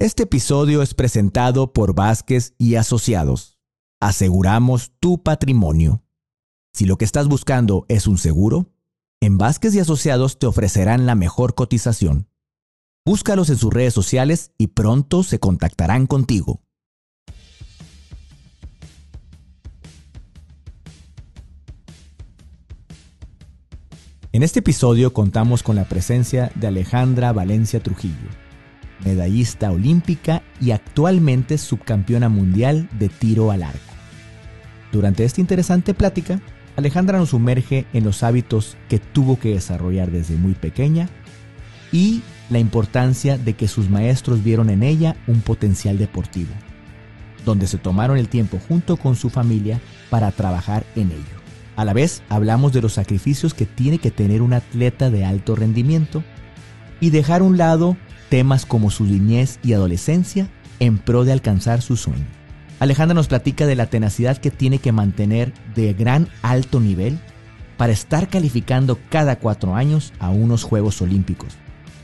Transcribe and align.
Este 0.00 0.22
episodio 0.22 0.80
es 0.80 0.94
presentado 0.94 1.74
por 1.74 1.94
Vázquez 1.94 2.54
y 2.56 2.76
Asociados. 2.76 3.58
Aseguramos 4.00 4.92
tu 4.98 5.22
patrimonio. 5.22 6.02
Si 6.72 6.86
lo 6.86 6.96
que 6.96 7.04
estás 7.04 7.28
buscando 7.28 7.84
es 7.88 8.06
un 8.06 8.16
seguro, 8.16 8.72
en 9.20 9.36
Vázquez 9.36 9.74
y 9.74 9.78
Asociados 9.78 10.38
te 10.38 10.46
ofrecerán 10.46 11.04
la 11.04 11.16
mejor 11.16 11.54
cotización. 11.54 12.30
Búscalos 13.04 13.50
en 13.50 13.58
sus 13.58 13.74
redes 13.74 13.92
sociales 13.92 14.52
y 14.56 14.68
pronto 14.68 15.22
se 15.22 15.38
contactarán 15.38 16.06
contigo. 16.06 16.62
En 24.32 24.42
este 24.42 24.60
episodio 24.60 25.12
contamos 25.12 25.62
con 25.62 25.76
la 25.76 25.84
presencia 25.84 26.50
de 26.54 26.68
Alejandra 26.68 27.34
Valencia 27.34 27.82
Trujillo, 27.82 28.30
medallista 29.04 29.70
olímpica 29.70 30.42
y 30.60 30.72
actualmente 30.72 31.58
subcampeona 31.58 32.28
mundial 32.28 32.88
de 32.98 33.08
tiro 33.08 33.50
al 33.50 33.62
arco. 33.62 33.78
Durante 34.92 35.24
esta 35.24 35.40
interesante 35.40 35.94
plática, 35.94 36.40
Alejandra 36.76 37.18
nos 37.18 37.30
sumerge 37.30 37.86
en 37.92 38.04
los 38.04 38.22
hábitos 38.22 38.76
que 38.88 38.98
tuvo 38.98 39.38
que 39.38 39.50
desarrollar 39.50 40.10
desde 40.10 40.36
muy 40.36 40.54
pequeña 40.54 41.08
y 41.92 42.22
la 42.48 42.58
importancia 42.58 43.38
de 43.38 43.54
que 43.54 43.68
sus 43.68 43.88
maestros 43.88 44.42
vieron 44.42 44.70
en 44.70 44.82
ella 44.82 45.16
un 45.26 45.40
potencial 45.40 45.98
deportivo, 45.98 46.50
donde 47.44 47.66
se 47.66 47.78
tomaron 47.78 48.18
el 48.18 48.28
tiempo 48.28 48.58
junto 48.68 48.96
con 48.96 49.16
su 49.16 49.30
familia 49.30 49.80
para 50.10 50.30
trabajar 50.32 50.84
en 50.96 51.10
ello. 51.12 51.40
A 51.76 51.84
la 51.84 51.92
vez, 51.92 52.22
hablamos 52.28 52.72
de 52.72 52.82
los 52.82 52.94
sacrificios 52.94 53.54
que 53.54 53.66
tiene 53.66 53.98
que 53.98 54.10
tener 54.10 54.42
un 54.42 54.52
atleta 54.52 55.10
de 55.10 55.24
alto 55.24 55.54
rendimiento 55.54 56.22
y 57.00 57.10
dejar 57.10 57.40
a 57.40 57.44
un 57.44 57.56
lado 57.56 57.96
temas 58.30 58.64
como 58.64 58.90
su 58.90 59.04
niñez 59.04 59.58
y 59.62 59.74
adolescencia 59.74 60.48
en 60.78 60.96
pro 60.96 61.24
de 61.24 61.32
alcanzar 61.32 61.82
su 61.82 61.96
sueño. 61.96 62.24
Alejandra 62.78 63.14
nos 63.14 63.28
platica 63.28 63.66
de 63.66 63.76
la 63.76 63.86
tenacidad 63.86 64.38
que 64.38 64.50
tiene 64.50 64.78
que 64.78 64.92
mantener 64.92 65.52
de 65.74 65.92
gran 65.92 66.28
alto 66.40 66.80
nivel 66.80 67.18
para 67.76 67.92
estar 67.92 68.28
calificando 68.28 68.98
cada 69.10 69.38
cuatro 69.38 69.74
años 69.74 70.14
a 70.18 70.30
unos 70.30 70.62
Juegos 70.62 71.02
Olímpicos, 71.02 71.54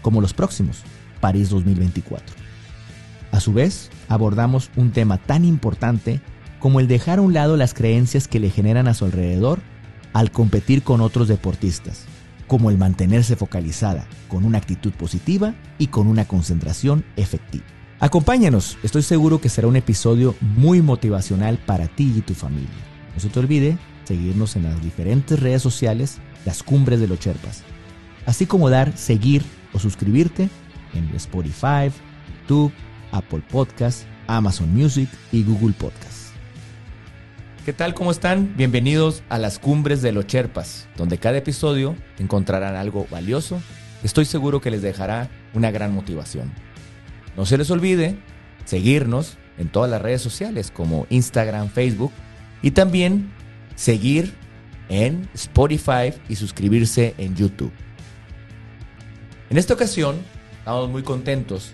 como 0.03 0.20
los 0.20 0.34
próximos, 0.34 0.83
París 1.20 1.48
2024. 1.48 2.36
A 3.33 3.41
su 3.41 3.55
vez, 3.55 3.91
abordamos 4.08 4.70
un 4.77 4.91
tema 4.91 5.19
tan 5.19 5.45
importante 5.45 6.20
como 6.58 6.81
el 6.81 6.89
dejar 6.89 7.19
a 7.19 7.23
un 7.23 7.33
lado 7.33 7.56
las 7.56 7.73
creencias 7.73 8.29
que 8.29 8.41
le 8.41 8.51
generan 8.51 8.89
a 8.89 8.95
su 8.95 9.05
alrededor 9.05 9.61
al 10.12 10.31
competir 10.31 10.83
con 10.83 11.01
otros 11.01 11.29
deportistas, 11.29 12.05
como 12.47 12.70
el 12.70 12.78
mantenerse 12.78 13.36
focalizada, 13.36 14.06
con 14.28 14.44
una 14.44 14.58
actitud 14.58 14.92
positiva 14.92 15.55
y 15.78 15.89
con 15.89 16.06
una 16.06 16.27
concentración 16.27 17.05
efectiva. 17.16 17.64
Acompáñanos, 17.98 18.77
estoy 18.83 19.02
seguro 19.02 19.41
que 19.41 19.48
será 19.48 19.69
un 19.69 19.77
episodio 19.77 20.34
muy 20.41 20.83
motivacional 20.83 21.58
para 21.58 21.89
ti 21.89 22.12
y 22.17 22.20
tu 22.20 22.34
familia. 22.34 22.69
No 23.14 23.20
se 23.20 23.28
te 23.28 23.41
olvide 23.41 23.78
seguirnos 24.05 24.55
en 24.56 24.64
las 24.64 24.83
diferentes 24.83 25.41
redes 25.41 25.62
sociales, 25.62 26.19
las 26.44 26.62
cumbres 26.62 27.00
de 27.00 27.08
los 27.08 27.19
Cherpas, 27.19 27.62
así 28.27 28.47
como 28.47 28.69
dar 28.70 28.97
seguir 28.97 29.42
o 29.72 29.78
suscribirte 29.78 30.50
en 30.94 31.08
Spotify, 31.17 31.91
YouTube, 32.42 32.72
Apple 33.12 33.42
Podcasts, 33.50 34.06
Amazon 34.27 34.74
Music 34.74 35.08
y 35.33 35.42
Google 35.42 35.72
Podcasts. 35.72 36.16
¿Qué 37.67 37.72
tal? 37.72 37.95
¿Cómo 37.95 38.12
están? 38.12 38.55
Bienvenidos 38.56 39.25
a 39.28 39.39
las 39.39 39.59
cumbres 39.59 40.00
de 40.00 40.12
los 40.12 40.28
Cherpas, 40.28 40.86
donde 40.97 41.19
cada 41.19 41.39
episodio 41.39 41.97
encontrarán 42.17 42.77
algo 42.77 43.08
valioso. 43.11 43.61
Estoy 44.05 44.25
seguro 44.25 44.61
que 44.61 44.70
les 44.70 44.83
dejará 44.83 45.28
una 45.53 45.73
gran 45.73 45.92
motivación. 45.92 46.53
No 47.36 47.45
se 47.45 47.58
les 47.58 47.69
olvide 47.73 48.20
seguirnos 48.67 49.36
en 49.58 49.69
todas 49.69 49.91
las 49.91 50.00
redes 50.00 50.23
sociales 50.23 50.70
como 50.70 51.08
Instagram, 51.11 51.69
Facebook 51.69 52.12
y 52.62 52.70
también 52.70 53.33
seguir 53.75 54.33
en 54.89 55.28
Spotify 55.34 56.14
y 56.29 56.36
suscribirse 56.36 57.17
en 57.18 57.35
YouTube. 57.35 57.73
En 59.51 59.58
esta 59.58 59.74
ocasión 59.74 60.18
estamos 60.61 60.89
muy 60.89 61.02
contentos 61.02 61.73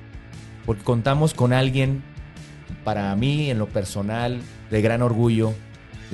porque 0.64 0.84
contamos 0.84 1.34
con 1.34 1.52
alguien 1.52 2.02
para 2.82 3.14
mí 3.14 3.50
en 3.50 3.58
lo 3.58 3.68
personal 3.68 4.40
de 4.70 4.80
gran 4.80 5.02
orgullo 5.02 5.52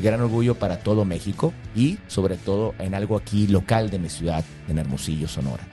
gran 0.02 0.20
orgullo 0.20 0.54
para 0.54 0.78
todo 0.78 1.04
México 1.04 1.52
y 1.74 1.98
sobre 2.06 2.36
todo 2.36 2.74
en 2.78 2.94
algo 2.94 3.16
aquí 3.16 3.46
local 3.46 3.90
de 3.90 3.98
mi 3.98 4.08
ciudad, 4.08 4.44
en 4.68 4.78
Hermosillo, 4.78 5.28
Sonora. 5.28 5.64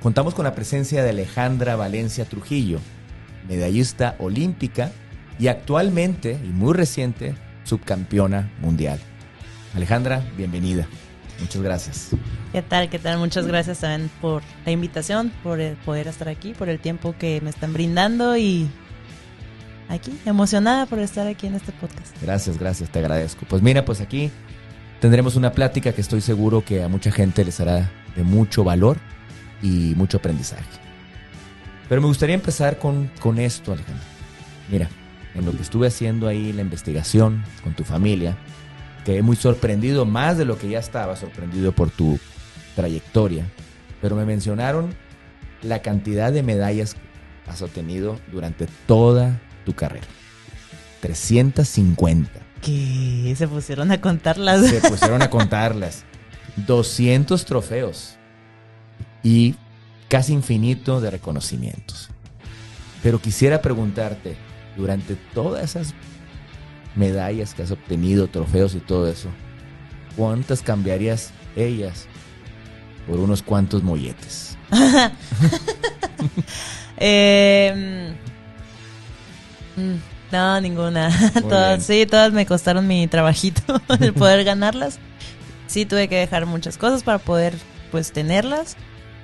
Contamos 0.00 0.34
con 0.34 0.44
la 0.44 0.54
presencia 0.54 1.02
de 1.02 1.10
Alejandra 1.10 1.76
Valencia 1.76 2.24
Trujillo, 2.24 2.78
medallista 3.48 4.14
olímpica 4.18 4.92
y 5.38 5.48
actualmente 5.48 6.38
y 6.42 6.48
muy 6.48 6.74
reciente 6.74 7.34
subcampeona 7.64 8.50
mundial. 8.60 9.00
Alejandra, 9.74 10.22
bienvenida. 10.36 10.86
Muchas 11.40 11.62
gracias. 11.62 12.10
¿Qué 12.52 12.62
tal? 12.62 12.88
¿Qué 12.88 12.98
tal? 12.98 13.18
Muchas 13.18 13.46
gracias 13.46 13.80
también 13.80 14.10
por 14.20 14.42
la 14.64 14.72
invitación, 14.72 15.30
por 15.42 15.58
poder 15.84 16.08
estar 16.08 16.28
aquí, 16.28 16.54
por 16.54 16.68
el 16.68 16.78
tiempo 16.78 17.14
que 17.18 17.40
me 17.42 17.50
están 17.50 17.72
brindando 17.72 18.36
y 18.36 18.70
aquí, 19.88 20.18
emocionada 20.24 20.86
por 20.86 20.98
estar 20.98 21.26
aquí 21.26 21.46
en 21.46 21.54
este 21.54 21.72
podcast. 21.72 22.20
Gracias, 22.22 22.58
gracias, 22.58 22.90
te 22.90 22.98
agradezco. 22.98 23.46
Pues 23.48 23.62
mira, 23.62 23.84
pues 23.84 24.00
aquí 24.00 24.30
tendremos 25.00 25.36
una 25.36 25.52
plática 25.52 25.92
que 25.92 26.00
estoy 26.00 26.20
seguro 26.20 26.64
que 26.64 26.82
a 26.82 26.88
mucha 26.88 27.10
gente 27.10 27.44
les 27.44 27.60
hará 27.60 27.90
de 28.14 28.22
mucho 28.22 28.64
valor 28.64 28.98
y 29.62 29.94
mucho 29.96 30.18
aprendizaje. 30.18 30.64
Pero 31.88 32.00
me 32.00 32.08
gustaría 32.08 32.34
empezar 32.34 32.78
con, 32.78 33.10
con 33.20 33.38
esto, 33.38 33.72
Alejandro. 33.72 34.04
Mira, 34.70 34.88
en 35.34 35.44
lo 35.46 35.52
que 35.52 35.62
estuve 35.62 35.86
haciendo 35.86 36.26
ahí, 36.26 36.52
la 36.52 36.62
investigación 36.62 37.44
con 37.62 37.74
tu 37.74 37.84
familia, 37.84 38.36
quedé 39.04 39.22
muy 39.22 39.36
sorprendido, 39.36 40.04
más 40.04 40.36
de 40.38 40.44
lo 40.44 40.58
que 40.58 40.68
ya 40.68 40.78
estaba 40.78 41.14
sorprendido 41.14 41.72
por 41.72 41.90
tu 41.90 42.18
trayectoria. 42.74 43.46
Pero 44.00 44.16
me 44.16 44.24
mencionaron 44.24 44.94
la 45.62 45.80
cantidad 45.82 46.32
de 46.32 46.42
medallas 46.42 46.94
que 46.94 47.50
has 47.50 47.62
obtenido 47.62 48.18
durante 48.32 48.66
toda 48.86 49.40
tu 49.66 49.74
carrera. 49.74 50.06
350. 51.00 52.30
¿Qué? 52.62 53.34
Se 53.36 53.46
pusieron 53.46 53.92
a 53.92 54.00
contarlas. 54.00 54.66
Se 54.66 54.80
pusieron 54.80 55.20
a 55.20 55.28
contarlas. 55.28 56.04
200 56.56 57.44
trofeos. 57.44 58.16
Y 59.22 59.56
casi 60.08 60.32
infinito 60.32 61.02
de 61.02 61.10
reconocimientos. 61.10 62.08
Pero 63.02 63.20
quisiera 63.20 63.60
preguntarte, 63.60 64.36
durante 64.76 65.16
todas 65.34 65.64
esas 65.64 65.94
medallas 66.94 67.52
que 67.52 67.62
has 67.62 67.70
obtenido, 67.70 68.28
trofeos 68.28 68.74
y 68.74 68.80
todo 68.80 69.10
eso, 69.10 69.28
¿cuántas 70.16 70.62
cambiarías 70.62 71.32
ellas 71.56 72.06
por 73.06 73.18
unos 73.18 73.42
cuantos 73.42 73.82
molletes? 73.82 74.56
eh, 76.96 78.14
Mm, 79.76 79.96
no, 80.32 80.60
ninguna. 80.60 81.10
todas, 81.48 81.84
sí, 81.84 82.06
todas 82.06 82.32
me 82.32 82.46
costaron 82.46 82.86
mi 82.86 83.06
trabajito 83.06 83.80
el 84.00 84.12
poder 84.14 84.44
ganarlas. 84.44 84.98
Sí, 85.66 85.84
tuve 85.84 86.08
que 86.08 86.16
dejar 86.16 86.46
muchas 86.46 86.78
cosas 86.78 87.02
para 87.02 87.18
poder, 87.18 87.54
pues, 87.90 88.12
tenerlas 88.12 88.76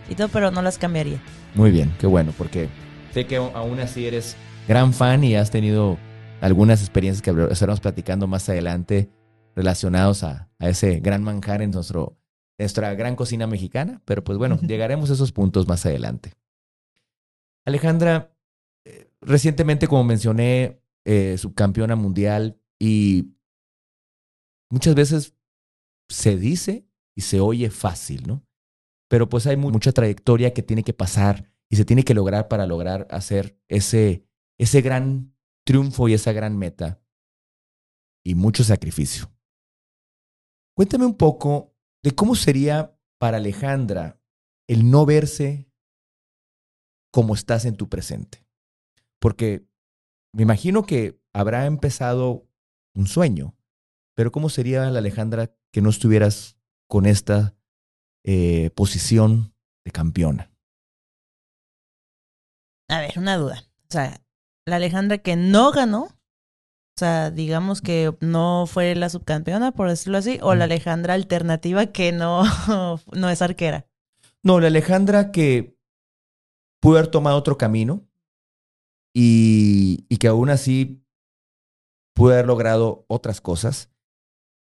y 0.09 0.15
todo, 0.15 0.29
pero 0.29 0.51
no 0.51 0.63
las 0.63 0.79
cambiaría. 0.79 1.21
Muy 1.55 1.71
bien, 1.71 1.93
qué 1.99 2.07
bueno, 2.07 2.33
porque 2.37 2.69
sé 3.13 3.27
que 3.27 3.37
aún 3.37 3.81
así 3.81 4.07
eres 4.07 4.37
gran 4.67 4.93
fan 4.93 5.23
y 5.23 5.37
has 5.37 5.51
tenido 5.51 5.99
algunas 6.41 6.81
experiencias 6.81 7.23
que 7.23 7.31
estaremos 7.53 7.81
platicando 7.81 8.27
más 8.27 8.49
adelante 8.49 9.11
relacionados 9.55 10.25
a, 10.25 10.49
ese 10.59 11.01
gran 11.01 11.23
manjar 11.23 11.63
en 11.63 11.71
nuestro, 11.71 12.19
nuestra 12.59 12.95
gran 12.95 13.17
cocina 13.17 13.47
mexicana, 13.47 14.01
pero 14.05 14.25
pues 14.25 14.39
bueno, 14.39 14.59
llegaremos 14.61 15.11
a 15.11 15.13
esos 15.13 15.33
puntos 15.33 15.69
más 15.69 15.85
adelante. 15.87 16.33
Alejandra, 17.65 18.32
recientemente, 19.23 19.89
como 19.89 20.05
mencioné, 20.05 20.83
eh, 21.05 21.37
subcampeona 21.39 21.97
mundial 21.97 22.61
y 22.79 23.35
muchas 24.71 24.95
veces 24.95 25.35
se 26.09 26.37
dice 26.37 26.87
y 27.17 27.23
se 27.23 27.41
oye 27.41 27.71
fácil, 27.71 28.27
¿no? 28.27 28.47
Pero 29.09 29.29
pues 29.29 29.47
hay 29.47 29.57
mucha 29.57 29.93
trayectoria 29.93 30.53
que 30.53 30.63
tiene 30.63 30.83
que 30.83 30.95
pasar 30.95 31.53
y 31.71 31.77
se 31.77 31.85
tiene 31.85 32.03
que 32.03 32.15
lograr 32.15 32.49
para 32.49 32.67
lograr 32.67 33.07
hacer 33.11 33.59
ese, 33.69 34.27
ese 34.59 34.81
gran 34.81 35.35
triunfo 35.65 36.09
y 36.09 36.15
esa 36.15 36.33
gran 36.33 36.59
meta 36.59 37.03
y 38.25 38.35
mucho 38.35 38.65
sacrificio. 38.65 39.31
Cuéntame 40.75 41.05
un 41.05 41.17
poco 41.17 41.75
de 42.03 42.15
cómo 42.15 42.35
sería 42.35 42.99
para 43.19 43.37
Alejandra 43.37 44.21
el 44.69 44.91
no 44.91 45.05
verse 45.05 45.71
como 47.13 47.35
estás 47.35 47.65
en 47.67 47.77
tu 47.77 47.89
presente. 47.89 48.42
Porque 49.23 49.65
me 50.35 50.43
imagino 50.43 50.83
que 50.83 51.23
habrá 51.33 51.67
empezado 51.67 52.49
un 52.93 53.07
sueño, 53.07 53.55
pero 54.17 54.33
¿cómo 54.33 54.49
sería 54.49 54.91
la 54.91 54.99
Alejandra 54.99 55.55
que 55.73 55.81
no 55.81 55.91
estuvieras 55.91 56.59
con 56.89 57.07
esta 57.07 57.55
eh, 58.25 58.71
posición 58.75 59.55
de 59.85 59.93
campeona? 59.93 60.51
A 62.89 62.99
ver, 62.99 63.17
una 63.17 63.37
duda. 63.37 63.63
sea, 63.89 64.21
la 64.67 64.77
Alejandra 64.77 65.19
que 65.19 65.37
no 65.37 65.71
ganó, 65.71 66.03
o 66.07 66.99
sea, 66.99 67.31
digamos 67.31 67.81
que 67.81 68.13
no 68.21 68.67
fue 68.67 68.97
la 68.97 69.09
subcampeona, 69.09 69.71
por 69.71 69.89
decirlo 69.89 70.19
así, 70.19 70.41
o 70.43 70.57
la 70.57 70.65
Alejandra 70.65 71.15
alternativa 71.15 71.87
que 71.87 72.11
no, 72.11 72.43
no 73.13 73.31
es 73.31 73.41
arquera. 73.41 73.87
No, 74.43 74.59
la 74.59 74.67
Alejandra 74.67 75.31
que 75.31 75.79
pudo 76.81 76.99
haber 76.99 77.09
tomado 77.13 77.37
otro 77.37 77.57
camino 77.57 78.09
y, 79.15 80.07
y 80.09 80.17
que 80.17 80.29
aún 80.29 80.51
así 80.51 81.03
pudo 82.15 82.33
haber 82.33 82.47
logrado 82.47 83.05
otras 83.09 83.41
cosas. 83.41 83.91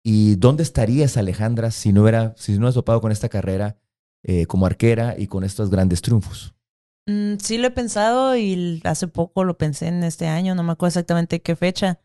¿Y 0.04 0.36
dónde 0.36 0.64
estarías, 0.64 1.18
Alejandra, 1.18 1.72
si 1.72 1.92
no 1.92 2.04
hubiera, 2.04 2.36
si 2.38 2.52
no 2.52 2.60
hubieras 2.60 2.76
topado 2.76 3.02
con 3.02 3.12
esta 3.12 3.30
carrera 3.30 3.80
eh, 4.24 4.46
como 4.46 4.66
arquera 4.66 5.16
y 5.18 5.28
con 5.28 5.44
estos 5.44 5.70
grandes 5.70 6.02
triunfos? 6.02 6.54
Mm, 7.08 7.38
sí 7.40 7.58
lo 7.58 7.68
he 7.68 7.72
pensado 7.72 8.36
y 8.36 8.82
hace 8.84 9.08
poco 9.08 9.44
lo 9.44 9.58
pensé 9.58 9.88
en 9.88 10.04
este 10.04 10.28
año, 10.28 10.54
no 10.56 10.64
me 10.64 10.74
acuerdo 10.74 10.90
exactamente 10.90 11.42
qué 11.42 11.56
fecha. 11.56 12.00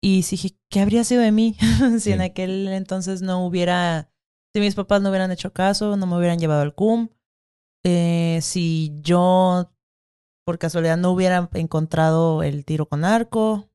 Y 0.00 0.22
dije, 0.22 0.56
¿qué 0.68 0.80
habría 0.80 1.04
sido 1.04 1.22
de 1.22 1.32
mí 1.32 1.56
si 1.98 2.12
en 2.12 2.20
aquel 2.20 2.68
entonces 2.68 3.22
no 3.22 3.44
hubiera, 3.44 4.10
si 4.54 4.60
mis 4.60 4.74
papás 4.74 5.02
no 5.02 5.10
hubieran 5.10 5.30
hecho 5.30 5.52
caso, 5.52 5.96
no 5.96 6.06
me 6.06 6.16
hubieran 6.16 6.38
llevado 6.38 6.62
al 6.62 6.74
CUM, 6.74 7.08
eh, 7.84 8.38
si 8.42 8.92
yo 9.00 9.71
por 10.44 10.58
casualidad 10.58 10.96
no 10.96 11.10
hubiera 11.10 11.48
encontrado 11.54 12.42
el 12.42 12.64
tiro 12.64 12.86
con 12.86 13.04
arco, 13.04 13.68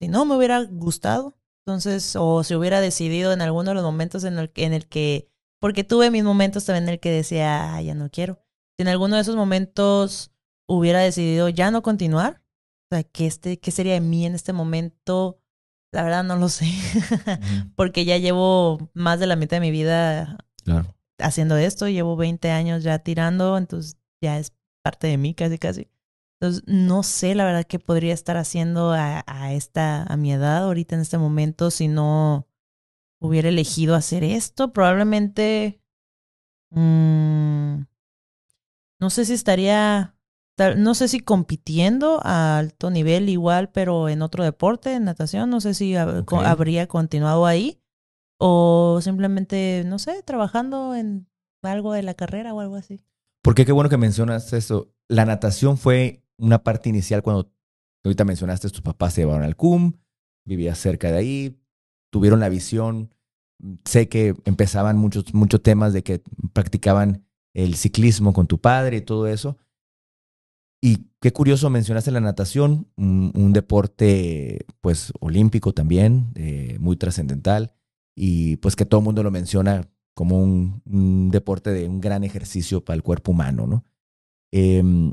si 0.00 0.08
no 0.08 0.24
me 0.24 0.36
hubiera 0.36 0.62
gustado, 0.64 1.36
entonces, 1.66 2.16
o 2.16 2.42
si 2.42 2.54
hubiera 2.54 2.80
decidido 2.80 3.32
en 3.32 3.42
alguno 3.42 3.70
de 3.70 3.74
los 3.74 3.84
momentos 3.84 4.24
en 4.24 4.38
el, 4.38 4.50
en 4.56 4.72
el 4.72 4.88
que, 4.88 5.30
porque 5.60 5.84
tuve 5.84 6.10
mis 6.10 6.24
momentos 6.24 6.64
también 6.64 6.84
en 6.84 6.94
el 6.94 7.00
que 7.00 7.10
decía, 7.10 7.74
ah, 7.74 7.82
ya 7.82 7.94
no 7.94 8.10
quiero. 8.10 8.42
Si 8.76 8.82
en 8.82 8.88
alguno 8.88 9.16
de 9.16 9.22
esos 9.22 9.36
momentos 9.36 10.32
hubiera 10.66 11.00
decidido 11.00 11.48
ya 11.48 11.70
no 11.70 11.82
continuar, 11.82 12.42
o 12.90 12.96
sea, 12.96 13.04
¿qué, 13.04 13.26
este, 13.26 13.58
qué 13.60 13.70
sería 13.70 13.94
de 13.94 14.00
mí 14.00 14.26
en 14.26 14.34
este 14.34 14.52
momento? 14.52 15.38
La 15.92 16.02
verdad 16.02 16.24
no 16.24 16.36
lo 16.36 16.48
sé, 16.48 16.66
porque 17.76 18.04
ya 18.04 18.16
llevo 18.16 18.90
más 18.94 19.20
de 19.20 19.26
la 19.26 19.36
mitad 19.36 19.56
de 19.56 19.60
mi 19.60 19.70
vida 19.70 20.38
haciendo 21.18 21.56
esto, 21.56 21.88
llevo 21.88 22.16
20 22.16 22.50
años 22.50 22.82
ya 22.82 22.98
tirando, 23.00 23.58
entonces 23.58 23.96
ya 24.22 24.38
es 24.38 24.52
parte 24.82 25.06
de 25.08 25.18
mí 25.18 25.34
casi 25.34 25.58
casi. 25.58 25.88
Entonces, 26.40 26.62
no 26.66 27.02
sé 27.02 27.34
la 27.34 27.44
verdad 27.44 27.66
qué 27.66 27.78
podría 27.78 28.14
estar 28.14 28.38
haciendo 28.38 28.92
a, 28.92 29.22
a, 29.26 29.52
esta, 29.52 30.04
a 30.04 30.16
mi 30.16 30.32
edad 30.32 30.64
ahorita 30.64 30.94
en 30.94 31.02
este 31.02 31.18
momento 31.18 31.70
si 31.70 31.86
no 31.86 32.48
hubiera 33.20 33.50
elegido 33.50 33.94
hacer 33.94 34.24
esto. 34.24 34.72
Probablemente, 34.72 35.82
mmm, 36.70 37.82
no 39.00 39.10
sé 39.10 39.26
si 39.26 39.34
estaría 39.34 40.16
no 40.76 40.94
sé 40.94 41.08
si 41.08 41.20
compitiendo 41.20 42.20
a 42.22 42.58
alto 42.58 42.90
nivel 42.90 43.28
igual, 43.28 43.70
pero 43.70 44.08
en 44.08 44.20
otro 44.20 44.44
deporte, 44.44 44.92
en 44.92 45.04
natación, 45.04 45.48
no 45.48 45.60
sé 45.60 45.74
si 45.74 45.96
habría 45.96 46.86
continuado 46.86 47.46
ahí 47.46 47.80
o 48.38 49.00
simplemente, 49.02 49.84
no 49.86 49.98
sé, 49.98 50.22
trabajando 50.22 50.94
en 50.94 51.28
algo 51.62 51.92
de 51.92 52.02
la 52.02 52.14
carrera 52.14 52.52
o 52.52 52.60
algo 52.60 52.76
así. 52.76 53.02
Porque 53.42 53.64
qué 53.64 53.72
bueno 53.72 53.88
que 53.88 53.96
mencionas 53.96 54.52
eso. 54.52 54.92
La 55.08 55.24
natación 55.24 55.78
fue 55.78 56.24
una 56.40 56.62
parte 56.62 56.88
inicial 56.88 57.22
cuando 57.22 57.52
ahorita 58.04 58.24
mencionaste, 58.24 58.70
tus 58.70 58.82
papás 58.82 59.14
se 59.14 59.22
llevaron 59.22 59.42
al 59.42 59.56
CUM, 59.56 59.92
vivías 60.44 60.78
cerca 60.78 61.10
de 61.10 61.18
ahí, 61.18 61.60
tuvieron 62.10 62.40
la 62.40 62.48
visión. 62.48 63.14
Sé 63.84 64.08
que 64.08 64.34
empezaban 64.46 64.96
muchos, 64.96 65.34
muchos 65.34 65.62
temas 65.62 65.92
de 65.92 66.02
que 66.02 66.22
practicaban 66.52 67.26
el 67.54 67.74
ciclismo 67.74 68.32
con 68.32 68.46
tu 68.46 68.60
padre 68.60 68.98
y 68.98 69.02
todo 69.02 69.26
eso. 69.26 69.58
Y 70.82 71.10
qué 71.20 71.32
curioso, 71.32 71.68
mencionaste 71.68 72.10
la 72.10 72.20
natación, 72.20 72.88
un, 72.96 73.52
deporte 73.52 74.64
pues 74.80 75.12
olímpico 75.20 75.74
también, 75.74 76.32
eh, 76.36 76.78
muy 76.80 76.96
trascendental, 76.96 77.74
y 78.16 78.56
pues 78.56 78.76
que 78.76 78.86
todo 78.86 79.00
el 79.00 79.04
mundo 79.04 79.22
lo 79.22 79.30
menciona 79.30 79.90
como 80.14 80.42
un, 80.42 81.30
deporte 81.30 81.70
de 81.70 81.86
un 81.86 82.00
gran 82.00 82.24
ejercicio 82.24 82.82
para 82.82 82.94
el 82.94 83.02
cuerpo 83.02 83.32
humano, 83.32 83.66
¿no? 83.66 83.84
Em, 84.52 85.12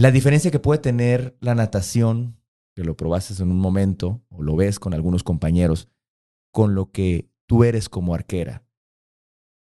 la 0.00 0.10
diferencia 0.10 0.50
que 0.50 0.58
puede 0.58 0.80
tener 0.80 1.36
la 1.40 1.54
natación, 1.54 2.40
que 2.74 2.84
lo 2.84 2.96
probaste 2.96 3.42
en 3.42 3.50
un 3.50 3.58
momento, 3.58 4.22
o 4.30 4.42
lo 4.42 4.56
ves 4.56 4.78
con 4.78 4.94
algunos 4.94 5.22
compañeros, 5.22 5.88
con 6.52 6.74
lo 6.74 6.90
que 6.90 7.30
tú 7.46 7.64
eres 7.64 7.90
como 7.90 8.14
arquera, 8.14 8.64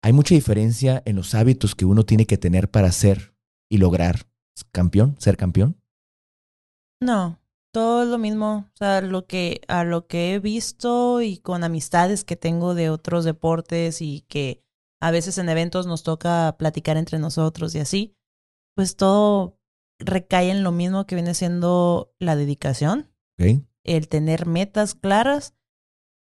hay 0.02 0.14
mucha 0.14 0.34
diferencia 0.34 1.04
en 1.06 1.16
los 1.16 1.36
hábitos 1.36 1.76
que 1.76 1.86
uno 1.86 2.06
tiene 2.06 2.26
que 2.26 2.40
tener 2.40 2.72
para 2.72 2.92
ser 2.92 3.36
y 3.70 3.78
lograr 3.78 4.28
campeón, 4.72 5.16
ser 5.20 5.38
campeón? 5.38 5.80
No, 7.00 7.40
todo 7.72 8.02
es 8.02 8.10
lo 8.10 8.18
mismo. 8.18 8.70
O 8.74 8.78
sea, 8.78 9.02
lo 9.02 9.28
que, 9.28 9.62
a 9.68 9.84
lo 9.84 10.08
que 10.08 10.34
he 10.34 10.40
visto 10.40 11.22
y 11.22 11.38
con 11.38 11.64
amistades 11.64 12.24
que 12.24 12.36
tengo 12.36 12.74
de 12.74 12.90
otros 12.90 13.26
deportes 13.26 14.02
y 14.02 14.22
que 14.22 14.64
a 15.00 15.12
veces 15.12 15.38
en 15.38 15.50
eventos 15.50 15.86
nos 15.86 16.02
toca 16.02 16.56
platicar 16.58 16.98
entre 16.98 17.20
nosotros 17.20 17.76
y 17.76 17.80
así, 17.80 18.16
pues 18.76 18.96
todo 18.96 19.60
recae 20.00 20.50
en 20.52 20.64
lo 20.64 20.72
mismo 20.72 21.06
que 21.06 21.16
viene 21.16 21.34
siendo 21.34 22.14
la 22.20 22.36
dedicación, 22.36 23.10
el 23.38 24.08
tener 24.08 24.46
metas 24.46 24.96
claras 24.96 25.54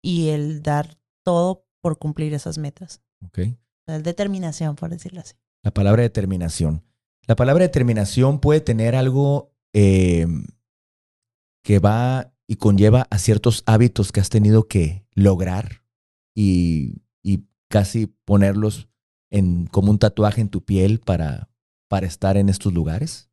y 0.01 0.29
el 0.29 0.61
dar 0.61 0.97
todo 1.23 1.65
por 1.81 1.97
cumplir 1.97 2.33
esas 2.33 2.57
metas. 2.57 3.01
Okay. 3.27 3.57
La 3.87 3.99
determinación, 3.99 4.75
por 4.75 4.89
decirlo 4.89 5.21
así. 5.21 5.35
La 5.63 5.73
palabra 5.73 6.03
determinación. 6.03 6.83
La 7.27 7.35
palabra 7.35 7.63
determinación 7.63 8.39
puede 8.39 8.61
tener 8.61 8.95
algo 8.95 9.51
eh, 9.73 10.27
que 11.63 11.79
va 11.79 12.31
y 12.47 12.57
conlleva 12.57 13.07
a 13.09 13.17
ciertos 13.17 13.63
hábitos 13.65 14.11
que 14.11 14.19
has 14.19 14.29
tenido 14.29 14.67
que 14.67 15.05
lograr 15.13 15.83
y, 16.35 17.01
casi 17.67 18.05
ponerlos 18.05 18.87
en, 19.31 19.65
como 19.65 19.89
un 19.91 19.97
tatuaje 19.97 20.39
en 20.39 20.49
tu 20.49 20.63
piel 20.63 20.99
para, 20.99 21.49
para 21.89 22.05
estar 22.05 22.37
en 22.37 22.47
estos 22.47 22.73
lugares. 22.73 23.29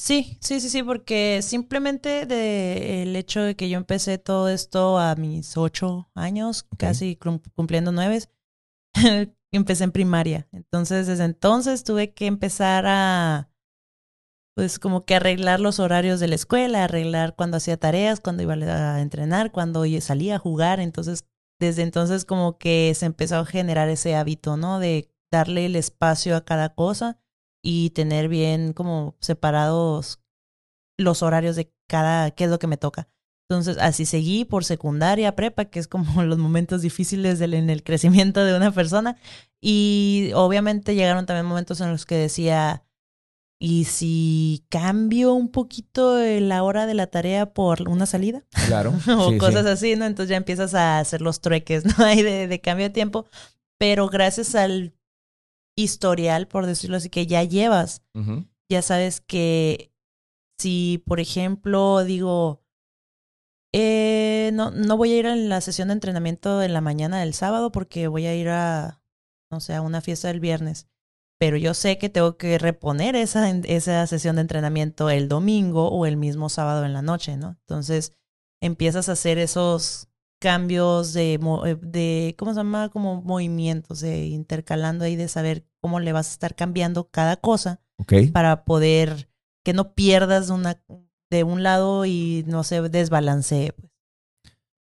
Sí, 0.00 0.38
sí, 0.40 0.60
sí, 0.60 0.70
sí, 0.70 0.82
porque 0.82 1.42
simplemente 1.42 2.24
de 2.24 3.02
el 3.02 3.14
hecho 3.16 3.42
de 3.42 3.54
que 3.54 3.68
yo 3.68 3.76
empecé 3.76 4.16
todo 4.16 4.48
esto 4.48 4.98
a 4.98 5.14
mis 5.14 5.58
ocho 5.58 6.08
años, 6.14 6.66
casi 6.78 7.18
cumpliendo 7.54 7.92
nueve, 7.92 8.20
empecé 9.52 9.84
en 9.84 9.92
primaria. 9.92 10.48
Entonces, 10.52 11.06
desde 11.06 11.24
entonces 11.24 11.84
tuve 11.84 12.14
que 12.14 12.24
empezar 12.24 12.86
a, 12.86 13.50
pues 14.56 14.78
como 14.78 15.04
que 15.04 15.16
arreglar 15.16 15.60
los 15.60 15.78
horarios 15.80 16.18
de 16.18 16.28
la 16.28 16.36
escuela, 16.36 16.84
arreglar 16.84 17.36
cuando 17.36 17.58
hacía 17.58 17.76
tareas, 17.76 18.20
cuando 18.20 18.42
iba 18.42 18.54
a 18.54 19.02
entrenar, 19.02 19.52
cuando 19.52 19.84
salía 20.00 20.36
a 20.36 20.38
jugar. 20.38 20.80
Entonces, 20.80 21.26
desde 21.60 21.82
entonces 21.82 22.24
como 22.24 22.56
que 22.56 22.94
se 22.94 23.04
empezó 23.04 23.36
a 23.36 23.44
generar 23.44 23.90
ese 23.90 24.14
hábito, 24.16 24.56
¿no? 24.56 24.78
De 24.78 25.10
darle 25.30 25.66
el 25.66 25.76
espacio 25.76 26.36
a 26.36 26.44
cada 26.46 26.74
cosa 26.74 27.20
y 27.62 27.90
tener 27.90 28.28
bien 28.28 28.72
como 28.72 29.16
separados 29.20 30.20
los 30.98 31.22
horarios 31.22 31.56
de 31.56 31.72
cada, 31.86 32.30
qué 32.30 32.44
es 32.44 32.50
lo 32.50 32.58
que 32.58 32.66
me 32.66 32.76
toca. 32.76 33.08
Entonces, 33.50 33.78
así 33.78 34.06
seguí 34.06 34.44
por 34.44 34.64
secundaria, 34.64 35.34
prepa, 35.34 35.64
que 35.64 35.80
es 35.80 35.88
como 35.88 36.22
los 36.22 36.38
momentos 36.38 36.82
difíciles 36.82 37.40
del, 37.40 37.54
en 37.54 37.68
el 37.68 37.82
crecimiento 37.82 38.44
de 38.44 38.56
una 38.56 38.70
persona. 38.70 39.16
Y 39.60 40.30
obviamente 40.34 40.94
llegaron 40.94 41.26
también 41.26 41.46
momentos 41.46 41.80
en 41.80 41.90
los 41.90 42.06
que 42.06 42.14
decía, 42.14 42.84
¿y 43.58 43.84
si 43.86 44.64
cambio 44.68 45.34
un 45.34 45.50
poquito 45.50 46.18
la 46.18 46.62
hora 46.62 46.86
de 46.86 46.94
la 46.94 47.08
tarea 47.08 47.52
por 47.52 47.88
una 47.88 48.06
salida? 48.06 48.44
Claro. 48.66 48.94
o 49.18 49.36
cosas 49.36 49.66
así, 49.66 49.96
¿no? 49.96 50.06
Entonces 50.06 50.30
ya 50.30 50.36
empiezas 50.36 50.74
a 50.74 51.00
hacer 51.00 51.20
los 51.20 51.40
trueques, 51.40 51.84
¿no? 51.98 52.04
Ahí 52.04 52.22
de, 52.22 52.60
cambio 52.60 52.86
de 52.86 52.90
tiempo. 52.90 53.26
Pero 53.78 54.08
gracias 54.08 54.54
al 54.54 54.94
historial, 55.82 56.48
por 56.48 56.66
decirlo 56.66 56.96
así, 56.96 57.08
que 57.10 57.26
ya 57.26 57.42
llevas, 57.44 58.02
ya 58.68 58.82
sabes 58.82 59.20
que 59.20 59.92
si, 60.58 61.02
por 61.06 61.20
ejemplo, 61.20 62.04
digo, 62.04 62.62
eh, 63.72 64.50
no, 64.52 64.70
no 64.70 64.96
voy 64.96 65.12
a 65.12 65.16
ir 65.16 65.26
a 65.26 65.36
la 65.36 65.60
sesión 65.60 65.88
de 65.88 65.94
entrenamiento 65.94 66.62
en 66.62 66.72
la 66.72 66.80
mañana 66.80 67.20
del 67.20 67.34
sábado 67.34 67.72
porque 67.72 68.08
voy 68.08 68.26
a 68.26 68.34
ir 68.34 68.48
a, 68.48 69.02
no 69.50 69.60
sé, 69.60 69.74
a 69.74 69.82
una 69.82 70.00
fiesta 70.00 70.28
del 70.28 70.40
viernes. 70.40 70.88
Pero 71.38 71.56
yo 71.56 71.72
sé 71.72 71.96
que 71.96 72.10
tengo 72.10 72.36
que 72.36 72.58
reponer 72.58 73.16
esa, 73.16 73.48
esa 73.48 74.06
sesión 74.06 74.36
de 74.36 74.42
entrenamiento 74.42 75.08
el 75.08 75.28
domingo 75.28 75.88
o 75.88 76.04
el 76.04 76.18
mismo 76.18 76.50
sábado 76.50 76.84
en 76.84 76.92
la 76.92 77.00
noche, 77.00 77.38
¿no? 77.38 77.56
Entonces 77.60 78.12
empiezas 78.60 79.08
a 79.08 79.12
hacer 79.12 79.38
esos 79.38 80.09
cambios 80.40 81.12
de, 81.12 81.34
eh, 81.34 81.76
de 81.80 82.34
¿cómo 82.36 82.52
se 82.52 82.58
llama? 82.58 82.88
Como 82.88 83.22
movimientos, 83.22 84.00
de 84.00 84.26
intercalando 84.26 85.04
ahí 85.04 85.14
de 85.14 85.28
saber 85.28 85.64
cómo 85.80 86.00
le 86.00 86.12
vas 86.12 86.28
a 86.28 86.32
estar 86.32 86.56
cambiando 86.56 87.08
cada 87.10 87.36
cosa 87.36 87.80
para 88.32 88.64
poder 88.64 89.30
que 89.62 89.72
no 89.72 89.94
pierdas 89.94 90.50
una, 90.50 90.82
de 91.30 91.44
un 91.44 91.62
lado 91.62 92.06
y 92.06 92.44
no 92.48 92.64
se 92.64 92.80
desbalancee. 92.88 93.72
Pues. 93.72 93.92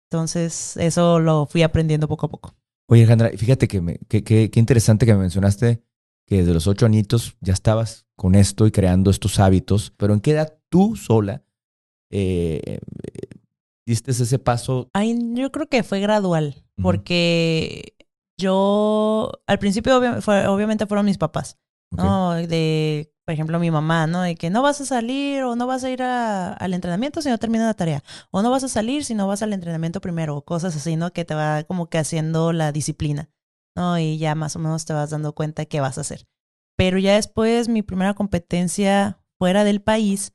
Entonces, 0.09 0.77
eso 0.77 1.19
lo 1.19 1.47
fui 1.47 1.63
aprendiendo 1.63 2.07
poco 2.07 2.27
a 2.27 2.29
poco. 2.29 2.55
Oye, 2.87 3.01
Alejandra, 3.01 3.31
fíjate 3.35 3.67
que, 3.67 3.99
qué 4.07 4.59
interesante 4.59 5.05
que 5.05 5.13
me 5.13 5.19
mencionaste 5.19 5.83
que 6.27 6.37
desde 6.37 6.53
los 6.53 6.67
ocho 6.67 6.85
añitos 6.85 7.35
ya 7.41 7.53
estabas 7.53 8.05
con 8.15 8.35
esto 8.35 8.67
y 8.67 8.71
creando 8.71 9.09
estos 9.09 9.39
hábitos, 9.39 9.93
pero 9.97 10.13
¿en 10.13 10.19
qué 10.19 10.31
edad 10.31 10.57
tú 10.69 10.95
sola 10.95 11.43
eh, 12.09 12.79
diste 13.88 14.12
ese 14.12 14.38
paso? 14.38 14.89
Ay, 14.94 15.17
yo 15.34 15.51
creo 15.51 15.67
que 15.67 15.82
fue 15.82 16.00
gradual, 16.00 16.63
porque 16.82 17.96
yo, 18.39 19.32
al 19.48 19.58
principio 19.58 19.98
obviamente 19.98 20.86
fueron 20.86 21.06
mis 21.06 21.17
papás, 21.17 21.58
¿no? 21.89 22.36
De, 22.36 23.12
por 23.25 23.34
ejemplo, 23.34 23.60
mi 23.60 23.72
mamá, 23.72 24.06
¿no? 24.06 24.22
De 24.22 24.36
que 24.36 24.51
no 24.51 24.62
vas 24.62 24.79
a 24.82 24.86
salir 24.86 25.44
o 25.44 25.56
no 25.56 25.65
vas 25.65 25.84
a 25.84 25.89
ir 25.89 26.03
al 26.03 26.74
entrenamiento 26.74 27.22
si 27.22 27.29
no 27.29 27.39
terminas 27.39 27.67
la 27.67 27.74
tarea, 27.74 28.03
o 28.29 28.44
no 28.44 28.51
vas 28.51 28.63
a 28.63 28.70
salir 28.70 29.03
si 29.03 29.15
no 29.15 29.27
vas 29.27 29.41
al 29.41 29.53
entrenamiento 29.53 30.01
primero, 30.01 30.36
o 30.36 30.46
cosas 30.46 30.75
así, 30.75 30.96
¿no? 30.96 31.12
Que 31.12 31.25
te 31.25 31.34
va 31.34 31.63
como 31.63 31.89
que 31.89 31.98
haciendo 31.98 32.53
la 32.53 32.72
disciplina. 32.72 33.32
¿no? 33.77 34.00
Y 34.00 34.17
ya 34.17 34.36
más 34.36 34.56
o 34.56 34.60
menos 34.60 34.86
te 34.86 34.94
vas 34.94 35.12
dando 35.12 35.34
cuenta 35.34 35.65
qué 35.65 35.79
vas 35.79 35.98
a 35.98 36.01
hacer. 36.01 36.27
Pero 36.75 36.98
ya 36.98 37.13
después 37.13 37.70
mi 37.70 37.84
primera 37.84 38.15
competencia 38.15 39.24
fuera 39.38 39.63
del 39.63 39.82
país 39.82 40.34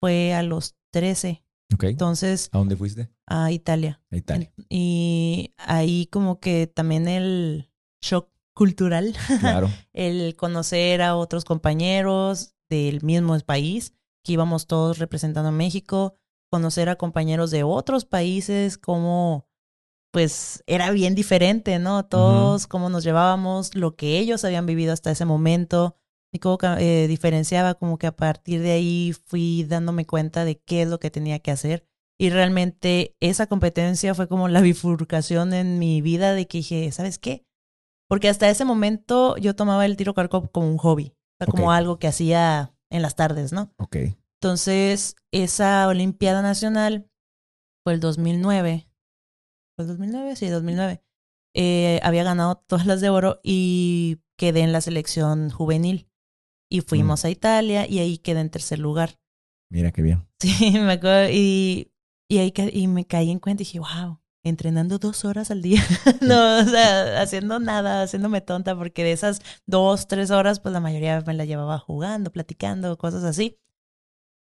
fue 0.00 0.32
a 0.32 0.42
los 0.42 0.76
13. 0.92 1.43
Entonces. 1.80 2.48
¿A 2.52 2.58
dónde 2.58 2.76
fuiste? 2.76 3.10
A 3.26 3.52
Italia. 3.52 4.00
A 4.10 4.16
Italia. 4.16 4.52
Y 4.68 5.54
ahí 5.58 6.06
como 6.06 6.40
que 6.40 6.66
también 6.66 7.08
el 7.08 7.70
shock 8.02 8.28
cultural. 8.54 9.14
Claro. 9.40 9.70
el 9.92 10.36
conocer 10.36 11.02
a 11.02 11.16
otros 11.16 11.44
compañeros 11.44 12.54
del 12.68 13.02
mismo 13.02 13.38
país, 13.40 13.94
que 14.22 14.32
íbamos 14.32 14.66
todos 14.66 14.98
representando 14.98 15.48
a 15.48 15.52
México, 15.52 16.14
conocer 16.50 16.88
a 16.88 16.96
compañeros 16.96 17.50
de 17.50 17.64
otros 17.64 18.04
países, 18.04 18.78
como 18.78 19.48
pues 20.12 20.62
era 20.68 20.92
bien 20.92 21.16
diferente, 21.16 21.80
¿no? 21.80 22.04
Todos, 22.04 22.68
cómo 22.68 22.88
nos 22.88 23.02
llevábamos, 23.02 23.74
lo 23.74 23.96
que 23.96 24.20
ellos 24.20 24.44
habían 24.44 24.64
vivido 24.64 24.92
hasta 24.92 25.10
ese 25.10 25.24
momento, 25.24 25.96
y 26.34 26.40
cómo 26.40 26.58
eh, 26.78 27.06
diferenciaba, 27.06 27.74
como 27.74 27.96
que 27.96 28.08
a 28.08 28.16
partir 28.16 28.60
de 28.60 28.72
ahí 28.72 29.14
fui 29.26 29.64
dándome 29.64 30.04
cuenta 30.04 30.44
de 30.44 30.58
qué 30.58 30.82
es 30.82 30.88
lo 30.88 30.98
que 30.98 31.10
tenía 31.10 31.38
que 31.38 31.52
hacer. 31.52 31.86
Y 32.18 32.30
realmente 32.30 33.16
esa 33.20 33.46
competencia 33.46 34.14
fue 34.14 34.28
como 34.28 34.48
la 34.48 34.60
bifurcación 34.60 35.54
en 35.54 35.78
mi 35.78 36.02
vida 36.02 36.34
de 36.34 36.46
que 36.46 36.58
dije, 36.58 36.90
¿sabes 36.92 37.18
qué? 37.18 37.46
Porque 38.08 38.28
hasta 38.28 38.50
ese 38.50 38.64
momento 38.64 39.36
yo 39.36 39.54
tomaba 39.54 39.86
el 39.86 39.96
tiro 39.96 40.14
carco 40.14 40.50
como 40.50 40.68
un 40.68 40.78
hobby, 40.78 41.14
como 41.50 41.72
algo 41.72 41.98
que 41.98 42.08
hacía 42.08 42.74
en 42.90 43.02
las 43.02 43.14
tardes, 43.14 43.52
¿no? 43.52 43.72
Ok. 43.78 43.96
Entonces, 44.40 45.16
esa 45.32 45.88
Olimpiada 45.88 46.42
Nacional 46.42 47.08
fue 47.84 47.94
el 47.94 48.00
2009 48.00 48.88
¿Fue 49.76 49.86
2009? 49.86 50.36
Sí, 50.36 50.48
2009. 50.48 51.02
Eh, 51.54 52.00
había 52.02 52.24
ganado 52.24 52.56
todas 52.66 52.86
las 52.86 53.00
de 53.00 53.10
oro 53.10 53.40
y 53.42 54.18
quedé 54.36 54.60
en 54.60 54.72
la 54.72 54.80
selección 54.80 55.50
juvenil. 55.50 56.08
Y 56.74 56.80
fuimos 56.80 57.22
mm. 57.22 57.26
a 57.28 57.30
Italia 57.30 57.88
y 57.88 58.00
ahí 58.00 58.18
quedé 58.18 58.40
en 58.40 58.50
tercer 58.50 58.80
lugar. 58.80 59.16
Mira 59.70 59.92
qué 59.92 60.02
bien. 60.02 60.26
Sí, 60.40 60.72
me 60.72 60.94
acuerdo. 60.94 61.30
Y, 61.30 61.92
y 62.28 62.38
ahí 62.38 62.52
y 62.72 62.88
me 62.88 63.06
caí 63.06 63.30
en 63.30 63.38
cuenta 63.38 63.62
y 63.62 63.66
dije, 63.66 63.78
wow, 63.78 64.20
entrenando 64.42 64.98
dos 64.98 65.24
horas 65.24 65.52
al 65.52 65.62
día. 65.62 65.80
no, 66.20 66.58
o 66.58 66.64
sea, 66.64 67.22
haciendo 67.22 67.60
nada, 67.60 68.02
haciéndome 68.02 68.40
tonta, 68.40 68.76
porque 68.76 69.04
de 69.04 69.12
esas 69.12 69.40
dos, 69.66 70.08
tres 70.08 70.32
horas, 70.32 70.58
pues 70.58 70.72
la 70.72 70.80
mayoría 70.80 71.22
me 71.24 71.34
la 71.34 71.44
llevaba 71.44 71.78
jugando, 71.78 72.32
platicando, 72.32 72.98
cosas 72.98 73.22
así. 73.22 73.56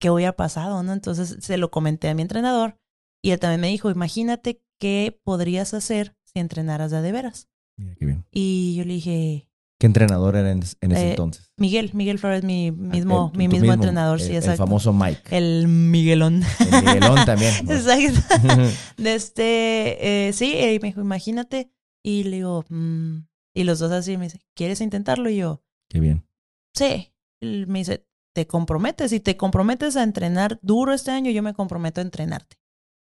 ¿Qué 0.01 0.11
hubiera 0.11 0.35
pasado, 0.35 0.83
no? 0.83 0.93
Entonces 0.93 1.37
se 1.39 1.57
lo 1.57 1.71
comenté 1.71 2.09
a 2.09 2.15
mi 2.15 2.23
entrenador 2.23 2.81
y 3.23 3.31
él 3.31 3.39
también 3.39 3.61
me 3.61 3.69
dijo, 3.69 3.93
imagínate 3.93 4.61
qué 4.81 5.17
podrías 5.23 5.73
hacer 5.73 6.17
si 6.25 6.41
entrenaras 6.41 6.91
de, 6.91 7.01
de 7.01 7.13
veras. 7.13 7.49
Mira, 7.77 7.95
qué 7.95 8.07
bien. 8.07 8.27
Y 8.33 8.75
yo 8.77 8.85
le 8.85 8.95
dije... 8.95 9.48
¿Qué 9.81 9.87
entrenador 9.87 10.35
era 10.35 10.51
en, 10.51 10.61
ese 10.61 10.77
eh, 10.81 11.11
entonces? 11.11 11.53
Miguel, 11.57 11.93
Miguel 11.95 12.19
Flores, 12.19 12.43
mi 12.43 12.69
ah, 12.69 12.73
mismo, 12.73 13.33
mi 13.37 13.47
mismo, 13.47 13.73
entrenador, 13.73 14.21
sí, 14.21 14.35
exacto. 14.35 14.51
El 14.51 14.59
famoso 14.59 14.93
Mike. 14.93 15.23
El 15.31 15.69
Miguelón. 15.69 16.43
El 16.59 16.85
Miguelón 16.85 17.25
también. 17.25 17.55
exacto. 17.71 18.21
de 18.97 19.15
este, 19.15 20.29
eh, 20.29 20.33
sí, 20.33 20.53
y 20.53 20.81
me 20.81 20.89
dijo, 20.89 21.01
imagínate. 21.01 21.71
Y 22.05 22.25
le 22.25 22.37
digo, 22.39 22.65
mm", 22.69 23.19
y 23.55 23.65
los 23.65 23.79
dos 23.79 23.93
así 23.93 24.17
me 24.17 24.25
dice, 24.25 24.41
¿quieres 24.55 24.81
intentarlo? 24.81 25.31
Y 25.31 25.37
yo, 25.37 25.63
qué 25.89 26.01
bien. 26.01 26.27
Sí. 26.75 27.13
Y 27.41 27.67
me 27.67 27.81
dice, 27.81 28.09
¿te 28.35 28.49
comprometes? 28.49 29.11
Si 29.11 29.21
te 29.21 29.37
comprometes 29.37 29.97
a 29.97 30.03
entrenar 30.03 30.59
duro 30.61 30.93
este 30.93 31.13
año, 31.13 31.31
yo 31.31 31.43
me 31.43 31.55
comprometo 31.55 32.01
a 32.01 32.05
entrenarte. 32.05 32.59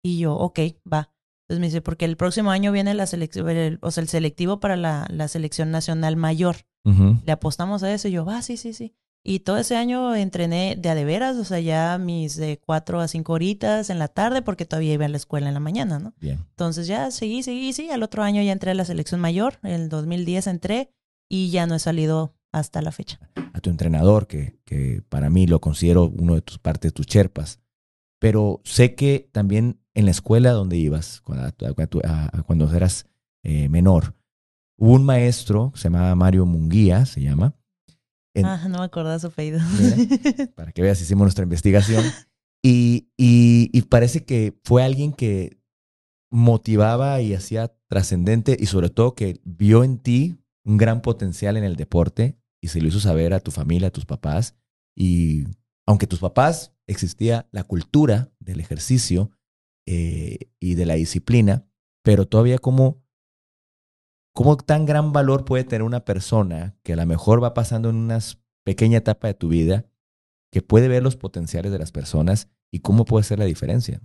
Y 0.04 0.20
yo, 0.20 0.36
ok, 0.36 0.60
va. 0.92 1.14
Entonces 1.50 1.62
me 1.62 1.68
dice, 1.68 1.82
porque 1.82 2.06
el 2.06 2.16
próximo 2.16 2.52
año 2.52 2.72
viene 2.72 2.94
la 2.94 3.08
selección, 3.08 3.80
o 3.82 3.90
sea, 3.90 4.04
el 4.04 4.08
selectivo 4.08 4.60
para 4.60 4.76
la, 4.76 5.08
la 5.10 5.28
selección 5.28 5.72
nacional 5.72 6.16
mayor. 6.16 6.58
Le 7.26 7.32
apostamos 7.32 7.82
a 7.84 7.92
eso 7.94 8.08
y 8.08 8.12
yo, 8.12 8.26
va, 8.26 8.42
sí, 8.44 8.56
sí, 8.56 8.74
sí. 8.74 8.96
Y 9.24 9.40
todo 9.40 9.58
ese 9.58 9.76
año 9.76 10.16
entrené 10.16 10.76
de 10.78 10.90
a 10.90 10.96
de 10.96 11.06
veras, 11.06 11.38
o 11.38 11.44
sea, 11.44 11.60
ya 11.60 11.98
mis 11.98 12.36
de 12.36 12.60
cuatro 12.60 13.00
a 13.00 13.08
cinco 13.08 13.34
horitas 13.34 13.90
en 13.90 13.98
la 13.98 14.08
tarde, 14.08 14.44
porque 14.44 14.66
todavía 14.66 14.94
iba 14.94 15.06
a 15.06 15.10
la 15.10 15.18
escuela 15.18 15.48
en 15.48 15.56
la 15.56 15.60
mañana, 15.60 15.98
¿no? 15.98 16.14
Bien. 16.20 16.38
Entonces 16.52 16.86
ya 16.86 17.10
seguí, 17.10 17.42
seguí, 17.42 17.74
sí. 17.74 17.90
Al 17.90 18.04
otro 18.04 18.22
año 18.22 18.44
ya 18.44 18.52
entré 18.52 18.72
a 18.72 18.76
la 18.76 18.86
selección 18.86 19.20
mayor, 19.20 19.60
en 19.64 19.72
el 19.72 19.90
2010 19.90 20.46
entré 20.48 20.92
y 21.28 21.50
ya 21.50 21.66
no 21.66 21.76
he 21.76 21.80
salido 21.80 22.36
hasta 22.52 22.82
la 22.84 22.92
fecha. 22.92 23.20
A 23.54 23.60
tu 23.60 23.72
entrenador, 23.72 24.28
que, 24.28 24.60
que 24.66 25.02
para 25.10 25.32
mí 25.32 25.48
lo 25.48 25.60
considero 25.62 26.12
uno 26.16 26.36
de 26.36 26.42
tus 26.42 26.60
partes, 26.60 26.94
tus 26.94 27.08
cherpas, 27.08 27.60
pero 28.20 28.62
sé 28.64 28.96
que 28.96 29.30
también 29.32 29.80
en 30.00 30.06
la 30.06 30.12
escuela 30.12 30.52
donde 30.52 30.78
ibas, 30.78 31.22
cuando, 31.22 32.74
eras 32.74 33.06
eh, 33.44 33.68
menor, 33.68 34.16
hubo 34.78 34.94
un 34.94 35.04
maestro, 35.04 35.74
se 35.76 35.84
llamaba 35.84 36.16
Mario 36.16 36.46
Munguía, 36.46 37.06
se 37.06 37.22
llama. 37.22 37.54
ah, 38.44 38.68
no 38.70 38.80
me 38.80 38.86
acordaba 38.86 39.20
su 39.20 39.28
apellido. 39.28 39.60
para 40.56 40.72
que 40.72 40.82
veas, 40.82 41.02
hicimos 41.02 41.26
nuestra 41.26 41.44
investigación. 41.44 42.04
Y, 42.64 43.10
y, 43.18 43.82
parece 43.84 44.24
que 44.24 44.58
fue 44.64 44.84
alguien 44.84 45.14
que 45.14 45.62
motivaba 46.30 47.22
y 47.22 47.34
hacía 47.34 47.74
trascendente 47.88 48.56
y 48.60 48.66
sobre 48.68 48.90
todo 48.90 49.16
que 49.16 49.40
vio 49.44 49.84
en 49.84 49.98
ti 49.98 50.38
un 50.66 50.78
gran 50.78 51.02
potencial 51.02 51.58
en 51.58 51.64
el 51.64 51.76
deporte 51.76 52.38
y 52.62 52.68
se 52.68 52.82
lo 52.82 52.88
hizo 52.88 53.00
saber 53.00 53.34
a 53.34 53.40
tu 53.40 53.52
familia, 53.52 53.88
a 53.88 53.92
tus 53.92 54.06
papás. 54.06 54.56
Y 54.96 55.46
aunque 55.86 56.06
tus 56.08 56.20
papás 56.20 56.74
existía 56.86 57.48
la 57.52 57.64
cultura 57.64 58.32
del 58.40 58.60
ejercicio, 58.60 59.32
eh, 59.92 60.52
y 60.60 60.76
de 60.76 60.86
la 60.86 60.94
disciplina, 60.94 61.68
pero 62.04 62.28
todavía 62.28 62.60
como, 62.60 63.02
como 64.36 64.56
tan 64.56 64.86
gran 64.86 65.14
valor 65.14 65.46
puede 65.46 65.64
tener 65.64 65.82
una 65.82 66.06
persona 66.06 66.78
que 66.84 66.94
a 66.94 66.96
lo 66.96 67.08
mejor 67.08 67.44
va 67.44 67.56
pasando 67.56 67.90
en 67.90 67.96
una 67.96 68.20
pequeña 68.64 69.00
etapa 69.00 69.26
de 69.26 69.34
tu 69.34 69.48
vida, 69.48 69.88
que 70.52 70.62
puede 70.62 70.90
ver 70.90 71.02
los 71.02 71.16
potenciales 71.16 71.72
de 71.72 71.80
las 71.80 71.92
personas 71.92 72.52
y 72.72 72.82
cómo 72.82 73.04
puede 73.04 73.24
ser 73.24 73.40
la 73.40 73.46
diferencia. 73.46 74.00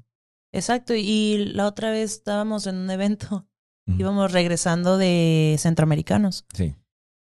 Exacto, 0.52 0.94
y 0.96 1.52
la 1.52 1.66
otra 1.66 1.90
vez 1.90 2.12
estábamos 2.12 2.66
en 2.66 2.76
un 2.76 2.90
evento, 2.90 3.46
íbamos 3.86 4.32
regresando 4.32 4.96
de 4.96 5.56
centroamericanos. 5.58 6.46
Sí. 6.54 6.76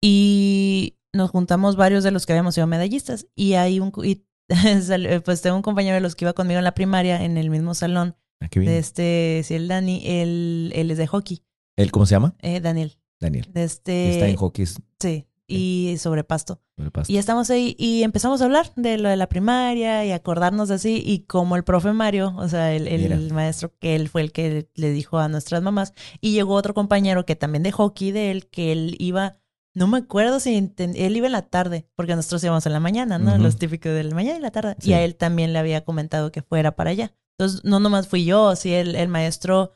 Y 0.01 0.99
nos 1.13 1.31
juntamos 1.31 1.75
varios 1.75 2.05
de 2.05 2.11
los 2.11 2.25
que 2.25 2.31
habíamos 2.31 2.55
sido 2.55 2.65
medallistas 2.65 3.27
y 3.35 3.55
hay 3.55 3.81
un 3.81 3.91
y, 4.05 4.25
pues 5.25 5.41
tengo 5.41 5.57
un 5.57 5.63
compañero 5.63 5.95
de 5.95 6.01
los 6.01 6.15
que 6.15 6.23
iba 6.23 6.31
conmigo 6.31 6.59
en 6.59 6.63
la 6.63 6.75
primaria 6.75 7.25
en 7.25 7.37
el 7.37 7.49
mismo 7.49 7.73
salón 7.73 8.15
Ah, 8.39 8.47
bien. 8.53 8.65
De 8.65 8.77
este, 8.77 9.41
sí, 9.43 9.55
el 9.55 9.67
Dani, 9.67 10.01
él, 10.05 10.71
él 10.75 10.91
es 10.91 10.97
de 10.97 11.07
hockey. 11.07 11.43
¿Él 11.75 11.91
cómo 11.91 12.05
se 12.05 12.15
llama? 12.15 12.35
Eh, 12.41 12.59
Daniel. 12.59 12.97
Daniel. 13.19 13.47
De 13.51 13.63
este, 13.63 14.11
está 14.11 14.27
en 14.27 14.35
hockey. 14.35 14.65
Sí, 14.99 15.27
y 15.47 15.95
sobre 15.99 16.23
pasto. 16.23 16.61
sobre 16.75 16.91
pasto. 16.91 17.11
Y 17.11 17.17
estamos 17.17 17.49
ahí 17.49 17.75
y 17.79 18.03
empezamos 18.03 18.41
a 18.41 18.45
hablar 18.45 18.71
de 18.75 18.97
lo 18.97 19.09
de 19.09 19.15
la 19.15 19.29
primaria 19.29 20.05
y 20.05 20.11
acordarnos 20.11 20.69
así. 20.71 21.01
Y 21.05 21.19
como 21.19 21.55
el 21.55 21.63
profe 21.63 21.93
Mario, 21.93 22.35
o 22.37 22.47
sea, 22.49 22.73
el, 22.73 22.87
el 22.87 23.33
maestro 23.33 23.73
que 23.79 23.95
él 23.95 24.09
fue 24.09 24.21
el 24.21 24.31
que 24.31 24.69
le 24.75 24.91
dijo 24.91 25.17
a 25.17 25.29
nuestras 25.29 25.61
mamás. 25.61 25.93
Y 26.19 26.33
llegó 26.33 26.53
otro 26.53 26.73
compañero 26.73 27.25
que 27.25 27.35
también 27.35 27.63
de 27.63 27.71
hockey 27.71 28.11
de 28.11 28.31
él, 28.31 28.47
que 28.47 28.71
él 28.71 28.95
iba 28.99 29.39
no 29.77 29.85
me 29.85 29.99
acuerdo 29.99 30.39
si 30.39 30.57
él 30.57 31.15
iba 31.15 31.27
en 31.27 31.31
la 31.31 31.43
tarde, 31.43 31.87
porque 31.95 32.15
nosotros 32.15 32.43
íbamos 32.43 32.65
en 32.65 32.73
la 32.73 32.79
mañana, 32.79 33.19
¿no? 33.19 33.37
Los 33.37 33.57
típicos 33.57 33.93
de 33.93 34.03
la 34.03 34.15
mañana 34.15 34.39
y 34.39 34.41
la 34.41 34.49
tarde. 34.49 34.75
Y 34.81 34.93
a 34.93 35.03
él 35.03 35.15
también 35.15 35.53
le 35.53 35.59
había 35.59 35.85
comentado 35.85 36.31
que 36.31 36.41
fuera 36.41 36.75
para 36.75 36.89
allá. 36.89 37.13
Entonces, 37.37 37.63
no 37.63 37.79
nomás 37.79 38.07
fui 38.07 38.25
yo, 38.25 38.55
sí, 38.55 38.73
el, 38.73 38.95
el 38.95 39.09
maestro, 39.09 39.71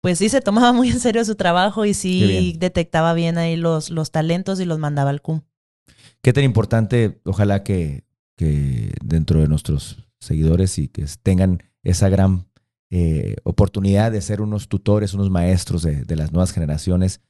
pues 0.00 0.18
sí 0.18 0.28
se 0.28 0.40
tomaba 0.40 0.72
muy 0.74 0.90
en 0.90 1.00
serio 1.00 1.24
su 1.24 1.34
trabajo 1.34 1.84
y 1.84 1.94
sí 1.94 2.54
detectaba 2.58 3.12
bien 3.12 3.38
ahí 3.38 3.56
los, 3.56 3.90
los 3.90 4.10
talentos 4.12 4.60
y 4.60 4.64
los 4.64 4.78
mandaba 4.78 5.10
al 5.10 5.20
CUM. 5.20 5.42
Qué 6.22 6.32
tan 6.32 6.44
importante, 6.44 7.20
ojalá 7.24 7.62
que, 7.62 8.04
que 8.36 8.92
dentro 9.04 9.40
de 9.40 9.48
nuestros 9.48 10.08
seguidores 10.20 10.78
y 10.78 10.88
que 10.88 11.04
tengan 11.22 11.62
esa 11.82 12.08
gran 12.08 12.48
eh, 12.90 13.36
oportunidad 13.42 14.12
de 14.12 14.20
ser 14.20 14.40
unos 14.40 14.68
tutores, 14.68 15.12
unos 15.14 15.30
maestros 15.30 15.82
de, 15.82 16.04
de 16.04 16.16
las 16.16 16.32
nuevas 16.32 16.52
generaciones, 16.52 17.20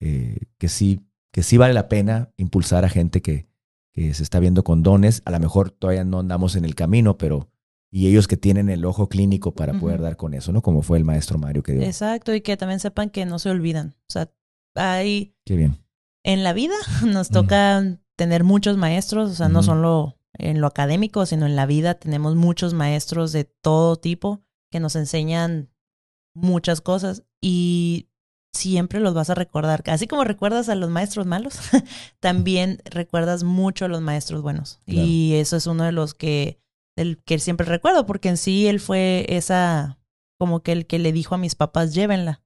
eh, 0.00 0.38
que, 0.58 0.68
sí, 0.68 1.00
que 1.32 1.42
sí 1.42 1.56
vale 1.56 1.72
la 1.72 1.88
pena 1.88 2.32
impulsar 2.36 2.84
a 2.84 2.90
gente 2.90 3.22
que, 3.22 3.46
que 3.92 4.12
se 4.12 4.22
está 4.22 4.40
viendo 4.40 4.62
con 4.62 4.82
dones. 4.82 5.22
A 5.24 5.30
lo 5.30 5.40
mejor 5.40 5.70
todavía 5.70 6.04
no 6.04 6.20
andamos 6.20 6.54
en 6.56 6.66
el 6.66 6.74
camino, 6.74 7.16
pero 7.16 7.48
y 7.96 8.08
ellos 8.08 8.28
que 8.28 8.36
tienen 8.36 8.68
el 8.68 8.84
ojo 8.84 9.08
clínico 9.08 9.54
para 9.54 9.72
poder 9.72 10.02
dar 10.02 10.18
con 10.18 10.34
eso, 10.34 10.52
¿no? 10.52 10.60
Como 10.60 10.82
fue 10.82 10.98
el 10.98 11.04
maestro 11.04 11.38
Mario 11.38 11.62
que 11.62 11.72
dio. 11.72 11.82
Exacto, 11.82 12.34
y 12.34 12.42
que 12.42 12.58
también 12.58 12.78
sepan 12.78 13.08
que 13.08 13.24
no 13.24 13.38
se 13.38 13.48
olvidan. 13.48 13.96
O 14.02 14.12
sea, 14.12 14.30
hay... 14.74 15.34
Qué 15.46 15.56
bien. 15.56 15.82
En 16.22 16.44
la 16.44 16.52
vida 16.52 16.74
nos 17.06 17.30
tocan 17.30 18.02
tener 18.14 18.44
muchos 18.44 18.76
maestros, 18.76 19.30
o 19.30 19.34
sea, 19.34 19.48
no 19.48 19.62
solo 19.62 20.18
en 20.34 20.60
lo 20.60 20.66
académico, 20.66 21.24
sino 21.24 21.46
en 21.46 21.56
la 21.56 21.64
vida 21.64 21.94
tenemos 21.94 22.36
muchos 22.36 22.74
maestros 22.74 23.32
de 23.32 23.44
todo 23.44 23.96
tipo 23.96 24.42
que 24.70 24.78
nos 24.78 24.94
enseñan 24.94 25.70
muchas 26.34 26.82
cosas 26.82 27.22
y 27.40 28.10
siempre 28.52 29.00
los 29.00 29.14
vas 29.14 29.30
a 29.30 29.34
recordar. 29.34 29.82
Así 29.86 30.06
como 30.06 30.24
recuerdas 30.24 30.68
a 30.68 30.74
los 30.74 30.90
maestros 30.90 31.24
malos, 31.24 31.58
también 32.20 32.82
recuerdas 32.84 33.42
mucho 33.42 33.86
a 33.86 33.88
los 33.88 34.02
maestros 34.02 34.42
buenos. 34.42 34.80
Y 34.84 35.32
eso 35.36 35.56
es 35.56 35.66
uno 35.66 35.84
de 35.84 35.92
los 35.92 36.12
que, 36.12 36.60
el 36.96 37.22
que 37.22 37.38
siempre 37.38 37.66
recuerdo, 37.66 38.06
porque 38.06 38.28
en 38.28 38.36
sí 38.36 38.66
él 38.66 38.80
fue 38.80 39.26
esa, 39.28 39.98
como 40.38 40.62
que 40.62 40.72
el 40.72 40.86
que 40.86 40.98
le 40.98 41.12
dijo 41.12 41.34
a 41.34 41.38
mis 41.38 41.54
papás, 41.54 41.94
llévenla. 41.94 42.42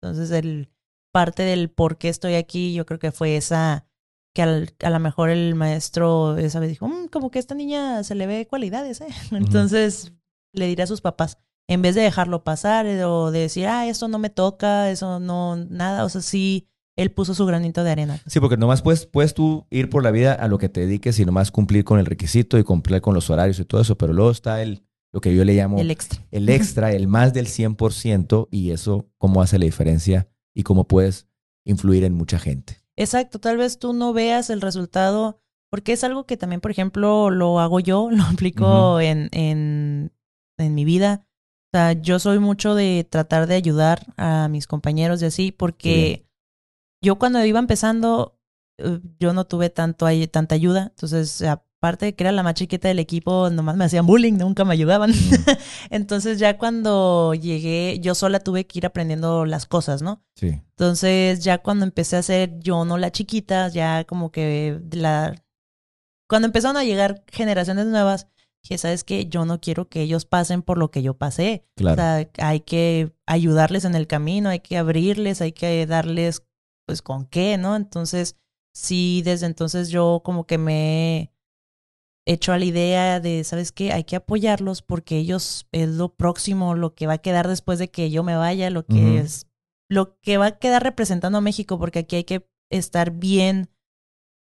Entonces, 0.00 0.30
el 0.30 0.70
parte 1.12 1.42
del 1.42 1.70
por 1.70 1.98
qué 1.98 2.08
estoy 2.08 2.34
aquí, 2.34 2.72
yo 2.74 2.86
creo 2.86 2.98
que 2.98 3.12
fue 3.12 3.36
esa, 3.36 3.86
que 4.34 4.42
a 4.42 4.90
lo 4.90 5.00
mejor 5.00 5.30
el 5.30 5.54
maestro 5.54 6.38
esa 6.38 6.60
vez 6.60 6.70
dijo, 6.70 6.86
mm, 6.86 7.08
como 7.08 7.30
que 7.30 7.38
esta 7.40 7.54
niña 7.54 8.04
se 8.04 8.14
le 8.14 8.26
ve 8.26 8.46
cualidades, 8.46 9.00
¿eh? 9.00 9.08
Entonces, 9.32 10.12
le 10.54 10.66
diré 10.66 10.84
a 10.84 10.86
sus 10.86 11.00
papás, 11.00 11.38
en 11.68 11.82
vez 11.82 11.94
de 11.94 12.02
dejarlo 12.02 12.44
pasar 12.44 12.86
eh, 12.86 13.04
o 13.04 13.30
de 13.30 13.40
decir, 13.40 13.66
ah, 13.66 13.86
esto 13.86 14.08
no 14.08 14.18
me 14.18 14.30
toca, 14.30 14.90
eso 14.90 15.20
no, 15.20 15.56
nada, 15.56 16.04
o 16.04 16.08
sea, 16.08 16.22
sí, 16.22 16.68
él 16.98 17.10
puso 17.10 17.34
su 17.34 17.46
granito 17.46 17.84
de 17.84 17.90
arena. 17.90 18.20
Sí, 18.26 18.40
porque 18.40 18.56
nomás 18.56 18.82
puedes, 18.82 19.06
puedes 19.06 19.32
tú 19.32 19.66
ir 19.70 19.88
por 19.88 20.02
la 20.02 20.10
vida 20.10 20.34
a 20.34 20.48
lo 20.48 20.58
que 20.58 20.68
te 20.68 20.80
dediques 20.80 21.18
y 21.18 21.24
nomás 21.24 21.50
cumplir 21.50 21.84
con 21.84 21.98
el 21.98 22.06
requisito 22.06 22.58
y 22.58 22.64
cumplir 22.64 23.00
con 23.00 23.14
los 23.14 23.30
horarios 23.30 23.58
y 23.58 23.64
todo 23.64 23.80
eso, 23.80 23.96
pero 23.96 24.12
luego 24.12 24.30
está 24.30 24.60
el, 24.62 24.84
lo 25.12 25.20
que 25.20 25.34
yo 25.34 25.44
le 25.44 25.54
llamo 25.54 25.78
el 25.78 25.90
extra, 25.90 26.22
el, 26.30 26.48
extra, 26.48 26.92
el 26.92 27.08
más 27.08 27.32
del 27.32 27.46
100% 27.46 28.48
y 28.50 28.72
eso 28.72 29.08
cómo 29.16 29.40
hace 29.40 29.58
la 29.58 29.64
diferencia 29.64 30.28
y 30.54 30.64
cómo 30.64 30.88
puedes 30.88 31.28
influir 31.64 32.04
en 32.04 32.14
mucha 32.14 32.38
gente. 32.38 32.82
Exacto, 32.96 33.38
tal 33.38 33.56
vez 33.56 33.78
tú 33.78 33.92
no 33.92 34.12
veas 34.12 34.50
el 34.50 34.60
resultado, 34.60 35.40
porque 35.70 35.92
es 35.92 36.02
algo 36.02 36.26
que 36.26 36.36
también, 36.36 36.60
por 36.60 36.72
ejemplo, 36.72 37.30
lo 37.30 37.60
hago 37.60 37.80
yo, 37.80 38.10
lo 38.12 38.24
aplico 38.24 39.00
en, 39.00 39.28
en, 39.32 40.12
en 40.58 40.74
mi 40.74 40.84
vida 40.84 41.28
o 41.68 41.76
sea, 41.76 41.92
yo 41.92 42.18
soy 42.18 42.38
mucho 42.38 42.74
de 42.74 43.06
tratar 43.08 43.46
de 43.46 43.54
ayudar 43.54 44.06
a 44.16 44.48
mis 44.48 44.66
compañeros 44.66 45.20
y 45.20 45.26
así, 45.26 45.52
porque 45.52 46.26
yo 47.02 47.18
cuando 47.18 47.44
iba 47.44 47.58
empezando, 47.58 48.38
eh, 48.78 49.00
yo 49.18 49.32
no 49.32 49.46
tuve 49.46 49.70
tanto, 49.70 50.06
tanta 50.30 50.54
ayuda. 50.54 50.88
Entonces, 50.90 51.42
aparte 51.42 52.06
de 52.06 52.14
que 52.14 52.24
era 52.24 52.32
la 52.32 52.42
más 52.42 52.54
chiquita 52.54 52.88
del 52.88 52.98
equipo, 52.98 53.50
nomás 53.50 53.76
me 53.76 53.84
hacían 53.84 54.06
bullying, 54.06 54.34
nunca 54.34 54.64
me 54.64 54.74
ayudaban. 54.74 55.12
Entonces, 55.90 56.38
ya 56.38 56.58
cuando 56.58 57.34
llegué, 57.34 57.98
yo 58.00 58.14
sola 58.14 58.40
tuve 58.40 58.66
que 58.66 58.80
ir 58.80 58.86
aprendiendo 58.86 59.44
las 59.44 59.66
cosas, 59.66 60.02
¿no? 60.02 60.22
Sí. 60.34 60.60
Entonces, 60.70 61.40
ya 61.44 61.58
cuando 61.58 61.84
empecé 61.84 62.16
a 62.16 62.22
ser 62.22 62.58
yo 62.58 62.84
no 62.84 62.98
la 62.98 63.12
chiquita, 63.12 63.68
ya 63.68 64.04
como 64.04 64.30
que 64.30 64.80
la... 64.92 65.34
Cuando 66.28 66.46
empezaron 66.46 66.76
a 66.76 66.84
llegar 66.84 67.24
generaciones 67.28 67.86
nuevas, 67.86 68.28
que 68.62 68.76
sabes 68.76 69.04
que 69.04 69.26
yo 69.26 69.44
no 69.44 69.60
quiero 69.60 69.88
que 69.88 70.02
ellos 70.02 70.26
pasen 70.26 70.62
por 70.62 70.78
lo 70.78 70.90
que 70.90 71.02
yo 71.02 71.14
pasé. 71.14 71.64
Claro. 71.74 71.94
O 71.94 71.96
sea, 71.96 72.28
hay 72.38 72.60
que 72.60 73.14
ayudarles 73.24 73.84
en 73.84 73.94
el 73.94 74.06
camino, 74.06 74.50
hay 74.50 74.60
que 74.60 74.76
abrirles, 74.76 75.40
hay 75.40 75.52
que 75.52 75.86
darles, 75.86 76.42
pues, 76.88 77.02
con 77.02 77.26
qué, 77.26 77.58
¿no? 77.58 77.76
Entonces, 77.76 78.38
sí, 78.74 79.20
desde 79.22 79.44
entonces 79.44 79.90
yo 79.90 80.22
como 80.24 80.46
que 80.46 80.56
me 80.56 81.18
he 81.18 82.32
hecho 82.32 82.52
a 82.52 82.58
la 82.58 82.64
idea 82.64 83.20
de, 83.20 83.44
¿sabes 83.44 83.72
qué? 83.72 83.92
Hay 83.92 84.04
que 84.04 84.16
apoyarlos 84.16 84.80
porque 84.80 85.18
ellos 85.18 85.68
es 85.70 85.90
lo 85.90 86.14
próximo, 86.14 86.74
lo 86.74 86.94
que 86.94 87.06
va 87.06 87.14
a 87.14 87.18
quedar 87.18 87.46
después 87.46 87.78
de 87.78 87.90
que 87.90 88.10
yo 88.10 88.22
me 88.22 88.36
vaya, 88.36 88.70
lo 88.70 88.86
que 88.86 89.18
es, 89.18 89.46
lo 89.90 90.18
que 90.20 90.38
va 90.38 90.46
a 90.46 90.58
quedar 90.58 90.82
representando 90.82 91.36
a 91.36 91.42
México, 91.42 91.78
porque 91.78 92.00
aquí 92.00 92.16
hay 92.16 92.24
que 92.24 92.48
estar 92.70 93.10
bien 93.10 93.68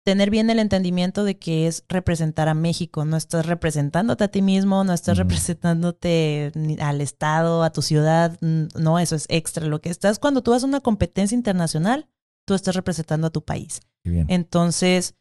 tener 0.04 0.30
bien 0.30 0.50
el 0.50 0.58
entendimiento 0.58 1.22
de 1.22 1.38
que 1.38 1.68
es 1.68 1.84
representar 1.88 2.48
a 2.48 2.54
México, 2.54 3.04
no 3.04 3.16
estás 3.16 3.46
representándote 3.46 4.24
a 4.24 4.28
ti 4.28 4.42
mismo, 4.42 4.82
no 4.82 4.92
estás 4.92 5.16
representándote 5.16 6.50
al 6.80 7.00
Estado, 7.00 7.62
a 7.62 7.70
tu 7.70 7.82
ciudad, 7.82 8.36
no, 8.40 8.98
eso 8.98 9.14
es 9.14 9.26
extra. 9.28 9.66
Lo 9.66 9.80
que 9.80 9.90
estás 9.90 10.18
cuando 10.18 10.42
tú 10.42 10.50
vas 10.50 10.64
a 10.64 10.66
una 10.66 10.80
competencia 10.80 11.36
internacional, 11.36 12.08
tú 12.44 12.54
estás 12.54 12.74
representando 12.74 13.26
a 13.26 13.30
tu 13.30 13.44
país. 13.44 13.80
Entonces, 14.04 15.14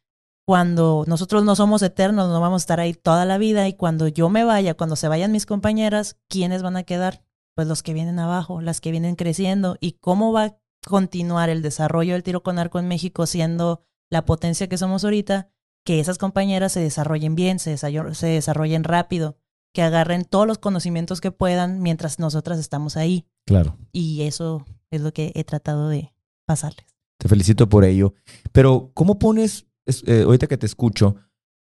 cuando 0.45 1.03
nosotros 1.07 1.43
no 1.43 1.55
somos 1.55 1.81
eternos, 1.81 2.29
no 2.29 2.41
vamos 2.41 2.61
a 2.61 2.63
estar 2.63 2.79
ahí 2.79 2.93
toda 2.93 3.25
la 3.25 3.37
vida 3.37 3.67
y 3.67 3.73
cuando 3.73 4.07
yo 4.07 4.29
me 4.29 4.43
vaya, 4.43 4.73
cuando 4.73 4.95
se 4.95 5.07
vayan 5.07 5.31
mis 5.31 5.45
compañeras, 5.45 6.17
¿quiénes 6.27 6.63
van 6.63 6.77
a 6.77 6.83
quedar? 6.83 7.23
Pues 7.55 7.67
los 7.67 7.83
que 7.83 7.93
vienen 7.93 8.19
abajo, 8.19 8.61
las 8.61 8.81
que 8.81 8.91
vienen 8.91 9.15
creciendo 9.15 9.77
y 9.79 9.93
cómo 9.93 10.33
va 10.33 10.43
a 10.45 10.57
continuar 10.85 11.49
el 11.49 11.61
desarrollo 11.61 12.13
del 12.13 12.23
tiro 12.23 12.41
con 12.41 12.57
arco 12.57 12.79
en 12.79 12.87
México 12.87 13.27
siendo 13.27 13.83
la 14.09 14.25
potencia 14.25 14.67
que 14.67 14.77
somos 14.77 15.03
ahorita, 15.03 15.49
que 15.85 15.99
esas 15.99 16.17
compañeras 16.17 16.71
se 16.71 16.79
desarrollen 16.79 17.35
bien, 17.35 17.59
se, 17.59 17.77
se 17.77 18.27
desarrollen 18.27 18.83
rápido, 18.83 19.37
que 19.73 19.83
agarren 19.83 20.25
todos 20.25 20.47
los 20.47 20.57
conocimientos 20.57 21.21
que 21.21 21.31
puedan 21.31 21.81
mientras 21.81 22.19
nosotras 22.19 22.59
estamos 22.59 22.97
ahí. 22.97 23.25
Claro. 23.45 23.77
Y 23.91 24.23
eso 24.23 24.65
es 24.89 25.01
lo 25.01 25.13
que 25.13 25.31
he 25.35 25.43
tratado 25.43 25.87
de 25.87 26.13
pasarles. 26.45 26.90
Te 27.21 27.27
felicito 27.27 27.69
por 27.69 27.85
ello. 27.85 28.15
Pero, 28.51 28.89
¿cómo 28.95 29.19
pones, 29.19 29.67
eh, 30.07 30.23
ahorita 30.23 30.47
que 30.47 30.57
te 30.57 30.65
escucho, 30.65 31.17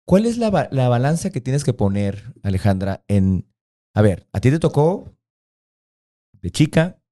cuál 0.07 0.25
es 0.25 0.39
la, 0.39 0.71
la 0.73 0.89
balanza 0.89 1.29
que 1.29 1.43
tienes 1.43 1.65
que 1.65 1.75
poner, 1.75 2.33
Alejandra, 2.43 3.05
en, 3.09 3.47
a 3.95 4.01
ver, 4.01 4.27
a 4.33 4.41
ti 4.41 4.51
te 4.51 4.59
tocó 4.59 5.15
de 6.41 6.51
chica, 6.51 7.03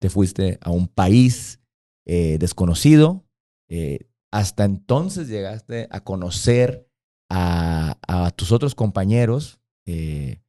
te 0.00 0.08
fuiste 0.08 0.56
a 0.62 0.70
un 0.70 0.88
país 0.88 1.60
eh, 2.06 2.38
desconocido, 2.38 3.26
eh, 3.68 4.08
hasta 4.32 4.64
entonces 4.64 5.28
llegaste 5.28 5.86
a 5.90 6.02
conocer 6.02 6.88
a, 7.28 8.32
tus 8.36 8.52
otros 8.52 8.74
compañeros, 8.74 9.60
eh, 9.86 10.40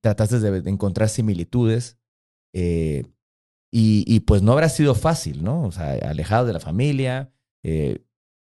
trataste 0.00 0.40
de, 0.40 0.68
encontrar 0.68 1.08
similitudes 1.08 1.98
y, 3.76 4.20
pues 4.20 4.40
no 4.40 4.52
habrá 4.52 4.68
sido 4.68 4.94
fácil, 4.94 5.42
¿no? 5.42 5.64
O 5.64 5.72
sea, 5.72 5.94
alejado 6.08 6.46
de 6.46 6.52
la 6.52 6.60
familia. 6.60 7.32
Eh, 7.64 8.06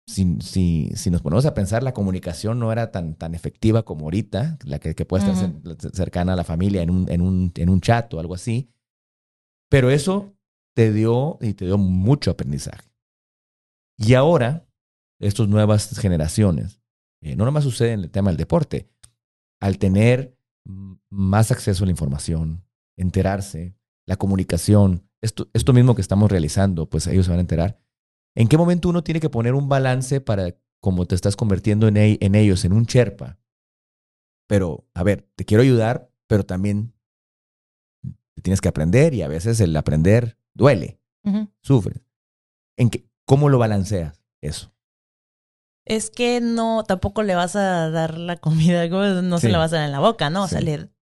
si, 0.07 0.37
si, 0.43 1.11
nos 1.11 1.23
ponemos 1.23 1.47
a 1.47 1.55
pensar, 1.55 1.83
la 1.83 1.95
comunicación 1.95 2.59
no 2.59 2.71
era 2.71 2.91
tan, 2.91 3.15
tan 3.15 3.35
efectiva 3.35 3.87
como 3.87 4.05
ahorita, 4.05 4.59
la 4.65 4.79
que, 4.79 4.95
puede 5.07 5.25
estar 5.25 5.95
cercana 5.95 6.35
a 6.35 6.37
la 6.37 6.45
familia 6.45 6.83
en 6.83 6.91
un, 6.91 7.11
en, 7.11 7.23
un, 7.23 7.53
en 7.55 7.71
un 7.71 7.81
chat 7.81 8.13
o 8.13 8.21
algo 8.21 8.35
así. 8.35 8.71
Pero 9.71 9.91
eso 9.91 10.37
te 10.75 10.93
dio 10.93 11.39
y 11.41 11.55
te 11.55 11.65
dio 11.65 11.79
mucho 11.79 12.31
aprendizaje. 12.31 12.87
Y 13.97 14.13
ahora, 14.13 14.69
estas 15.21 15.49
nuevas 15.49 15.99
generaciones, 15.99 16.83
eh, 17.23 17.35
no 17.35 17.47
nomás 17.47 17.65
sucede 17.65 17.93
en 17.93 18.01
el 18.01 18.11
tema 18.11 18.29
del 18.29 18.37
deporte, 18.37 18.91
al 19.59 19.79
tener 19.79 20.37
más 21.09 21.51
acceso 21.51 21.85
a 21.85 21.87
la 21.87 21.93
información, 21.93 22.63
enterarse, 22.99 23.75
la 24.07 24.17
comunicación, 24.17 25.09
esto, 25.25 25.49
esto 25.55 25.73
mismo 25.73 25.95
que 25.95 26.03
estamos 26.03 26.31
realizando, 26.31 26.89
pues 26.89 27.07
ellos 27.07 27.25
se 27.27 27.31
van 27.31 27.39
a 27.39 27.43
enterar. 27.43 27.81
¿En 28.37 28.49
qué 28.49 28.59
momento 28.59 28.89
uno 28.89 29.03
tiene 29.03 29.21
que 29.21 29.31
poner 29.31 29.55
un 29.55 29.69
balance 29.69 30.21
para, 30.21 30.55
como 30.81 31.07
te 31.07 31.15
estás 31.15 31.35
convirtiendo 31.35 31.89
en, 31.89 31.97
en 31.97 32.35
ellos, 32.35 32.65
en 32.65 32.73
un 32.73 32.85
Sherpa? 32.85 33.39
Pero, 34.47 34.87
a 34.93 35.03
ver, 35.03 35.29
te 35.35 35.45
quiero 35.45 35.63
ayudar, 35.63 36.11
pero 36.27 36.45
también 36.45 36.95
tienes 38.43 38.61
que 38.61 38.69
aprender 38.69 39.15
y 39.15 39.23
a 39.23 39.29
veces 39.29 39.61
el 39.61 39.75
aprender 39.77 40.39
duele, 40.53 41.01
sufre. 41.63 42.05
¿En 42.77 42.91
qué, 42.91 43.09
¿Cómo 43.25 43.49
lo 43.49 43.59
balanceas 43.59 44.23
eso? 44.43 44.75
Es 45.87 46.11
que 46.11 46.41
no, 46.43 46.85
tampoco 46.85 47.23
le 47.23 47.35
vas 47.35 47.57
a 47.57 47.89
dar 47.91 48.19
la 48.19 48.37
comida, 48.37 48.87
no 49.23 49.39
se 49.39 49.49
la 49.49 49.59
vas 49.59 49.73
a 49.73 49.77
dar 49.77 49.87
en 49.87 49.93
la 49.93 50.01
boca, 50.01 50.29
¿no? 50.29 50.45
O 50.45 50.49
sea, 50.49 50.61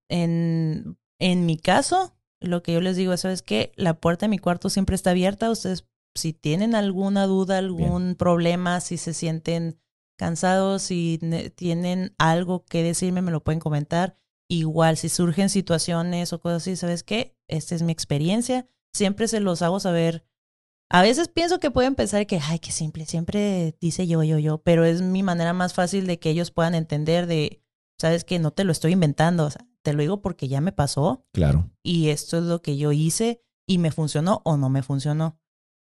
en, 0.08 0.98
en 1.18 1.46
mi 1.46 1.56
caso, 1.56 2.14
lo 2.42 2.62
que 2.62 2.72
yo 2.72 2.80
les 2.80 2.96
digo 2.96 3.12
eso 3.12 3.28
es 3.28 3.42
que 3.42 3.72
la 3.76 3.94
puerta 3.94 4.26
de 4.26 4.30
mi 4.30 4.38
cuarto 4.38 4.70
siempre 4.70 4.96
está 4.96 5.10
abierta. 5.10 5.50
Ustedes, 5.50 5.86
si 6.14 6.32
tienen 6.32 6.74
alguna 6.74 7.26
duda, 7.26 7.58
algún 7.58 8.14
problema, 8.16 8.80
si 8.80 8.96
se 8.96 9.14
sienten 9.14 9.78
cansados, 10.18 10.82
si 10.82 11.18
tienen 11.56 12.14
algo 12.18 12.64
que 12.64 12.82
decirme, 12.82 13.22
me 13.22 13.30
lo 13.30 13.42
pueden 13.42 13.60
comentar. 13.60 14.16
Igual, 14.48 14.96
si 14.96 15.08
surgen 15.08 15.48
situaciones 15.48 16.32
o 16.32 16.40
cosas 16.40 16.62
así, 16.62 16.76
¿sabes 16.76 17.02
qué? 17.02 17.36
Esta 17.48 17.74
es 17.74 17.82
mi 17.82 17.92
experiencia. 17.92 18.66
Siempre 18.92 19.28
se 19.28 19.40
los 19.40 19.62
hago 19.62 19.80
saber 19.80 20.26
a 20.94 21.00
veces 21.00 21.28
pienso 21.28 21.58
que 21.58 21.70
pueden 21.70 21.94
pensar 21.94 22.26
que, 22.26 22.38
ay, 22.42 22.58
qué 22.58 22.70
simple, 22.70 23.06
siempre 23.06 23.74
dice 23.80 24.06
yo, 24.06 24.22
yo, 24.22 24.38
yo, 24.38 24.58
pero 24.58 24.84
es 24.84 25.00
mi 25.00 25.22
manera 25.22 25.54
más 25.54 25.72
fácil 25.72 26.06
de 26.06 26.18
que 26.18 26.28
ellos 26.28 26.50
puedan 26.50 26.74
entender 26.74 27.26
de, 27.26 27.62
sabes 27.98 28.24
que 28.24 28.38
no 28.38 28.50
te 28.50 28.64
lo 28.64 28.72
estoy 28.72 28.92
inventando, 28.92 29.48
te 29.82 29.92
lo 29.92 30.00
digo 30.00 30.22
porque 30.22 30.48
ya 30.48 30.60
me 30.60 30.72
pasó. 30.72 31.26
Claro. 31.32 31.70
Y 31.82 32.08
esto 32.08 32.38
es 32.38 32.44
lo 32.44 32.62
que 32.62 32.76
yo 32.76 32.92
hice 32.92 33.42
y 33.66 33.78
me 33.78 33.90
funcionó 33.90 34.40
o 34.44 34.56
no 34.56 34.68
me 34.70 34.82
funcionó. 34.82 35.38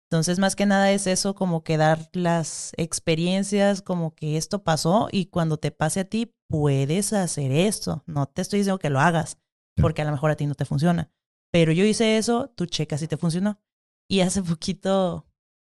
Entonces, 0.09 0.39
más 0.39 0.55
que 0.55 0.67
nada 0.67 0.93
es 0.93 1.09
eso, 1.09 1.35
como 1.35 1.65
que 1.65 1.77
dar 1.77 2.09
las 2.13 2.73
experiencias, 2.77 3.83
como 3.83 4.15
que 4.15 4.37
esto 4.37 4.63
pasó 4.63 5.09
y 5.11 5.27
cuando 5.27 5.57
te 5.57 5.73
pase 5.73 6.01
a 6.01 6.05
ti, 6.05 6.33
puedes 6.49 7.13
hacer 7.13 7.51
esto. 7.51 8.05
No 8.07 8.27
te 8.27 8.43
estoy 8.43 8.61
diciendo 8.61 8.79
que 8.79 8.91
lo 8.91 9.01
hagas, 9.01 9.39
porque 9.75 10.03
a 10.03 10.05
lo 10.05 10.13
mejor 10.13 10.31
a 10.31 10.37
ti 10.37 10.47
no 10.47 10.55
te 10.55 10.65
funciona. 10.65 11.11
Pero 11.51 11.73
yo 11.73 11.85
hice 11.85 12.19
eso, 12.19 12.53
tú 12.55 12.67
checas 12.67 13.01
si 13.01 13.09
te 13.09 13.17
funcionó. 13.17 13.61
Y 14.09 14.21
hace 14.21 14.43
poquito, 14.45 15.27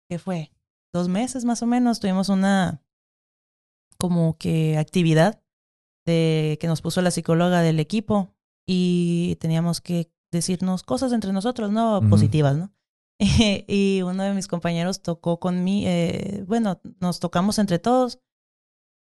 ¿qué 0.08 0.18
fue? 0.18 0.50
Dos 0.92 1.08
meses 1.08 1.44
más 1.44 1.62
o 1.62 1.66
menos, 1.66 2.00
tuvimos 2.00 2.28
una, 2.28 2.82
como 3.98 4.36
que 4.36 4.78
actividad 4.78 5.43
de 6.04 6.58
que 6.60 6.66
nos 6.66 6.82
puso 6.82 7.02
la 7.02 7.10
psicóloga 7.10 7.62
del 7.62 7.80
equipo 7.80 8.34
y 8.66 9.36
teníamos 9.40 9.80
que 9.80 10.10
decirnos 10.32 10.82
cosas 10.82 11.12
entre 11.12 11.32
nosotros, 11.32 11.70
¿no? 11.70 12.00
Positivas, 12.08 12.56
¿no? 12.56 12.72
y 13.20 14.02
uno 14.02 14.22
de 14.24 14.34
mis 14.34 14.48
compañeros 14.48 15.00
tocó 15.00 15.38
con 15.38 15.62
mí, 15.62 15.86
eh, 15.86 16.44
bueno, 16.46 16.80
nos 17.00 17.20
tocamos 17.20 17.58
entre 17.58 17.78
todos 17.78 18.18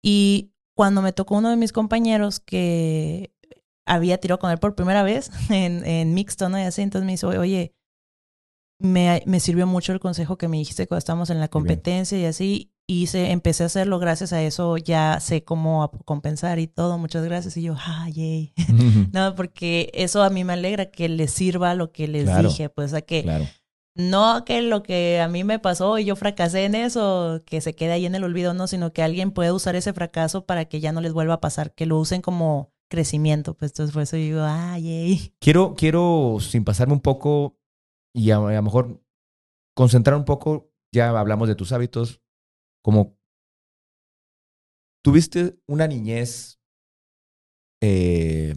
y 0.03 0.53
cuando 0.77 1.03
me 1.03 1.13
tocó 1.13 1.37
uno 1.37 1.51
de 1.51 1.57
mis 1.57 1.73
compañeros 1.73 2.41
que 2.41 3.33
había 3.87 4.19
tirado 4.19 4.39
con 4.39 4.51
él 4.51 4.59
por 4.59 4.75
primera 4.75 5.03
vez 5.03 5.31
en, 5.51 5.85
en 5.87 6.15
mixto, 6.15 6.49
¿no? 6.49 6.59
Y 6.59 6.63
así, 6.63 6.83
entonces 6.83 7.07
me 7.07 7.13
dice, 7.13 7.27
oye, 7.27 7.75
me, 8.79 9.23
me, 9.27 9.41
sirvió 9.41 9.67
mucho 9.67 9.93
el 9.93 10.01
consejo 10.01 10.37
que 10.37 10.49
me 10.49 10.59
dijiste 10.59 10.87
cuando 10.87 10.99
estábamos 10.99 11.31
en 11.31 11.41
la 11.41 11.49
competencia 11.49 12.19
y 12.19 12.25
así, 12.25 12.73
y 12.87 13.07
se, 13.07 13.31
empecé 13.31 13.63
a 13.63 13.67
hacerlo, 13.67 13.99
gracias 13.99 14.33
a 14.33 14.43
eso 14.43 14.77
ya 14.77 15.19
sé 15.21 15.43
cómo 15.43 15.91
compensar 16.05 16.59
y 16.59 16.67
todo, 16.67 16.99
muchas 16.99 17.25
gracias, 17.25 17.57
y 17.57 17.63
yo, 17.63 17.77
ah, 17.79 18.09
yay. 18.11 18.53
no, 19.13 19.35
porque 19.35 19.91
eso 19.95 20.23
a 20.23 20.31
mí 20.31 20.45
me 20.45 20.53
alegra 20.53 20.91
que 20.91 21.09
les 21.09 21.31
sirva 21.31 21.75
lo 21.75 21.93
que 21.93 22.09
les 22.09 22.37
dije, 22.43 22.69
pues 22.69 22.95
a 22.95 23.03
que... 23.03 23.49
No 23.97 24.45
que 24.45 24.61
lo 24.61 24.83
que 24.83 25.21
a 25.21 25.29
mí 25.29 25.45
me 25.45 25.61
pasó 25.61 26.01
y 26.01 26.05
yo 26.05 26.17
fracasé 26.17 26.65
en 26.65 26.75
eso, 26.75 27.43
que 27.47 27.61
se 27.61 27.77
quede 27.77 27.93
ahí 27.93 28.07
en 28.07 28.17
el 28.17 28.25
olvido, 28.25 28.53
no, 28.53 28.67
sino 28.67 28.93
que 28.93 29.05
alguien 29.05 29.31
puede 29.31 29.53
usar 29.53 29.77
ese 29.77 29.93
fracaso 29.93 30.47
para 30.47 30.65
que 30.65 30.81
ya 30.81 30.91
no 30.91 31.01
les 31.01 31.13
vuelva 31.13 31.35
a 31.35 31.41
pasar, 31.41 31.73
que 31.75 31.87
lo 31.87 32.01
usen 32.01 32.21
como 32.21 32.73
crecimiento. 32.91 33.55
Pues 33.55 33.71
entonces 33.71 33.95
por 33.95 34.03
eso 34.03 34.17
digo, 34.17 34.41
ay, 34.43 35.33
Quiero, 35.39 35.77
quiero, 35.77 36.39
sin 36.41 36.65
pasarme 36.65 36.95
un 36.95 37.01
poco 37.01 37.57
y 38.15 38.31
a, 38.31 38.37
lo 38.37 38.63
mejor 38.63 39.03
concentrar 39.75 40.17
un 40.17 40.25
poco, 40.25 40.73
ya 40.93 41.11
hablamos 41.11 41.49
de 41.49 41.57
tus 41.57 41.73
hábitos, 41.73 42.23
como 42.83 43.19
tuviste 45.03 45.59
una 45.67 45.87
niñez 45.87 46.61
eh, 47.83 48.55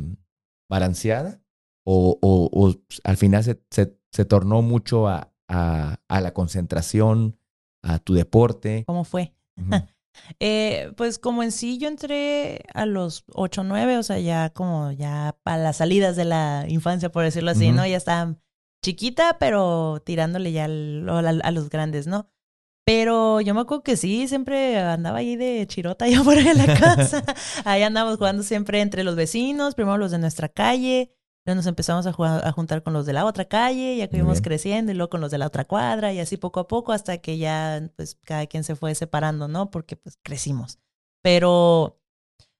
balanceada 0.69 1.41
o, 1.85 2.17
o, 2.21 2.75
al 3.03 3.17
final 3.17 3.43
se, 3.43 3.61
se, 3.69 4.25
tornó 4.25 4.61
mucho 4.61 5.07
a, 5.07 5.33
a, 5.47 5.99
a, 6.07 6.21
la 6.21 6.33
concentración, 6.33 7.39
a 7.81 7.99
tu 7.99 8.13
deporte. 8.13 8.83
¿Cómo 8.85 9.03
fue? 9.03 9.33
Eh, 10.39 10.91
pues 10.97 11.19
como 11.19 11.43
en 11.43 11.51
sí 11.51 11.77
yo 11.77 11.87
entré 11.87 12.63
a 12.73 12.87
los 12.87 13.23
8 13.33 13.61
o 13.61 13.63
9, 13.63 13.99
o 13.99 14.03
sea, 14.03 14.19
ya 14.19 14.49
como 14.49 14.91
ya 14.91 15.37
para 15.43 15.61
las 15.61 15.77
salidas 15.77 16.15
de 16.15 16.25
la 16.25 16.65
infancia, 16.67 17.11
por 17.11 17.23
decirlo 17.23 17.51
así, 17.51 17.71
¿no? 17.71 17.85
Ya 17.85 17.97
estaba 17.97 18.35
chiquita, 18.87 19.37
pero 19.37 20.01
tirándole 20.05 20.53
ya 20.53 20.65
a 20.65 21.51
los 21.51 21.69
grandes, 21.69 22.07
¿no? 22.07 22.29
Pero 22.85 23.41
yo 23.41 23.53
me 23.53 23.61
acuerdo 23.61 23.83
que 23.83 23.97
sí, 23.97 24.29
siempre 24.29 24.79
andaba 24.79 25.17
ahí 25.17 25.35
de 25.35 25.65
chirota 25.67 26.05
allá 26.05 26.23
fuera 26.23 26.41
de 26.41 26.53
la 26.53 26.73
casa. 26.73 27.21
ahí 27.65 27.83
andábamos 27.83 28.17
jugando 28.17 28.43
siempre 28.43 28.79
entre 28.79 29.03
los 29.03 29.15
vecinos, 29.17 29.75
primero 29.75 29.97
los 29.97 30.11
de 30.11 30.19
nuestra 30.19 30.47
calle, 30.47 31.11
Luego 31.45 31.57
nos 31.57 31.67
empezamos 31.67 32.05
a, 32.05 32.09
a, 32.09 32.51
juntar 32.51 32.83
con 32.83 32.91
los 32.91 33.05
de 33.05 33.13
la 33.13 33.25
otra 33.25 33.45
calle, 33.45 33.95
ya 33.95 34.09
que 34.09 34.17
íbamos 34.17 34.41
creciendo, 34.41 34.91
y 34.91 34.95
luego 34.95 35.09
con 35.11 35.21
los 35.21 35.31
de 35.31 35.37
la 35.37 35.47
otra 35.47 35.63
cuadra, 35.63 36.11
y 36.11 36.19
así 36.19 36.35
poco 36.35 36.59
a 36.59 36.67
poco, 36.67 36.91
hasta 36.91 37.19
que 37.19 37.37
ya, 37.37 37.89
pues, 37.95 38.15
cada 38.25 38.47
quien 38.47 38.65
se 38.65 38.75
fue 38.75 38.93
separando, 38.95 39.47
¿no? 39.47 39.71
Porque, 39.71 39.95
pues, 39.95 40.19
crecimos. 40.21 40.77
Pero 41.21 42.01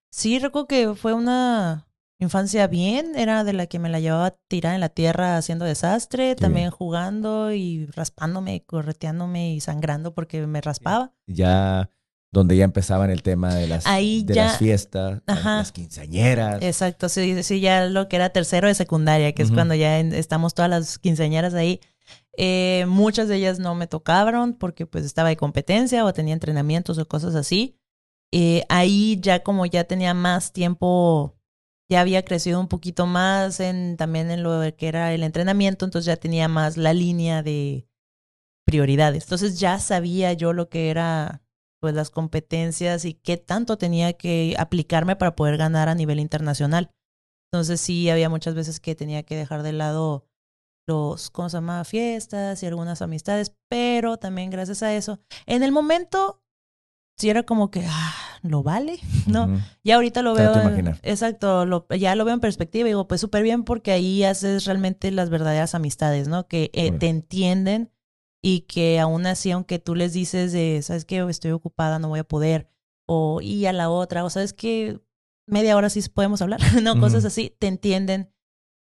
sí, 0.09 0.39
recuerdo 0.39 0.67
que 0.67 0.95
fue 0.95 1.13
una 1.13 1.86
infancia 2.19 2.67
bien, 2.67 3.15
era 3.15 3.43
de 3.43 3.53
la 3.53 3.67
que 3.67 3.79
me 3.79 3.89
la 3.89 3.99
llevaba 3.99 4.35
tirada 4.47 4.75
en 4.75 4.81
la 4.81 4.89
tierra 4.89 5.37
haciendo 5.37 5.65
desastre, 5.65 6.35
también 6.35 6.71
jugando 6.71 7.51
y 7.51 7.85
raspándome, 7.87 8.63
correteándome 8.65 9.53
y 9.53 9.59
sangrando 9.59 10.13
porque 10.13 10.45
me 10.47 10.61
raspaba. 10.61 11.13
Ya 11.27 11.89
donde 12.31 12.57
ya 12.57 12.65
empezaban 12.65 13.09
el 13.09 13.23
tema 13.23 13.55
de 13.55 13.67
las, 13.67 13.85
de 13.85 14.35
las 14.35 14.57
fiestas, 14.57 15.21
las 15.25 15.71
quinceañeras. 15.71 16.61
Exacto, 16.61 17.09
sí, 17.09 17.41
sí, 17.43 17.61
ya 17.61 17.85
lo 17.85 18.09
que 18.09 18.17
era 18.17 18.29
tercero 18.29 18.67
de 18.67 18.75
secundaria, 18.75 19.33
que 19.33 19.43
es 19.43 19.51
cuando 19.51 19.75
ya 19.75 19.99
estamos 19.99 20.53
todas 20.53 20.69
las 20.69 20.99
quinceañeras 20.99 21.53
ahí. 21.53 21.79
Eh, 22.37 22.85
muchas 22.87 23.27
de 23.27 23.37
ellas 23.37 23.59
no 23.59 23.73
me 23.75 23.87
tocaron 23.87 24.53
porque 24.53 24.85
pues 24.85 25.05
estaba 25.05 25.29
de 25.29 25.37
competencia 25.37 26.05
o 26.05 26.13
tenía 26.13 26.33
entrenamientos 26.33 26.97
o 26.97 27.07
cosas 27.07 27.33
así. 27.33 27.79
Eh, 28.31 28.63
ahí 28.69 29.17
ya 29.21 29.41
como 29.41 29.65
ya 29.65 29.85
tenía 29.85 30.13
más 30.13 30.51
tiempo, 30.51 31.36
ya 31.89 32.01
había 32.01 32.23
crecido 32.23 32.59
un 32.59 32.67
poquito 32.67 33.05
más 33.05 33.59
en 33.59 33.97
también 33.97 34.31
en 34.31 34.43
lo 34.43 34.61
que 34.75 34.87
era 34.87 35.13
el 35.13 35.23
entrenamiento, 35.23 35.85
entonces 35.85 36.07
ya 36.07 36.17
tenía 36.17 36.47
más 36.47 36.77
la 36.77 36.93
línea 36.93 37.43
de 37.43 37.87
prioridades. 38.65 39.23
Entonces 39.23 39.59
ya 39.59 39.79
sabía 39.79 40.33
yo 40.33 40.53
lo 40.53 40.69
que 40.69 40.89
era 40.89 41.41
pues 41.79 41.93
las 41.93 42.09
competencias 42.09 43.05
y 43.05 43.13
qué 43.13 43.37
tanto 43.37 43.77
tenía 43.77 44.13
que 44.13 44.55
aplicarme 44.57 45.15
para 45.15 45.35
poder 45.35 45.57
ganar 45.57 45.89
a 45.89 45.95
nivel 45.95 46.19
internacional. 46.19 46.91
Entonces 47.51 47.79
sí 47.79 48.09
había 48.09 48.29
muchas 48.29 48.55
veces 48.55 48.79
que 48.79 48.95
tenía 48.95 49.23
que 49.23 49.35
dejar 49.35 49.63
de 49.63 49.73
lado 49.73 50.27
los, 50.87 51.29
¿cómo 51.29 51.49
se 51.49 51.57
llama? 51.57 51.83
Fiestas 51.83 52.63
y 52.63 52.65
algunas 52.65 53.01
amistades, 53.01 53.55
pero 53.69 54.17
también 54.17 54.49
gracias 54.49 54.83
a 54.83 54.93
eso, 54.93 55.19
en 55.45 55.63
el 55.63 55.71
momento 55.71 56.41
sí 57.17 57.29
era 57.29 57.43
como 57.43 57.71
que, 57.71 57.85
ah, 57.87 58.26
lo 58.41 58.63
vale, 58.63 58.99
¿no? 59.27 59.61
Ya 59.83 59.95
ahorita 59.95 60.21
lo 60.21 60.33
veo. 60.33 60.53
exacto, 61.03 61.65
lo, 61.65 61.87
ya 61.89 62.15
lo 62.15 62.25
veo 62.25 62.33
en 62.33 62.39
perspectiva 62.39 62.87
y 62.87 62.91
digo, 62.91 63.07
pues 63.07 63.21
súper 63.21 63.43
bien 63.43 63.63
porque 63.63 63.91
ahí 63.91 64.23
haces 64.23 64.65
realmente 64.65 65.11
las 65.11 65.29
verdaderas 65.29 65.75
amistades, 65.75 66.27
¿no? 66.27 66.47
Que 66.47 66.69
eh, 66.73 66.91
te 66.91 67.07
entienden 67.07 67.91
y 68.41 68.61
que 68.61 68.99
aún 68.99 69.25
así, 69.25 69.51
aunque 69.51 69.79
tú 69.79 69.95
les 69.95 70.13
dices 70.13 70.51
de, 70.51 70.81
sabes 70.81 71.05
que 71.05 71.19
estoy 71.29 71.51
ocupada, 71.51 71.99
no 71.99 72.09
voy 72.09 72.19
a 72.19 72.23
poder, 72.23 72.69
o 73.07 73.41
y 73.41 73.65
a 73.65 73.73
la 73.73 73.89
otra, 73.89 74.23
o 74.23 74.29
sabes 74.29 74.53
que 74.53 75.01
media 75.47 75.75
hora 75.75 75.89
sí 75.89 76.01
podemos 76.09 76.41
hablar, 76.41 76.59
no, 76.83 76.99
cosas 76.99 77.25
así, 77.25 77.55
te 77.57 77.67
entienden 77.67 78.31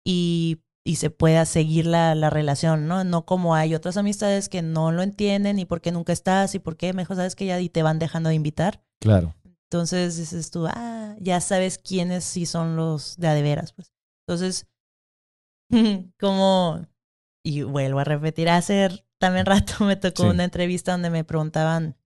y, 0.05 0.63
y 0.85 0.97
se 0.97 1.11
pueda 1.11 1.45
seguir 1.47 1.87
la, 1.87 2.15
la, 2.15 2.31
relación, 2.31 2.87
¿no? 2.87 3.03
No 3.05 3.25
como 3.25 3.55
hay 3.55 3.75
otras 3.75 3.97
amistades 3.97 4.49
que 4.49 4.63
no 4.63 4.93
lo 4.93 5.03
entienden 5.03 5.59
y 5.59 5.65
por 5.65 5.81
qué 5.81 5.91
nunca 5.91 6.13
estás 6.13 6.55
y 6.55 6.59
por 6.59 6.77
qué 6.77 6.93
mejor 6.93 7.17
sabes 7.17 7.35
que 7.35 7.47
ya 7.47 7.61
y 7.61 7.69
te 7.69 7.83
van 7.83 7.99
dejando 7.99 8.29
de 8.29 8.37
invitar. 8.37 8.85
Claro. 9.01 9.35
Entonces 9.71 10.17
dices 10.17 10.51
tú, 10.51 10.67
ah, 10.69 11.17
ya 11.21 11.41
sabes 11.41 11.79
quiénes 11.79 12.25
sí 12.25 12.47
son 12.47 12.77
los 12.77 13.17
de 13.17 13.29
a 13.29 13.35
de 13.35 13.43
veras, 13.43 13.73
pues. 13.73 13.93
Entonces, 14.27 14.69
como, 16.21 16.87
y 17.45 17.63
vuelvo 17.63 17.99
a 17.99 18.05
repetir, 18.05 18.49
hacer 18.49 19.05
también 19.19 19.47
rato 19.47 19.85
me 19.85 19.97
tocó 19.97 20.25
una 20.25 20.45
entrevista 20.45 20.93
donde 20.93 21.11
me 21.11 21.25
preguntaban 21.25 21.97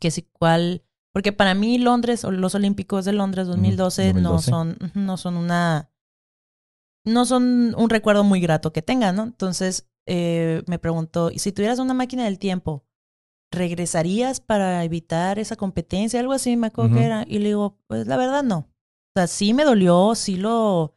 que 0.00 0.10
si 0.10 0.22
cuál, 0.22 0.84
porque 1.12 1.32
para 1.32 1.54
mí 1.54 1.78
Londres 1.78 2.24
o 2.24 2.30
los 2.30 2.54
Olímpicos 2.54 3.04
de 3.04 3.12
Londres 3.12 3.46
2012, 3.46 4.14
no 4.14 4.40
son 4.40 4.76
no 4.94 5.16
son 5.16 5.36
una 5.36 5.90
no 7.04 7.24
son 7.24 7.74
un 7.76 7.90
recuerdo 7.90 8.24
muy 8.24 8.40
grato 8.40 8.72
que 8.72 8.82
tengan, 8.82 9.16
¿no? 9.16 9.22
Entonces 9.22 9.88
eh, 10.06 10.62
me 10.66 10.78
preguntó, 10.78 11.30
¿y 11.30 11.38
si 11.38 11.52
tuvieras 11.52 11.78
una 11.78 11.94
máquina 11.94 12.24
del 12.24 12.38
tiempo, 12.38 12.85
regresarías 13.56 14.40
para 14.40 14.84
evitar 14.84 15.38
esa 15.38 15.56
competencia? 15.56 16.20
Algo 16.20 16.32
así 16.32 16.56
me 16.56 16.68
acuerdo 16.68 16.94
que 16.94 17.04
era. 17.04 17.24
Y 17.26 17.40
le 17.40 17.48
digo, 17.48 17.78
pues 17.88 18.06
la 18.06 18.16
verdad 18.16 18.42
no. 18.42 18.58
O 18.58 19.18
sea, 19.18 19.26
sí 19.26 19.54
me 19.54 19.64
dolió, 19.64 20.14
sí 20.14 20.36
lo... 20.36 20.94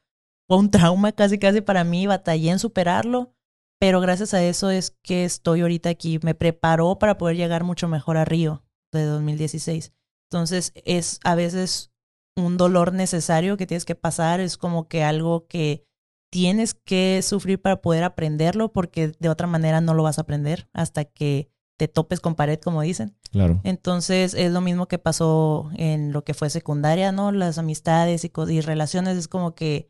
Fue 0.47 0.57
un 0.57 0.71
trauma 0.71 1.11
casi 1.11 1.39
casi 1.39 1.61
para 1.61 1.83
mí, 1.83 2.07
batallé 2.07 2.51
en 2.51 2.59
superarlo 2.59 3.33
pero 3.79 4.01
gracias 4.01 4.33
a 4.33 4.43
eso 4.43 4.69
es 4.69 4.91
que 5.01 5.23
estoy 5.23 5.61
ahorita 5.61 5.89
aquí. 5.89 6.19
Me 6.21 6.35
preparó 6.35 6.99
para 6.99 7.17
poder 7.17 7.37
llegar 7.37 7.63
mucho 7.63 7.87
mejor 7.87 8.17
a 8.17 8.25
Río 8.25 8.63
de 8.91 9.05
2016. 9.05 9.93
Entonces 10.29 10.73
es 10.75 11.19
a 11.23 11.35
veces 11.35 11.91
un 12.35 12.57
dolor 12.57 12.93
necesario 12.93 13.57
que 13.57 13.65
tienes 13.65 13.85
que 13.85 13.95
pasar, 13.95 14.39
es 14.41 14.57
como 14.57 14.87
que 14.87 15.03
algo 15.03 15.47
que 15.47 15.85
tienes 16.31 16.73
que 16.73 17.21
sufrir 17.23 17.59
para 17.61 17.81
poder 17.81 18.03
aprenderlo 18.03 18.71
porque 18.71 19.13
de 19.17 19.29
otra 19.29 19.47
manera 19.47 19.81
no 19.81 19.93
lo 19.93 20.03
vas 20.03 20.19
a 20.19 20.21
aprender 20.21 20.69
hasta 20.73 21.05
que 21.05 21.49
te 21.79 21.87
topes 21.87 22.19
con 22.19 22.35
pared, 22.35 22.59
como 22.59 22.81
dicen. 22.81 23.15
Claro. 23.31 23.61
Entonces 23.63 24.33
es 24.33 24.51
lo 24.51 24.59
mismo 24.59 24.89
que 24.89 24.99
pasó 24.99 25.71
en 25.77 26.11
lo 26.11 26.25
que 26.25 26.33
fue 26.33 26.49
secundaria, 26.49 27.13
¿no? 27.13 27.31
Las 27.31 27.57
amistades 27.57 28.25
y, 28.25 28.31
y 28.49 28.59
relaciones 28.59 29.17
es 29.17 29.29
como 29.29 29.55
que 29.55 29.89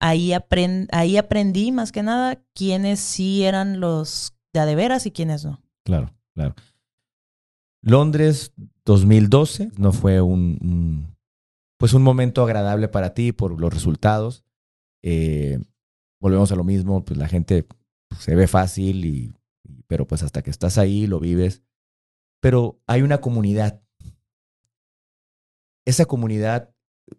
ahí, 0.00 0.32
ahí 0.90 1.16
aprendí 1.18 1.70
más 1.70 1.92
que 1.92 2.02
nada 2.02 2.42
quiénes 2.54 2.98
sí 2.98 3.44
eran 3.44 3.78
los 3.78 4.34
de 4.54 4.64
de 4.64 4.74
veras 4.74 5.04
y 5.04 5.10
quiénes 5.10 5.44
no. 5.44 5.60
Claro, 5.84 6.14
claro. 6.34 6.54
Londres 7.82 8.54
2012 8.86 9.72
no 9.76 9.92
fue 9.92 10.22
un, 10.22 11.14
pues 11.78 11.92
un 11.92 12.02
momento 12.02 12.42
agradable 12.42 12.88
para 12.88 13.12
ti 13.12 13.32
por 13.32 13.60
los 13.60 13.72
resultados. 13.72 14.44
Eh, 15.02 15.58
volvemos 16.20 16.50
a 16.52 16.56
lo 16.56 16.64
mismo, 16.64 17.04
pues 17.04 17.18
la 17.18 17.28
gente 17.28 17.66
se 18.18 18.34
ve 18.34 18.46
fácil 18.46 19.04
y, 19.04 19.32
pero 19.92 20.06
pues 20.06 20.22
hasta 20.22 20.40
que 20.40 20.48
estás 20.48 20.78
ahí 20.78 21.06
lo 21.06 21.20
vives. 21.20 21.62
Pero 22.40 22.80
hay 22.86 23.02
una 23.02 23.20
comunidad. 23.20 23.82
Esa 25.84 26.06
comunidad, 26.06 26.74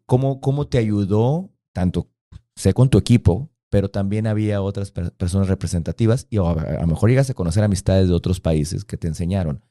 ¿cómo, 0.08 0.42
cómo 0.42 0.68
te 0.68 0.80
ayudó 0.80 1.52
tanto 1.72 2.10
sé 2.56 2.74
con 2.74 2.90
tu 2.90 2.98
equipo, 2.98 3.52
pero 3.70 3.92
también 3.92 4.26
había 4.26 4.64
otras 4.64 4.90
personas 4.90 5.50
representativas 5.50 6.26
y 6.32 6.38
a, 6.38 6.82
lo 6.82 6.88
mejor 6.88 7.12
llegas 7.12 7.30
a 7.30 7.36
conocer 7.36 7.64
amistades 7.64 8.08
de 8.08 8.16
otros 8.16 8.40
países 8.40 8.86
que 8.86 8.98
te 8.98 9.08
enseñaron 9.08 9.64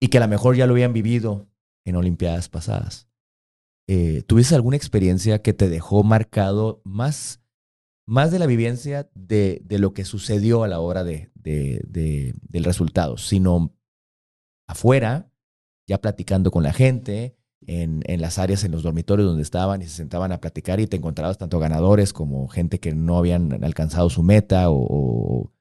y 0.00 0.08
que 0.08 0.16
a 0.16 0.22
lo 0.22 0.28
mejor 0.28 0.56
ya 0.56 0.66
lo 0.66 0.72
habían 0.72 0.94
vivido 0.94 1.46
en 1.84 1.96
Olimpiadas 1.96 2.48
pasadas. 2.48 3.06
Eh, 3.86 4.22
¿Tuviste 4.26 4.54
alguna 4.54 4.78
experiencia 4.78 5.42
que 5.42 5.52
te 5.52 5.68
dejó 5.68 6.04
marcado 6.04 6.80
más, 6.84 7.42
más 8.08 8.30
de 8.30 8.38
la 8.38 8.46
vivencia 8.46 9.10
de, 9.14 9.60
de 9.66 9.78
lo 9.78 9.92
que 9.92 10.06
sucedió 10.06 10.64
a 10.64 10.68
la 10.68 10.80
hora 10.80 11.04
de, 11.04 11.30
de, 11.34 11.82
de, 11.86 12.34
del 12.40 12.64
resultado, 12.64 13.18
sino 13.18 13.76
afuera, 14.66 15.30
ya 15.86 16.00
platicando 16.00 16.50
con 16.50 16.62
la 16.62 16.72
gente, 16.72 17.36
en, 17.66 18.00
en, 18.06 18.22
las 18.22 18.38
áreas, 18.38 18.64
en 18.64 18.72
los 18.72 18.82
dormitorios 18.82 19.28
donde 19.28 19.42
estaban 19.42 19.82
y 19.82 19.84
se 19.84 19.96
sentaban 19.96 20.32
a 20.32 20.40
platicar 20.40 20.80
y 20.80 20.86
te 20.86 20.96
encontrabas 20.96 21.36
tanto 21.36 21.58
ganadores 21.58 22.14
como 22.14 22.48
gente 22.48 22.80
que 22.80 22.94
no 22.94 23.18
habían 23.18 23.62
alcanzado 23.62 24.08
su 24.08 24.22
meta 24.22 24.70
o, 24.70 24.86
o 24.88 25.52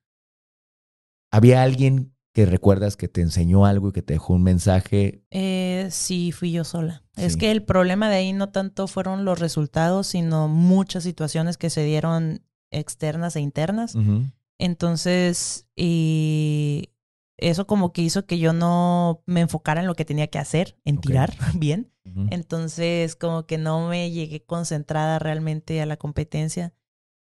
había 1.29 1.63
alguien 1.63 2.15
que 2.37 2.45
recuerdas 2.45 2.97
que 2.97 3.07
te 3.07 3.21
enseñó 3.21 3.65
algo 3.65 3.89
y 3.89 3.93
que 3.93 4.03
te 4.03 4.13
dejó 4.13 4.33
un 4.33 4.43
mensaje? 4.43 5.23
Eh, 5.31 5.87
sí, 5.89 6.31
fui 6.31 6.51
yo 6.51 6.63
sola. 6.63 7.03
Sí. 7.15 7.23
Es 7.23 7.35
que 7.35 7.49
el 7.49 7.63
problema 7.63 8.11
de 8.11 8.17
ahí 8.17 8.31
no 8.31 8.49
tanto 8.49 8.85
fueron 8.85 9.25
los 9.25 9.39
resultados, 9.39 10.05
sino 10.05 10.47
muchas 10.47 11.01
situaciones 11.03 11.57
que 11.57 11.71
se 11.71 11.83
dieron 11.83 12.43
externas 12.69 13.35
e 13.37 13.39
internas. 13.39 13.95
Uh 13.95 14.01
-huh. 14.01 14.31
Entonces, 14.59 15.65
y 15.75 16.91
eso 17.37 17.65
como 17.65 17.91
que 17.91 18.03
hizo 18.03 18.27
que 18.27 18.37
yo 18.37 18.53
no 18.53 19.23
me 19.25 19.41
enfocara 19.41 19.81
en 19.81 19.87
lo 19.87 19.95
que 19.95 20.05
tenía 20.05 20.27
que 20.27 20.37
hacer, 20.37 20.77
en 20.85 20.99
okay. 20.99 21.07
tirar 21.07 21.33
bien. 21.55 21.91
Uh 22.05 22.09
-huh. 22.09 22.27
Entonces, 22.29 23.15
como 23.15 23.47
que 23.47 23.57
no 23.57 23.87
me 23.87 24.11
llegué 24.11 24.43
concentrada 24.43 25.17
realmente 25.17 25.81
a 25.81 25.87
la 25.87 25.97
competencia. 25.97 26.71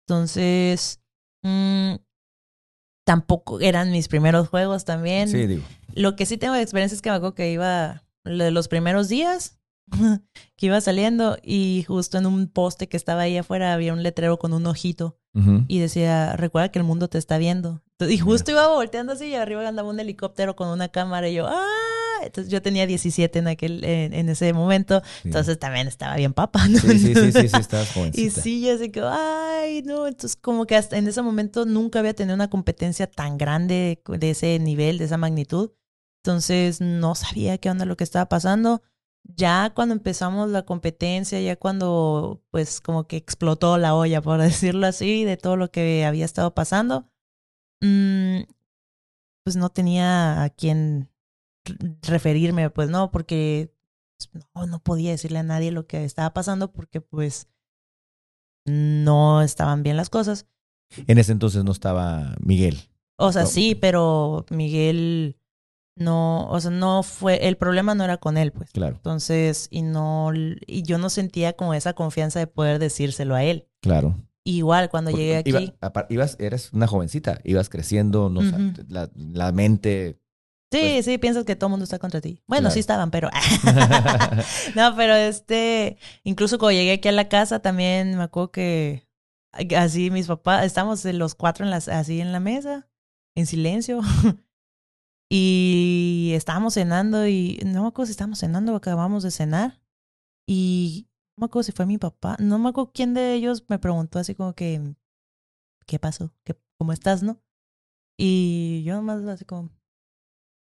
Entonces, 0.05 0.99
mmm, 1.41 1.95
tampoco 3.05 3.61
eran 3.61 3.91
mis 3.91 4.09
primeros 4.09 4.49
juegos 4.49 4.83
también. 4.83 5.29
Sí, 5.29 5.47
digo. 5.47 5.63
Lo 5.93 6.17
que 6.17 6.25
sí 6.25 6.37
tengo 6.37 6.55
de 6.55 6.61
experiencia 6.61 6.95
es 6.95 7.01
que 7.01 7.09
me 7.09 7.15
acuerdo 7.15 7.35
que 7.35 7.51
iba 7.51 8.03
los 8.25 8.67
primeros 8.67 9.07
días 9.07 9.57
que 10.57 10.65
iba 10.65 10.81
saliendo 10.81 11.37
y 11.43 11.85
justo 11.87 12.17
en 12.17 12.25
un 12.25 12.47
poste 12.47 12.89
que 12.89 12.97
estaba 12.97 13.21
ahí 13.21 13.37
afuera 13.37 13.73
había 13.73 13.93
un 13.93 14.03
letrero 14.03 14.39
con 14.39 14.53
un 14.53 14.65
ojito 14.65 15.17
uh 15.35 15.39
-huh. 15.39 15.65
y 15.67 15.79
decía, 15.79 16.35
recuerda 16.35 16.69
que 16.69 16.79
el 16.79 16.85
mundo 16.85 17.07
te 17.07 17.17
está 17.17 17.37
viendo. 17.37 17.81
Y 17.99 18.17
justo 18.17 18.51
iba 18.51 18.67
volteando 18.67 19.13
así 19.13 19.27
y 19.27 19.35
arriba 19.35 19.65
andaba 19.67 19.89
un 19.89 19.99
helicóptero 19.99 20.55
con 20.55 20.67
una 20.67 20.89
cámara 20.89 21.29
y 21.29 21.35
yo, 21.35 21.47
¡ah! 21.47 21.63
Entonces 22.25 22.51
yo 22.51 22.61
tenía 22.61 22.87
17 22.87 23.39
en 23.39 23.47
aquel 23.47 23.83
en, 23.83 24.13
en 24.13 24.29
ese 24.29 24.51
momento, 24.53 25.01
sí. 25.21 25.29
entonces 25.29 25.59
también 25.59 25.87
estaba 25.87 26.15
bien 26.15 26.33
papa, 26.33 26.67
¿no? 26.67 26.79
Sí, 26.79 26.99
sí, 26.99 27.15
sí, 27.15 27.31
sí, 27.31 27.47
sí 27.49 27.57
estabas. 27.59 27.95
Y 28.13 28.29
sí, 28.29 28.61
yo 28.61 28.73
así 28.73 28.89
que, 28.89 29.01
ay, 29.01 29.83
no, 29.83 30.07
entonces 30.07 30.35
como 30.35 30.65
que 30.65 30.75
hasta 30.75 30.97
en 30.97 31.07
ese 31.07 31.21
momento 31.21 31.65
nunca 31.65 31.99
había 31.99 32.13
tenido 32.13 32.35
una 32.35 32.49
competencia 32.49 33.07
tan 33.07 33.37
grande 33.37 34.01
de 34.05 34.29
ese 34.29 34.59
nivel, 34.59 34.97
de 34.97 35.05
esa 35.05 35.17
magnitud. 35.17 35.71
Entonces 36.23 36.81
no 36.81 37.15
sabía 37.15 37.57
qué 37.59 37.69
onda 37.69 37.85
lo 37.85 37.97
que 37.97 38.03
estaba 38.03 38.27
pasando. 38.27 38.81
Ya 39.23 39.71
cuando 39.75 39.93
empezamos 39.93 40.49
la 40.49 40.63
competencia, 40.65 41.39
ya 41.41 41.55
cuando 41.55 42.43
pues 42.51 42.81
como 42.81 43.07
que 43.07 43.17
explotó 43.17 43.77
la 43.77 43.95
olla, 43.95 44.21
por 44.21 44.39
decirlo 44.41 44.87
así, 44.87 45.23
de 45.23 45.37
todo 45.37 45.55
lo 45.55 45.71
que 45.71 46.05
había 46.05 46.25
estado 46.25 46.53
pasando, 46.53 47.09
mmm, 47.81 48.41
pues 49.43 49.55
no 49.55 49.69
tenía 49.69 50.43
a 50.43 50.49
quién 50.49 51.09
referirme, 52.01 52.69
pues 52.69 52.89
no, 52.89 53.11
porque 53.11 53.73
no, 54.53 54.65
no 54.67 54.79
podía 54.79 55.11
decirle 55.11 55.39
a 55.39 55.43
nadie 55.43 55.71
lo 55.71 55.87
que 55.87 56.03
estaba 56.03 56.33
pasando 56.33 56.71
porque 56.71 57.01
pues 57.01 57.47
no 58.65 59.41
estaban 59.41 59.83
bien 59.83 59.97
las 59.97 60.09
cosas. 60.09 60.47
En 61.07 61.17
ese 61.17 61.31
entonces 61.31 61.63
no 61.63 61.71
estaba 61.71 62.35
Miguel. 62.39 62.77
O 63.17 63.31
sea, 63.31 63.43
no. 63.43 63.47
sí, 63.47 63.75
pero 63.75 64.45
Miguel 64.49 65.37
no, 65.97 66.49
o 66.49 66.59
sea, 66.59 66.71
no 66.71 67.03
fue, 67.03 67.47
el 67.47 67.55
problema 67.55 67.95
no 67.95 68.03
era 68.03 68.17
con 68.17 68.37
él, 68.37 68.51
pues. 68.51 68.71
Claro. 68.71 68.97
Entonces, 68.97 69.67
y 69.71 69.81
no, 69.81 70.31
y 70.33 70.83
yo 70.83 70.97
no 70.97 71.09
sentía 71.09 71.53
como 71.53 71.73
esa 71.73 71.93
confianza 71.93 72.39
de 72.39 72.47
poder 72.47 72.79
decírselo 72.79 73.33
a 73.35 73.43
él. 73.43 73.67
Claro. 73.81 74.15
Igual 74.43 74.89
cuando 74.89 75.11
Porque 75.11 75.23
llegué 75.23 75.37
aquí. 75.37 75.49
Iba, 75.81 76.05
ibas, 76.09 76.35
eres 76.39 76.73
una 76.73 76.87
jovencita, 76.87 77.39
ibas 77.45 77.69
creciendo, 77.69 78.29
no, 78.29 78.41
uh 78.41 78.43
-huh. 78.43 78.85
la, 78.89 79.09
la, 79.15 79.51
mente 79.53 80.19
Sí, 80.75 80.89
pues, 80.93 81.05
sí, 81.05 81.17
piensas 81.17 81.45
que 81.45 81.55
todo 81.55 81.67
el 81.67 81.71
mundo 81.71 81.83
está 81.85 81.99
contra 81.99 82.21
ti. 82.21 82.41
Bueno, 82.47 82.63
claro. 82.63 82.73
sí 82.73 82.79
estaban, 82.79 83.11
pero. 83.11 83.29
no, 84.75 84.95
pero 84.95 85.15
este. 85.15 85.97
Incluso 86.23 86.57
cuando 86.57 86.77
llegué 86.77 86.93
aquí 86.93 87.07
a 87.07 87.11
la 87.11 87.29
casa 87.29 87.59
también 87.59 88.17
me 88.17 88.23
acuerdo 88.23 88.51
que. 88.51 89.07
Así 89.77 90.11
mis 90.11 90.27
papás. 90.27 90.65
Estamos 90.65 91.05
los 91.05 91.35
cuatro 91.35 91.65
en 91.65 91.71
las, 91.71 91.87
así 91.87 92.19
en 92.19 92.31
la 92.31 92.39
mesa, 92.39 92.89
en 93.35 93.45
silencio. 93.45 94.01
y 95.29 96.31
estábamos 96.35 96.73
cenando 96.73 97.27
y. 97.27 97.59
No 97.65 97.83
me 97.83 97.87
acuerdo 97.87 98.07
si 98.07 98.11
estábamos 98.11 98.39
cenando 98.39 98.73
o 98.73 98.75
acabamos 98.75 99.23
de 99.23 99.31
cenar. 99.31 99.81
Y. 100.47 101.07
No 101.37 101.41
me 101.41 101.45
acuerdo 101.45 101.63
si 101.63 101.71
fue 101.71 101.85
mi 101.85 101.97
papá. 101.97 102.35
No 102.39 102.59
me 102.59 102.69
acuerdo 102.69 102.91
quién 102.93 103.13
de 103.13 103.33
ellos 103.33 103.65
me 103.67 103.79
preguntó 103.79 104.19
así 104.19 104.35
como 104.35 104.53
que. 104.53 104.95
¿Qué 105.85 105.99
pasó? 105.99 106.33
¿Qué, 106.43 106.55
¿Cómo 106.77 106.91
estás, 106.91 107.23
no? 107.23 107.39
Y 108.17 108.83
yo 108.85 108.95
nomás 108.95 109.23
así 109.25 109.45
como. 109.45 109.69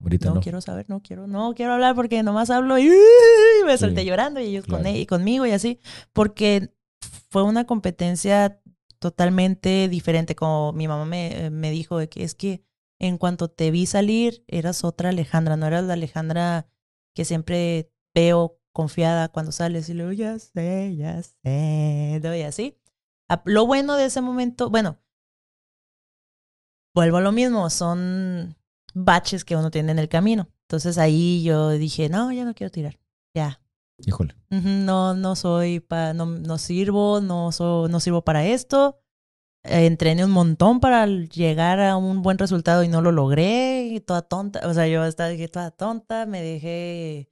Ahorita 0.02 0.30
no, 0.30 0.36
no, 0.36 0.42
quiero 0.42 0.62
saber, 0.62 0.86
no 0.90 1.02
quiero, 1.02 1.28
no 1.28 1.54
quiero 1.56 1.74
hablar 1.74 1.96
porque 1.96 2.22
nomás 2.22 2.50
hablo 2.50 2.78
y 2.78 2.88
me 3.66 3.78
solté 3.78 4.02
sí, 4.02 4.08
llorando 4.08 4.40
y 4.40 4.46
ellos 4.46 4.66
claro. 4.66 4.84
con 4.84 4.88
él, 4.88 4.98
y 4.98 5.06
conmigo 5.06 5.46
y 5.46 5.52
así, 5.52 5.80
porque 6.14 6.74
fue 7.30 7.44
una 7.44 7.66
competencia 7.66 8.62
totalmente 9.00 9.88
diferente, 9.90 10.36
como 10.36 10.74
mi 10.74 10.88
mamá 10.88 11.06
me, 11.06 11.50
me 11.50 11.72
dijo, 11.72 11.98
que 12.10 12.24
es 12.24 12.36
que 12.36 12.64
en 13.00 13.18
cuanto 13.18 13.50
te 13.50 13.72
vi 13.72 13.86
salir, 13.86 14.44
eras 14.48 14.84
otra 14.84 15.10
Alejandra, 15.10 15.56
no 15.56 15.68
eras 15.68 15.84
la 15.84 15.94
Alejandra 15.94 16.68
que 17.14 17.26
siempre 17.26 17.92
veo 18.14 18.60
confiada 18.72 19.30
cuando 19.30 19.52
sales 19.52 19.90
y 19.90 19.94
luego 19.94 20.12
ya 20.12 20.38
sé, 20.40 20.96
ya 20.96 21.22
sé, 21.24 22.22
y 22.22 22.42
así. 22.44 22.78
Lo 23.46 23.66
bueno 23.66 23.96
de 23.96 24.06
ese 24.06 24.22
momento, 24.22 24.70
bueno, 24.70 25.00
vuelvo 26.94 27.18
a 27.18 27.22
lo 27.22 27.32
mismo, 27.32 27.70
son 27.70 28.57
baches 28.98 29.46
que 29.46 29.56
uno 29.56 29.72
tiene 29.72 29.92
en 29.92 30.00
el 30.00 30.10
camino. 30.10 30.50
Entonces 30.64 30.98
ahí 30.98 31.44
yo 31.44 31.70
dije, 31.72 32.10
no, 32.10 32.32
ya 32.32 32.46
no 32.46 32.54
quiero 32.54 32.72
tirar, 32.72 33.00
ya. 33.34 33.62
Híjole. 34.06 34.36
No, 34.50 35.16
no 35.16 35.36
soy 35.36 35.80
para, 35.80 36.14
no, 36.14 36.26
no 36.26 36.58
sirvo, 36.58 37.20
no, 37.22 37.52
so, 37.52 37.88
no 37.88 38.00
sirvo 38.00 38.24
para 38.24 38.46
esto. 38.46 39.00
Entrené 39.64 40.24
un 40.24 40.32
montón 40.32 40.80
para 40.80 41.08
llegar 41.08 41.80
a 41.80 41.98
un 41.98 42.22
buen 42.22 42.38
resultado 42.38 42.84
y 42.84 42.88
no 42.88 43.02
lo 43.02 43.12
logré, 43.12 43.88
y 43.88 44.00
toda 44.00 44.22
tonta, 44.22 44.62
o 44.68 44.74
sea, 44.74 44.88
yo 44.88 45.04
estaba 45.04 45.30
dije, 45.30 45.48
toda 45.48 45.72
tonta, 45.72 46.26
me 46.26 46.42
dejé 46.42 47.30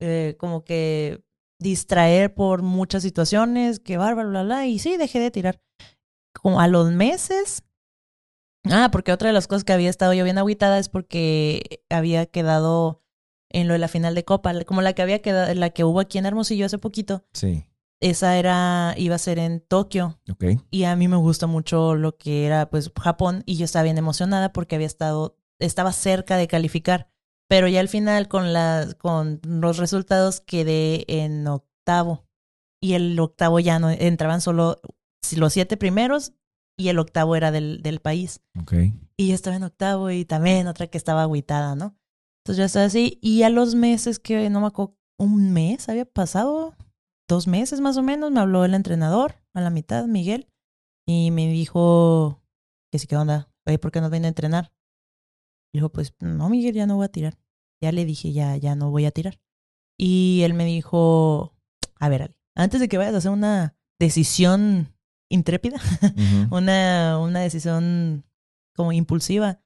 eh, 0.00 0.36
como 0.38 0.64
que 0.64 1.24
distraer 1.58 2.32
por 2.32 2.62
muchas 2.62 3.02
situaciones, 3.02 3.80
que 3.80 3.98
bárbaro, 3.98 4.30
bla, 4.30 4.44
bla, 4.44 4.66
y 4.66 4.78
sí, 4.78 4.96
dejé 4.96 5.18
de 5.18 5.30
tirar. 5.30 5.60
Como 6.32 6.60
a 6.60 6.68
los 6.68 6.90
meses 6.92 7.63
Ah, 8.70 8.88
porque 8.90 9.12
otra 9.12 9.28
de 9.28 9.34
las 9.34 9.46
cosas 9.46 9.64
que 9.64 9.72
había 9.72 9.90
estado 9.90 10.14
yo 10.14 10.24
bien 10.24 10.38
agüitada 10.38 10.78
es 10.78 10.88
porque 10.88 11.82
había 11.90 12.26
quedado 12.26 13.02
en 13.50 13.68
lo 13.68 13.74
de 13.74 13.78
la 13.78 13.88
final 13.88 14.14
de 14.14 14.24
Copa, 14.24 14.52
como 14.64 14.82
la 14.82 14.94
que 14.94 15.02
había 15.02 15.20
quedado, 15.20 15.54
la 15.54 15.70
que 15.70 15.84
hubo 15.84 16.00
aquí 16.00 16.18
en 16.18 16.26
Hermosillo 16.26 16.66
hace 16.66 16.78
poquito. 16.78 17.24
Sí. 17.32 17.66
Esa 18.00 18.36
era, 18.36 18.94
iba 18.96 19.14
a 19.14 19.18
ser 19.18 19.38
en 19.38 19.60
Tokio. 19.60 20.18
Ok. 20.30 20.44
Y 20.70 20.84
a 20.84 20.96
mí 20.96 21.08
me 21.08 21.16
gusta 21.16 21.46
mucho 21.46 21.94
lo 21.94 22.16
que 22.16 22.46
era, 22.46 22.68
pues, 22.68 22.90
Japón, 23.00 23.42
y 23.46 23.56
yo 23.56 23.64
estaba 23.64 23.84
bien 23.84 23.98
emocionada 23.98 24.52
porque 24.52 24.74
había 24.74 24.86
estado, 24.86 25.38
estaba 25.58 25.92
cerca 25.92 26.36
de 26.36 26.48
calificar. 26.48 27.08
Pero 27.48 27.68
ya 27.68 27.80
al 27.80 27.88
final, 27.88 28.28
con, 28.28 28.52
la, 28.52 28.88
con 28.98 29.40
los 29.46 29.78
resultados, 29.78 30.40
quedé 30.40 31.04
en 31.06 31.46
octavo. 31.46 32.26
Y 32.80 32.94
el 32.94 33.18
octavo 33.20 33.60
ya 33.60 33.78
no, 33.78 33.90
entraban 33.90 34.40
solo 34.40 34.80
los 35.36 35.52
siete 35.52 35.76
primeros 35.76 36.32
y 36.76 36.88
el 36.88 36.98
octavo 36.98 37.36
era 37.36 37.50
del, 37.50 37.82
del 37.82 38.00
país. 38.00 38.40
Okay. 38.62 38.92
Y 39.16 39.28
yo 39.28 39.34
estaba 39.34 39.56
en 39.56 39.62
octavo 39.62 40.10
y 40.10 40.24
también 40.24 40.66
otra 40.66 40.86
que 40.86 40.98
estaba 40.98 41.22
agüitada, 41.22 41.74
¿no? 41.74 41.96
Entonces 42.42 42.58
yo 42.58 42.64
estaba 42.64 42.86
así 42.86 43.18
y 43.22 43.42
a 43.42 43.50
los 43.50 43.74
meses 43.74 44.18
que 44.18 44.50
no 44.50 44.60
me 44.60 44.66
acuerdo, 44.66 44.96
un 45.18 45.52
mes 45.52 45.88
había 45.88 46.04
pasado, 46.04 46.74
dos 47.28 47.46
meses 47.46 47.80
más 47.80 47.96
o 47.96 48.02
menos, 48.02 48.30
me 48.30 48.40
habló 48.40 48.64
el 48.64 48.74
entrenador 48.74 49.36
a 49.54 49.60
la 49.60 49.70
mitad, 49.70 50.06
Miguel, 50.06 50.48
y 51.06 51.30
me 51.30 51.48
dijo 51.48 52.42
que 52.90 52.98
sí, 52.98 53.06
¿qué 53.06 53.16
onda? 53.16 53.50
Oye, 53.66 53.78
¿por 53.78 53.92
qué 53.92 54.00
no 54.00 54.10
viene 54.10 54.26
a 54.26 54.28
entrenar? 54.28 54.72
Y 55.72 55.78
dijo, 55.78 55.90
pues 55.90 56.14
no, 56.20 56.48
Miguel, 56.48 56.74
ya 56.74 56.86
no 56.86 56.96
voy 56.96 57.06
a 57.06 57.08
tirar. 57.08 57.38
Ya 57.80 57.92
le 57.92 58.04
dije, 58.04 58.32
ya, 58.32 58.56
ya 58.56 58.74
no 58.74 58.90
voy 58.90 59.06
a 59.06 59.10
tirar. 59.10 59.40
Y 59.98 60.42
él 60.42 60.54
me 60.54 60.64
dijo, 60.64 61.54
a 61.98 62.08
ver, 62.08 62.22
Ale, 62.22 62.36
antes 62.54 62.80
de 62.80 62.88
que 62.88 62.98
vayas 62.98 63.14
a 63.14 63.18
hacer 63.18 63.30
una 63.30 63.76
decisión 63.98 64.93
intrépida, 65.34 65.76
uh 66.02 66.06
-huh. 66.06 66.48
una, 66.50 67.18
una 67.18 67.40
decisión 67.40 68.24
como 68.74 68.92
impulsiva. 68.92 69.60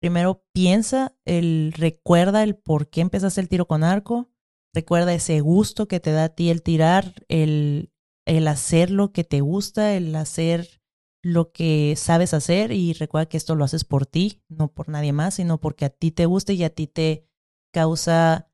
Primero 0.00 0.44
piensa, 0.52 1.14
el, 1.24 1.72
recuerda 1.76 2.42
el 2.42 2.56
por 2.56 2.88
qué 2.88 3.02
empezaste 3.02 3.40
el 3.40 3.48
tiro 3.48 3.66
con 3.66 3.84
arco, 3.84 4.30
recuerda 4.74 5.12
ese 5.12 5.40
gusto 5.40 5.88
que 5.88 6.00
te 6.00 6.12
da 6.12 6.24
a 6.24 6.28
ti 6.30 6.50
el 6.50 6.62
tirar, 6.62 7.14
el, 7.28 7.92
el 8.26 8.48
hacer 8.48 8.90
lo 8.90 9.12
que 9.12 9.24
te 9.24 9.40
gusta, 9.40 9.94
el 9.94 10.14
hacer 10.16 10.80
lo 11.22 11.52
que 11.52 11.94
sabes 11.96 12.32
hacer 12.32 12.72
y 12.72 12.94
recuerda 12.94 13.28
que 13.28 13.36
esto 13.36 13.54
lo 13.54 13.64
haces 13.64 13.84
por 13.84 14.06
ti, 14.06 14.42
no 14.48 14.72
por 14.72 14.88
nadie 14.88 15.12
más, 15.12 15.34
sino 15.34 15.60
porque 15.60 15.84
a 15.84 15.90
ti 15.90 16.10
te 16.10 16.26
gusta 16.26 16.52
y 16.52 16.64
a 16.64 16.70
ti 16.70 16.86
te 16.86 17.26
causa 17.72 18.50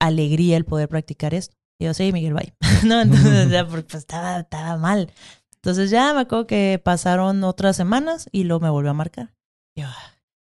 alegría 0.00 0.56
el 0.56 0.64
poder 0.64 0.88
practicar 0.88 1.34
esto. 1.34 1.56
Y 1.78 1.84
yo, 1.84 1.94
sí, 1.94 2.12
Miguel, 2.12 2.34
bye. 2.34 2.54
no, 2.86 3.00
entonces 3.00 3.50
ya, 3.50 3.66
porque 3.66 3.84
pues, 3.84 4.02
estaba, 4.02 4.40
estaba 4.40 4.76
mal. 4.76 5.12
Entonces 5.62 5.90
ya 5.90 6.14
me 6.14 6.20
acuerdo 6.20 6.46
que 6.46 6.80
pasaron 6.82 7.44
otras 7.44 7.76
semanas 7.76 8.28
y 8.32 8.44
luego 8.44 8.60
me 8.60 8.70
volvió 8.70 8.90
a 8.90 8.94
marcar. 8.94 9.34
Yo, 9.76 9.86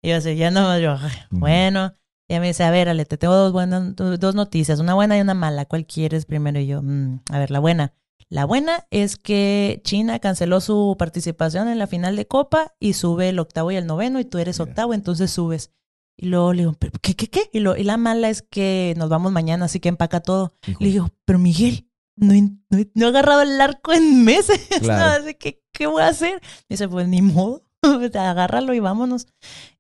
yo 0.03 0.17
así, 0.17 0.37
ya 0.37 0.51
no, 0.51 0.79
yo, 0.79 0.97
bueno. 1.31 1.95
Y 2.29 2.39
me 2.39 2.47
dice, 2.47 2.65
a 2.65 2.71
ver, 2.71 2.89
Ale, 2.89 3.05
te 3.05 3.19
tengo 3.19 3.35
dos, 3.35 3.53
buenas, 3.53 3.95
dos 3.97 4.35
noticias, 4.35 4.79
una 4.81 4.95
buena 4.95 5.19
y 5.19 5.21
una 5.21 5.35
mala. 5.35 5.67
¿Cuál 5.67 5.87
quieres 5.87 6.25
primero? 6.25 6.61
Y 6.61 6.67
yo, 6.67 6.83
mm, 6.83 7.21
a 7.31 7.39
ver, 7.39 7.51
la 7.51 7.59
buena. 7.59 7.95
La 8.29 8.47
buena 8.47 8.87
es 8.91 9.17
que 9.17 9.83
China 9.85 10.19
canceló 10.19 10.61
su 10.61 10.97
participación 10.99 11.69
en 11.69 11.79
la 11.79 11.87
final 11.87 12.17
de 12.17 12.27
Copa 12.27 12.75
y 12.81 12.95
sube 12.95 13.29
el 13.29 13.39
octavo 13.39 13.71
y 13.71 13.77
el 13.77 13.87
noveno 13.87 14.21
y 14.21 14.25
tú 14.25 14.39
eres 14.39 14.61
octavo, 14.61 14.95
entonces 14.95 15.31
subes. 15.31 15.73
Y 16.17 16.27
luego 16.27 16.53
le 16.55 16.63
digo, 16.63 16.77
¿qué, 17.03 17.15
qué, 17.15 17.29
qué? 17.29 17.51
Y, 17.53 17.61
lo, 17.61 17.77
y 17.77 17.85
la 17.85 17.99
mala 17.99 18.31
es 18.31 18.41
que 18.41 18.95
nos 18.97 19.11
vamos 19.11 19.33
mañana, 19.33 19.67
así 19.67 19.81
que 19.81 19.91
empaca 19.91 20.21
todo. 20.21 20.55
Le 20.79 20.89
digo, 20.89 21.11
pero 21.27 21.39
Miguel, 21.39 21.91
no, 22.17 22.35
no, 22.69 22.79
he 23.07 23.09
agarrado 23.09 23.43
el 23.43 23.61
arco 23.61 23.93
en 23.93 24.25
meses. 24.25 24.69
Claro. 24.81 25.25
¿qué, 25.39 25.63
¿qué 25.73 25.87
voy 25.87 26.03
a 26.03 26.09
hacer? 26.09 26.41
Y 26.69 26.75
dice, 26.75 26.89
pues 26.89 27.09
ni 27.09 27.23
modo, 27.23 27.65
agárralo 28.15 28.75
y 28.75 28.81
vámonos. 28.81 29.27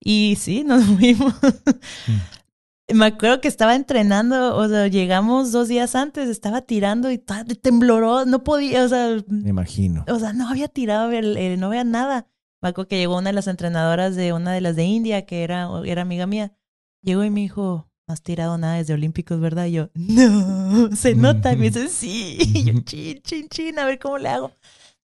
Y 0.00 0.36
sí, 0.38 0.64
nos 0.66 0.84
fuimos. 0.84 1.34
Mm 2.06 2.42
me 2.94 3.06
acuerdo 3.06 3.40
que 3.40 3.48
estaba 3.48 3.74
entrenando, 3.74 4.56
o 4.56 4.68
sea, 4.68 4.86
llegamos 4.88 5.52
dos 5.52 5.68
días 5.68 5.94
antes, 5.94 6.28
estaba 6.28 6.62
tirando 6.62 7.10
y 7.10 7.18
tembloró, 7.18 8.24
no 8.24 8.44
podía, 8.44 8.84
o 8.84 8.88
sea. 8.88 9.16
Me 9.28 9.50
imagino. 9.50 10.04
O 10.08 10.18
sea, 10.18 10.32
no 10.32 10.48
había 10.48 10.68
tirado, 10.68 11.10
no 11.10 11.66
había 11.66 11.84
nada. 11.84 12.28
Me 12.60 12.68
acuerdo 12.68 12.88
que 12.88 12.98
llegó 12.98 13.18
una 13.18 13.30
de 13.30 13.34
las 13.34 13.48
entrenadoras 13.48 14.14
de 14.14 14.32
una 14.32 14.52
de 14.52 14.60
las 14.60 14.76
de 14.76 14.84
India, 14.84 15.26
que 15.26 15.42
era, 15.42 15.68
era 15.84 16.02
amiga 16.02 16.26
mía. 16.26 16.52
Llegó 17.02 17.24
y 17.24 17.30
me 17.30 17.40
dijo, 17.40 17.90
no 18.06 18.14
has 18.14 18.22
tirado 18.22 18.58
nada 18.58 18.76
desde 18.76 18.94
Olímpicos, 18.94 19.40
¿verdad? 19.40 19.66
Y 19.66 19.72
yo, 19.72 19.90
no, 19.94 20.94
se 20.94 21.14
nota. 21.14 21.52
Y 21.52 21.56
me 21.56 21.70
dice, 21.70 21.88
sí. 21.90 22.38
Y 22.40 22.64
yo, 22.64 22.80
chin, 22.80 23.20
chin, 23.22 23.48
chin, 23.48 23.78
a 23.78 23.84
ver 23.84 23.98
cómo 23.98 24.18
le 24.18 24.28
hago. 24.28 24.52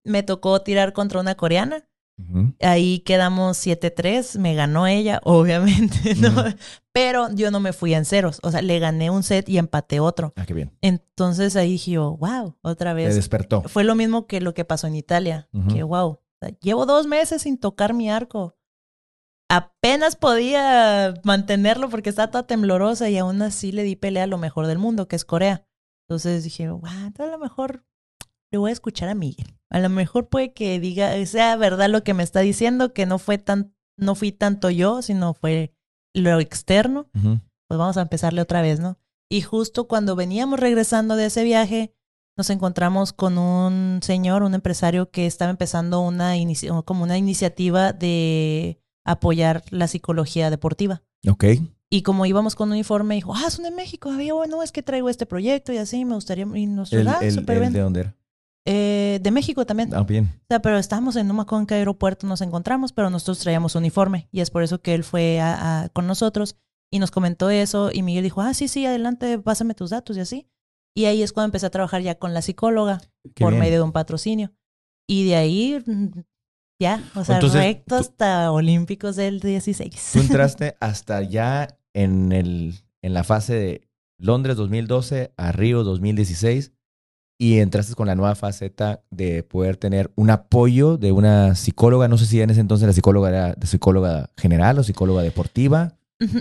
Me 0.05 0.23
tocó 0.23 0.61
tirar 0.63 0.93
contra 0.93 1.21
una 1.21 1.35
coreana. 1.35 1.85
Ahí 2.61 2.99
quedamos 3.01 3.65
7-3, 3.65 4.39
me 4.39 4.57
ganó 4.57 4.89
ella, 4.89 5.21
obviamente, 5.25 6.17
¿no? 6.17 6.45
Pero 6.93 7.29
yo 7.33 7.53
no 7.53 7.61
me 7.61 7.73
fui 7.73 7.95
en 7.95 8.05
ceros, 8.05 8.41
o 8.43 8.51
sea, 8.51 8.61
le 8.61 8.81
gané 8.81 9.09
un 9.11 9.23
set 9.23 9.49
y 9.49 9.57
empaté 9.57 10.01
otro. 10.01 10.33
Ah, 10.35 10.45
qué 10.45 10.53
bien. 10.53 10.73
Entonces 10.81 11.55
ahí 11.55 11.73
dije, 11.73 11.97
wow, 11.97 12.57
otra 12.63 12.93
vez. 12.93 13.11
Te 13.11 13.15
despertó. 13.15 13.63
Fue 13.63 13.85
lo 13.85 13.95
mismo 13.95 14.27
que 14.27 14.41
lo 14.41 14.53
que 14.53 14.65
pasó 14.65 14.89
en 14.89 14.97
Italia, 14.97 15.49
que 15.73 15.85
wow, 15.85 16.19
llevo 16.61 16.87
dos 16.87 17.07
meses 17.07 17.43
sin 17.43 17.57
tocar 17.57 17.95
mi 17.95 18.11
arco. 18.11 18.57
Apenas 19.51 20.17
podía 20.17 21.15
mantenerlo 21.25 21.89
porque 21.89 22.11
estaba 22.11 22.31
toda 22.31 22.47
temblorosa 22.47 23.09
y 23.09 23.17
aún 23.17 23.41
así 23.41 23.73
le 23.73 23.83
di 23.83 23.97
pelea 23.97 24.25
a 24.25 24.27
lo 24.27 24.37
mejor 24.37 24.67
del 24.67 24.79
mundo, 24.79 25.09
que 25.09 25.17
es 25.17 25.25
Corea. 25.25 25.67
Entonces 26.07 26.45
dije, 26.45 26.69
wow, 26.69 26.83
entonces 27.07 27.29
a 27.29 27.37
lo 27.37 27.39
mejor 27.39 27.85
le 28.51 28.59
voy 28.59 28.71
a 28.71 28.73
escuchar 28.73 29.09
a 29.09 29.15
Miguel. 29.15 29.59
A 29.71 29.81
lo 29.81 29.89
mejor 29.89 30.29
puede 30.29 30.53
que 30.53 30.81
diga, 30.81 31.25
sea 31.27 31.57
verdad 31.57 31.89
lo 31.89 32.03
que 32.05 32.15
me 32.15 32.23
está 32.23 32.41
diciendo, 32.41 32.93
que 32.93 33.07
no 33.07 33.19
fue 33.19 33.39
tan, 33.39 33.75
no 33.99 34.15
fui 34.15 34.33
tanto 34.33 34.71
yo, 34.71 35.03
sino 35.03 35.35
fue 35.35 35.75
lo 36.15 36.41
externo. 36.41 37.09
Pues 37.13 37.79
vamos 37.79 37.97
a 37.97 38.03
empezarle 38.03 38.41
otra 38.41 38.63
vez, 38.63 38.81
¿no? 38.81 38.99
Y 39.31 39.43
justo 39.43 39.89
cuando 39.89 40.17
veníamos 40.17 40.59
regresando 40.59 41.17
de 41.17 41.27
ese 41.27 41.45
viaje, 41.45 41.95
nos 42.37 42.49
encontramos 42.51 43.13
con 43.13 43.37
un 43.37 44.01
señor, 44.03 44.43
un 44.43 44.55
empresario 44.55 45.11
que 45.11 45.27
estaba 45.27 45.51
empezando 45.51 46.01
una 46.01 46.35
como 46.85 47.03
una 47.03 47.19
iniciativa 47.19 47.93
de 47.93 48.81
apoyar 49.11 49.65
la 49.71 49.89
psicología 49.89 50.51
deportiva. 50.51 51.03
Ok. 51.29 51.45
Y 51.91 52.03
como 52.03 52.27
íbamos 52.27 52.55
con 52.55 52.71
un 52.71 52.77
informe, 52.77 53.15
dijo, 53.15 53.35
ah, 53.35 53.51
son 53.51 53.65
de 53.65 53.71
México. 53.71 54.11
Había, 54.11 54.35
bueno, 54.35 54.63
es 54.63 54.73
que 54.73 54.83
traigo 54.83 55.09
este 55.09 55.27
proyecto 55.27 55.73
y 55.73 55.79
así, 55.79 56.05
me 56.05 56.15
gustaría. 56.15 56.47
Y 56.55 56.67
nos 56.67 56.93
el, 56.93 57.09
ah, 57.09 57.19
el, 57.23 57.45
¿De 57.45 57.81
dónde 57.81 58.01
era? 58.01 58.15
Eh, 58.67 59.19
de 59.23 59.31
México 59.31 59.65
también. 59.65 59.95
Ah, 59.95 60.03
bien. 60.03 60.31
O 60.43 60.47
sea, 60.49 60.61
pero 60.61 60.77
estábamos 60.77 61.17
en, 61.17 61.31
en 61.31 61.67
qué 61.67 61.75
aeropuerto 61.75 62.27
nos 62.27 62.43
encontramos, 62.43 62.93
pero 62.93 63.09
nosotros 63.09 63.39
traíamos 63.39 63.75
uniforme 63.75 64.29
y 64.31 64.41
es 64.41 64.51
por 64.51 64.63
eso 64.63 64.83
que 64.83 64.95
él 64.95 65.05
fue 65.05 65.41
a, 65.41 65.89
con 65.95 66.07
nosotros 66.07 66.57
y 66.91 66.99
nos 66.99 67.11
comentó 67.11 67.49
eso 67.49 67.91
y 67.93 68.03
Miguel 68.03 68.25
dijo, 68.25 68.43
ah, 68.43 68.53
sí, 68.53 68.69
sí, 68.69 68.85
adelante, 68.85 69.39
pásame 69.39 69.73
tus 69.73 69.91
datos 69.91 70.19
y 70.19 70.21
así. 70.21 70.51
Y 70.95 71.07
ahí 71.07 71.23
es 71.23 71.33
cuando 71.33 71.47
empecé 71.47 71.65
a 71.65 71.71
trabajar 71.71 72.03
ya 72.03 72.17
con 72.17 72.35
la 72.35 72.43
psicóloga 72.43 73.01
por 73.39 73.55
medio 73.55 73.77
de 73.77 73.83
un 73.83 73.93
patrocinio. 73.93 74.53
Y 75.07 75.27
de 75.27 75.37
ahí, 75.37 75.83
mm, 75.87 76.21
ya, 76.79 77.03
o 77.15 77.25
sea, 77.25 77.41
recto 77.41 77.97
hasta 77.97 78.53
Olímpicos 78.53 79.17
del 79.17 79.41
16. 79.41 80.11
Tú 80.13 80.21
entraste 80.21 80.77
hasta 80.81 81.23
ya 81.23 81.79
en, 81.93 82.33
el, 82.33 82.75
en 83.03 83.15
la 83.15 83.25
fase 83.25 83.55
de 83.55 83.89
Londres 84.19 84.57
2012 84.57 85.33
a 85.37 85.53
Río 85.53 85.85
2016 85.85 86.73
y 87.41 87.59
entraste 87.59 87.95
con 87.95 88.09
la 88.09 88.17
nueva 88.17 88.35
faceta 88.35 89.03
de 89.11 89.45
poder 89.45 89.77
tener 89.77 90.11
un 90.17 90.31
apoyo 90.31 90.97
de 90.97 91.13
una 91.13 91.55
psicóloga. 91.55 92.09
No 92.09 92.19
sé 92.19 92.27
si 92.27 92.41
en 92.41 92.51
ese 92.51 92.61
entonces 92.61 92.87
la 92.87 92.93
psicóloga 92.93 93.29
era 93.29 93.55
de 93.55 93.67
psicóloga 93.67 94.31
general 94.37 94.79
o 94.79 94.83
psicóloga 94.83 95.23
deportiva. 95.23 95.95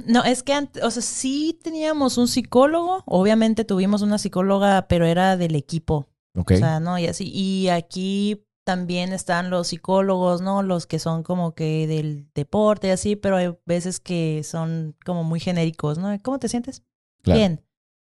No, 0.08 0.24
es 0.24 0.42
que, 0.42 0.54
o 0.82 0.90
sea, 0.90 1.04
sí 1.04 1.60
teníamos 1.64 2.18
un 2.18 2.28
psicólogo, 2.28 3.04
obviamente 3.06 3.64
tuvimos 3.64 4.02
una 4.02 4.18
psicóloga, 4.18 4.88
pero 4.88 5.06
era 5.06 5.38
del 5.38 5.54
equipo. 5.54 6.10
Ok. 6.36 6.54
O 6.56 6.58
sea, 6.58 6.80
¿no? 6.80 6.98
Y 6.98 7.06
así, 7.06 7.32
y 7.32 7.70
aquí 7.70 8.47
también 8.68 9.14
están 9.14 9.50
los 9.50 9.70
psicólogos, 9.70 10.42
¿no? 10.42 10.62
Los 10.62 10.88
que 10.88 11.00
son 11.00 11.24
como 11.24 11.56
que 11.56 11.88
del 11.88 12.28
deporte 12.36 12.88
y 12.88 12.90
así, 12.90 13.16
pero 13.16 13.38
hay 13.38 13.56
veces 13.66 14.02
que 14.02 14.42
son 14.44 14.94
como 15.06 15.24
muy 15.24 15.40
genéricos, 15.40 15.98
¿no? 15.98 16.14
¿Cómo 16.22 16.38
te 16.38 16.50
sientes? 16.50 16.84
Bien. 17.24 17.64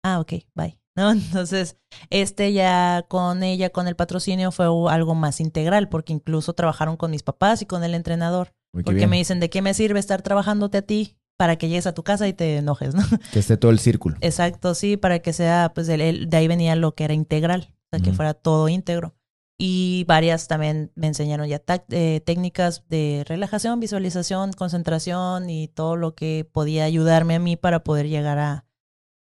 Ah, 0.03 0.19
ok, 0.19 0.33
bye. 0.55 0.79
¿no? 0.95 1.11
Entonces, 1.11 1.77
este 2.09 2.51
ya 2.51 3.05
con 3.07 3.43
ella, 3.43 3.69
con 3.69 3.87
el 3.87 3.95
patrocinio, 3.95 4.51
fue 4.51 4.65
algo 4.89 5.13
más 5.13 5.39
integral, 5.39 5.87
porque 5.87 6.13
incluso 6.13 6.53
trabajaron 6.53 6.97
con 6.97 7.11
mis 7.11 7.21
papás 7.21 7.61
y 7.61 7.67
con 7.67 7.83
el 7.83 7.93
entrenador. 7.93 8.55
porque 8.71 9.05
me 9.05 9.17
dicen, 9.17 9.39
¿de 9.39 9.51
qué 9.51 9.61
me 9.61 9.75
sirve 9.75 9.99
estar 9.99 10.23
trabajándote 10.23 10.79
a 10.79 10.81
ti 10.81 11.15
para 11.37 11.57
que 11.57 11.69
llegues 11.69 11.85
a 11.85 11.93
tu 11.93 12.01
casa 12.01 12.27
y 12.27 12.33
te 12.33 12.57
enojes, 12.57 12.95
¿no? 12.95 13.03
Que 13.31 13.37
esté 13.37 13.55
todo 13.55 13.69
el 13.69 13.77
círculo. 13.77 14.17
Exacto, 14.21 14.73
sí, 14.73 14.97
para 14.97 15.19
que 15.19 15.31
sea, 15.31 15.73
pues 15.75 15.85
de 15.85 16.27
ahí 16.31 16.47
venía 16.47 16.75
lo 16.75 16.95
que 16.95 17.03
era 17.03 17.13
integral, 17.13 17.71
o 17.71 17.89
sea, 17.91 17.99
que 18.03 18.13
fuera 18.13 18.33
todo 18.33 18.67
íntegro. 18.67 19.13
Y 19.61 20.05
varias 20.07 20.47
también 20.47 20.89
me 20.95 21.07
enseñaron 21.07 21.45
ya 21.45 21.61
eh, 21.89 22.21
técnicas 22.25 22.87
de 22.87 23.25
relajación, 23.27 23.81
visualización, 23.81 24.53
concentración 24.53 25.49
y 25.49 25.67
todo 25.67 25.97
lo 25.97 26.15
que 26.15 26.49
podía 26.49 26.85
ayudarme 26.85 27.35
a 27.35 27.39
mí 27.39 27.57
para 27.57 27.83
poder 27.83 28.07
llegar 28.07 28.39
a, 28.39 28.65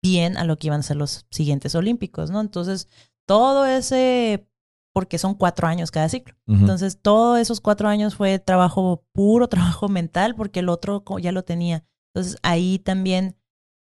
bien 0.01 0.37
a 0.37 0.45
lo 0.45 0.57
que 0.57 0.67
iban 0.67 0.79
a 0.79 0.83
ser 0.83 0.95
los 0.95 1.25
siguientes 1.31 1.75
olímpicos, 1.75 2.31
¿no? 2.31 2.39
Entonces, 2.39 2.87
todo 3.25 3.65
ese, 3.65 4.47
porque 4.93 5.17
son 5.17 5.35
cuatro 5.35 5.67
años 5.67 5.91
cada 5.91 6.07
ciclo. 6.07 6.33
Entonces, 6.47 6.99
todos 7.01 7.37
esos 7.37 7.59
cuatro 7.59 7.89
años 7.89 8.15
fue 8.15 8.39
trabajo 8.39 9.03
puro, 9.11 9.49
trabajo 9.49 9.89
mental, 9.89 10.35
porque 10.35 10.61
el 10.61 10.69
otro 10.69 11.03
ya 11.19 11.33
lo 11.33 11.43
tenía. 11.43 11.83
Entonces, 12.13 12.39
ahí 12.41 12.79
también, 12.79 13.35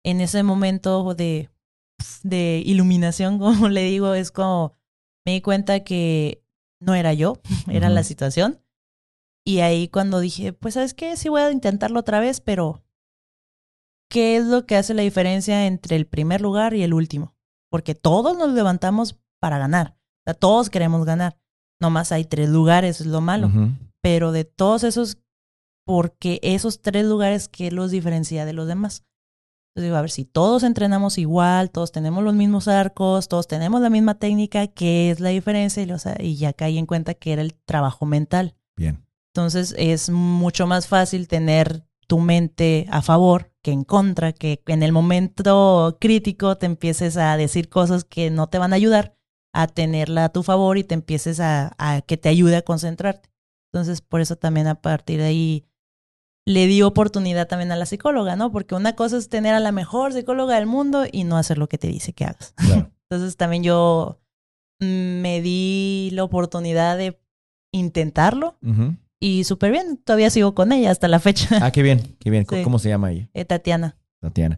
en 0.06 0.22
ese 0.22 0.44
momento 0.44 1.14
de, 1.14 1.50
de 2.24 2.64
iluminación, 2.66 3.38
como 3.40 3.68
le 3.68 3.84
digo, 3.84 4.14
es 4.14 4.32
como 4.32 4.77
me 5.28 5.34
di 5.34 5.42
cuenta 5.42 5.82
que 5.82 6.42
no 6.80 6.96
era 6.96 7.12
yo, 7.12 7.42
era 7.70 7.90
la 7.90 8.04
situación. 8.04 8.62
Y 9.46 9.60
ahí 9.60 9.90
cuando 9.90 10.22
dije, 10.22 10.54
pues, 10.54 10.76
¿sabes 10.76 10.94
qué? 10.94 11.18
Sí 11.18 11.28
voy 11.28 11.42
a 11.42 11.52
intentarlo 11.52 12.00
otra 12.00 12.22
vez, 12.22 12.40
pero 12.40 12.86
¿qué 14.10 14.38
es 14.38 14.46
lo 14.46 14.66
que 14.66 14.78
hace 14.78 14.94
la 14.94 15.02
diferencia 15.02 15.68
entre 15.68 15.98
el 15.98 16.08
primer 16.08 16.40
lugar 16.40 16.74
y 16.74 16.82
el 16.82 16.94
último? 16.94 17.36
Porque 17.70 17.94
todos 17.94 18.38
nos 18.38 18.54
levantamos 18.54 19.20
para 19.42 19.58
ganar. 19.58 19.98
O 20.22 20.24
sea, 20.28 20.34
todos 20.34 20.70
queremos 20.70 21.06
ganar. 21.06 21.38
Nomás 21.82 22.14
hay 22.14 22.24
tres 22.24 22.48
lugares, 22.48 23.02
es 23.02 23.08
lo 23.08 23.20
malo. 23.20 23.52
Pero 24.02 24.32
de 24.32 24.46
todos 24.46 24.86
esos, 24.86 25.18
porque 25.86 26.40
esos 26.42 26.82
tres 26.82 27.06
lugares, 27.06 27.50
¿qué 27.50 27.70
los 27.70 27.92
diferencia 27.92 28.46
de 28.46 28.54
los 28.54 28.66
demás? 28.66 29.04
Entonces 29.78 29.90
digo, 29.90 29.98
a 29.98 30.02
ver, 30.02 30.10
si 30.10 30.26
todos 30.26 30.64
entrenamos 30.64 31.20
igual, 31.20 31.70
todos 31.70 31.92
tenemos 31.92 32.24
los 32.24 32.34
mismos 32.34 32.68
arcos, 32.68 33.28
todos 33.28 33.48
tenemos 33.48 33.80
la 33.80 33.92
misma 33.92 34.16
técnica, 34.16 34.66
¿qué 34.66 35.12
es 35.12 35.20
la 35.20 35.30
diferencia? 35.30 35.84
Y, 35.84 35.92
o 35.92 36.00
sea, 36.00 36.18
y 36.20 36.36
ya 36.36 36.52
caí 36.52 36.80
en 36.80 36.88
cuenta 36.88 37.14
que 37.14 37.32
era 37.32 37.44
el 37.44 37.54
trabajo 37.54 38.08
mental. 38.08 38.56
Bien. 38.76 39.06
Entonces 39.36 39.76
es 39.78 40.10
mucho 40.10 40.66
más 40.66 40.88
fácil 40.88 41.28
tener 41.28 41.86
tu 42.08 42.18
mente 42.18 42.88
a 42.90 43.04
favor 43.04 43.54
que 43.62 43.72
en 43.72 43.84
contra, 43.84 44.34
que 44.34 44.64
en 44.66 44.82
el 44.82 44.92
momento 44.92 45.96
crítico 46.02 46.58
te 46.58 46.66
empieces 46.66 47.16
a 47.16 47.38
decir 47.38 47.70
cosas 47.70 48.04
que 48.04 48.32
no 48.32 48.50
te 48.50 48.58
van 48.58 48.74
a 48.74 48.78
ayudar, 48.78 49.16
a 49.54 49.68
tenerla 49.68 50.26
a 50.26 50.30
tu 50.30 50.42
favor 50.42 50.80
y 50.80 50.86
te 50.86 50.96
empieces 50.96 51.40
a, 51.40 51.76
que 52.08 52.18
te 52.18 52.30
ayude 52.30 52.56
a 52.56 52.64
concentrarte. 52.64 53.30
Entonces, 53.72 54.02
por 54.02 54.22
eso 54.22 54.38
también 54.38 54.66
a 54.66 54.82
partir 54.82 55.20
de 55.20 55.26
ahí 55.26 55.67
le 56.48 56.66
di 56.66 56.82
oportunidad 56.82 57.46
también 57.50 57.74
a 57.74 57.76
la 57.76 57.86
psicóloga, 57.86 58.38
¿no? 58.38 58.54
Porque 58.54 58.74
una 58.74 58.96
cosa 58.96 59.18
es 59.18 59.28
tener 59.28 59.54
a 59.54 59.60
la 59.60 59.74
mejor 59.74 60.14
psicóloga 60.14 60.56
del 60.56 60.66
mundo 60.66 61.04
y 61.12 61.26
no 61.26 61.38
hacer 61.38 61.58
lo 61.58 61.68
que 61.68 61.78
te 61.78 61.90
dice 61.90 62.14
que 62.14 62.24
hagas. 62.24 62.54
Entonces 63.10 63.36
también 63.36 63.64
yo 63.64 64.22
me 64.80 65.42
di 65.42 66.10
la 66.14 66.24
oportunidad 66.24 66.98
de 66.98 67.20
intentarlo. 67.74 68.58
Y 69.20 69.44
súper 69.44 69.74
bien, 69.74 69.98
todavía 69.98 70.30
sigo 70.30 70.56
con 70.56 70.72
ella 70.72 70.90
hasta 70.90 71.10
la 71.10 71.20
fecha. 71.20 71.60
Ah, 71.62 71.72
qué 71.72 71.84
bien, 71.84 72.16
qué 72.18 72.30
bien. 72.30 72.46
¿Cómo 72.64 72.80
se 72.80 72.88
llama 72.88 73.12
ella? 73.12 73.30
Eh, 73.34 73.44
Tatiana. 73.44 73.98
Tatiana. 74.22 74.58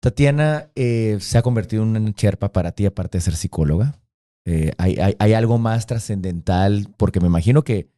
Tatiana 0.00 0.70
eh, 0.74 1.16
se 1.20 1.38
ha 1.38 1.42
convertido 1.42 1.82
en 1.82 1.96
una 1.96 2.12
cherpa 2.12 2.52
para 2.52 2.72
ti, 2.72 2.84
aparte 2.84 3.16
de 3.16 3.22
ser 3.22 3.36
psicóloga. 3.36 3.98
Eh, 4.44 4.72
hay, 4.76 4.98
hay, 4.98 5.16
hay, 5.18 5.32
algo 5.32 5.56
más 5.56 5.86
trascendental, 5.86 6.88
porque 6.98 7.20
me 7.20 7.26
imagino 7.26 7.64
que 7.64 7.95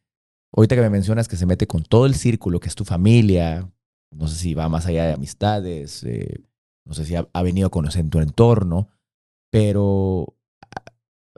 ahorita 0.51 0.75
que 0.75 0.81
me 0.81 0.89
mencionas 0.89 1.27
que 1.27 1.37
se 1.37 1.45
mete 1.45 1.67
con 1.67 1.83
todo 1.83 2.05
el 2.05 2.15
círculo, 2.15 2.59
que 2.59 2.67
es 2.67 2.75
tu 2.75 2.85
familia, 2.85 3.71
no 4.11 4.27
sé 4.27 4.35
si 4.35 4.53
va 4.53 4.69
más 4.69 4.85
allá 4.85 5.05
de 5.05 5.13
amistades, 5.13 6.03
eh, 6.03 6.41
no 6.85 6.93
sé 6.93 7.05
si 7.05 7.15
ha, 7.15 7.43
venido 7.43 7.67
a 7.67 7.71
conocer 7.71 8.01
en 8.01 8.09
tu 8.09 8.19
entorno, 8.19 8.89
pero 9.51 10.35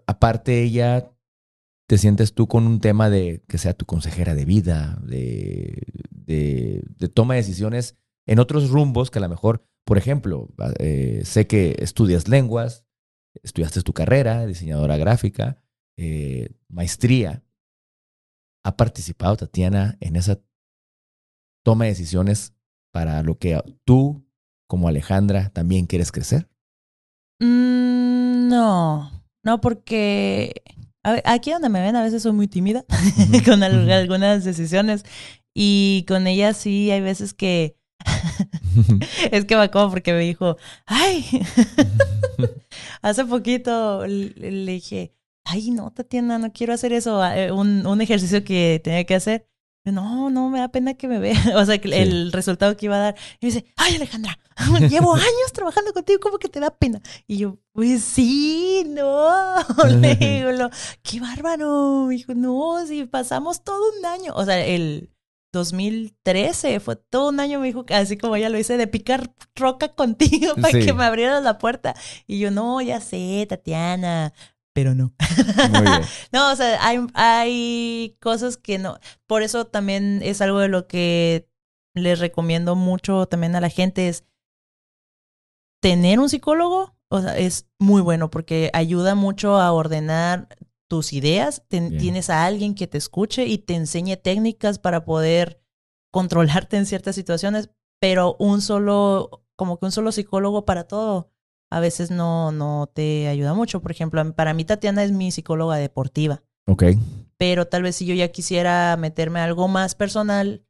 aparte 0.08 0.64
ella, 0.64 1.12
¿te 1.88 1.98
sientes 1.98 2.34
tú 2.34 2.48
con 2.48 2.66
un 2.68 2.80
tema 2.80 3.10
de 3.10 3.44
que 3.48 3.58
sea 3.58 3.74
tu 3.74 3.86
consejera 3.86 4.36
de 4.36 4.46
vida, 4.46 5.00
de 5.04 5.82
toma 7.14 7.34
de 7.34 7.42
decisiones 7.42 7.98
en 8.26 8.40
otros 8.40 8.70
rumbos 8.70 9.12
que 9.12 9.20
a 9.20 9.22
lo 9.22 9.30
mejor, 9.30 9.66
por 9.84 9.98
ejemplo, 9.98 10.50
eh, 10.80 11.22
sé 11.26 11.48
que 11.48 11.76
estudias 11.80 12.28
lenguas, 12.28 12.86
estudiaste 13.44 13.82
tu 13.82 13.94
carrera, 13.94 14.46
diseñadora 14.46 14.98
gráfica, 14.98 15.62
eh, 15.98 16.50
maestría. 16.70 17.44
¿Ha 18.64 18.78
participado 18.78 19.38
Tatiana 19.38 19.98
en 20.00 20.16
esa 20.16 20.40
toma 21.64 21.86
de 21.86 21.92
decisiones 21.92 22.54
para 22.92 23.24
lo 23.24 23.38
que 23.38 23.62
tú, 23.86 24.26
como 24.68 24.88
Alejandra, 24.88 25.50
también 25.50 25.86
quieres 25.86 26.12
crecer? 26.12 26.50
Mm, 27.40 28.50
no, 28.50 29.26
no, 29.44 29.62
porque 29.62 30.64
aquí 31.26 31.52
donde 31.52 31.70
me 31.70 31.82
ven 31.82 31.96
a 31.96 32.04
veces 32.04 32.24
soy 32.24 32.32
muy 32.34 32.48
tímida 32.48 32.86
con 33.46 33.64
algunas 33.64 34.44
decisiones 34.44 35.04
y 35.54 36.06
con 36.08 36.28
ella 36.28 36.54
sí 36.54 36.92
hay 36.92 37.02
veces 37.02 37.34
que 37.34 37.78
es 39.32 39.46
que 39.46 39.56
me 39.56 39.64
acuerdo 39.64 39.92
porque 39.92 40.14
me 40.14 40.20
dijo, 40.20 40.58
ay, 40.86 41.26
hace 43.02 43.26
poquito 43.26 44.06
le, 44.08 44.72
dije, 44.72 45.14
ay, 45.46 45.72
no, 45.72 45.92
Tatiana, 45.92 46.38
no 46.38 46.52
quiero 46.52 46.74
hacer 46.74 46.94
eso, 46.94 47.24
eh, 47.26 47.52
un, 47.52 47.86
un 47.86 48.02
ejercicio 48.02 48.44
que 48.44 48.82
tenía 48.84 49.06
que 49.06 49.16
hacer. 49.16 49.48
No, 49.84 50.30
no, 50.30 50.50
me 50.50 50.60
da 50.60 50.68
pena 50.70 50.94
que 50.94 51.08
me 51.08 51.18
vea. 51.18 51.34
O 51.58 51.66
sea, 51.66 51.76
el 51.76 52.32
resultado 52.32 52.78
que 52.78 52.86
iba 52.86 52.98
a 52.98 53.00
dar. 53.00 53.16
Y 53.40 53.48
me 53.48 53.52
dice, 53.52 53.66
ay, 53.78 53.96
Alejandra, 53.96 54.38
llevo 54.90 55.16
años 55.16 55.54
trabajando 55.54 55.92
contigo, 55.94 56.20
¿cómo 56.22 56.38
que 56.38 56.50
te 56.50 56.60
da 56.60 56.70
pena? 56.70 57.02
Y 57.28 57.38
yo, 57.38 57.58
pues 57.74 58.04
sí, 58.04 58.84
no. 58.88 59.56
Le 60.00 60.16
digo, 60.16 60.70
qué 61.02 61.20
bárbaro. 61.20 62.06
Me 62.08 62.16
dijo, 62.16 62.36
no, 62.36 62.86
si 62.86 63.06
pasamos 63.06 63.64
todo 63.64 63.82
un 63.98 64.06
año. 64.06 64.34
O 64.36 64.46
sea, 64.46 64.64
el, 64.64 65.10
2013, 65.52 66.80
fue 66.80 66.96
todo 66.96 67.30
un 67.30 67.40
año, 67.40 67.60
me 67.60 67.68
dijo, 67.68 67.86
así 67.90 68.18
como 68.18 68.38
ya 68.38 68.50
lo 68.50 68.58
hice, 68.58 68.78
de 68.78 68.88
picar 68.88 69.34
roca 69.56 69.90
contigo 69.90 70.56
para 70.56 70.80
que 70.80 70.94
me 70.94 71.04
abrieras 71.04 71.44
la 71.44 71.58
puerta. 71.58 71.94
Y 72.26 72.40
yo, 72.40 72.52
no, 72.52 72.82
ya 72.82 73.02
sé, 73.02 73.46
Tatiana, 73.50 74.34
pero 74.74 74.96
no. 74.96 75.14
no, 76.32 76.52
o 76.52 76.56
sea, 76.56 76.86
hay, 76.86 77.00
hay 77.14 78.18
cosas 78.20 78.58
que 78.58 78.78
no. 78.78 78.98
Por 79.28 79.44
eso 79.44 79.66
también 79.66 80.22
es 80.24 80.42
algo 80.42 80.60
de 80.60 80.70
lo 80.70 80.88
que 80.88 81.50
les 81.94 82.20
recomiendo 82.20 82.76
mucho 82.76 83.26
también 83.26 83.56
a 83.56 83.62
la 83.62 83.70
gente, 83.70 84.08
es 84.08 84.26
tener 85.82 86.20
un 86.20 86.30
psicólogo, 86.30 86.96
o 87.10 87.22
sea, 87.22 87.38
es 87.38 87.68
muy 87.80 88.02
bueno 88.02 88.30
porque 88.30 88.70
ayuda 88.74 89.16
mucho 89.16 89.58
a 89.58 89.72
ordenar 89.72 90.48
tus 90.88 91.14
ideas, 91.14 91.64
tienes 91.70 92.30
a 92.30 92.46
alguien 92.46 92.76
que 92.76 92.88
te 92.88 92.98
escuche 92.98 93.46
y 93.46 93.58
te 93.58 93.76
enseñe 93.76 94.18
técnicas 94.18 94.78
para 94.78 95.06
poder 95.06 95.62
controlarte 96.12 96.78
en 96.78 96.86
ciertas 96.86 97.16
situaciones, 97.16 97.70
pero 98.00 98.36
un 98.40 98.62
solo, 98.62 99.46
como 99.56 99.80
que 99.80 99.86
un 99.86 99.92
solo 99.92 100.12
psicólogo 100.12 100.66
para 100.66 100.86
todo, 100.86 101.31
a 101.72 101.80
veces 101.80 102.12
no, 102.12 102.52
no 102.52 102.92
te 102.94 103.28
ayuda 103.28 103.54
mucho. 103.54 103.82
Por 103.82 103.92
ejemplo, 103.92 104.34
para 104.34 104.54
mí 104.54 104.66
Tatiana 104.66 105.04
es 105.04 105.12
mi 105.12 105.32
psicóloga 105.32 105.78
deportiva. 105.78 106.44
Ok. 106.68 106.84
Pero 107.38 107.66
tal 107.66 107.84
vez 107.84 107.96
si 107.96 108.06
yo 108.06 108.14
ya 108.14 108.28
quisiera 108.28 108.96
meterme 108.98 109.40
a 109.40 109.46
algo 109.46 109.68
más 109.68 109.96
personal, 109.96 110.64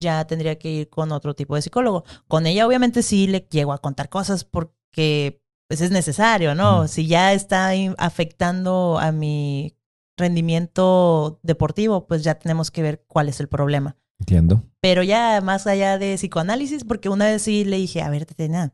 ya 0.00 0.26
tendría 0.26 0.58
que 0.58 0.70
ir 0.70 0.88
con 0.88 1.12
otro 1.12 1.34
tipo 1.34 1.54
de 1.54 1.62
psicólogo. 1.62 2.04
Con 2.26 2.46
ella 2.46 2.66
obviamente 2.66 3.02
sí 3.02 3.26
le 3.26 3.46
llego 3.50 3.72
a 3.72 3.78
contar 3.78 4.08
cosas 4.08 4.44
porque 4.44 5.42
pues 5.68 5.80
es 5.80 5.90
necesario, 5.90 6.54
¿no? 6.54 6.88
Si 6.88 7.06
ya 7.06 7.32
está 7.32 7.70
afectando 7.98 8.98
a 8.98 9.12
mi 9.12 9.76
rendimiento 10.16 11.38
deportivo, 11.42 12.06
pues 12.06 12.24
ya 12.24 12.36
tenemos 12.36 12.70
que 12.70 12.82
ver 12.82 13.04
cuál 13.06 13.28
es 13.28 13.40
el 13.40 13.48
problema. 13.48 13.96
Entiendo. 14.18 14.62
Pero 14.80 15.02
ya 15.02 15.40
más 15.42 15.66
allá 15.66 15.98
de 15.98 16.14
psicoanálisis, 16.14 16.84
porque 16.84 17.08
una 17.08 17.26
vez 17.26 17.42
sí 17.42 17.64
le 17.64 17.76
dije, 17.76 18.00
a 18.00 18.08
ver, 18.08 18.24
Tatiana, 18.24 18.72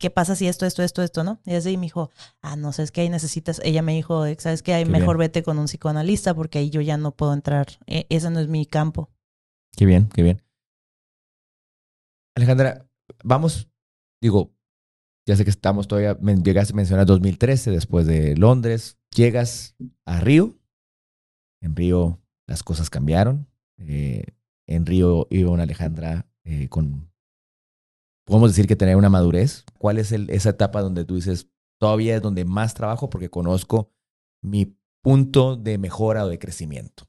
¿qué 0.00 0.10
pasa 0.10 0.34
si 0.34 0.48
esto, 0.48 0.66
esto, 0.66 0.82
esto, 0.82 1.02
esto, 1.02 1.22
no? 1.22 1.40
Y 1.44 1.54
así 1.54 1.76
me 1.76 1.84
dijo, 1.84 2.10
ah, 2.40 2.56
no 2.56 2.72
sé, 2.72 2.82
es 2.82 2.90
que 2.90 3.02
ahí 3.02 3.08
necesitas, 3.08 3.60
ella 3.62 3.82
me 3.82 3.92
dijo, 3.92 4.24
¿sabes 4.38 4.62
qué? 4.62 4.74
Ahí 4.74 4.86
mejor 4.86 5.18
vete 5.18 5.44
con 5.44 5.58
un 5.58 5.66
psicoanalista 5.66 6.34
porque 6.34 6.58
ahí 6.58 6.70
yo 6.70 6.80
ya 6.80 6.96
no 6.96 7.12
puedo 7.12 7.34
entrar, 7.34 7.68
e 7.86 8.06
ese 8.08 8.30
no 8.30 8.40
es 8.40 8.48
mi 8.48 8.66
campo. 8.66 9.10
Qué 9.76 9.84
bien, 9.86 10.08
qué 10.08 10.22
bien. 10.22 10.42
Alejandra, 12.34 12.88
vamos, 13.22 13.68
digo, 14.22 14.52
ya 15.26 15.36
sé 15.36 15.44
que 15.44 15.50
estamos 15.50 15.86
todavía, 15.86 16.16
llegaste 16.18 16.72
a 16.72 16.76
mencionar 16.76 17.06
2013, 17.06 17.70
después 17.70 18.06
de 18.06 18.36
Londres, 18.36 18.98
llegas 19.14 19.76
a 20.06 20.20
Río. 20.20 20.58
En 21.60 21.76
Río 21.76 22.18
las 22.46 22.62
cosas 22.62 22.88
cambiaron. 22.88 23.46
Eh, 23.76 24.24
en 24.66 24.86
Río 24.86 25.26
iba 25.30 25.50
una 25.50 25.64
Alejandra 25.64 26.26
eh, 26.44 26.68
con, 26.68 27.09
podemos 28.30 28.50
decir 28.50 28.66
que 28.66 28.76
tener 28.76 28.96
una 28.96 29.08
madurez. 29.08 29.64
¿Cuál 29.78 29.98
es 29.98 30.12
esa 30.12 30.50
etapa 30.50 30.82
donde 30.82 31.04
tú 31.04 31.16
dices, 31.16 31.48
todavía 31.78 32.16
es 32.16 32.22
donde 32.22 32.44
más 32.44 32.74
trabajo 32.74 33.10
porque 33.10 33.28
conozco 33.28 33.90
mi 34.40 34.76
punto 35.02 35.56
de 35.56 35.78
mejora 35.78 36.24
o 36.24 36.28
de 36.28 36.38
crecimiento? 36.38 37.08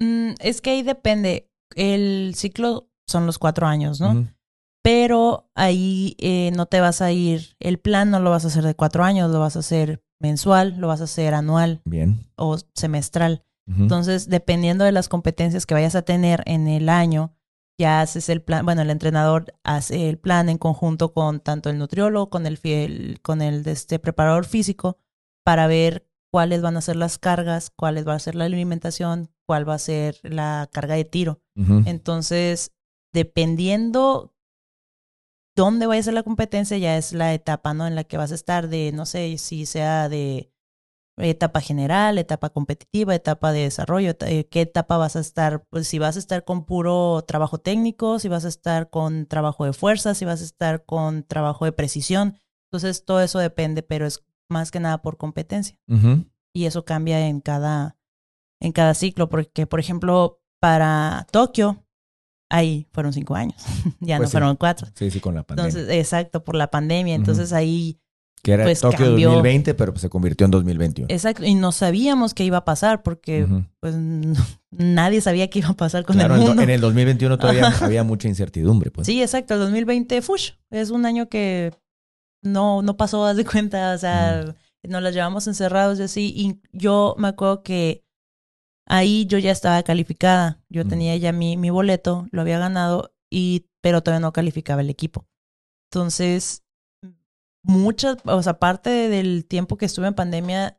Mm, 0.00 0.32
es 0.40 0.60
que 0.60 0.70
ahí 0.70 0.82
depende. 0.82 1.50
El 1.76 2.34
ciclo 2.34 2.90
son 3.06 3.26
los 3.26 3.38
cuatro 3.38 3.66
años, 3.66 4.00
¿no? 4.00 4.26
pero 4.84 5.50
ahí 5.54 6.14
eh, 6.18 6.50
no 6.54 6.66
te 6.66 6.78
vas 6.78 7.00
a 7.00 7.10
ir, 7.10 7.56
el 7.58 7.78
plan 7.78 8.10
no 8.10 8.20
lo 8.20 8.28
vas 8.28 8.44
a 8.44 8.48
hacer 8.48 8.64
de 8.64 8.74
cuatro 8.74 9.02
años, 9.02 9.30
lo 9.30 9.40
vas 9.40 9.56
a 9.56 9.60
hacer 9.60 10.04
mensual, 10.20 10.76
lo 10.76 10.88
vas 10.88 11.00
a 11.00 11.04
hacer 11.04 11.32
anual 11.32 11.80
Bien. 11.86 12.26
o 12.36 12.58
semestral. 12.74 13.44
Entonces, 13.66 14.28
dependiendo 14.28 14.84
de 14.84 14.92
las 14.92 15.08
competencias 15.08 15.64
que 15.64 15.72
vayas 15.72 15.94
a 15.94 16.02
tener 16.02 16.42
en 16.44 16.68
el 16.68 16.90
año, 16.90 17.34
ya 17.78 18.00
haces 18.00 18.28
el 18.28 18.42
plan, 18.42 18.64
bueno, 18.64 18.82
el 18.82 18.90
entrenador 18.90 19.54
hace 19.64 20.08
el 20.08 20.18
plan 20.18 20.48
en 20.48 20.58
conjunto 20.58 21.12
con 21.12 21.40
tanto 21.40 21.70
el 21.70 21.78
nutriólogo, 21.78 22.30
con 22.30 22.46
el, 22.46 23.18
con 23.22 23.42
el 23.42 23.62
de 23.62 23.72
este 23.72 23.98
preparador 23.98 24.46
físico, 24.46 24.98
para 25.44 25.66
ver 25.66 26.08
cuáles 26.30 26.62
van 26.62 26.76
a 26.76 26.80
ser 26.80 26.96
las 26.96 27.18
cargas, 27.18 27.70
cuáles 27.70 28.06
va 28.06 28.14
a 28.14 28.18
ser 28.18 28.34
la 28.34 28.44
alimentación, 28.44 29.30
cuál 29.46 29.68
va 29.68 29.74
a 29.74 29.78
ser 29.78 30.18
la 30.22 30.68
carga 30.72 30.94
de 30.94 31.04
tiro. 31.04 31.40
Entonces, 31.86 32.72
dependiendo 33.12 34.34
dónde 35.56 35.86
vaya 35.86 36.00
a 36.00 36.04
ser 36.04 36.14
la 36.14 36.22
competencia 36.22 36.76
ya 36.78 36.96
es 36.96 37.12
la 37.12 37.32
etapa, 37.34 37.74
¿no? 37.74 37.86
En 37.86 37.94
la 37.94 38.04
que 38.04 38.16
vas 38.16 38.32
a 38.32 38.34
estar 38.34 38.68
de, 38.68 38.90
no 38.92 39.06
sé, 39.06 39.38
si 39.38 39.66
sea 39.66 40.08
de 40.08 40.52
etapa 41.16 41.60
general, 41.60 42.18
etapa 42.18 42.50
competitiva, 42.50 43.14
etapa 43.14 43.52
de 43.52 43.60
desarrollo, 43.60 44.14
eh, 44.20 44.48
qué 44.48 44.62
etapa 44.62 44.96
vas 44.96 45.16
a 45.16 45.20
estar, 45.20 45.64
pues 45.70 45.86
si 45.86 45.98
vas 45.98 46.16
a 46.16 46.18
estar 46.18 46.44
con 46.44 46.64
puro 46.64 47.22
trabajo 47.26 47.58
técnico, 47.58 48.18
si 48.18 48.28
vas 48.28 48.44
a 48.44 48.48
estar 48.48 48.90
con 48.90 49.26
trabajo 49.26 49.64
de 49.64 49.72
fuerza, 49.72 50.14
si 50.14 50.24
vas 50.24 50.40
a 50.40 50.44
estar 50.44 50.84
con 50.84 51.22
trabajo 51.22 51.64
de 51.64 51.72
precisión. 51.72 52.40
Entonces 52.70 53.04
todo 53.04 53.20
eso 53.20 53.38
depende, 53.38 53.82
pero 53.82 54.06
es 54.06 54.24
más 54.48 54.70
que 54.70 54.80
nada 54.80 55.02
por 55.02 55.16
competencia. 55.16 55.78
Y 56.52 56.66
eso 56.66 56.84
cambia 56.84 57.28
en 57.28 57.40
cada, 57.40 57.96
en 58.60 58.72
cada 58.72 58.94
ciclo, 58.94 59.28
porque 59.28 59.66
por 59.66 59.80
ejemplo, 59.80 60.40
para 60.60 61.26
Tokio, 61.30 61.84
ahí 62.50 62.88
fueron 62.92 63.12
cinco 63.12 63.34
años, 63.34 63.62
ya 64.00 64.16
pues 64.16 64.28
no 64.28 64.32
fueron 64.32 64.56
cuatro. 64.56 64.88
Sí, 64.94 65.10
sí, 65.10 65.20
con 65.20 65.34
la 65.34 65.44
pandemia. 65.44 65.68
Entonces, 65.68 65.96
exacto, 65.96 66.42
por 66.42 66.56
la 66.56 66.70
pandemia. 66.70 67.14
Entonces 67.14 67.52
ahí... 67.52 68.00
Que 68.44 68.52
era 68.52 68.64
pues, 68.64 68.80
Tokio 68.80 69.10
2020, 69.10 69.74
pero 69.74 69.92
pues, 69.92 70.02
se 70.02 70.10
convirtió 70.10 70.44
en 70.44 70.50
2021. 70.50 71.06
Exacto, 71.10 71.44
y 71.44 71.54
no 71.54 71.72
sabíamos 71.72 72.34
qué 72.34 72.44
iba 72.44 72.58
a 72.58 72.64
pasar 72.64 73.02
porque 73.02 73.48
pues 73.80 73.96
nadie 74.70 75.20
sabía 75.20 75.48
qué 75.48 75.60
iba 75.60 75.70
a 75.70 75.76
pasar 75.76 76.04
con 76.04 76.20
el 76.20 76.28
mundo. 76.30 76.62
En, 76.62 76.70
el 76.70 76.80
2021 76.80 77.38
todavía 77.38 77.72
había 77.80 78.04
mucha 78.04 78.28
incertidumbre. 78.28 78.90
Pues. 78.90 79.06
Sí, 79.06 79.22
exacto, 79.22 79.54
el 79.54 79.60
2020, 79.60 80.20
fush, 80.22 80.50
es 80.70 80.90
un 80.90 81.06
año 81.06 81.28
que 81.28 81.72
no, 82.42 82.82
no 82.82 82.96
pasó, 82.96 83.24
haz 83.24 83.36
de 83.36 83.44
cuenta, 83.44 83.94
o 83.94 83.98
sea, 83.98 84.54
nos 84.82 85.02
las 85.02 85.14
llevamos 85.14 85.46
encerrados 85.46 85.98
y 85.98 86.02
así. 86.02 86.32
Y 86.36 86.60
yo 86.72 87.16
me 87.18 87.28
acuerdo 87.28 87.62
que 87.62 88.04
Ahí 88.86 89.24
yo 89.26 89.38
ya 89.38 89.50
estaba 89.50 89.82
calificada, 89.82 90.62
yo 90.68 90.86
tenía 90.86 91.16
ya 91.16 91.32
mi, 91.32 91.56
mi 91.56 91.70
boleto, 91.70 92.26
lo 92.32 92.42
había 92.42 92.58
ganado, 92.58 93.14
y, 93.30 93.66
pero 93.80 94.02
todavía 94.02 94.20
no 94.20 94.32
calificaba 94.32 94.82
el 94.82 94.90
equipo. 94.90 95.26
Entonces, 95.90 96.63
muchas, 97.64 98.18
o 98.24 98.42
sea, 98.42 98.52
aparte 98.52 98.90
del 99.08 99.46
tiempo 99.46 99.76
que 99.76 99.86
estuve 99.86 100.06
en 100.06 100.14
pandemia, 100.14 100.78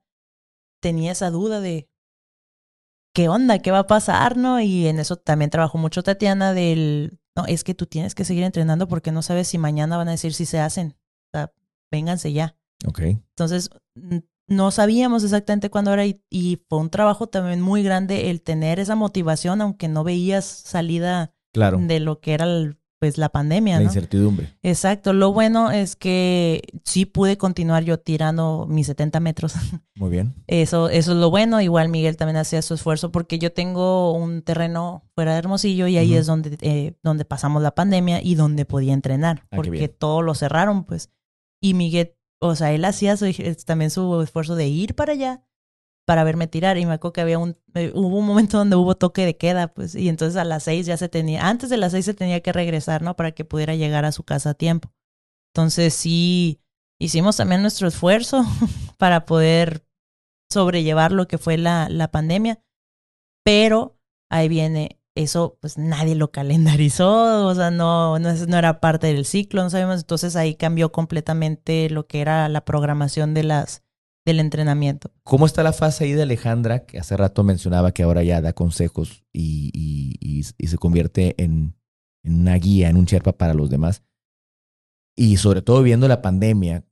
tenía 0.82 1.12
esa 1.12 1.32
duda 1.32 1.60
de 1.60 1.90
qué 3.14 3.28
onda, 3.28 3.60
qué 3.60 3.72
va 3.72 3.80
a 3.80 3.88
pasar, 3.88 4.38
¿no? 4.38 4.62
Y 4.62 4.88
en 4.88 5.00
eso 5.00 5.18
también 5.18 5.50
trabajó 5.50 5.78
mucho 5.78 6.04
Tatiana 6.04 6.54
del, 6.54 7.20
no, 7.36 7.46
es 7.48 7.64
que 7.64 7.74
tú 7.74 7.86
tienes 7.86 8.16
que 8.16 8.26
seguir 8.26 8.44
entrenando 8.44 8.88
porque 8.88 9.12
no 9.12 9.22
sabes 9.22 9.48
si 9.48 9.58
mañana 9.58 9.98
van 9.98 10.08
a 10.08 10.12
decir 10.12 10.34
si 10.34 10.46
se 10.46 10.60
hacen. 10.60 10.96
sea, 11.34 11.52
vénganse 11.92 12.32
ya. 12.32 12.56
Ok. 12.88 13.00
Entonces, 13.02 13.70
no 14.48 14.72
sabíamos 14.72 15.24
exactamente 15.24 15.70
cuándo 15.70 15.94
era 15.94 16.06
y, 16.06 16.62
fue 16.70 16.80
un 16.80 16.90
trabajo 16.90 17.28
también 17.28 17.62
muy 17.62 17.84
grande 17.84 18.30
el 18.30 18.42
tener 18.42 18.80
esa 18.80 18.96
motivación, 18.96 19.62
aunque 19.62 19.88
no 19.88 20.04
veías 20.04 20.46
salida 20.46 21.34
claro. 21.52 21.80
de 21.80 22.00
lo 22.00 22.20
que 22.20 22.34
era 22.34 22.46
pues 23.00 23.18
la 23.18 23.30
pandemia. 23.30 23.78
La 23.78 23.84
incertidumbre. 23.84 24.56
Exacto. 24.64 25.14
Lo 25.14 25.34
bueno 25.34 25.72
es 25.72 25.96
que 25.96 26.62
sí 26.84 27.06
pude 27.06 27.38
continuar 27.38 27.84
yo 27.84 28.00
tirando 28.00 28.66
mis 28.70 28.88
70 28.88 29.20
metros. 29.20 29.54
Muy 29.96 30.10
bien. 30.10 30.36
Eso, 30.48 30.90
eso 30.90 31.12
es 31.12 31.18
lo 31.18 31.30
bueno. 31.30 31.62
Igual 31.62 31.90
Miguel 31.90 32.18
también 32.18 32.38
hacía 32.38 32.62
su 32.62 32.74
esfuerzo 32.74 33.12
porque 33.12 33.40
yo 33.40 33.52
tengo 33.52 34.14
un 34.14 34.42
terreno 34.42 35.04
fuera 35.14 35.34
de 35.34 35.40
Hermosillo 35.40 35.88
y 35.88 35.98
ahí 35.98 36.14
es 36.16 36.26
donde, 36.26 36.58
eh, 36.62 36.98
donde 37.04 37.26
pasamos 37.26 37.62
la 37.62 37.76
pandemia 37.76 38.22
y 38.24 38.36
donde 38.36 38.66
podía 38.66 38.94
entrenar. 38.94 39.44
Ah, 39.52 39.58
porque 39.58 39.88
todo 39.88 40.22
lo 40.22 40.34
cerraron, 40.34 40.84
pues. 40.86 41.10
Y 41.62 41.74
Miguel 41.74 42.16
o 42.40 42.56
sea, 42.56 42.72
él 42.74 42.86
hacía 42.86 43.16
también 43.66 43.90
su 43.90 44.22
esfuerzo 44.22 44.56
de 44.56 44.68
ir 44.68 44.96
para 44.96 45.14
allá 45.14 45.44
para 46.06 46.24
verme 46.24 46.48
tirar. 46.48 46.78
Y 46.78 46.86
me 46.86 46.94
acuerdo 46.94 47.14
que 47.14 47.22
había 47.22 47.40
un, 47.40 47.58
eh, 47.74 47.92
hubo 47.94 48.20
un 48.20 48.26
momento 48.26 48.58
donde 48.58 48.76
hubo 48.76 48.96
toque 48.96 49.26
de 49.26 49.38
queda, 49.38 49.68
pues, 49.70 49.96
y 49.96 50.10
entonces 50.10 50.38
a 50.38 50.46
las 50.46 50.64
seis 50.64 50.86
ya 50.86 50.98
se 50.98 51.10
tenía, 51.10 51.48
antes 51.48 51.70
de 51.70 51.78
las 51.78 51.92
seis 51.92 52.06
se 52.06 52.14
tenía 52.14 52.42
que 52.42 52.54
regresar, 52.54 53.02
¿no? 53.02 53.16
Para 53.16 53.32
que 53.32 53.46
pudiera 53.46 53.76
llegar 53.76 54.06
a 54.06 54.12
su 54.12 54.24
casa 54.24 54.52
a 54.52 54.54
tiempo. 54.54 54.94
Entonces 55.54 55.94
sí, 55.94 56.62
hicimos 57.00 57.38
también 57.38 57.62
nuestro 57.62 57.88
esfuerzo 57.88 58.44
para 58.98 59.26
poder 59.26 59.86
sobrellevar 60.52 61.12
lo 61.12 61.28
que 61.28 61.38
fue 61.38 61.58
la, 61.58 61.90
la 61.90 62.12
pandemia, 62.12 62.62
pero 63.44 63.98
ahí 64.30 64.48
viene 64.48 65.00
eso 65.16 65.58
pues 65.62 65.78
nadie 65.78 66.14
lo 66.14 66.32
calendarizó, 66.32 67.48
o 67.48 67.56
sea, 67.56 67.72
no, 67.72 68.20
no, 68.20 68.34
no, 68.34 68.58
era 68.58 68.82
parte 68.82 69.08
del 69.08 69.26
ciclo, 69.26 69.64
no 69.64 69.70
sabemos, 69.70 70.02
entonces 70.02 70.36
ahí 70.36 70.56
cambió 70.56 70.92
completamente 70.92 71.90
lo 71.90 72.06
que 72.06 72.20
era 72.22 72.50
la 72.50 72.66
programación 72.66 73.34
de 73.34 73.44
las, 73.44 73.85
del 74.26 74.40
entrenamiento. 74.40 75.12
¿Cómo 75.24 75.46
está 75.46 75.64
la 75.64 75.74
fase 75.74 76.04
ahí 76.04 76.14
de 76.14 76.24
Alejandra, 76.24 76.86
que 76.86 77.00
hace 77.00 77.16
rato 77.16 77.44
mencionaba 77.44 77.92
que 77.92 78.04
ahora 78.04 78.24
ya 78.24 78.42
da 78.42 78.54
consejos 78.54 79.24
y, 79.32 80.44
se 80.44 80.78
convierte 80.78 81.36
en, 81.38 81.76
en, 82.24 82.42
una 82.42 82.56
guía, 82.56 82.90
en 82.90 82.98
un 82.98 83.06
Sherpa 83.06 83.38
para 83.38 83.54
los 83.54 83.70
demás? 83.70 84.04
Y 85.16 85.38
sobre 85.38 85.62
todo 85.62 85.84
viendo 85.84 86.08
la 86.08 86.22
pandemia, 86.22 86.84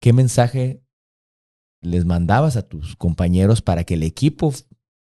¿qué 0.00 0.12
mensaje 0.12 0.82
les 1.82 2.04
mandabas 2.04 2.56
a 2.56 2.62
tus 2.62 2.96
compañeros 2.96 3.62
para 3.62 3.84
que 3.84 3.94
el 3.94 4.02
equipo 4.02 4.52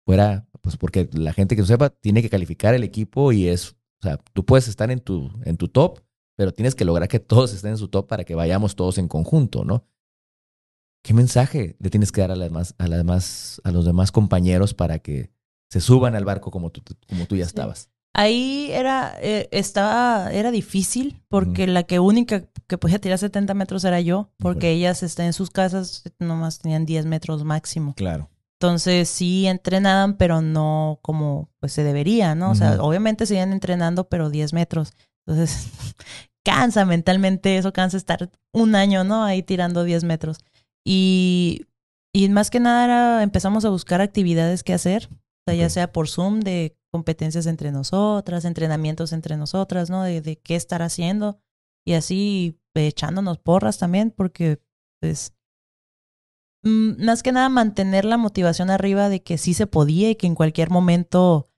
fuera 0.04 0.46
pues 0.62 0.76
porque 0.76 1.10
la 1.12 1.32
gente 1.32 1.54
que 1.54 1.62
no 1.62 1.66
sepa 1.66 1.90
tiene 1.90 2.22
que 2.22 2.30
calificar 2.30 2.74
el 2.74 2.84
equipo 2.84 3.32
y 3.32 3.48
es, 3.48 3.72
o 3.72 4.02
sea, 4.02 4.18
tú 4.32 4.44
puedes 4.46 4.68
estar 4.68 4.90
en 4.90 5.00
tu, 5.00 5.30
en 5.44 5.56
tu 5.56 5.68
top, 5.68 6.00
pero 6.36 6.52
tienes 6.52 6.74
que 6.74 6.84
lograr 6.84 7.08
que 7.08 7.20
todos 7.20 7.52
estén 7.52 7.72
en 7.72 7.78
su 7.78 7.88
top 7.88 8.06
para 8.06 8.24
que 8.24 8.34
vayamos 8.34 8.76
todos 8.76 8.96
en 8.98 9.08
conjunto, 9.08 9.64
¿no? 9.64 9.84
¿Qué 11.02 11.14
mensaje 11.14 11.76
le 11.80 11.90
tienes 11.90 12.12
que 12.12 12.20
dar 12.20 12.30
a, 12.30 12.36
las 12.36 12.48
demás, 12.48 12.74
a, 12.78 12.86
las 12.86 12.98
demás, 12.98 13.60
a 13.64 13.72
los 13.72 13.84
demás 13.84 14.12
compañeros 14.12 14.72
para 14.72 15.00
que 15.00 15.30
se 15.68 15.80
suban 15.80 16.14
al 16.14 16.24
barco 16.24 16.50
como 16.50 16.70
tú, 16.70 16.82
como 17.08 17.26
tú 17.26 17.36
ya 17.36 17.44
estabas? 17.44 17.88
Ahí 18.14 18.68
era, 18.70 19.16
eh, 19.22 19.48
estaba, 19.52 20.30
era 20.32 20.50
difícil 20.50 21.22
porque 21.28 21.66
la 21.66 21.84
que 21.84 21.98
única 21.98 22.44
que 22.66 22.76
podía 22.76 22.98
tirar 22.98 23.18
70 23.18 23.54
metros 23.54 23.84
era 23.84 24.00
yo, 24.00 24.30
porque 24.38 24.70
ellas 24.70 25.02
están 25.02 25.26
en 25.26 25.32
sus 25.32 25.50
casas, 25.50 26.04
nomás 26.18 26.58
tenían 26.58 26.84
10 26.84 27.06
metros 27.06 27.42
máximo. 27.42 27.94
Claro. 27.94 28.28
Entonces 28.60 29.08
sí 29.08 29.46
entrenaban, 29.46 30.16
pero 30.18 30.40
no 30.40 31.00
como 31.02 31.48
pues 31.58 31.72
se 31.72 31.82
debería, 31.82 32.34
¿no? 32.34 32.50
O 32.50 32.54
sea, 32.54 32.80
obviamente 32.80 33.26
siguen 33.26 33.52
entrenando, 33.52 34.08
pero 34.08 34.30
10 34.30 34.52
metros. 34.52 34.92
Entonces 35.26 35.68
cansa 36.44 36.84
mentalmente, 36.84 37.56
eso 37.56 37.72
cansa 37.72 37.96
estar 37.96 38.30
un 38.52 38.74
año, 38.74 39.04
¿no? 39.04 39.24
Ahí 39.24 39.42
tirando 39.42 39.84
10 39.84 40.04
metros. 40.04 40.38
Y, 40.84 41.66
y 42.12 42.28
más 42.28 42.50
que 42.50 42.60
nada 42.60 42.84
era, 42.84 43.22
empezamos 43.22 43.64
a 43.64 43.70
buscar 43.70 44.00
actividades 44.00 44.62
que 44.62 44.74
hacer, 44.74 45.08
o 45.12 45.44
sea, 45.46 45.54
ya 45.54 45.70
sea 45.70 45.92
por 45.92 46.08
Zoom 46.08 46.40
de 46.40 46.76
competencias 46.92 47.46
entre 47.46 47.72
nosotras, 47.72 48.44
entrenamientos 48.44 49.12
entre 49.12 49.36
nosotras, 49.36 49.90
¿no? 49.90 50.02
De, 50.02 50.20
de 50.20 50.36
qué 50.36 50.56
estar 50.56 50.82
haciendo 50.82 51.40
y 51.86 51.94
así 51.94 52.58
echándonos 52.74 53.38
porras 53.38 53.78
también, 53.78 54.10
porque 54.10 54.60
pues 55.00 55.34
Mm, 56.64 57.04
más 57.04 57.22
que 57.22 57.32
nada 57.32 57.48
mantener 57.48 58.04
la 58.04 58.16
motivación 58.16 58.70
arriba 58.70 59.08
de 59.08 59.22
que 59.22 59.36
sí 59.36 59.52
se 59.54 59.66
podía 59.66 60.10
y 60.10 60.14
que 60.14 60.28
en 60.28 60.36
cualquier 60.36 60.70
momento 60.70 61.50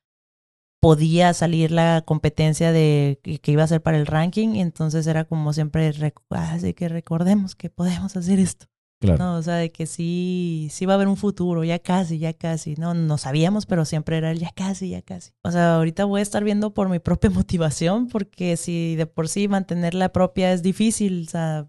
podía 0.80 1.32
salir 1.34 1.70
la 1.70 2.02
competencia 2.06 2.72
de 2.72 3.20
que 3.22 3.52
iba 3.52 3.62
a 3.62 3.66
ser 3.66 3.82
para 3.82 3.98
el 3.98 4.06
ranking 4.06 4.50
y 4.54 4.60
entonces 4.60 5.06
era 5.06 5.24
como 5.24 5.52
siempre 5.52 5.92
así 6.30 6.74
que 6.74 6.88
recordemos 6.88 7.54
que 7.54 7.70
podemos 7.70 8.16
hacer 8.16 8.38
esto 8.38 8.66
claro. 9.06 9.24
no 9.24 9.36
o 9.36 9.42
sea 9.42 9.56
de 9.56 9.70
que 9.70 9.86
sí 9.86 10.68
sí 10.70 10.86
va 10.86 10.94
a 10.94 10.96
haber 10.96 11.08
un 11.08 11.16
futuro 11.16 11.64
ya 11.64 11.78
casi 11.78 12.18
ya 12.18 12.32
casi 12.32 12.74
no 12.76 12.94
no 12.94 13.18
sabíamos 13.18 13.66
pero 13.66 13.84
siempre 13.84 14.16
era 14.16 14.30
el 14.30 14.38
ya 14.38 14.50
casi 14.54 14.90
ya 14.90 15.02
casi. 15.02 15.32
O 15.42 15.50
sea 15.50 15.76
ahorita 15.76 16.04
voy 16.04 16.20
a 16.20 16.22
estar 16.22 16.44
viendo 16.44 16.74
por 16.74 16.88
mi 16.88 16.98
propia 16.98 17.30
motivación 17.30 18.08
porque 18.08 18.56
si 18.56 18.96
de 18.96 19.06
por 19.06 19.28
sí 19.28 19.48
mantener 19.48 19.94
la 19.94 20.10
propia 20.10 20.52
es 20.52 20.62
difícil 20.62 21.24
o 21.26 21.30
sea 21.30 21.66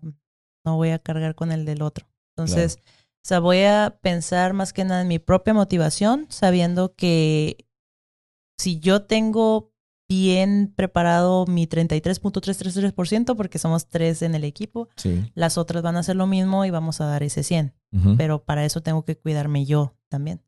no 0.66 0.78
voy 0.78 0.90
a 0.90 1.00
cargar 1.00 1.36
con 1.36 1.52
el 1.52 1.66
del 1.66 1.82
otro. 1.82 2.08
Entonces 2.36 2.80
o 3.26 3.28
sea, 3.28 3.40
voy 3.40 3.64
a 3.64 3.98
pensar 4.04 4.54
más 4.54 4.72
que 4.72 4.84
nada 4.84 5.02
en 5.02 5.08
mi 5.08 5.18
propia 5.18 5.56
motivación, 5.56 6.28
sabiendo 6.30 6.94
que 6.94 7.66
si 8.60 8.80
yo 8.80 9.02
tengo 9.06 9.74
bien 10.08 10.74
preparado 10.76 11.45
mi 11.47 11.68
33.333%, 11.68 13.36
porque 13.36 13.60
somos 13.60 13.88
tres 13.88 14.22
en 14.22 14.36
el 14.36 14.43
equipo, 14.43 14.89
las 15.34 15.58
otras 15.58 15.84
van 15.84 15.95
a 15.95 15.99
hacer 15.99 16.16
lo 16.16 16.28
mismo 16.28 16.66
y 16.66 16.70
vamos 16.70 17.01
a 17.01 17.06
dar 17.06 17.24
ese 17.24 17.43
100. 17.43 17.74
Pero 18.18 18.43
para 18.43 18.66
eso 18.66 18.82
tengo 18.82 19.06
que 19.06 19.18
cuidarme 19.18 19.66
yo 19.66 19.95
también. 20.10 20.41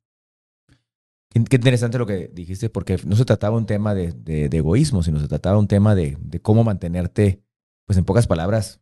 Qué, 1.30 1.40
interesante 1.40 1.98
lo 1.98 2.06
que 2.06 2.30
dijiste, 2.34 2.70
porque 2.70 3.00
no 3.06 3.16
se 3.16 3.24
trataba 3.24 3.58
un 3.58 3.66
tema 3.66 3.96
de, 3.96 4.12
de, 4.12 4.50
egoísmo, 4.58 5.02
sino 5.02 5.20
se 5.20 5.30
trataba 5.30 5.58
un 5.58 5.68
tema 5.68 5.96
de, 5.96 6.18
de, 6.20 6.42
cómo 6.42 6.64
mantenerte, 6.66 7.42
pues 7.86 7.98
en 7.98 8.04
pocas 8.04 8.28
palabras, 8.28 8.82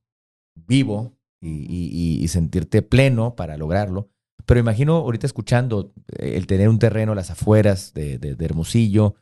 vivo 0.56 1.16
y, 1.42 2.28
sentirte 2.28 2.82
pleno 2.82 3.36
para 3.36 3.58
lograrlo. 3.58 4.10
Pero 4.46 4.60
imagino 4.60 4.98
ahorita 4.98 5.26
escuchando 5.26 5.94
eh, 6.18 6.34
el 6.38 6.48
tener 6.48 6.70
un 6.70 6.80
terreno 6.80 7.14
a 7.14 7.16
las 7.16 7.32
afueras 7.32 7.94
de, 7.94 8.36
Hermosillo, 8.40 9.16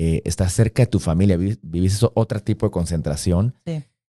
eh, 0.00 0.22
estar 0.24 0.48
cerca 0.48 0.84
de 0.84 0.86
tu 0.86 1.00
familia, 1.00 1.36
vivís 1.36 2.06
otro 2.14 2.40
tipo 2.40 2.66
de 2.66 2.70
concentración. 2.70 3.56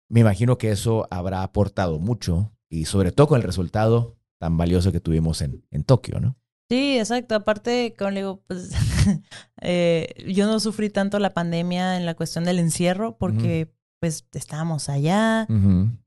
Me 0.08 0.20
imagino 0.20 0.56
que 0.56 0.70
eso 0.70 1.08
habrá 1.10 1.42
aportado 1.42 1.98
mucho 1.98 2.52
y 2.68 2.84
sobre 2.84 3.10
todo 3.10 3.26
con 3.26 3.40
el 3.40 3.42
resultado 3.42 4.16
tan 4.38 4.56
valioso 4.56 4.92
que 4.92 5.00
tuvimos 5.00 5.42
en, 5.42 5.66
en 5.72 5.82
Tokio, 5.82 6.20
¿no? 6.20 6.36
Sí, 6.70 6.98
exacto. 6.98 7.34
Aparte, 7.34 7.96
como 7.98 8.10
le 8.12 8.20
digo, 8.20 8.44
pues 8.46 8.70
eh, 9.60 10.06
yo 10.32 10.46
no 10.46 10.60
sufrí 10.60 10.88
tanto 10.88 11.18
la 11.18 11.34
pandemia 11.34 11.96
en 11.96 12.06
la 12.06 12.14
cuestión 12.14 12.44
del 12.44 12.60
encierro 12.60 13.18
porque 13.18 13.74
pues 13.98 14.24
estábamos 14.34 14.88
allá, 14.88 15.48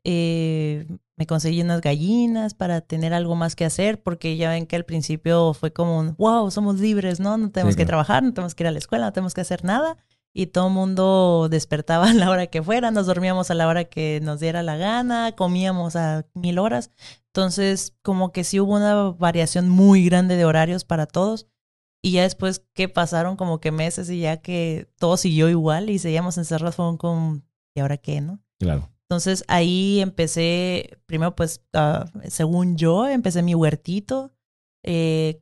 eh, 0.06 0.88
me 1.18 1.26
conseguí 1.26 1.62
unas 1.62 1.82
gallinas 1.82 2.54
para 2.54 2.82
tener 2.82 3.14
algo 3.14 3.36
más 3.36 3.56
que 3.56 3.66
hacer, 3.66 4.02
porque 4.02 4.36
ya 4.38 4.50
ven 4.50 4.68
que 4.68 4.76
al 4.76 4.86
principio 4.86 5.54
fue 5.54 5.72
como 5.72 5.98
un, 5.98 6.16
wow, 6.18 6.52
somos 6.52 6.80
libres, 6.80 7.20
¿no? 7.20 7.38
No 7.38 7.52
tenemos 7.52 7.76
que 7.76 7.86
trabajar, 7.86 8.24
no 8.24 8.34
tenemos 8.34 8.54
que 8.54 8.64
ir 8.64 8.68
a 8.68 8.72
la 8.72 8.80
escuela, 8.80 9.06
no 9.06 9.14
tenemos 9.14 9.34
que 9.34 9.42
hacer 9.42 9.64
nada. 9.64 9.98
Y 10.34 10.48
todo 10.48 10.68
el 10.68 10.74
mundo 10.74 11.48
despertaba 11.50 12.10
a 12.10 12.14
la 12.14 12.30
hora 12.30 12.48
que 12.48 12.62
fuera, 12.62 12.92
nos 12.92 13.06
dormíamos 13.06 13.50
a 13.50 13.54
la 13.54 13.68
hora 13.68 13.86
que 13.86 14.20
nos 14.22 14.42
diera 14.42 14.62
la 14.64 14.76
gana, 14.76 15.32
comíamos 15.34 15.96
a 15.96 16.26
mil 16.34 16.60
horas. 16.60 16.92
Entonces, 17.28 17.96
como 18.02 18.32
que 18.32 18.44
sí 18.44 18.60
hubo 18.60 18.76
una 18.76 19.12
variación 19.12 19.70
muy 19.70 20.06
grande 20.06 20.36
de 20.36 20.46
horarios 20.46 20.84
para 20.84 21.06
todos. 21.06 21.48
Y 22.02 22.12
ya 22.12 22.24
después 22.24 22.64
que 22.74 22.90
pasaron 22.90 23.36
como 23.36 23.60
que 23.60 23.72
meses 23.72 24.10
y 24.10 24.20
ya 24.20 24.38
que 24.38 24.90
todo 25.00 25.18
siguió 25.18 25.50
igual 25.50 25.90
y 25.90 25.98
seguíamos 25.98 26.38
encerrados, 26.38 26.76
fueron 26.76 26.98
con 26.98 27.46
¿y 27.74 27.80
ahora 27.80 27.98
qué, 27.98 28.22
no? 28.22 28.40
Claro. 28.60 28.95
Entonces 29.10 29.44
ahí 29.48 30.00
empecé, 30.02 30.98
primero 31.06 31.36
pues, 31.36 31.62
ah, 31.74 32.06
según 32.28 32.76
yo, 32.76 33.08
empecé 33.08 33.44
mi 33.44 33.54
huertito, 33.54 34.34
eh, 34.84 35.42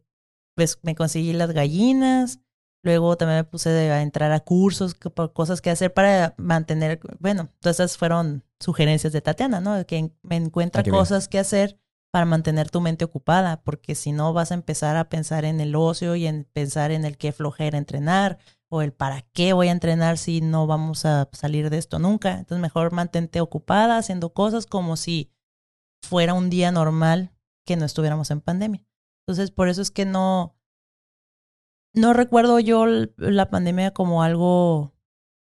pues 0.55 0.79
me 0.83 0.95
conseguí 0.95 1.31
las 1.33 1.51
gallinas, 1.51 2.39
luego 2.83 3.15
también 3.15 3.39
me 3.39 3.43
puse 3.45 3.69
a 3.69 4.01
entrar 4.01 4.31
a 4.33 4.41
cursos, 4.41 4.95
cosas 5.33 5.61
que 5.61 5.69
hacer 5.69 5.93
para 5.93 6.35
mantener, 6.37 6.99
bueno, 7.19 7.49
todas 7.61 7.77
esas 7.77 7.97
fueron 7.97 8.43
sugerencias 8.59 9.13
de 9.13 9.21
Tatiana, 9.21 9.61
¿no? 9.61 9.85
Que 9.85 10.11
me 10.21 10.35
encuentra 10.35 10.83
ah, 10.85 10.89
cosas 10.89 11.29
que 11.29 11.39
hacer 11.39 11.79
para 12.11 12.25
mantener 12.25 12.69
tu 12.69 12.81
mente 12.81 13.05
ocupada, 13.05 13.63
porque 13.63 13.95
si 13.95 14.11
no 14.11 14.33
vas 14.33 14.51
a 14.51 14.55
empezar 14.55 14.97
a 14.97 15.09
pensar 15.09 15.45
en 15.45 15.59
el 15.61 15.75
ocio 15.75 16.15
y 16.15 16.27
en 16.27 16.43
pensar 16.43 16.91
en 16.91 17.05
el 17.05 17.17
qué 17.17 17.31
flojera 17.31 17.77
entrenar 17.77 18.37
el 18.81 18.93
para 18.93 19.21
qué 19.33 19.53
voy 19.53 19.67
a 19.67 19.71
entrenar 19.71 20.17
si 20.17 20.41
no 20.41 20.67
vamos 20.67 21.05
a 21.05 21.29
salir 21.31 21.69
de 21.69 21.77
esto 21.77 21.99
nunca. 21.99 22.31
Entonces 22.39 22.61
mejor 22.61 22.91
mantente 22.91 23.41
ocupada 23.41 23.97
haciendo 23.97 24.33
cosas 24.33 24.65
como 24.65 24.97
si 24.97 25.31
fuera 26.01 26.33
un 26.33 26.49
día 26.49 26.71
normal 26.71 27.31
que 27.65 27.75
no 27.75 27.85
estuviéramos 27.85 28.31
en 28.31 28.41
pandemia. 28.41 28.85
Entonces 29.21 29.51
por 29.51 29.69
eso 29.69 29.81
es 29.81 29.91
que 29.91 30.05
no, 30.05 30.55
no 31.93 32.13
recuerdo 32.13 32.59
yo 32.59 32.85
la 33.17 33.49
pandemia 33.49 33.91
como 33.91 34.23
algo, 34.23 34.93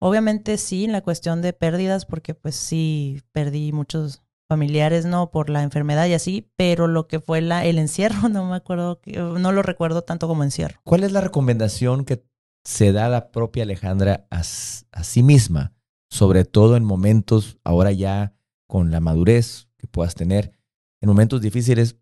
obviamente 0.00 0.56
sí, 0.56 0.84
en 0.84 0.92
la 0.92 1.02
cuestión 1.02 1.42
de 1.42 1.52
pérdidas, 1.52 2.06
porque 2.06 2.34
pues 2.34 2.56
sí 2.56 3.22
perdí 3.32 3.72
muchos, 3.72 4.22
familiares, 4.48 5.06
¿no? 5.06 5.30
Por 5.30 5.50
la 5.50 5.62
enfermedad 5.62 6.06
y 6.06 6.14
así, 6.14 6.50
pero 6.56 6.86
lo 6.86 7.06
que 7.06 7.20
fue 7.20 7.40
la, 7.40 7.64
el 7.64 7.78
encierro, 7.78 8.28
no 8.28 8.48
me 8.48 8.56
acuerdo, 8.56 9.00
no 9.06 9.52
lo 9.52 9.62
recuerdo 9.62 10.02
tanto 10.02 10.28
como 10.28 10.44
encierro. 10.44 10.80
¿Cuál 10.84 11.04
es 11.04 11.12
la 11.12 11.20
recomendación 11.20 12.04
que 12.04 12.24
se 12.66 12.90
da 12.90 13.08
la 13.08 13.30
propia 13.30 13.62
Alejandra 13.62 14.26
a, 14.28 14.40
a 14.40 15.04
sí 15.04 15.22
misma, 15.22 15.72
sobre 16.10 16.44
todo 16.44 16.76
en 16.76 16.82
momentos 16.82 17.58
ahora 17.62 17.92
ya 17.92 18.34
con 18.66 18.90
la 18.90 18.98
madurez 18.98 19.68
que 19.78 19.86
puedas 19.86 20.16
tener, 20.16 20.52
en 21.00 21.08
momentos 21.08 21.40
difíciles? 21.40 21.96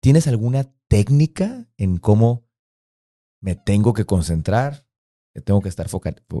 ¿Tienes 0.00 0.26
alguna 0.26 0.72
técnica 0.88 1.68
en 1.76 1.98
cómo 1.98 2.48
me 3.42 3.54
tengo 3.54 3.92
que 3.92 4.06
concentrar? 4.06 4.86
tengo 5.44 5.62
que 5.62 5.70
estar 5.70 5.86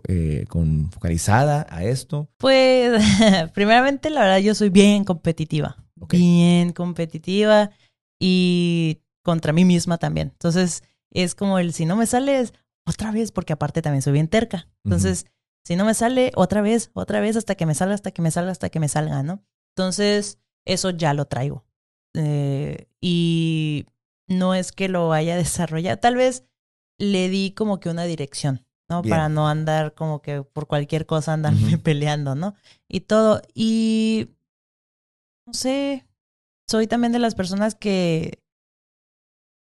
eh, 0.08 0.44
con, 0.48 0.90
focalizada 0.90 1.66
a 1.70 1.84
esto? 1.84 2.30
Pues, 2.36 3.02
primeramente, 3.54 4.10
la 4.10 4.20
verdad, 4.20 4.38
yo 4.38 4.54
soy 4.54 4.68
bien 4.68 5.04
competitiva. 5.04 5.76
Bien 5.94 6.72
competitiva 6.72 7.70
y 8.18 9.00
contra 9.22 9.54
mí 9.54 9.64
misma 9.64 9.96
también. 9.96 10.28
Entonces, 10.28 10.82
es 11.10 11.34
como 11.34 11.58
el 11.58 11.72
si 11.72 11.86
no 11.86 11.96
me 11.96 12.06
sales, 12.06 12.52
otra 12.86 13.12
vez, 13.12 13.32
porque 13.32 13.52
aparte 13.52 13.82
también 13.82 14.02
soy 14.02 14.14
bien 14.14 14.28
terca. 14.28 14.68
Entonces, 14.84 15.26
si 15.64 15.76
no 15.76 15.84
me 15.84 15.94
sale, 15.94 16.32
otra 16.34 16.60
vez, 16.60 16.90
otra 16.94 17.20
vez, 17.20 17.36
hasta 17.36 17.54
que 17.54 17.66
me 17.66 17.74
salga, 17.74 17.94
hasta 17.94 18.10
que 18.10 18.22
me 18.22 18.30
salga, 18.30 18.50
hasta 18.50 18.70
que 18.70 18.80
me 18.80 18.88
salga, 18.88 19.22
¿no? 19.22 19.44
Entonces, 19.76 20.38
eso 20.64 20.90
ya 20.90 21.14
lo 21.14 21.26
traigo. 21.26 21.64
Eh, 22.14 22.88
y 23.00 23.86
no 24.28 24.54
es 24.54 24.72
que 24.72 24.88
lo 24.88 25.12
haya 25.12 25.36
desarrollado, 25.36 25.98
tal 25.98 26.16
vez 26.16 26.44
le 26.98 27.28
di 27.28 27.52
como 27.52 27.80
que 27.80 27.88
una 27.88 28.04
dirección. 28.04 28.66
¿no? 28.88 29.02
Para 29.02 29.30
no 29.30 29.48
andar 29.48 29.94
como 29.94 30.20
que 30.20 30.42
por 30.42 30.66
cualquier 30.66 31.06
cosa 31.06 31.32
andarme 31.32 31.78
peleando, 31.78 32.34
¿no? 32.34 32.54
Y 32.88 33.00
todo. 33.00 33.40
Y 33.54 34.28
no 35.46 35.54
sé, 35.54 36.06
soy 36.68 36.86
también 36.86 37.12
de 37.12 37.18
las 37.18 37.34
personas 37.34 37.74
que 37.74 38.42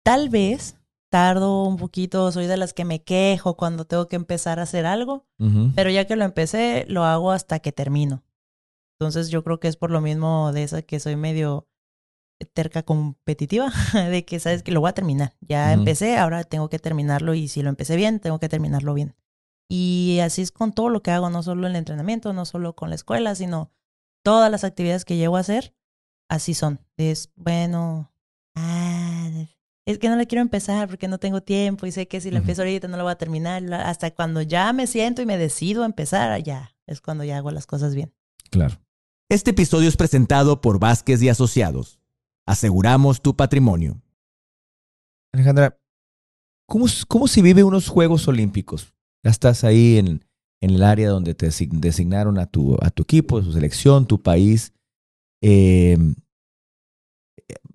tal 0.05 0.29
vez 0.29 0.77
tardo 1.11 1.65
un 1.65 1.77
poquito, 1.77 2.31
soy 2.33 2.47
de 2.47 2.57
las 2.57 2.73
que 2.73 2.85
me 2.85 3.03
quejo 3.03 3.57
cuando 3.57 3.85
tengo 3.85 4.09
que 4.09 4.17
empezar 4.17 4.59
a 4.59 4.63
hacer 4.63 4.87
algo, 4.87 5.27
pero 5.75 5.91
ya 5.91 6.07
que 6.07 6.17
lo 6.17 6.25
empecé, 6.25 6.85
lo 6.89 7.05
hago 7.05 7.33
hasta 7.33 7.61
que 7.61 7.73
termino. 7.73 8.25
Entonces 8.99 9.29
yo 9.29 9.45
creo 9.45 9.61
que 9.61 9.69
es 9.69 9.77
por 9.77 9.91
lo 9.91 10.01
mismo 10.01 10.53
de 10.53 10.63
esa 10.63 10.83
que 10.83 11.01
soy 11.01 11.17
medio 11.17 11.69
terca 12.53 12.83
competitiva 12.83 13.73
de 14.11 14.25
que 14.25 14.41
sabes 14.41 14.63
que 14.63 14.73
lo 14.73 14.81
voy 14.81 14.91
a 14.91 14.95
terminar. 14.95 15.35
Ya 15.41 15.73
empecé, 15.73 16.17
ahora 16.17 16.45
tengo 16.45 16.69
que 16.69 16.79
terminarlo 16.79 17.35
y 17.35 17.49
si 17.49 17.63
lo 17.63 17.69
empecé 17.69 17.97
bien, 17.97 18.21
tengo 18.21 18.39
que 18.39 18.49
terminarlo 18.49 18.95
bien. 18.95 19.15
Y 19.69 20.21
así 20.23 20.43
es 20.43 20.53
con 20.53 20.73
todo 20.73 20.91
lo 20.91 21.03
que 21.03 21.11
hago, 21.11 21.31
no 21.31 21.43
solo 21.43 21.67
el 21.67 21.77
entrenamiento, 21.77 22.33
no 22.33 22.45
solo 22.45 22.75
con 22.75 22.91
la 22.91 22.95
escuela, 22.95 23.35
sino 23.35 23.73
todas 24.23 24.51
las 24.51 24.65
actividades 24.65 25.05
que 25.05 25.17
llego 25.17 25.37
a 25.37 25.41
hacer, 25.41 25.75
así 26.29 26.55
son. 26.55 26.81
Es, 26.97 27.33
bueno, 27.37 28.13
ah, 28.55 28.96
es 29.87 29.99
que 29.99 30.09
no 30.09 30.17
le 30.17 30.27
quiero 30.27 30.43
empezar 30.43 30.89
porque 30.89 31.09
no 31.09 31.19
tengo 31.19 31.41
tiempo 31.41 31.87
y 31.87 31.93
sé 31.93 32.09
que 32.09 32.21
si 32.21 32.31
lo 32.31 32.39
empiezo 32.39 32.63
ahorita 32.63 32.89
no 32.89 32.97
lo 32.97 33.05
voy 33.05 33.13
a 33.13 33.19
terminar. 33.19 33.63
Hasta 33.73 34.11
cuando 34.11 34.43
ya 34.43 34.73
me 34.73 34.87
siento 34.87 35.23
y 35.23 35.27
me 35.27 35.39
decido 35.39 35.83
a 35.83 35.87
empezar, 35.87 36.43
ya 36.43 36.75
es 36.87 37.01
cuando 37.01 37.25
ya 37.25 37.39
hago 37.39 37.51
las 37.51 37.67
cosas 37.67 37.95
bien. 37.95 38.13
Claro. 38.51 38.77
Este 39.29 39.53
episodio 39.53 39.89
es 39.89 39.97
presentado 39.97 40.61
por 40.61 40.79
Vázquez 40.79 41.23
y 41.23 41.29
Asociados 41.29 42.01
aseguramos 42.47 43.21
tu 43.21 43.35
patrimonio. 43.35 44.01
Alejandra, 45.33 45.79
¿cómo, 46.67 46.87
cómo 47.09 47.27
se 47.27 47.43
vive 47.43 47.65
unos 47.65 47.89
Juegos 47.89 48.27
Olímpicos? 48.29 48.95
Ya 49.25 49.31
estás 49.31 49.65
ahí 49.65 49.99
en, 49.99 50.25
en 50.63 50.71
el 50.71 50.83
área 50.83 51.11
donde 51.11 51.35
te 51.35 51.51
designaron 51.73 52.39
a 52.39 52.47
tu, 52.47 52.79
a 52.81 52.91
tu 52.91 53.03
equipo, 53.03 53.43
su 53.43 53.53
selección, 53.53 54.07
tu 54.07 54.23
país. 54.23 54.73
Em, 55.43 56.15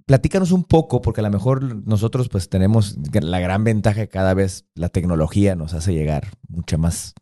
platícanos 0.05 0.51
un 0.51 0.63
poco, 0.63 1.01
porque 1.01 1.21
a 1.21 1.23
lo 1.23 1.29
mejor 1.29 1.85
nosotros 1.87 2.29
pues 2.29 2.49
tenemos 2.49 2.97
la 3.13 3.39
gran 3.39 3.63
ventaja 3.63 4.01
que 4.01 4.09
cada 4.09 4.33
vez 4.33 4.65
la 4.75 4.89
tecnología 4.89 5.55
nos 5.55 5.73
hace 5.73 5.93
llegar 5.93 6.29
mucha 6.47 6.77
más 6.77 7.13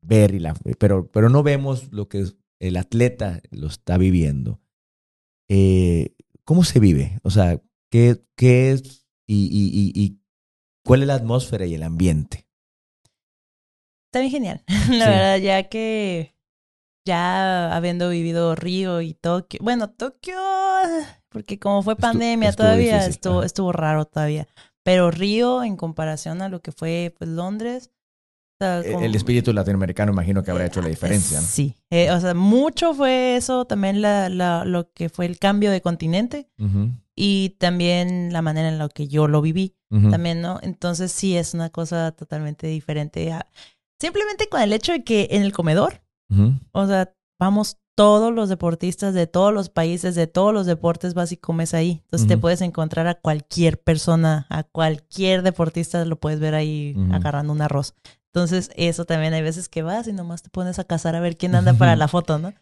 ver, 0.00 0.34
y 0.34 0.38
la, 0.38 0.54
pero, 0.78 1.10
pero 1.10 1.28
no 1.28 1.42
vemos 1.42 1.92
lo 1.92 2.08
que 2.08 2.24
el 2.60 2.76
atleta 2.76 3.40
lo 3.50 3.66
está 3.66 3.98
viviendo. 3.98 4.60
Eh, 5.48 6.14
¿Cómo 6.44 6.64
se 6.64 6.80
vive? 6.80 7.18
O 7.22 7.30
sea, 7.30 7.60
¿qué, 7.90 8.22
qué 8.34 8.72
es 8.72 9.06
y, 9.26 10.18
cuál 10.84 11.02
es 11.02 11.08
la 11.08 11.14
atmósfera 11.14 11.66
y 11.66 11.74
el 11.74 11.82
ambiente? 11.82 12.46
Está 14.06 14.20
bien 14.20 14.30
genial. 14.30 14.64
La 14.90 15.10
verdad, 15.10 15.36
ya 15.38 15.68
que 15.68 16.34
ya 17.04 17.74
habiendo 17.76 18.08
vivido 18.08 18.54
Río 18.54 19.02
y 19.02 19.14
Tokio, 19.14 19.60
bueno, 19.62 19.90
Tokio, 19.90 20.38
porque 21.30 21.58
como 21.58 21.82
fue 21.82 21.96
pandemia 21.96 22.52
todavía, 22.52 23.06
estuvo, 23.06 23.42
estuvo 23.42 23.72
raro 23.72 24.04
todavía. 24.04 24.48
Pero 24.82 25.10
Río, 25.10 25.62
en 25.62 25.76
comparación 25.76 26.40
a 26.40 26.48
lo 26.48 26.60
que 26.60 26.72
fue 26.72 27.14
pues, 27.18 27.28
Londres, 27.28 27.90
e, 28.60 28.96
el 29.04 29.14
espíritu 29.14 29.52
latinoamericano 29.52 30.12
imagino 30.12 30.42
que 30.42 30.50
habrá 30.50 30.66
hecho 30.66 30.82
la 30.82 30.88
diferencia, 30.88 31.40
¿no? 31.40 31.46
Sí, 31.46 31.76
eh, 31.90 32.10
o 32.10 32.20
sea, 32.20 32.34
mucho 32.34 32.92
fue 32.92 33.36
eso, 33.36 33.66
también 33.66 34.02
la, 34.02 34.28
la, 34.28 34.64
lo 34.64 34.90
que 34.92 35.08
fue 35.08 35.26
el 35.26 35.38
cambio 35.38 35.70
de 35.70 35.80
continente 35.80 36.48
y 37.14 37.50
también 37.60 38.32
la 38.32 38.42
manera 38.42 38.68
en 38.68 38.78
la 38.78 38.88
que 38.88 39.06
yo 39.06 39.28
lo 39.28 39.42
viví, 39.42 39.76
también, 40.10 40.40
¿no? 40.40 40.58
Entonces 40.62 41.12
sí 41.12 41.36
es 41.36 41.54
una 41.54 41.70
cosa 41.70 42.12
totalmente 42.12 42.66
diferente. 42.66 43.32
simplemente 44.00 44.48
con 44.48 44.60
el 44.60 44.72
hecho 44.72 44.92
de 44.92 45.04
que 45.04 45.28
en 45.30 45.42
el 45.42 45.52
comedor, 45.52 46.02
o 46.72 46.86
sea, 46.86 47.14
vamos 47.38 47.78
todos 47.98 48.32
los 48.32 48.48
deportistas 48.48 49.12
de 49.12 49.26
todos 49.26 49.52
los 49.52 49.70
países, 49.70 50.14
de 50.14 50.28
todos 50.28 50.54
los 50.54 50.66
deportes, 50.66 51.14
vas 51.14 51.32
y 51.32 51.36
comes 51.36 51.74
ahí. 51.74 52.00
Entonces 52.04 52.28
te 52.28 52.38
puedes 52.38 52.60
encontrar 52.60 53.08
a 53.08 53.14
cualquier 53.14 53.80
persona, 53.80 54.46
a 54.50 54.62
cualquier 54.62 55.42
deportista, 55.42 56.04
lo 56.04 56.14
puedes 56.14 56.38
ver 56.38 56.54
ahí 56.54 56.94
agarrando 57.10 57.52
un 57.52 57.60
arroz. 57.60 57.96
Entonces, 58.26 58.70
eso 58.76 59.04
también 59.04 59.34
hay 59.34 59.42
veces 59.42 59.68
que 59.68 59.82
vas 59.82 60.06
y 60.06 60.12
nomás 60.12 60.44
te 60.44 60.48
pones 60.48 60.78
a 60.78 60.84
cazar 60.84 61.16
a 61.16 61.20
ver 61.20 61.36
quién 61.36 61.56
anda 61.56 61.74
para 61.74 61.96
la 61.96 62.06
foto, 62.06 62.38
¿no? 62.38 62.54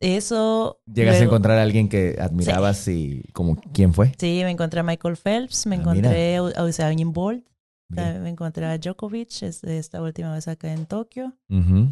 Eso. 0.00 0.80
¿Llegas 0.90 1.20
a 1.20 1.24
encontrar 1.24 1.58
a 1.58 1.62
alguien 1.64 1.90
que 1.90 2.16
admirabas 2.18 2.88
y 2.88 3.24
como 3.34 3.56
quién 3.74 3.92
fue? 3.92 4.14
Sí, 4.18 4.40
me 4.42 4.52
encontré 4.52 4.80
a 4.80 4.84
Michael 4.84 5.18
Phelps, 5.18 5.66
me 5.66 5.76
ah, 5.76 5.80
encontré 5.80 6.36
a 6.36 6.64
Usain 6.64 7.12
Bolt, 7.12 7.44
me 7.90 8.30
encontré 8.30 8.64
a 8.64 8.78
Djokovic 8.78 9.42
esta 9.42 10.00
última 10.00 10.32
vez 10.32 10.48
acá 10.48 10.72
en 10.72 10.86
Tokio, 10.86 11.36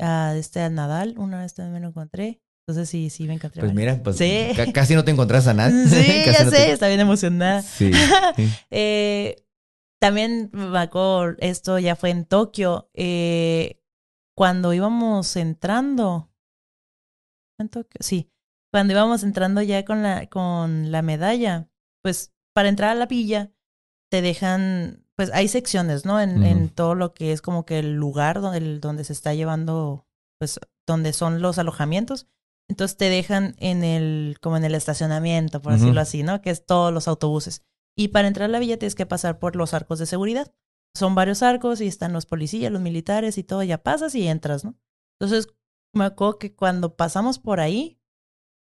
a 0.01 0.35
este 0.35 0.61
a 0.61 0.71
Nadal, 0.71 1.19
una 1.19 1.43
vez 1.43 1.53
también 1.53 1.75
me 1.75 1.81
lo 1.81 1.89
encontré. 1.89 2.41
Entonces 2.69 2.89
sí, 2.89 3.11
sí 3.11 3.29
me 3.29 3.35
encontré. 3.35 3.61
Pues 3.61 3.73
mira, 3.73 4.03
pues 4.03 4.19
casi 4.75 4.97
no 4.97 5.05
te 5.05 5.13
encontrás 5.13 5.47
a 5.47 5.55
nadie. 5.55 5.87
Sí, 5.89 6.25
ya 6.27 6.51
sé, 6.51 6.73
está 6.73 6.89
bien 6.89 6.99
emocionada. 6.99 7.63
Sí. 7.63 7.93
eh, 8.71 9.37
también 10.01 10.51
me 10.53 10.79
acuerdo, 10.79 11.37
esto 11.39 11.79
ya 11.79 11.95
fue 11.95 12.11
en 12.11 12.25
Tokio, 12.25 12.91
eh, 12.95 13.81
cuando 14.37 14.73
íbamos 14.73 15.37
entrando, 15.37 16.33
en 17.59 17.69
Tokio, 17.69 17.99
sí, 18.01 18.31
cuando 18.73 18.93
íbamos 18.93 19.23
entrando 19.23 19.63
ya 19.63 19.85
con 19.85 20.03
la, 20.03 20.27
con 20.27 20.91
la 20.91 21.03
medalla, 21.03 21.69
pues 22.03 22.35
para 22.53 22.69
entrar 22.69 22.91
a 22.91 22.95
la 22.97 23.07
villa 23.07 23.53
te 24.11 24.23
dejan, 24.23 25.07
pues 25.15 25.31
hay 25.33 25.47
secciones, 25.47 26.05
¿no? 26.05 26.21
En, 26.21 26.43
en 26.43 26.69
todo 26.69 26.97
lo 26.97 27.15
que 27.15 27.33
es 27.33 27.41
como 27.43 27.65
que 27.65 27.79
el 27.79 27.95
lugar 27.95 28.41
donde, 28.41 28.81
donde 28.81 29.05
se 29.05 29.13
está 29.13 29.35
llevando, 29.35 30.07
pues 30.39 30.59
donde 30.87 31.13
son 31.13 31.41
los 31.41 31.59
alojamientos. 31.59 32.29
Entonces 32.69 32.97
te 32.97 33.09
dejan 33.09 33.55
en 33.59 33.85
el, 33.85 34.39
como 34.41 34.57
en 34.57 34.65
el 34.65 34.75
estacionamiento, 34.75 35.63
por 35.63 35.73
decirlo 35.73 36.01
así, 36.01 36.23
¿no? 36.23 36.43
Que 36.43 36.51
es 36.51 36.67
todos 36.67 36.93
los 36.93 37.07
autobuses. 37.07 37.63
Y 37.97 38.09
para 38.09 38.29
entrar 38.29 38.49
a 38.49 38.53
la 38.53 38.59
villa 38.59 38.79
tienes 38.79 38.95
que 38.95 39.07
pasar 39.07 39.39
por 39.39 39.57
los 39.57 39.73
arcos 39.73 39.99
de 39.99 40.07
seguridad. 40.07 40.53
Son 40.95 41.15
varios 41.15 41.43
arcos 41.43 41.81
y 41.81 41.87
están 41.87 42.13
los 42.13 42.27
policías, 42.27 42.73
los 42.73 42.83
militares 42.83 43.39
y 43.39 43.45
todo. 43.45 43.63
Ya 43.63 43.79
pasas 43.79 44.15
y 44.15 44.27
entras, 44.27 44.65
¿no? 44.65 44.75
Entonces, 45.19 45.49
me 45.93 46.05
acuerdo 46.05 46.39
que 46.39 46.55
cuando 46.55 46.97
pasamos 46.97 47.39
por 47.39 47.61
ahí, 47.61 47.99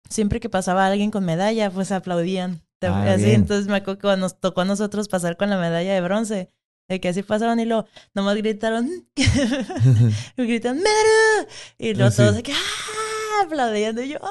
siempre 0.08 0.40
que 0.40 0.48
pasaba 0.48 0.86
alguien 0.86 1.10
con 1.10 1.24
medalla, 1.24 1.70
pues 1.70 1.92
aplaudían. 1.92 2.62
Ah, 2.82 3.12
así, 3.14 3.30
entonces 3.30 3.66
me 3.68 3.76
acuerdo 3.76 3.98
que 3.98 4.02
cuando 4.02 4.26
nos 4.26 4.38
tocó 4.38 4.60
a 4.60 4.64
nosotros 4.64 5.08
pasar 5.08 5.36
con 5.36 5.50
la 5.50 5.58
medalla 5.58 5.94
de 5.94 6.00
bronce, 6.00 6.50
de 6.88 7.00
que 7.00 7.08
así 7.08 7.22
pasaron 7.22 7.58
y 7.58 7.64
lo 7.64 7.86
nomás 8.14 8.36
gritaron, 8.36 8.88
gritan, 10.36 10.76
¡Meru! 10.76 11.48
Y 11.78 11.94
luego 11.94 12.14
todos 12.14 12.36
de 12.36 12.42
que, 12.42 12.52
¡ah! 12.52 13.05
Aplaudiendo. 13.44 14.02
Y 14.02 14.10
yo, 14.10 14.18
¡ah! 14.22 14.30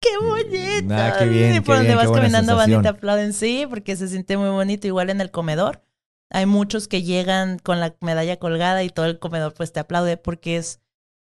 ¡Qué 0.00 0.08
bonita! 0.18 1.16
qué 1.18 1.26
bien, 1.26 1.56
y 1.56 1.60
por 1.60 1.76
donde 1.76 1.94
vas 1.94 2.10
caminando 2.10 2.56
van 2.56 2.72
y 2.72 2.82
te 2.82 2.88
aplauden, 2.88 3.32
sí, 3.34 3.66
porque 3.68 3.96
se 3.96 4.08
siente 4.08 4.36
muy 4.36 4.48
bonito. 4.48 4.86
Igual 4.86 5.10
en 5.10 5.20
el 5.20 5.30
comedor. 5.30 5.82
Hay 6.30 6.46
muchos 6.46 6.88
que 6.88 7.02
llegan 7.02 7.58
con 7.58 7.80
la 7.80 7.94
medalla 8.00 8.38
colgada 8.38 8.84
y 8.84 8.88
todo 8.88 9.06
el 9.06 9.18
comedor 9.18 9.52
pues 9.52 9.72
te 9.72 9.80
aplaude 9.80 10.16
porque 10.16 10.56
es 10.56 10.80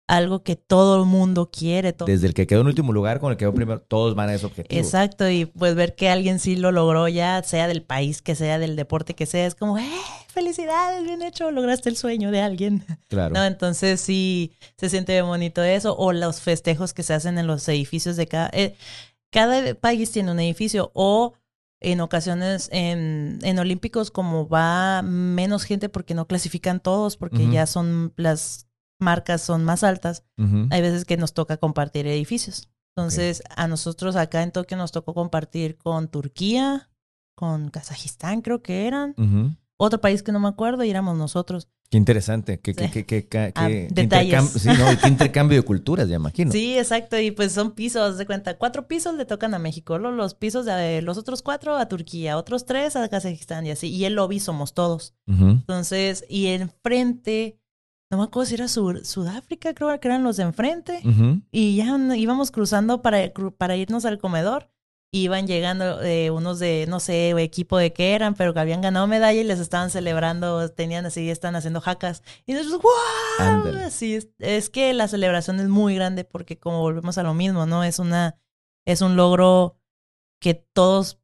algo 0.08 0.44
que 0.44 0.56
todo 0.56 1.02
el 1.02 1.06
mundo 1.06 1.50
quiere. 1.52 1.94
Desde 2.06 2.28
el 2.28 2.34
que 2.34 2.48
quedó 2.48 2.62
en 2.62 2.68
último 2.68 2.94
lugar 2.94 3.20
con 3.20 3.32
el 3.32 3.38
que 3.38 3.44
quedó 3.44 3.54
primero, 3.54 3.82
todos 3.82 4.16
van 4.16 4.30
a 4.30 4.34
ese 4.34 4.46
objetivo. 4.46 4.80
Exacto, 4.80 5.30
y 5.30 5.46
pues 5.46 5.76
ver 5.76 5.96
que 5.96 6.10
alguien 6.10 6.40
sí 6.40 6.56
lo 6.56 6.72
logró 6.72 7.08
ya, 7.08 7.42
sea 7.44 7.68
del 7.68 7.84
país 7.84 8.22
que 8.22 8.36
sea, 8.36 8.60
del 8.60 8.76
deporte 8.76 9.16
que 9.16 9.26
sea, 9.26 9.46
es 9.46 9.56
como, 9.56 9.78
¡eh! 9.78 9.90
Felicidades, 10.38 11.04
bien 11.04 11.24
hecho, 11.24 11.50
lograste 11.50 11.90
el 11.90 11.98
sueño 11.98 12.30
de 12.30 12.42
alguien. 12.42 12.86
Claro. 13.08 13.34
No, 13.34 13.44
entonces 13.44 14.00
sí 14.00 14.54
se 14.78 14.88
siente 14.88 15.20
bonito 15.24 15.64
eso, 15.64 15.98
o 15.98 16.14
los 16.14 16.42
festejos 16.42 16.94
que 16.94 17.02
se 17.02 17.16
hacen 17.16 17.40
en 17.40 17.48
los 17.48 17.68
edificios 17.68 18.18
de 18.18 18.28
cada. 18.28 18.52
Eh, 18.54 18.76
cada 19.32 19.74
país 19.74 20.12
tiene 20.12 20.32
un 20.32 20.40
edificio 20.40 20.92
o 20.94 21.34
en 21.82 22.02
ocasiones 22.02 22.70
en, 22.72 23.40
en 23.42 23.58
Olímpicos 23.58 24.12
como 24.12 24.48
va 24.48 25.02
menos 25.02 25.64
gente 25.64 25.90
porque 25.90 26.14
no 26.14 26.28
clasifican 26.28 26.82
todos, 26.82 27.18
porque 27.18 27.50
ya 27.50 27.66
son 27.66 28.14
las 28.16 28.68
marcas 29.00 29.42
son 29.42 29.64
más 29.64 29.84
altas, 29.84 30.24
hay 30.70 30.82
veces 30.84 31.06
que 31.06 31.18
nos 31.18 31.34
toca 31.34 31.58
compartir 31.58 32.06
edificios. 32.06 32.70
Entonces, 32.96 33.42
a 33.56 33.68
nosotros 33.68 34.16
acá 34.16 34.44
en 34.44 34.52
Tokio 34.52 34.78
nos 34.78 34.92
tocó 34.92 35.16
compartir 35.16 35.80
con 35.80 36.10
Turquía, 36.10 36.92
con 37.34 37.70
Kazajistán 37.72 38.42
creo 38.42 38.62
que 38.62 38.86
eran, 38.86 39.16
otro 39.78 40.02
país 40.02 40.24
que 40.24 40.32
no 40.32 40.40
me 40.40 40.48
acuerdo 40.48 40.84
y 40.84 40.90
éramos 40.90 41.18
nosotros. 41.18 41.70
Qué 41.90 41.98
interesante, 41.98 42.60
qué, 42.60 42.74
qué, 42.74 43.06
qué, 43.06 43.52
ah, 43.56 43.70
detalles. 43.70 44.44
Sí, 44.60 44.68
¿no? 44.68 44.86
qué 45.02 45.08
intercambio 45.08 45.58
de 45.58 45.64
culturas, 45.64 46.10
ya 46.10 46.16
imagino. 46.18 46.52
Sí, 46.52 46.78
exacto, 46.78 47.18
y 47.18 47.32
pues 47.32 47.54
son 47.54 47.72
pisos, 47.72 48.18
de 48.18 48.26
cuenta, 48.26 48.58
cuatro 48.58 48.88
pisos 48.88 49.16
le 49.16 49.26
tocan 49.26 49.54
a 49.54 49.60
México, 49.60 49.98
los 49.98 50.34
pisos 50.34 50.66
de 50.66 51.02
los 51.02 51.18
otros 51.18 51.42
cuatro 51.42 51.78
a 51.78 51.88
Turquía, 51.88 52.38
otros 52.38 52.66
tres 52.66 52.98
a 52.98 53.08
Kazajistán 53.08 53.66
y 53.66 53.72
así, 53.72 53.88
y 53.88 54.04
el 54.04 54.16
lobby 54.16 54.40
somos 54.42 54.74
todos. 54.74 55.16
Entonces, 55.28 56.26
y 56.28 56.48
enfrente, 56.48 57.62
no 58.12 58.18
me 58.18 58.24
acuerdo 58.26 58.50
si 58.50 58.56
era 58.56 58.68
Sudáfrica, 58.68 59.74
creo 59.74 59.98
que 60.00 60.08
eran 60.10 60.24
los 60.24 60.36
de 60.36 60.44
enfrente, 60.44 61.00
y 61.52 61.78
ya 61.78 61.98
íbamos 62.18 62.52
cruzando 62.52 63.02
para, 63.02 63.32
para 63.58 63.78
irnos 63.78 64.04
al 64.04 64.18
comedor 64.18 64.70
iban 65.12 65.48
llegando 65.48 66.02
eh, 66.02 66.32
unos 66.32 66.60
de, 66.60 66.86
no 66.88 67.00
sé, 67.00 67.30
equipo 67.42 67.78
de 67.78 67.94
qué 67.94 68.14
eran, 68.14 68.34
pero 68.34 68.54
que 68.54 68.60
habían 68.60 68.82
ganado 68.82 69.08
medalla 69.08 69.40
y 69.40 69.44
les 69.44 69.60
estaban 69.60 69.90
celebrando, 69.90 70.70
tenían 70.70 71.06
así, 71.06 71.30
están 71.30 71.56
haciendo 71.56 71.82
jacas. 71.82 72.24
Y 72.46 72.54
nosotros, 72.54 72.82
¡wow! 72.82 73.90
Sí, 73.90 74.20
es, 74.40 74.70
que 74.70 74.94
la 74.94 75.08
celebración 75.08 75.60
es 75.60 75.70
muy 75.70 75.96
grande 75.96 76.24
porque 76.24 76.60
como 76.60 76.82
volvemos 76.82 77.18
a 77.18 77.24
lo 77.24 77.34
mismo, 77.34 77.66
¿no? 77.66 77.84
Es 77.84 78.00
una, 78.00 78.38
es 78.86 79.02
un 79.02 79.16
logro 79.16 79.80
que 80.42 80.54
todos, 80.54 81.20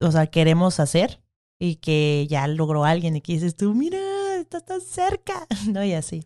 o 0.00 0.10
sea, 0.12 0.28
queremos 0.28 0.80
hacer 0.80 1.22
y 1.58 1.76
que 1.76 2.26
ya 2.28 2.46
logró 2.46 2.84
alguien 2.84 3.16
y 3.16 3.20
que 3.20 3.34
dices 3.34 3.56
tú, 3.56 3.74
mira, 3.74 3.98
estás 4.40 4.64
tan 4.64 4.80
cerca, 4.80 5.46
¿no? 5.68 5.84
Y 5.84 5.94
así. 5.94 6.24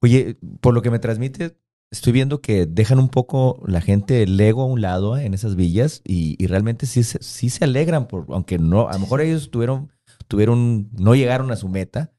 Oye, 0.00 0.38
por 0.60 0.74
lo 0.74 0.82
que 0.82 0.90
me 0.90 0.98
transmite, 0.98 1.56
estoy 1.90 2.12
viendo 2.12 2.40
que 2.40 2.66
dejan 2.66 2.98
un 2.98 3.08
poco 3.08 3.62
la 3.66 3.80
gente 3.80 4.22
el 4.22 4.38
ego 4.40 4.62
a 4.62 4.66
un 4.66 4.80
lado 4.80 5.16
en 5.18 5.34
esas 5.34 5.56
villas 5.56 6.02
y, 6.04 6.44
realmente 6.46 6.86
sí, 6.86 7.02
sí 7.04 7.50
se 7.50 7.64
alegran, 7.64 8.08
por, 8.08 8.26
aunque 8.28 8.58
no, 8.58 8.88
a 8.88 8.94
lo 8.94 9.00
mejor 9.00 9.20
ellos 9.20 9.50
tuvieron, 9.50 9.92
tuvieron, 10.28 10.90
no 10.92 11.14
llegaron 11.14 11.50
a 11.50 11.56
su 11.56 11.68
meta, 11.68 12.12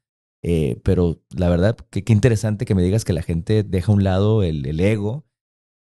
eh, 0.44 0.80
pero 0.84 1.22
la 1.36 1.50
verdad, 1.50 1.76
qué 1.90 2.14
interesante 2.14 2.66
que 2.66 2.76
me 2.76 2.84
digas 2.84 3.04
que 3.04 3.14
la 3.14 3.24
gente 3.24 3.64
deja 3.64 3.92
a 3.92 3.96
un 3.96 4.04
lado 4.04 4.44
el, 4.44 4.66
el 4.66 4.80
ego, 4.80 5.26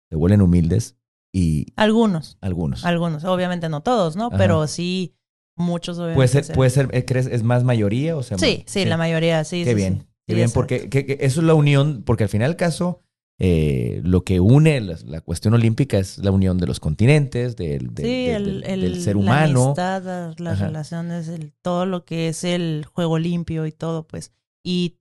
se 0.09 0.15
vuelven 0.15 0.41
humildes 0.41 0.97
y... 1.33 1.67
Algunos. 1.75 2.37
Algunos. 2.41 2.83
Algunos, 2.85 3.23
obviamente 3.23 3.69
no 3.69 3.81
todos, 3.81 4.15
¿no? 4.15 4.31
Pero 4.31 4.65
sí, 4.67 5.15
muchos 5.55 5.97
obviamente. 5.99 6.15
Puede 6.15 6.43
ser, 6.43 6.55
puede 6.55 6.69
ser, 6.71 7.05
¿crees? 7.05 7.27
¿Es 7.27 7.43
más 7.43 7.63
mayoría? 7.63 8.17
O 8.17 8.23
sea, 8.23 8.37
sí, 8.37 8.63
sí, 8.65 8.85
la 8.85 8.97
mayoría, 8.97 9.43
sí. 9.43 9.63
Qué 9.63 9.75
bien, 9.75 10.07
qué 10.27 10.33
bien, 10.33 10.49
porque 10.51 10.89
eso 11.21 11.41
es 11.41 11.45
la 11.45 11.53
unión, 11.53 12.03
porque 12.03 12.23
al 12.23 12.29
final 12.29 12.49
del 12.49 12.57
caso 12.57 13.03
eh, 13.41 14.01
lo 14.03 14.25
que 14.25 14.41
une 14.41 14.81
la, 14.81 15.21
cuestión 15.21 15.53
olímpica 15.53 15.97
es 15.97 16.17
la 16.17 16.29
unión 16.29 16.57
de 16.57 16.67
los 16.67 16.81
continentes, 16.81 17.55
del, 17.55 19.01
ser 19.01 19.15
humano. 19.15 19.73
La 19.77 19.95
amistad, 19.95 20.35
las 20.37 20.59
relaciones, 20.59 21.29
el, 21.29 21.53
todo 21.61 21.85
lo 21.85 22.03
que 22.03 22.27
es 22.27 22.43
el 22.43 22.85
juego 22.85 23.17
limpio 23.17 23.65
y 23.65 23.71
todo, 23.71 24.05
pues. 24.05 24.33
Y 24.61 24.97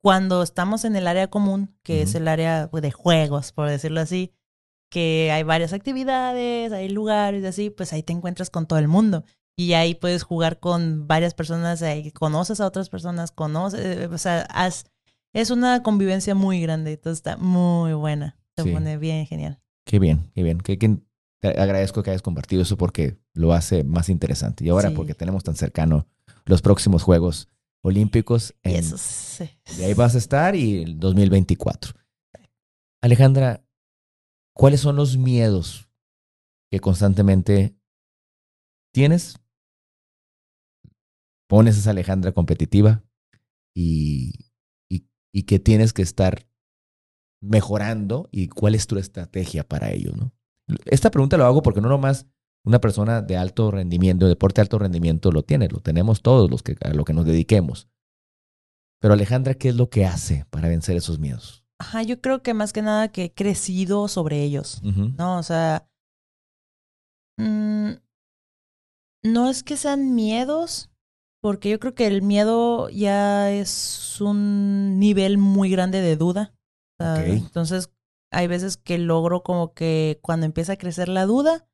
cuando 0.00 0.42
estamos 0.42 0.86
en 0.86 0.96
el 0.96 1.06
área 1.06 1.28
común, 1.28 1.76
que 1.82 2.00
es 2.00 2.14
el 2.14 2.26
área 2.26 2.68
de 2.68 2.90
juegos, 2.90 3.52
por 3.52 3.68
decirlo 3.68 4.00
así, 4.00 4.32
que 4.90 5.30
hay 5.30 5.42
varias 5.42 5.74
actividades, 5.74 6.72
hay 6.72 6.88
lugares 6.88 7.44
así, 7.44 7.68
pues 7.68 7.92
ahí 7.92 8.02
te 8.02 8.14
encuentras 8.14 8.48
con 8.48 8.66
todo 8.66 8.78
el 8.78 8.88
mundo. 8.88 9.24
Y 9.56 9.74
ahí 9.74 9.94
puedes 9.94 10.22
jugar 10.22 10.58
con 10.58 11.06
varias 11.06 11.34
personas, 11.34 11.82
ahí 11.82 12.10
conoces 12.12 12.60
a 12.60 12.66
otras 12.66 12.88
personas, 12.88 13.30
conoces, 13.30 14.10
o 14.10 14.18
sea, 14.18 14.42
has 14.50 14.86
es 15.34 15.50
una 15.50 15.82
convivencia 15.82 16.34
muy 16.34 16.60
grande, 16.60 16.92
entonces 16.92 17.18
está 17.18 17.36
muy 17.36 17.92
buena. 17.92 18.38
Se 18.56 18.64
pone 18.64 18.96
bien 18.98 19.26
genial. 19.26 19.60
Qué 19.84 19.98
bien, 19.98 20.30
qué 20.32 20.44
bien. 20.44 20.58
Qué, 20.58 20.78
te 21.40 21.48
agradezco 21.48 22.02
que 22.02 22.10
hayas 22.10 22.22
compartido 22.22 22.62
eso 22.62 22.76
porque 22.76 23.18
lo 23.34 23.52
hace 23.52 23.82
más 23.82 24.08
interesante. 24.08 24.64
Y 24.64 24.68
ahora 24.68 24.92
porque 24.92 25.14
tenemos 25.14 25.42
tan 25.42 25.56
cercano 25.56 26.06
los 26.44 26.62
próximos 26.62 27.02
Juegos 27.02 27.48
Olímpicos. 27.82 28.54
En, 28.62 28.72
y 28.72 28.74
eso 28.76 28.96
sí, 28.96 29.50
Y 29.76 29.82
ahí 29.82 29.92
vas 29.92 30.14
a 30.14 30.18
estar 30.18 30.54
y 30.54 30.84
el 30.84 31.00
2024. 31.00 31.94
Alejandra, 33.02 33.66
¿cuáles 34.54 34.80
son 34.80 34.94
los 34.94 35.16
miedos 35.16 35.90
que 36.70 36.78
constantemente 36.78 37.76
tienes? 38.92 39.40
Pones 41.48 41.76
a 41.76 41.80
esa 41.80 41.90
Alejandra 41.90 42.32
competitiva 42.32 43.02
y 43.74 44.53
y 45.34 45.42
que 45.42 45.58
tienes 45.58 45.92
que 45.92 46.02
estar 46.02 46.46
mejorando 47.42 48.28
y 48.30 48.48
cuál 48.48 48.76
es 48.76 48.86
tu 48.86 48.96
estrategia 48.96 49.66
para 49.66 49.90
ello, 49.90 50.12
¿no? 50.16 50.32
Esta 50.86 51.10
pregunta 51.10 51.36
lo 51.36 51.44
hago 51.44 51.60
porque 51.60 51.80
no 51.80 51.88
nomás 51.88 52.26
una 52.64 52.80
persona 52.80 53.20
de 53.20 53.36
alto 53.36 53.70
rendimiento, 53.72 54.26
de 54.26 54.30
deporte 54.30 54.60
de 54.60 54.62
alto 54.62 54.78
rendimiento 54.78 55.32
lo 55.32 55.42
tiene, 55.42 55.68
lo 55.68 55.80
tenemos 55.80 56.22
todos 56.22 56.50
los 56.50 56.62
que 56.62 56.76
a 56.80 56.94
lo 56.94 57.04
que 57.04 57.12
nos 57.12 57.26
dediquemos. 57.26 57.88
Pero 59.00 59.12
Alejandra, 59.12 59.54
¿qué 59.54 59.70
es 59.70 59.74
lo 59.74 59.90
que 59.90 60.06
hace 60.06 60.46
para 60.50 60.68
vencer 60.68 60.96
esos 60.96 61.18
miedos? 61.18 61.66
Ajá, 61.78 62.04
yo 62.04 62.20
creo 62.20 62.42
que 62.42 62.54
más 62.54 62.72
que 62.72 62.80
nada 62.80 63.08
que 63.08 63.24
he 63.24 63.34
crecido 63.34 64.06
sobre 64.06 64.42
ellos, 64.42 64.80
¿no? 64.82 65.38
O 65.38 65.42
sea, 65.42 65.90
mm, 67.36 67.90
no 69.24 69.50
es 69.50 69.64
que 69.64 69.76
sean 69.76 70.14
miedos, 70.14 70.90
porque 71.44 71.68
yo 71.68 71.78
creo 71.78 71.94
que 71.94 72.06
el 72.06 72.22
miedo 72.22 72.88
ya 72.88 73.50
es 73.50 74.18
un 74.22 74.98
nivel 74.98 75.36
muy 75.36 75.68
grande 75.68 76.00
de 76.00 76.16
duda. 76.16 76.54
Entonces, 76.98 77.90
hay 78.32 78.46
veces 78.46 78.78
que 78.78 78.96
logro 78.96 79.42
como 79.42 79.74
que 79.74 80.18
cuando 80.22 80.46
empieza 80.46 80.72
a 80.72 80.78
crecer 80.78 81.10
la 81.10 81.26
duda, 81.26 81.68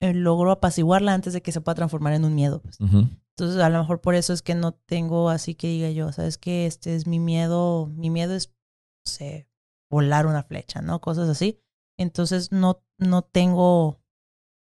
eh, 0.00 0.14
logro 0.14 0.50
apaciguarla 0.50 1.12
antes 1.12 1.34
de 1.34 1.42
que 1.42 1.52
se 1.52 1.60
pueda 1.60 1.74
transformar 1.74 2.14
en 2.14 2.24
un 2.24 2.34
miedo. 2.34 2.62
Pues. 2.62 2.78
Entonces, 2.80 3.60
a 3.60 3.68
lo 3.68 3.80
mejor 3.80 4.00
por 4.00 4.14
eso 4.14 4.32
es 4.32 4.40
que 4.40 4.54
no 4.54 4.72
tengo 4.72 5.28
así 5.28 5.54
que 5.54 5.66
diga 5.66 5.90
yo, 5.90 6.10
¿sabes 6.10 6.38
qué? 6.38 6.64
Este 6.64 6.94
es 6.94 7.06
mi 7.06 7.20
miedo, 7.20 7.88
mi 7.94 8.08
miedo 8.08 8.34
es, 8.34 8.48
no 8.48 9.12
sé, 9.12 9.46
volar 9.90 10.26
una 10.26 10.42
flecha, 10.42 10.80
¿no? 10.80 11.02
Cosas 11.02 11.28
así. 11.28 11.60
Entonces, 11.98 12.50
no, 12.50 12.82
no 12.96 13.20
tengo, 13.20 14.00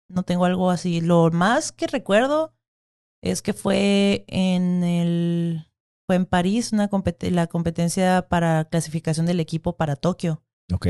no 0.08 0.22
tengo 0.22 0.44
algo 0.44 0.70
así. 0.70 1.00
Lo 1.00 1.32
más 1.32 1.72
que 1.72 1.88
recuerdo 1.88 2.55
es 3.30 3.42
que 3.42 3.52
fue 3.52 4.24
en 4.28 4.84
el 4.84 5.66
fue 6.06 6.16
en 6.16 6.26
París 6.26 6.72
una 6.72 6.88
la 7.30 7.46
competencia 7.48 8.26
para 8.28 8.66
clasificación 8.66 9.26
del 9.26 9.40
equipo 9.40 9.76
para 9.76 9.96
Tokio. 9.96 10.42
Ok. 10.72 10.88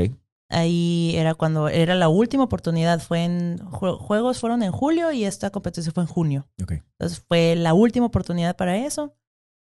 Ahí 0.49 1.13
era 1.15 1.35
cuando 1.35 1.67
era 1.67 1.95
la 1.95 2.07
última 2.07 2.43
oportunidad, 2.43 3.01
fue 3.01 3.25
en 3.25 3.57
juegos 3.57 4.39
fueron 4.39 4.63
en 4.63 4.71
julio 4.71 5.11
y 5.11 5.25
esta 5.25 5.49
competencia 5.49 5.91
fue 5.91 6.03
en 6.03 6.07
junio. 6.07 6.47
Okay. 6.61 6.83
Entonces 6.91 7.23
fue 7.27 7.55
la 7.55 7.73
última 7.73 8.05
oportunidad 8.05 8.55
para 8.55 8.77
eso. 8.77 9.17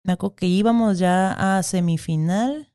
Me 0.03 0.13
acuerdo 0.13 0.35
que 0.35 0.47
íbamos 0.47 0.99
ya 0.99 1.57
a 1.57 1.63
semifinal. 1.63 2.73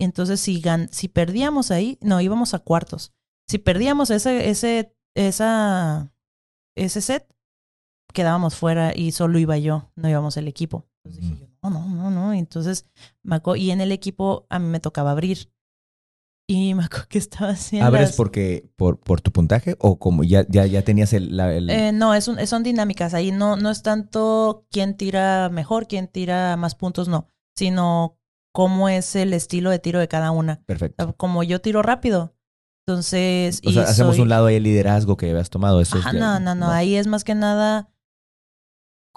Entonces 0.00 0.40
si 0.40 0.60
gan 0.60 0.88
si 0.90 1.08
perdíamos 1.08 1.70
ahí, 1.70 1.98
no, 2.00 2.20
íbamos 2.20 2.54
a 2.54 2.58
cuartos. 2.58 3.12
Si 3.46 3.58
perdíamos 3.58 4.10
ese 4.10 4.48
ese 4.48 4.96
esa 5.14 6.12
ese 6.76 7.00
set, 7.00 7.32
quedábamos 8.12 8.56
fuera 8.56 8.92
y 8.94 9.12
solo 9.12 9.38
iba 9.38 9.58
yo, 9.58 9.90
no 9.96 10.08
íbamos 10.08 10.36
el 10.36 10.48
equipo. 10.48 10.86
Entonces 11.04 11.30
dije 11.30 11.38
yo, 11.40 11.46
no, 11.62 11.70
no, 11.70 11.88
no, 11.88 12.10
no. 12.10 12.32
Entonces, 12.32 12.86
me 13.22 13.40
y 13.56 13.70
en 13.70 13.80
el 13.80 13.92
equipo 13.92 14.46
a 14.50 14.58
mí 14.58 14.66
me 14.66 14.80
tocaba 14.80 15.12
abrir. 15.12 15.50
Y 16.50 16.74
me 16.74 16.84
acuerdo 16.84 17.06
que 17.08 17.18
estaba 17.18 17.50
haciendo. 17.52 17.86
¿Abres 17.86 18.16
porque, 18.16 18.70
por, 18.76 18.98
por 18.98 19.20
tu 19.20 19.30
puntaje 19.32 19.76
o 19.78 19.98
como 19.98 20.24
ya, 20.24 20.46
ya, 20.48 20.66
ya 20.66 20.82
tenías 20.82 21.12
el. 21.12 21.38
Eh, 21.70 21.92
no, 21.92 22.14
es 22.14 22.28
un, 22.28 22.44
son 22.46 22.62
dinámicas. 22.62 23.14
Ahí 23.14 23.32
no, 23.32 23.56
no 23.56 23.70
es 23.70 23.82
tanto 23.82 24.66
quién 24.70 24.96
tira 24.96 25.48
mejor, 25.50 25.86
quién 25.86 26.08
tira 26.08 26.56
más 26.56 26.74
puntos, 26.74 27.08
no. 27.08 27.28
Sino 27.56 28.18
cómo 28.52 28.88
es 28.88 29.14
el 29.14 29.34
estilo 29.34 29.70
de 29.70 29.78
tiro 29.78 30.00
de 30.00 30.08
cada 30.08 30.30
una. 30.30 30.62
Perfecto. 30.64 31.14
Como 31.16 31.42
yo 31.42 31.60
tiro 31.60 31.82
rápido. 31.82 32.34
Entonces. 32.86 33.60
O 33.66 33.70
sea, 33.70 33.82
hacemos 33.82 34.18
un 34.18 34.30
lado 34.30 34.46
ahí 34.46 34.56
el 34.56 34.62
liderazgo 34.62 35.16
que 35.18 35.30
habías 35.30 35.50
tomado. 35.50 35.80
Eso 35.80 35.98
no, 36.14 36.40
no, 36.40 36.54
no, 36.54 36.70
Ahí 36.70 36.96
es 36.96 37.06
más 37.06 37.22
que 37.24 37.34
nada 37.34 37.90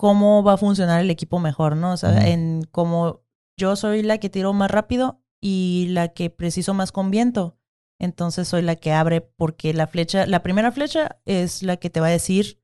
cómo 0.01 0.41
va 0.41 0.53
a 0.53 0.57
funcionar 0.57 0.99
el 0.99 1.11
equipo 1.11 1.37
mejor, 1.37 1.75
¿no? 1.75 1.91
O 1.93 1.97
sea, 1.97 2.27
en 2.27 2.63
como 2.71 3.21
yo 3.55 3.75
soy 3.75 4.01
la 4.01 4.17
que 4.17 4.31
tiro 4.31 4.51
más 4.51 4.71
rápido 4.71 5.21
y 5.39 5.89
la 5.91 6.07
que 6.07 6.31
preciso 6.31 6.73
más 6.73 6.91
con 6.91 7.11
viento. 7.11 7.59
Entonces 7.99 8.47
soy 8.47 8.63
la 8.63 8.75
que 8.75 8.93
abre 8.93 9.21
porque 9.21 9.75
la 9.75 9.85
flecha, 9.85 10.25
la 10.25 10.41
primera 10.41 10.71
flecha 10.71 11.19
es 11.25 11.61
la 11.61 11.77
que 11.77 11.91
te 11.91 11.99
va 11.99 12.07
a 12.07 12.09
decir 12.09 12.60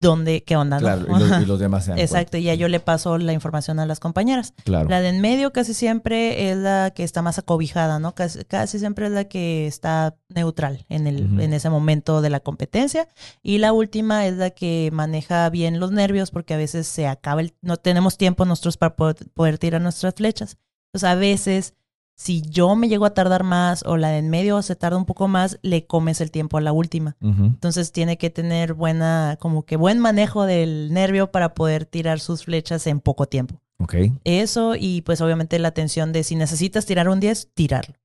dónde, 0.00 0.44
qué 0.44 0.56
onda, 0.56 0.78
Claro, 0.78 1.06
¿no? 1.08 1.16
y 1.16 1.28
los, 1.28 1.42
y 1.42 1.46
los 1.46 1.58
demás 1.58 1.84
se 1.84 1.90
dan 1.90 1.98
Exacto, 1.98 2.36
y 2.36 2.44
ya 2.44 2.54
yo 2.54 2.68
le 2.68 2.80
paso 2.80 3.18
la 3.18 3.32
información 3.32 3.78
a 3.78 3.86
las 3.86 4.00
compañeras. 4.00 4.54
Claro. 4.64 4.88
La 4.88 5.00
de 5.00 5.08
en 5.08 5.20
medio 5.20 5.52
casi 5.52 5.74
siempre 5.74 6.50
es 6.50 6.56
la 6.56 6.92
que 6.94 7.02
está 7.04 7.22
más 7.22 7.38
acobijada, 7.38 7.98
¿no? 7.98 8.14
Casi, 8.14 8.44
casi 8.44 8.78
siempre 8.78 9.06
es 9.06 9.12
la 9.12 9.24
que 9.24 9.66
está 9.66 10.16
neutral 10.28 10.84
en, 10.88 11.06
el, 11.06 11.40
en 11.40 11.52
ese 11.52 11.70
momento 11.70 12.20
de 12.20 12.30
la 12.30 12.40
competencia. 12.40 13.08
Y 13.42 13.58
la 13.58 13.72
última 13.72 14.26
es 14.26 14.36
la 14.36 14.50
que 14.50 14.90
maneja 14.92 15.48
bien 15.50 15.80
los 15.80 15.92
nervios 15.92 16.30
porque 16.30 16.54
a 16.54 16.58
veces 16.58 16.86
se 16.86 17.06
acaba 17.06 17.40
el... 17.40 17.54
No 17.62 17.76
tenemos 17.76 18.18
tiempo 18.18 18.44
nosotros 18.44 18.76
para 18.76 18.96
poder, 18.96 19.16
poder 19.32 19.58
tirar 19.58 19.80
nuestras 19.80 20.14
flechas. 20.14 20.58
Entonces 20.92 21.08
a 21.08 21.14
veces, 21.14 21.74
si 22.16 22.40
yo 22.40 22.74
me 22.76 22.88
llego 22.88 23.04
a 23.04 23.12
tardar 23.12 23.44
más 23.44 23.82
o 23.84 23.98
la 23.98 24.08
de 24.08 24.18
en 24.18 24.30
medio 24.30 24.62
se 24.62 24.74
tarda 24.74 24.96
un 24.96 25.04
poco 25.04 25.28
más, 25.28 25.58
le 25.60 25.86
comes 25.86 26.22
el 26.22 26.30
tiempo 26.30 26.56
a 26.56 26.62
la 26.62 26.72
última. 26.72 27.16
Entonces 27.20 27.92
tiene 27.92 28.16
que 28.16 28.30
tener 28.30 28.72
buena, 28.72 29.36
como 29.38 29.66
que 29.66 29.76
buen 29.76 29.98
manejo 29.98 30.46
del 30.46 30.92
nervio 30.94 31.30
para 31.30 31.52
poder 31.54 31.84
tirar 31.84 32.18
sus 32.18 32.44
flechas 32.44 32.86
en 32.86 33.00
poco 33.00 33.26
tiempo. 33.26 33.60
Ok. 33.78 33.96
Eso 34.24 34.74
y 34.74 35.02
pues 35.02 35.20
obviamente 35.20 35.58
la 35.58 35.68
atención 35.68 36.12
de 36.12 36.24
si 36.24 36.36
necesitas 36.36 36.86
tirar 36.86 37.10
un 37.10 37.20
10, 37.20 37.50
tirarlo. 37.52 37.96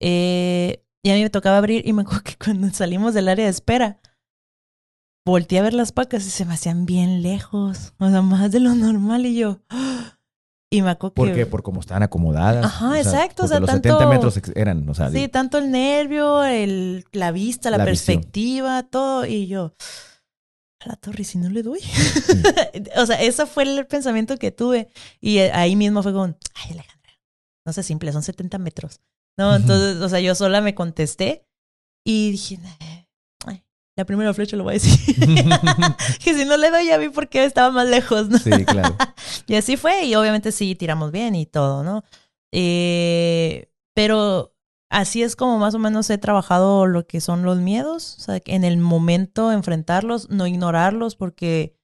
Eh, 0.00 0.84
y 1.02 1.10
a 1.10 1.14
mí 1.14 1.22
me 1.22 1.30
tocaba 1.30 1.56
abrir 1.56 1.88
y 1.88 1.94
me 1.94 2.02
acuerdo 2.02 2.24
que 2.24 2.36
cuando 2.36 2.68
salimos 2.70 3.14
del 3.14 3.28
área 3.28 3.46
de 3.46 3.50
espera, 3.50 4.00
volteé 5.24 5.60
a 5.60 5.62
ver 5.62 5.72
las 5.72 5.92
pacas 5.92 6.26
y 6.26 6.30
se 6.30 6.44
me 6.44 6.52
hacían 6.52 6.84
bien 6.84 7.22
lejos, 7.22 7.94
o 7.98 8.10
sea, 8.10 8.20
más 8.20 8.52
de 8.52 8.60
lo 8.60 8.74
normal 8.74 9.24
y 9.24 9.36
yo... 9.36 9.60
¡ah! 9.70 10.15
Y 10.70 10.82
me 10.82 10.90
acuerdo 10.90 11.14
¿Por 11.14 11.28
que... 11.28 11.34
qué? 11.34 11.46
Por 11.46 11.62
cómo 11.62 11.80
están 11.80 12.02
acomodadas. 12.02 12.64
Ajá, 12.64 12.98
exacto, 12.98 13.44
o 13.44 13.48
sea, 13.48 13.60
los 13.60 13.70
tanto- 13.70 13.88
70 13.88 14.08
metros 14.08 14.40
eran, 14.56 14.88
o 14.88 14.94
sea, 14.94 15.08
Sí, 15.10 15.14
digo, 15.18 15.30
tanto 15.30 15.58
el 15.58 15.70
nervio, 15.70 16.42
el, 16.44 17.04
la 17.12 17.30
vista, 17.30 17.70
la, 17.70 17.78
La 17.78 17.84
visión. 17.84 18.16
perspectiva, 18.16 18.82
todo. 18.82 19.24
Y 19.26 19.46
yo, 19.46 19.74
a 20.80 20.88
la 20.88 20.96
torre, 20.96 21.22
¿y 21.22 21.24
si 21.24 21.38
no 21.38 21.48
le 21.50 21.62
doy. 21.62 21.78
o 22.96 23.06
sea, 23.06 23.22
ese 23.22 23.46
fue 23.46 23.62
el 23.62 23.86
pensamiento 23.86 24.36
que 24.38 24.50
tuve. 24.50 24.88
Y 25.20 25.38
eh, 25.38 25.52
ahí 25.52 25.76
mismo 25.76 26.02
fue 26.02 26.12
como, 26.12 26.24
ay, 26.24 26.70
Alejandra, 26.72 27.12
no 27.64 27.72
sé, 27.72 27.82
simple, 27.84 28.12
son 28.12 28.22
70 28.24 28.58
metros. 28.58 29.00
No, 29.38 29.54
entonces, 29.54 29.96
o 30.02 30.08
sea, 30.08 30.18
yo 30.20 30.34
sola 30.34 30.60
me 30.62 30.74
contesté 30.74 31.46
y 32.04 32.32
dije, 32.32 32.58
ay, 32.80 33.05
la 33.96 34.04
primera 34.04 34.34
flecha 34.34 34.56
lo 34.56 34.64
voy 34.64 34.72
a 34.72 34.74
decir. 34.74 35.16
que 36.24 36.34
si 36.34 36.44
no 36.44 36.56
le 36.56 36.70
doy, 36.70 36.86
ya 36.86 36.98
vi 36.98 37.08
por 37.08 37.28
qué 37.28 37.44
estaba 37.44 37.70
más 37.70 37.88
lejos, 37.88 38.28
¿no? 38.28 38.38
sí, 38.38 38.64
claro. 38.64 38.96
Y 39.46 39.54
así 39.54 39.76
fue, 39.76 40.04
y 40.04 40.14
obviamente 40.14 40.52
sí 40.52 40.74
tiramos 40.74 41.12
bien 41.12 41.34
y 41.34 41.46
todo, 41.46 41.82
¿no? 41.82 42.04
Eh, 42.52 43.70
pero 43.94 44.54
así 44.90 45.22
es 45.22 45.36
como 45.36 45.58
más 45.58 45.74
o 45.74 45.78
menos 45.78 46.10
he 46.10 46.18
trabajado 46.18 46.86
lo 46.86 47.06
que 47.06 47.20
son 47.20 47.42
los 47.42 47.58
miedos, 47.58 48.16
o 48.18 48.20
sea, 48.20 48.40
en 48.44 48.64
el 48.64 48.78
momento 48.78 49.52
enfrentarlos, 49.52 50.30
no 50.30 50.46
ignorarlos, 50.46 51.16
porque 51.16 51.76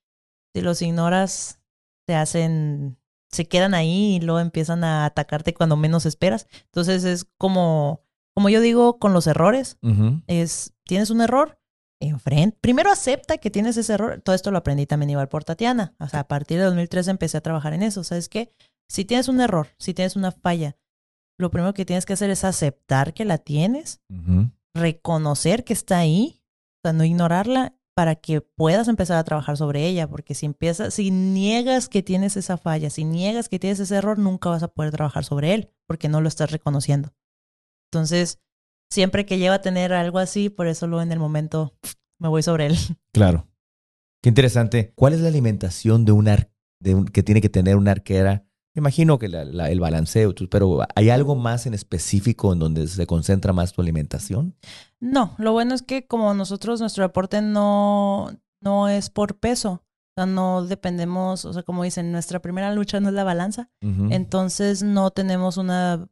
si 0.55 0.61
los 0.61 0.83
ignoras, 0.83 1.61
te 2.07 2.15
hacen, 2.15 2.99
se 3.31 3.47
quedan 3.47 3.75
ahí 3.75 4.17
y 4.17 4.21
luego 4.21 4.41
empiezan 4.41 4.85
a 4.85 5.05
atacarte 5.05 5.55
cuando 5.55 5.77
menos 5.77 6.05
esperas. 6.05 6.49
Entonces 6.65 7.05
es 7.05 7.27
como, 7.39 8.05
como 8.35 8.49
yo 8.49 8.61
digo 8.61 8.99
con 8.99 9.13
los 9.13 9.27
errores, 9.27 9.79
es, 10.27 10.75
tienes 10.85 11.11
un 11.11 11.21
error, 11.21 11.62
enfrente. 12.09 12.59
Primero 12.61 12.91
acepta 12.91 13.39
que 13.39 13.51
tienes 13.51 13.77
ese 13.77 13.95
error. 13.95 14.21
Todo 14.23 14.35
esto 14.35 14.51
lo 14.51 14.59
aprendí 14.59 14.87
también 14.87 15.11
igual 15.11 15.29
por 15.29 15.45
Tatiana. 15.45 15.95
O 15.99 16.09
sea, 16.09 16.21
a 16.21 16.29
partir 16.29 16.59
de 16.59 16.65
2013 16.65 17.11
empecé 17.11 17.39
a 17.39 17.43
trabajar 17.43 17.73
en 17.73 17.83
eso. 17.83 18.05
¿Sabes 18.05 18.29
qué? 18.29 18.51
Si 18.89 19.05
tienes 19.05 19.29
un 19.29 19.41
error, 19.41 19.69
si 19.79 19.95
tienes 19.95 20.17
una 20.17 20.33
falla, 20.33 20.77
lo 21.39 21.51
primero 21.51 21.75
que 21.75 21.85
tienes 21.85 22.07
que 22.07 22.13
hacer 22.13 22.31
es 22.31 22.45
aceptar 22.45 23.15
que 23.15 23.25
la 23.25 23.39
tienes, 23.39 24.01
reconocer 24.75 25.65
que 25.65 25.73
está 25.73 25.99
ahí, 25.99 26.43
o 26.79 26.89
sea, 26.89 26.93
no 26.93 27.05
ignorarla 27.05 27.75
para 27.95 28.17
que 28.17 28.41
puedas 28.41 28.89
empezar 28.89 29.19
a 29.19 29.25
trabajar 29.25 29.57
sobre 29.57 29.87
ella, 29.87 30.09
porque 30.09 30.35
si 30.35 30.47
empiezas, 30.47 30.95
si 30.95 31.11
niegas 31.11 31.89
que 31.89 32.03
tienes 32.03 32.37
esa 32.37 32.57
falla, 32.57 32.91
si 32.91 33.05
niegas 33.05 33.49
que 33.49 33.59
tienes 33.59 33.81
ese 33.81 33.97
error, 33.97 34.19
nunca 34.19 34.49
vas 34.49 34.63
a 34.63 34.69
poder 34.69 34.93
trabajar 34.93 35.25
sobre 35.25 35.55
él, 35.55 35.71
porque 35.87 36.09
no 36.09 36.21
lo 36.21 36.29
estás 36.29 36.51
reconociendo. 36.51 37.15
Entonces, 37.91 38.39
siempre 38.93 39.25
que 39.27 39.39
lleva 39.39 39.57
a 39.57 39.61
tener 39.63 39.93
algo 39.93 40.19
así, 40.19 40.51
por 40.51 40.67
eso 40.67 40.87
luego 40.87 41.03
en 41.03 41.13
el 41.13 41.19
momento 41.19 41.75
me 42.21 42.29
voy 42.29 42.43
sobre 42.43 42.67
él. 42.67 42.77
Claro. 43.13 43.49
Qué 44.23 44.29
interesante. 44.29 44.93
¿Cuál 44.95 45.15
es 45.15 45.21
la 45.21 45.29
alimentación 45.29 46.05
de 46.05 46.13
un, 46.13 46.29
ar- 46.29 46.51
de 46.81 46.95
un- 46.95 47.07
que 47.07 47.23
tiene 47.23 47.41
que 47.41 47.49
tener 47.49 47.77
una 47.77 47.91
arquera? 47.91 48.45
Me 48.75 48.81
imagino 48.81 49.19
que 49.19 49.29
la- 49.29 49.45
la- 49.45 49.71
el 49.71 49.81
balanceo, 49.81 50.35
pero 50.51 50.81
¿hay 50.95 51.11
algo 51.11 51.35
más 51.35 51.67
en 51.67 51.75
específico 51.75 52.53
en 52.53 52.59
donde 52.59 52.87
se 52.87 53.07
concentra 53.07 53.53
más 53.53 53.73
tu 53.73 53.81
alimentación? 53.83 54.55
No, 55.01 55.35
lo 55.39 55.53
bueno 55.53 55.75
es 55.75 55.83
que 55.83 56.07
como 56.07 56.33
nosotros, 56.35 56.81
nuestro 56.81 57.03
deporte 57.05 57.43
no, 57.43 58.31
no 58.63 58.89
es 58.89 59.11
por 59.11 59.39
peso. 59.39 59.83
O 60.15 60.15
sea, 60.15 60.27
no 60.27 60.65
dependemos, 60.67 61.45
o 61.47 61.53
sea, 61.55 61.63
como 61.63 61.83
dicen, 61.85 62.13
nuestra 62.13 62.41
primera 62.41 62.73
lucha 62.75 63.01
no 63.01 63.09
es 63.09 63.15
la 63.15 63.25
balanza. 63.25 63.71
Entonces 64.11 64.83
no 64.83 65.11
tenemos 65.11 65.57
una 65.57 66.07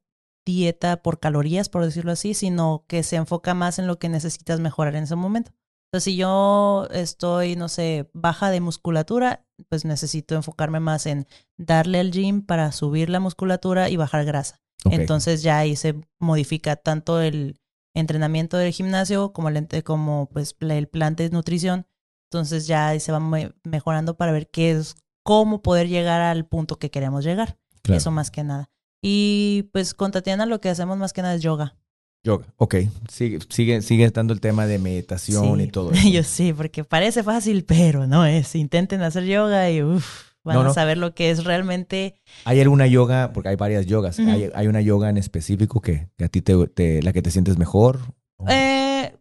dieta 0.51 1.03
por 1.03 1.21
calorías, 1.21 1.69
por 1.69 1.85
decirlo 1.85 2.13
así, 2.13 2.35
sino 2.35 2.85
que 2.89 3.03
se 3.03 3.17
enfoca 3.17 3.55
más 3.55 3.79
en 3.79 3.87
lo 3.87 3.99
que 3.99 4.09
necesitas 4.09 4.61
mejorar 4.61 4.97
en 4.97 5.05
ese 5.05 5.17
momento. 5.17 5.53
Sea, 5.93 6.01
si 6.01 6.17
yo 6.17 6.87
estoy, 6.93 7.57
no 7.57 7.69
sé, 7.69 8.11
baja 8.13 8.51
de 8.51 8.61
musculatura, 8.61 9.45
pues 9.69 9.85
necesito 9.85 10.35
enfocarme 10.37 10.79
más 10.81 11.07
en 11.07 11.27
darle 11.59 11.99
al 12.01 12.13
gym 12.13 12.43
para 12.43 12.71
subir 12.73 13.11
la 13.11 13.19
musculatura 13.21 13.89
y 13.89 13.97
bajar 13.97 14.25
grasa. 14.25 14.61
Entonces 15.01 15.43
ya 15.43 15.59
ahí 15.59 15.77
se 15.77 16.01
modifica 16.21 16.77
tanto 16.77 17.21
el 17.21 17.61
entrenamiento 17.95 18.57
del 18.57 18.73
gimnasio 18.73 19.33
como 19.33 19.49
el, 19.49 19.67
como 19.85 20.29
pues 20.33 20.55
el 20.61 20.89
plan 20.89 21.17
de 21.17 21.29
nutrición. 21.31 21.87
Entonces 22.31 22.67
ya 22.69 22.89
ahí 22.89 23.01
se 23.01 23.11
va 23.13 23.19
me- 23.21 23.53
mejorando 23.65 24.17
para 24.17 24.31
ver 24.33 24.49
qué 24.49 24.71
es, 24.71 24.95
cómo 25.25 25.61
poder 25.61 25.89
llegar 25.89 26.21
al 26.21 26.47
punto 26.47 26.79
que 26.79 26.91
queremos 26.91 27.25
llegar. 27.25 27.59
Claro. 27.83 27.99
Eso 27.99 28.11
más 28.13 28.31
que 28.31 28.45
nada. 28.45 28.71
Y 29.03 29.69
pues 29.73 29.95
con 29.95 30.11
Tatiana 30.13 30.47
lo 30.47 30.61
que 30.61 30.69
hacemos 30.69 30.99
más 30.99 31.13
que 31.13 31.23
nada 31.23 31.35
es 31.35 31.43
yoga. 31.43 31.77
Yoga. 32.23 32.47
Ok. 32.57 32.75
Sigue, 33.09 33.39
sigue, 33.49 33.81
sigue 33.81 34.05
estando 34.05 34.35
el 34.35 34.41
tema 34.41 34.67
de 34.67 34.79
meditación 34.79 35.57
Sí. 35.59 35.63
y 35.65 35.67
todo 35.69 35.91
eso. 35.93 36.09
Yo 36.09 36.23
sí, 36.23 36.53
porque 36.53 36.85
parece 36.85 37.23
fácil, 37.23 37.65
pero 37.65 38.07
no 38.07 38.27
es. 38.27 38.55
Intenten 38.55 39.01
hacer 39.03 39.25
yoga 39.25 39.71
y 39.71 39.83
uff, 39.83 40.33
van 40.45 40.57
No, 40.57 40.71
a 40.71 40.75
saber 40.75 40.99
lo 40.99 41.15
que 41.15 41.31
es 41.31 41.45
realmente. 41.45 42.21
¿Hay 42.45 42.61
alguna 42.61 42.87
yoga? 42.87 43.33
Porque 43.33 43.49
hay 43.49 43.57
varias 43.57 43.87
yogas. 43.87 44.19
¿Hay, 44.19 44.51
hay 44.55 44.67
una 44.67 44.83
yoga 44.83 45.09
en 45.09 45.17
específico 45.17 45.81
que, 45.81 46.11
que 46.19 46.25
a 46.25 46.29
ti 46.29 46.43
te, 46.43 46.67
te- 46.69 47.03
la 47.03 47.15
que 47.15 47.23
te 47.23 47.31
sientes 47.31 47.57
mejor? 47.57 48.01
Eh, 48.49 49.15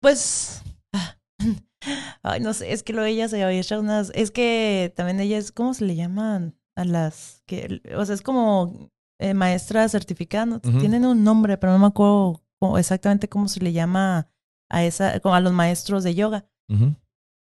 pues. 0.00 0.62
ah, 0.92 1.16
Ay, 2.22 2.40
no 2.40 2.52
sé, 2.52 2.72
es 2.72 2.82
que 2.82 2.92
luego 2.92 3.06
ella 3.06 3.28
se 3.28 3.42
había 3.42 3.58
hecho 3.60 3.80
unas. 3.80 4.10
Es 4.14 4.30
que 4.30 4.92
también 4.96 5.18
ella 5.20 5.38
es. 5.38 5.50
¿Cómo 5.52 5.72
se 5.72 5.86
le 5.86 5.94
llaman 5.96 6.54
a 6.76 6.84
las 6.84 7.42
que. 7.46 7.80
O 7.96 8.04
sea, 8.04 8.14
es 8.14 8.20
como 8.22 8.90
eh, 9.18 9.34
maestra 9.34 9.88
certificada. 9.88 10.60
Tienen 10.60 11.04
un 11.04 11.24
nombre, 11.24 11.58
pero 11.58 11.72
no 11.72 11.78
me 11.78 11.86
acuerdo 11.86 12.40
exactamente 12.76 13.28
cómo 13.28 13.48
se 13.48 13.60
le 13.60 13.72
llama 13.72 14.28
a 14.70 14.84
esa, 14.84 15.20
a 15.22 15.40
los 15.40 15.52
maestros 15.52 16.04
de 16.04 16.14
yoga. 16.14 16.46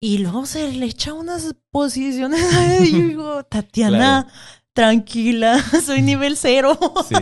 Y 0.03 0.19
luego 0.19 0.47
se 0.47 0.73
le 0.73 0.87
echa 0.87 1.13
unas 1.13 1.55
posiciones 1.71 2.41
a 2.55 2.75
ella 2.75 2.85
y 2.85 2.93
yo 2.93 2.99
digo, 2.99 3.45
Tatiana, 3.45 4.27
tranquila, 4.73 5.63
soy 5.85 6.03
nivel 6.03 6.37
cero. 6.37 6.79
Sí. 7.07 7.15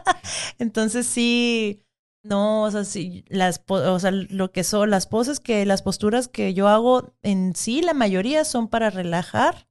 Entonces 0.58 1.06
sí, 1.06 1.82
no, 2.22 2.62
o 2.64 2.70
sea, 2.70 2.84
sí, 2.84 3.24
las, 3.28 3.62
o 3.66 3.98
sea, 3.98 4.10
lo 4.10 4.52
que 4.52 4.62
son 4.62 4.90
las 4.90 5.06
poses 5.06 5.40
que, 5.40 5.64
las 5.64 5.82
posturas 5.82 6.28
que 6.28 6.54
yo 6.54 6.68
hago 6.68 7.14
en 7.22 7.56
sí, 7.56 7.80
la 7.80 7.94
mayoría 7.94 8.44
son 8.44 8.68
para 8.68 8.90
relajar, 8.90 9.68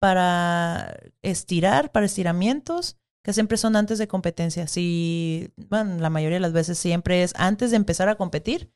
para 0.00 0.96
estirar, 1.22 1.92
para 1.92 2.06
estiramientos, 2.06 2.99
que 3.22 3.32
siempre 3.32 3.56
son 3.56 3.76
antes 3.76 3.98
de 3.98 4.08
competencia. 4.08 4.66
Sí, 4.66 5.52
bueno, 5.68 5.98
la 5.98 6.10
mayoría 6.10 6.36
de 6.36 6.40
las 6.40 6.52
veces 6.52 6.78
siempre 6.78 7.22
es 7.22 7.32
antes 7.36 7.70
de 7.70 7.76
empezar 7.76 8.08
a 8.08 8.16
competir. 8.16 8.72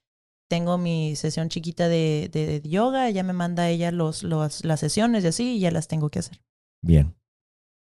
Tengo 0.49 0.77
mi 0.77 1.17
sesión 1.17 1.49
chiquita 1.49 1.89
de, 1.89 2.29
de 2.31 2.61
yoga, 2.69 3.09
ella 3.09 3.23
me 3.23 3.33
manda 3.33 3.71
ella 3.71 3.91
los, 3.91 4.23
los, 4.23 4.63
las 4.65 4.81
sesiones 4.81 5.25
y 5.25 5.29
así, 5.29 5.57
y 5.57 5.61
ya 5.61 5.71
las 5.71 5.89
tengo 5.89 6.11
que 6.11 6.19
hacer. 6.19 6.43
Bien. 6.83 7.15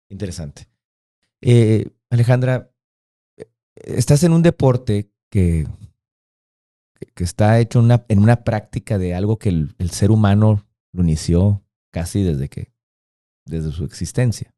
Interesante. 0.09 0.69
Eh, 1.41 1.91
Alejandra, 2.11 2.71
eh, 3.37 3.51
estás 3.75 4.23
en 4.23 4.33
un 4.33 4.43
deporte 4.43 5.11
que, 5.31 5.67
que- 7.15 7.25
está 7.25 7.59
hecho 7.59 7.81
en 7.81 7.87
una, 7.87 8.05
en 8.09 8.19
una 8.21 8.45
práctica 8.45 8.99
de 8.99 9.15
algo 9.15 9.39
que 9.39 9.49
el, 9.49 9.75
el 9.79 9.91
ser 9.91 10.13
humano 10.13 10.65
lo 10.93 11.03
inició 11.03 11.65
casi 11.91 12.23
desde 12.23 12.49
que, 12.49 12.73
desde 13.45 13.73
su 13.73 13.85
existencia. 13.85 14.55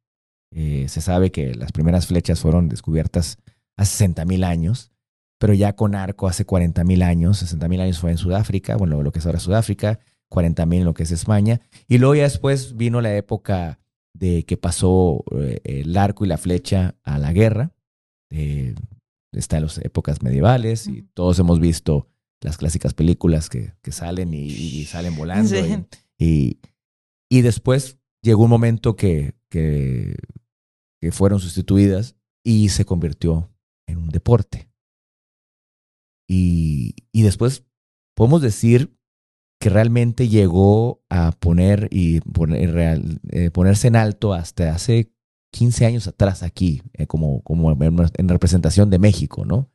Eh, 0.50 0.86
se 0.88 1.00
sabe 1.00 1.30
que 1.30 1.54
las 1.54 1.72
primeras 1.72 2.06
flechas 2.06 2.40
fueron 2.40 2.68
descubiertas 2.68 3.38
hace 3.76 3.90
60 3.92 4.24
mil 4.24 4.44
años, 4.44 4.92
pero 5.38 5.52
ya 5.52 5.74
con 5.74 5.94
arco 5.94 6.28
hace 6.28 6.44
40 6.44 6.84
mil 6.84 7.02
años. 7.02 7.38
60 7.38 7.68
mil 7.68 7.80
años 7.80 7.98
fue 7.98 8.10
en 8.10 8.18
Sudáfrica, 8.18 8.76
bueno, 8.76 9.02
lo 9.02 9.12
que 9.12 9.18
es 9.18 9.26
ahora 9.26 9.38
Sudáfrica, 9.40 9.98
40 10.28 10.64
mil 10.66 10.80
en 10.80 10.84
lo 10.86 10.94
que 10.94 11.02
es 11.02 11.10
España. 11.10 11.60
Y 11.88 11.98
luego 11.98 12.14
ya 12.14 12.22
después 12.22 12.76
vino 12.76 13.00
la 13.00 13.14
época 13.16 13.78
de 14.14 14.44
que 14.44 14.56
pasó 14.56 15.24
eh, 15.38 15.60
el 15.64 15.96
arco 15.96 16.24
y 16.24 16.28
la 16.28 16.38
flecha 16.38 16.94
a 17.02 17.18
la 17.18 17.32
guerra. 17.32 17.72
Eh, 18.30 18.74
está 19.32 19.56
en 19.58 19.64
las 19.64 19.76
épocas 19.78 20.22
medievales 20.22 20.86
y 20.88 21.02
todos 21.12 21.38
hemos 21.38 21.60
visto 21.60 22.08
las 22.40 22.56
clásicas 22.56 22.94
películas 22.94 23.50
que, 23.50 23.74
que 23.82 23.92
salen 23.92 24.32
y, 24.32 24.46
y 24.46 24.84
salen 24.86 25.14
volando 25.16 25.50
Sí. 25.50 25.84
y, 26.18 26.24
Y, 26.26 26.58
y 27.28 27.42
después 27.42 27.98
llegó 28.22 28.44
un 28.44 28.50
momento 28.50 28.96
que, 28.96 29.34
que, 29.50 30.16
fueron 31.12 31.38
sustituidas 31.38 32.16
y 32.44 32.70
se 32.70 32.84
convirtió 32.84 33.54
en 33.86 33.98
un 33.98 34.08
deporte. 34.08 34.68
Y, 36.28 36.96
y 37.12 37.22
después 37.22 37.64
podemos 38.16 38.42
decir 38.42 38.98
que 39.60 39.70
realmente 39.70 40.28
llegó 40.28 41.04
a 41.08 41.30
poner 41.30 41.88
y 41.92 42.20
poner, 42.22 43.00
eh, 43.30 43.50
ponerse 43.52 43.86
en 43.86 43.94
alto 43.94 44.32
hasta 44.32 44.74
hace 44.74 45.12
15 45.52 45.86
años 45.86 46.06
atrás 46.06 46.42
aquí, 46.42 46.82
eh, 46.92 47.06
como, 47.06 47.42
como 47.42 47.72
en 47.72 48.28
representación 48.28 48.90
de 48.90 48.98
México, 48.98 49.44
¿no? 49.44 49.70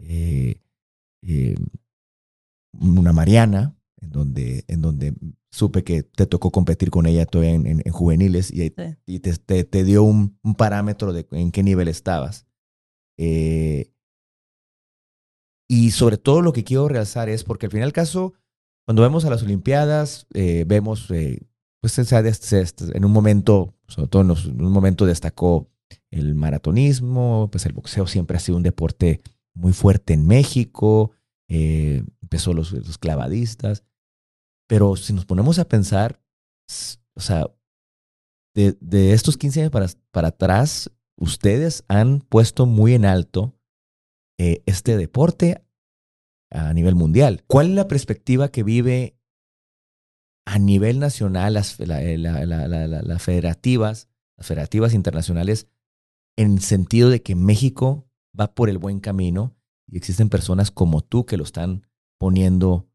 Eh, 0.00 0.60
eh, 1.22 1.56
una 2.80 3.12
Mariana, 3.12 3.76
en 4.00 4.10
donde, 4.10 4.64
en 4.68 4.82
donde 4.82 5.14
supe 5.50 5.84
que 5.84 6.02
te 6.02 6.26
tocó 6.26 6.50
competir 6.50 6.90
con 6.90 7.06
ella 7.06 7.26
todavía 7.26 7.54
en, 7.54 7.66
en, 7.66 7.92
juveniles 7.92 8.52
y, 8.52 8.62
y 9.06 9.18
te, 9.20 9.36
te, 9.36 9.64
te, 9.64 9.84
dio 9.84 10.02
un, 10.02 10.38
un, 10.42 10.54
parámetro 10.54 11.12
de 11.12 11.26
en 11.32 11.50
qué 11.50 11.62
nivel 11.62 11.88
estabas. 11.88 12.46
Eh, 13.16 13.92
y 15.68 15.90
sobre 15.90 16.16
todo 16.16 16.40
lo 16.40 16.52
que 16.52 16.64
quiero 16.64 16.88
realzar 16.88 17.28
es 17.28 17.44
porque 17.44 17.66
al 17.66 17.72
final 17.72 17.86
del 17.86 17.92
caso, 17.92 18.32
cuando 18.86 19.02
vemos 19.02 19.24
a 19.24 19.30
las 19.30 19.42
Olimpiadas, 19.42 20.26
eh, 20.32 20.64
vemos, 20.66 21.10
eh, 21.10 21.46
pues 21.80 21.98
en 21.98 23.04
un 23.04 23.12
momento, 23.12 23.74
sobre 23.86 24.08
todo 24.08 24.22
en, 24.22 24.28
los, 24.28 24.46
en, 24.46 24.64
un 24.64 24.72
momento 24.72 25.04
destacó 25.04 25.70
el 26.10 26.34
maratonismo, 26.34 27.48
pues 27.52 27.66
el 27.66 27.74
boxeo 27.74 28.06
siempre 28.06 28.38
ha 28.38 28.40
sido 28.40 28.56
un 28.56 28.62
deporte 28.62 29.20
muy 29.54 29.72
fuerte 29.72 30.14
en 30.14 30.26
México, 30.26 31.12
eh, 31.48 32.02
empezó 32.22 32.54
los, 32.54 32.72
los, 32.72 32.98
clavadistas, 32.98 33.84
pero 34.68 34.94
si 34.96 35.12
nos 35.12 35.24
ponemos 35.24 35.58
a 35.58 35.66
pensar, 35.66 36.22
o 37.14 37.20
sea, 37.20 37.50
de, 38.54 39.12
estos 39.12 39.36
15 39.36 39.60
años 39.60 39.72
para, 39.72 39.86
para, 40.10 40.28
atrás, 40.28 40.90
ustedes 41.16 41.84
han 41.88 42.20
puesto 42.20 42.66
muy 42.66 42.94
en 42.94 43.04
alto 43.04 43.58
eh, 44.38 44.62
este 44.66 44.96
deporte 44.96 45.64
a 46.50 46.72
nivel 46.74 46.94
mundial. 46.94 47.44
¿Cuál 47.46 47.68
es 47.68 47.74
la 47.74 47.88
perspectiva 47.88 48.48
que 48.48 48.62
vive 48.62 49.16
a 50.46 50.58
nivel 50.58 50.98
nacional 50.98 51.54
las, 51.54 51.78
la, 51.80 52.00
la, 52.00 52.46
la, 52.46 52.86
las 52.86 53.22
federativas, 53.22 54.08
las 54.36 54.46
federativas 54.46 54.94
internacionales, 54.94 55.68
en 56.36 56.60
sentido 56.60 57.10
de 57.10 57.22
que 57.22 57.34
México 57.34 58.08
va 58.38 58.54
por 58.54 58.68
el 58.68 58.78
buen 58.78 59.00
camino 59.00 59.56
y 59.86 59.96
existen 59.96 60.28
personas 60.28 60.70
como 60.70 61.00
tú 61.02 61.26
que 61.26 61.36
lo 61.36 61.44
están 61.44 61.86
poniendo 62.18 62.88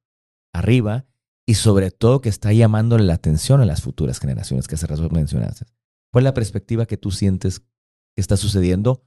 arriba 0.53 1.07
y 1.45 1.55
sobre 1.55 1.91
todo 1.91 2.21
que 2.21 2.29
está 2.29 2.53
llamándole 2.53 3.03
la 3.03 3.15
atención 3.15 3.61
a 3.61 3.65
las 3.65 3.81
futuras 3.81 4.19
generaciones 4.19 4.67
que 4.67 4.75
hace 4.75 4.87
rato 4.87 5.09
mencionaste. 5.09 5.65
¿Cuál 6.11 6.23
es 6.23 6.25
la 6.25 6.33
perspectiva 6.33 6.85
que 6.85 6.97
tú 6.97 7.11
sientes 7.11 7.59
que 7.59 8.21
está 8.21 8.37
sucediendo 8.37 9.03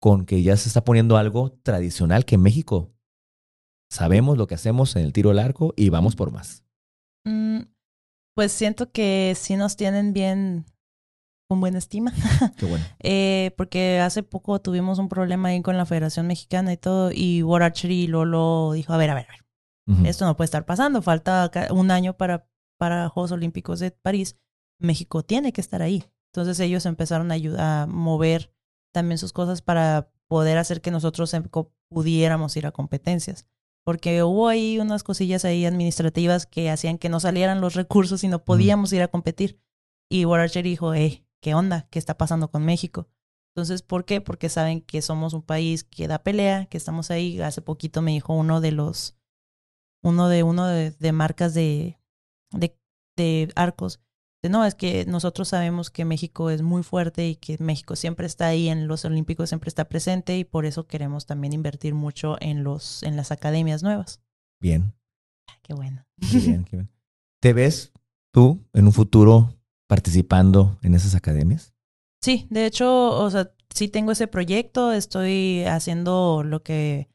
con 0.00 0.26
que 0.26 0.42
ya 0.42 0.56
se 0.56 0.68
está 0.68 0.84
poniendo 0.84 1.16
algo 1.16 1.52
tradicional 1.62 2.24
que 2.24 2.34
en 2.34 2.42
México 2.42 2.92
sabemos 3.90 4.38
lo 4.38 4.46
que 4.46 4.54
hacemos 4.54 4.96
en 4.96 5.04
el 5.04 5.12
tiro 5.12 5.30
al 5.30 5.38
arco 5.38 5.74
y 5.76 5.88
vamos 5.88 6.16
por 6.16 6.30
más? 6.30 6.64
Mm, 7.24 7.62
pues 8.34 8.52
siento 8.52 8.90
que 8.90 9.34
sí 9.36 9.56
nos 9.56 9.76
tienen 9.76 10.12
bien 10.12 10.66
con 11.48 11.60
buena 11.60 11.78
estima. 11.78 12.12
Qué 12.56 12.66
bueno. 12.66 12.84
eh, 13.00 13.52
porque 13.56 14.00
hace 14.00 14.22
poco 14.22 14.60
tuvimos 14.60 14.98
un 14.98 15.08
problema 15.08 15.48
ahí 15.48 15.62
con 15.62 15.76
la 15.76 15.86
Federación 15.86 16.26
Mexicana 16.26 16.72
y 16.72 16.76
todo, 16.76 17.10
y 17.12 17.42
War 17.42 17.62
Archery 17.62 18.06
Lolo 18.06 18.72
dijo, 18.72 18.92
a 18.92 18.96
ver, 18.96 19.10
a 19.10 19.14
ver, 19.14 19.26
a 19.28 19.32
ver, 19.32 19.44
uh 19.86 19.92
-huh. 19.92 20.06
esto 20.06 20.24
no 20.24 20.36
puede 20.36 20.46
estar 20.46 20.64
pasando, 20.64 21.02
falta 21.02 21.50
un 21.70 21.90
año 21.90 22.16
para, 22.16 22.48
para 22.78 23.08
Juegos 23.08 23.32
Olímpicos 23.32 23.80
de 23.80 23.90
París, 23.90 24.36
México 24.78 25.22
tiene 25.22 25.52
que 25.52 25.60
estar 25.60 25.82
ahí. 25.82 26.04
Entonces 26.32 26.58
ellos 26.60 26.86
empezaron 26.86 27.30
a, 27.30 27.34
ayudar, 27.34 27.60
a 27.60 27.86
mover 27.86 28.52
también 28.92 29.18
sus 29.18 29.32
cosas 29.32 29.62
para 29.62 30.10
poder 30.28 30.58
hacer 30.58 30.80
que 30.80 30.90
nosotros 30.90 31.34
pudiéramos 31.88 32.56
ir 32.56 32.66
a 32.66 32.72
competencias. 32.72 33.46
Porque 33.84 34.22
hubo 34.22 34.48
ahí 34.48 34.78
unas 34.78 35.02
cosillas 35.02 35.44
ahí 35.44 35.66
administrativas 35.66 36.46
que 36.46 36.70
hacían 36.70 36.98
que 36.98 37.08
no 37.08 37.20
salieran 37.20 37.60
los 37.60 37.74
recursos 37.74 38.24
y 38.24 38.28
no 38.28 38.44
podíamos 38.44 38.90
uh 38.90 38.94
-huh. 38.94 38.96
ir 38.96 39.02
a 39.02 39.08
competir. 39.08 39.60
Y 40.08 40.24
War 40.24 40.40
Archery 40.40 40.70
dijo, 40.70 40.94
hey, 40.94 41.26
¿qué 41.40 41.54
onda? 41.54 41.88
¿Qué 41.90 41.98
está 41.98 42.16
pasando 42.16 42.50
con 42.50 42.64
México? 42.64 43.08
Entonces, 43.54 43.82
¿por 43.82 44.04
qué? 44.06 44.20
Porque 44.20 44.48
saben 44.48 44.80
que 44.80 45.02
somos 45.02 45.34
un 45.34 45.42
país 45.42 45.84
que 45.84 46.08
da 46.08 46.22
pelea, 46.22 46.66
que 46.66 46.78
estamos 46.78 47.10
ahí. 47.10 47.40
Hace 47.40 47.60
poquito 47.60 48.00
me 48.00 48.12
dijo 48.12 48.32
uno 48.32 48.60
de 48.62 48.72
los, 48.72 49.16
uno 50.02 50.28
de 50.28 50.42
uno 50.42 50.66
de, 50.66 50.90
de 50.90 51.12
marcas 51.12 51.54
de, 51.54 51.98
de, 52.50 52.76
de, 53.16 53.52
arcos. 53.54 54.00
De, 54.42 54.48
no, 54.48 54.64
es 54.64 54.74
que 54.74 55.06
nosotros 55.06 55.48
sabemos 55.48 55.90
que 55.90 56.04
México 56.04 56.50
es 56.50 56.62
muy 56.62 56.82
fuerte 56.82 57.28
y 57.28 57.36
que 57.36 57.56
México 57.58 57.96
siempre 57.96 58.26
está 58.26 58.48
ahí 58.48 58.68
en 58.68 58.88
los 58.88 59.04
Olímpicos, 59.04 59.50
siempre 59.50 59.68
está 59.68 59.88
presente 59.88 60.36
y 60.36 60.44
por 60.44 60.66
eso 60.66 60.86
queremos 60.86 61.26
también 61.26 61.52
invertir 61.52 61.94
mucho 61.94 62.36
en 62.40 62.64
los, 62.64 63.02
en 63.04 63.16
las 63.16 63.30
academias 63.30 63.82
nuevas. 63.82 64.20
Bien. 64.60 64.94
Qué 65.62 65.74
bueno. 65.74 66.04
Qué 66.30 66.38
bien, 66.38 66.64
qué 66.64 66.76
bien. 66.76 66.90
¿Te 67.40 67.52
ves 67.52 67.92
tú 68.32 68.64
en 68.72 68.86
un 68.86 68.92
futuro 68.92 69.56
participando 69.88 70.78
en 70.82 70.94
esas 70.94 71.14
academias? 71.14 71.74
Sí, 72.20 72.46
de 72.50 72.66
hecho, 72.66 73.10
o 73.10 73.30
sea, 73.30 73.52
sí 73.74 73.88
tengo 73.88 74.12
ese 74.12 74.28
proyecto, 74.28 74.92
estoy 74.92 75.64
haciendo 75.64 76.42
lo 76.44 76.62
que 76.62 77.08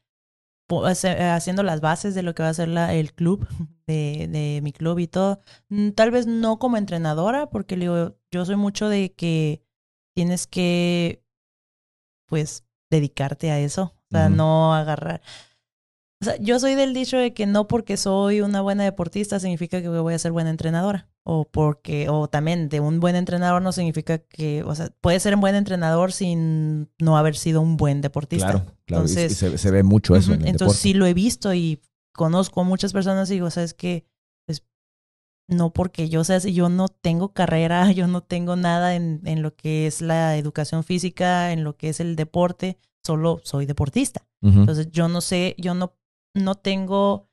haciendo 0.68 1.62
las 1.62 1.80
bases 1.80 2.14
de 2.14 2.22
lo 2.22 2.34
que 2.34 2.42
va 2.42 2.50
a 2.50 2.54
ser 2.54 2.68
la, 2.68 2.94
el 2.94 3.12
club 3.14 3.46
de, 3.86 4.28
de, 4.30 4.60
mi 4.62 4.72
club 4.72 4.98
y 4.98 5.08
todo. 5.08 5.40
Mm, 5.68 5.90
tal 5.90 6.10
vez 6.10 6.26
no 6.26 6.58
como 6.58 6.76
entrenadora, 6.76 7.50
porque 7.50 7.76
digo, 7.76 8.16
yo 8.30 8.44
soy 8.44 8.56
mucho 8.56 8.88
de 8.88 9.14
que 9.14 9.62
tienes 10.14 10.46
que, 10.46 11.24
pues, 12.26 12.64
dedicarte 12.90 13.50
a 13.50 13.58
eso. 13.58 13.94
O 13.94 14.10
sea, 14.10 14.26
uh 14.26 14.30
-huh. 14.30 14.36
no 14.36 14.74
agarrar. 14.74 15.22
O 16.20 16.24
sea, 16.24 16.36
yo 16.40 16.58
soy 16.58 16.74
del 16.74 16.94
dicho 16.94 17.16
de 17.16 17.32
que 17.32 17.46
no 17.46 17.68
porque 17.68 17.96
soy 17.96 18.40
una 18.40 18.60
buena 18.60 18.82
deportista 18.82 19.38
significa 19.38 19.80
que 19.80 19.88
voy 19.88 20.14
a 20.14 20.18
ser 20.18 20.32
buena 20.32 20.50
entrenadora. 20.50 21.08
O 21.22 21.44
porque, 21.44 22.08
o 22.08 22.28
también 22.28 22.68
de 22.68 22.80
un 22.80 22.98
buen 23.00 23.14
entrenador 23.14 23.62
no 23.62 23.70
significa 23.70 24.18
que, 24.18 24.62
o 24.64 24.74
sea, 24.74 24.90
puede 25.00 25.20
ser 25.20 25.34
un 25.34 25.40
buen 25.40 25.54
entrenador 25.54 26.10
sin 26.10 26.90
no 26.98 27.18
haber 27.18 27.36
sido 27.36 27.60
un 27.60 27.76
buen 27.76 28.00
deportista. 28.00 28.50
Claro, 28.50 28.64
claro. 28.86 29.02
Entonces, 29.02 29.32
y, 29.32 29.34
se, 29.34 29.58
se, 29.58 29.70
ve 29.70 29.82
mucho 29.82 30.16
eso. 30.16 30.32
Uh 30.32 30.34
-huh. 30.34 30.36
en 30.36 30.42
el 30.42 30.48
Entonces 30.48 30.78
deporte. 30.78 30.82
sí 30.82 30.94
lo 30.94 31.06
he 31.06 31.14
visto 31.14 31.54
y 31.54 31.82
conozco 32.14 32.62
a 32.62 32.64
muchas 32.64 32.92
personas 32.92 33.30
y 33.30 33.34
digo, 33.34 33.50
sabes 33.50 33.74
que 33.74 34.06
pues, 34.46 34.64
no 35.48 35.72
porque 35.72 36.08
yo 36.08 36.24
sea, 36.24 36.38
yo 36.38 36.68
no 36.68 36.88
tengo 36.88 37.32
carrera, 37.32 37.92
yo 37.92 38.08
no 38.08 38.22
tengo 38.22 38.56
nada 38.56 38.96
en, 38.96 39.20
en 39.24 39.42
lo 39.42 39.54
que 39.54 39.86
es 39.86 40.00
la 40.00 40.36
educación 40.36 40.82
física, 40.82 41.52
en 41.52 41.62
lo 41.62 41.76
que 41.76 41.90
es 41.90 42.00
el 42.00 42.16
deporte, 42.16 42.78
solo 43.04 43.40
soy 43.44 43.66
deportista. 43.66 44.26
Uh 44.40 44.48
-huh. 44.48 44.60
Entonces 44.60 44.88
yo 44.90 45.08
no 45.08 45.20
sé, 45.20 45.54
yo 45.58 45.74
no 45.74 45.94
no 46.38 46.54
tengo 46.54 47.28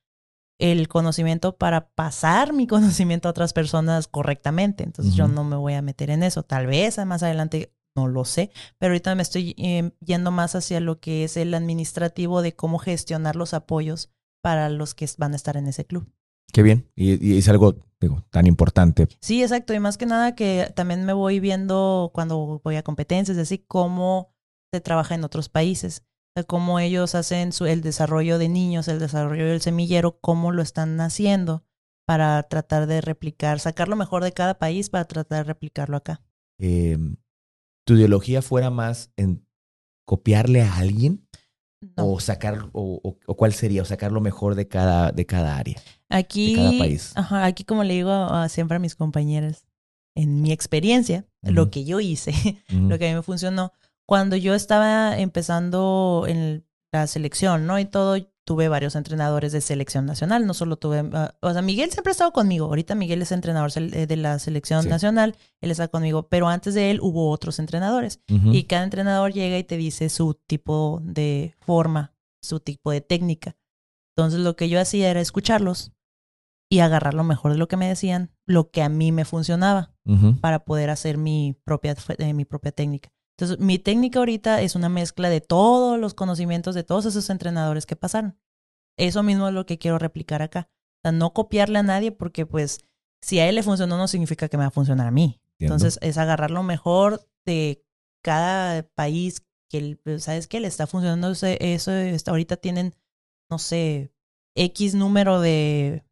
el 0.59 0.87
conocimiento 0.87 1.57
para 1.57 1.89
pasar 1.89 2.53
mi 2.53 2.67
conocimiento 2.67 3.27
a 3.27 3.31
otras 3.31 3.53
personas 3.53 4.07
correctamente. 4.07 4.83
Entonces 4.83 5.13
uh 5.13 5.15
-huh. 5.15 5.19
yo 5.19 5.27
no 5.27 5.43
me 5.43 5.55
voy 5.55 5.73
a 5.73 5.81
meter 5.81 6.09
en 6.09 6.23
eso. 6.23 6.43
Tal 6.43 6.67
vez 6.67 6.97
más 7.05 7.23
adelante 7.23 7.73
no 7.95 8.07
lo 8.07 8.25
sé, 8.25 8.51
pero 8.77 8.91
ahorita 8.91 9.15
me 9.15 9.21
estoy 9.21 9.55
eh, 9.57 9.91
yendo 10.01 10.29
más 10.29 10.53
hacia 10.55 10.81
lo 10.81 10.99
que 10.99 11.23
es 11.23 11.37
el 11.37 11.53
administrativo 11.53 12.41
de 12.41 12.53
cómo 12.53 12.77
gestionar 12.77 13.37
los 13.37 13.53
apoyos 13.53 14.11
para 14.41 14.69
los 14.69 14.93
que 14.93 15.09
van 15.17 15.31
a 15.31 15.37
estar 15.37 15.55
en 15.55 15.67
ese 15.67 15.85
club. 15.85 16.05
Qué 16.51 16.61
bien, 16.61 16.89
y, 16.95 17.25
y 17.25 17.37
es 17.37 17.47
algo 17.47 17.75
digo, 17.99 18.23
tan 18.29 18.47
importante. 18.47 19.07
Sí, 19.21 19.41
exacto, 19.41 19.73
y 19.73 19.79
más 19.79 19.97
que 19.97 20.05
nada 20.05 20.35
que 20.35 20.71
también 20.75 21.05
me 21.05 21.13
voy 21.13 21.39
viendo 21.39 22.11
cuando 22.13 22.61
voy 22.63 22.75
a 22.75 22.83
competencias, 22.83 23.37
así 23.37 23.59
cómo 23.59 24.33
se 24.73 24.81
trabaja 24.81 25.15
en 25.15 25.23
otros 25.23 25.49
países 25.49 26.03
cómo 26.43 26.79
ellos 26.79 27.15
hacen 27.15 27.53
su, 27.53 27.65
el 27.65 27.81
desarrollo 27.81 28.37
de 28.37 28.49
niños, 28.49 28.87
el 28.87 28.99
desarrollo 28.99 29.45
del 29.45 29.61
semillero, 29.61 30.19
cómo 30.19 30.51
lo 30.51 30.61
están 30.61 30.99
haciendo 30.99 31.63
para 32.05 32.43
tratar 32.43 32.87
de 32.87 33.01
replicar, 33.01 33.59
sacar 33.59 33.87
lo 33.87 33.95
mejor 33.95 34.23
de 34.23 34.33
cada 34.33 34.59
país 34.59 34.89
para 34.89 35.05
tratar 35.05 35.39
de 35.39 35.43
replicarlo 35.45 35.97
acá. 35.97 36.21
Eh, 36.59 36.97
¿Tu 37.85 37.95
ideología 37.95 38.41
fuera 38.41 38.69
más 38.69 39.11
en 39.15 39.47
copiarle 40.05 40.61
a 40.61 40.75
alguien? 40.75 41.27
No. 41.97 42.07
O 42.13 42.19
sacar, 42.19 42.69
o, 42.73 42.99
o, 43.03 43.17
o, 43.25 43.35
cuál 43.37 43.53
sería, 43.53 43.81
o 43.81 43.85
sacar 43.85 44.11
lo 44.11 44.21
mejor 44.21 44.55
de 44.55 44.67
cada, 44.67 45.11
de 45.11 45.25
cada 45.25 45.57
área. 45.57 45.81
Aquí, 46.09 46.55
de 46.55 46.61
cada 46.61 46.77
país. 46.77 47.11
Ajá, 47.15 47.45
aquí 47.45 47.63
como 47.63 47.83
le 47.83 47.93
digo 47.93 48.49
siempre 48.49 48.77
a 48.77 48.79
mis 48.79 48.95
compañeras, 48.95 49.65
en 50.15 50.41
mi 50.41 50.51
experiencia, 50.51 51.25
uh 51.43 51.47
-huh. 51.47 51.51
lo 51.51 51.69
que 51.69 51.85
yo 51.85 51.99
hice, 51.99 52.31
uh 52.31 52.73
-huh. 52.73 52.87
lo 52.87 52.97
que 52.97 53.05
a 53.05 53.09
mí 53.09 53.15
me 53.15 53.21
funcionó, 53.21 53.71
cuando 54.05 54.35
yo 54.35 54.53
estaba 54.53 55.17
empezando 55.17 56.25
en 56.27 56.65
la 56.91 57.07
selección, 57.07 57.65
¿no? 57.65 57.79
Y 57.79 57.85
todo, 57.85 58.17
tuve 58.45 58.69
varios 58.69 58.95
entrenadores 58.95 59.51
de 59.51 59.59
selección 59.59 60.05
nacional, 60.05 60.45
no 60.45 60.53
solo 60.53 60.77
tuve, 60.77 61.01
uh, 61.01 61.29
o 61.41 61.51
sea, 61.51 61.61
Miguel 61.61 61.91
siempre 61.91 62.11
ha 62.11 62.13
estado 62.13 62.31
conmigo, 62.31 62.67
ahorita 62.67 62.93
Miguel 62.93 63.21
es 63.21 63.31
entrenador 63.31 63.71
de 63.73 64.15
la 64.15 64.37
selección 64.39 64.83
sí. 64.83 64.89
nacional, 64.89 65.35
él 65.61 65.71
está 65.71 65.87
conmigo, 65.87 66.27
pero 66.29 66.47
antes 66.47 66.75
de 66.75 66.91
él 66.91 66.99
hubo 67.01 67.31
otros 67.31 67.57
entrenadores 67.59 68.19
uh 68.29 68.35
-huh. 68.35 68.55
y 68.55 68.63
cada 68.63 68.83
entrenador 68.83 69.33
llega 69.33 69.57
y 69.57 69.63
te 69.63 69.77
dice 69.77 70.09
su 70.09 70.35
tipo 70.35 71.01
de 71.03 71.55
forma, 71.59 72.13
su 72.41 72.59
tipo 72.59 72.91
de 72.91 73.01
técnica. 73.01 73.57
Entonces 74.15 74.39
lo 74.39 74.55
que 74.55 74.69
yo 74.69 74.79
hacía 74.79 75.09
era 75.09 75.19
escucharlos 75.19 75.91
y 76.69 76.79
agarrar 76.79 77.13
lo 77.15 77.23
mejor 77.23 77.51
de 77.51 77.57
lo 77.57 77.67
que 77.67 77.77
me 77.77 77.87
decían, 77.87 78.31
lo 78.45 78.69
que 78.69 78.81
a 78.81 78.89
mí 78.89 79.11
me 79.11 79.25
funcionaba 79.25 79.93
para 80.39 80.65
poder 80.65 80.91
hacer 80.91 81.17
mi 81.17 81.57
propia, 81.63 81.95
eh, 82.19 82.33
mi 82.33 82.45
propia 82.45 82.71
técnica. 82.71 83.11
Entonces, 83.37 83.59
mi 83.59 83.79
técnica 83.79 84.19
ahorita 84.19 84.61
es 84.61 84.75
una 84.75 84.89
mezcla 84.89 85.29
de 85.29 85.41
todos 85.41 85.99
los 85.99 86.13
conocimientos 86.13 86.73
de 86.73 86.83
todos 86.83 87.05
esos 87.05 87.29
entrenadores 87.29 87.85
que 87.85 87.95
pasaron. 87.95 88.37
Eso 88.97 89.23
mismo 89.23 89.47
es 89.47 89.53
lo 89.53 89.65
que 89.65 89.77
quiero 89.77 89.99
replicar 89.99 90.41
acá. 90.41 90.69
O 90.69 91.01
sea, 91.03 91.11
no 91.11 91.33
copiarle 91.33 91.79
a 91.79 91.83
nadie 91.83 92.11
porque 92.11 92.45
pues 92.45 92.79
si 93.21 93.39
a 93.39 93.49
él 93.49 93.55
le 93.55 93.63
funcionó 93.63 93.97
no 93.97 94.07
significa 94.07 94.47
que 94.47 94.57
me 94.57 94.63
va 94.63 94.67
a 94.67 94.71
funcionar 94.71 95.07
a 95.07 95.11
mí. 95.11 95.41
Entonces, 95.59 95.97
es 96.01 96.17
agarrar 96.17 96.51
lo 96.51 96.63
mejor 96.63 97.27
de 97.45 97.83
cada 98.21 98.83
país 98.83 99.45
que, 99.69 99.97
pues, 100.03 100.23
¿sabes 100.23 100.47
qué? 100.47 100.59
Le 100.59 100.67
está 100.67 100.87
funcionando 100.87 101.31
eso, 101.31 101.47
eso 101.47 101.91
ahorita 102.31 102.57
tienen, 102.57 102.95
no 103.49 103.57
sé, 103.57 104.11
X 104.55 104.95
número 104.95 105.39
de, 105.39 106.03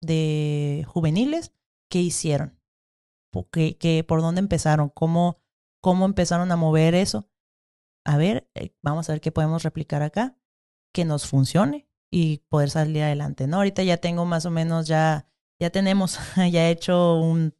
de 0.00 0.84
juveniles. 0.88 1.52
¿Qué 1.90 2.00
hicieron? 2.00 2.58
¿Qué, 3.52 4.04
por 4.06 4.20
dónde 4.20 4.40
empezaron? 4.40 4.88
¿Cómo, 4.88 5.38
¿Cómo 5.80 6.04
empezaron 6.04 6.50
a 6.52 6.56
mover 6.56 6.94
eso? 6.94 7.28
A 8.04 8.16
ver, 8.16 8.48
eh, 8.54 8.74
vamos 8.82 9.08
a 9.08 9.12
ver 9.12 9.20
qué 9.20 9.32
podemos 9.32 9.62
replicar 9.62 10.02
acá, 10.02 10.36
que 10.92 11.04
nos 11.04 11.26
funcione 11.26 11.88
y 12.10 12.38
poder 12.48 12.70
salir 12.70 13.02
adelante, 13.02 13.46
¿no? 13.46 13.58
Ahorita 13.58 13.82
ya 13.82 13.98
tengo 13.98 14.24
más 14.24 14.46
o 14.46 14.50
menos, 14.50 14.86
ya, 14.86 15.26
ya 15.60 15.70
tenemos, 15.70 16.18
ya 16.50 16.68
hecho 16.68 17.16
un 17.20 17.54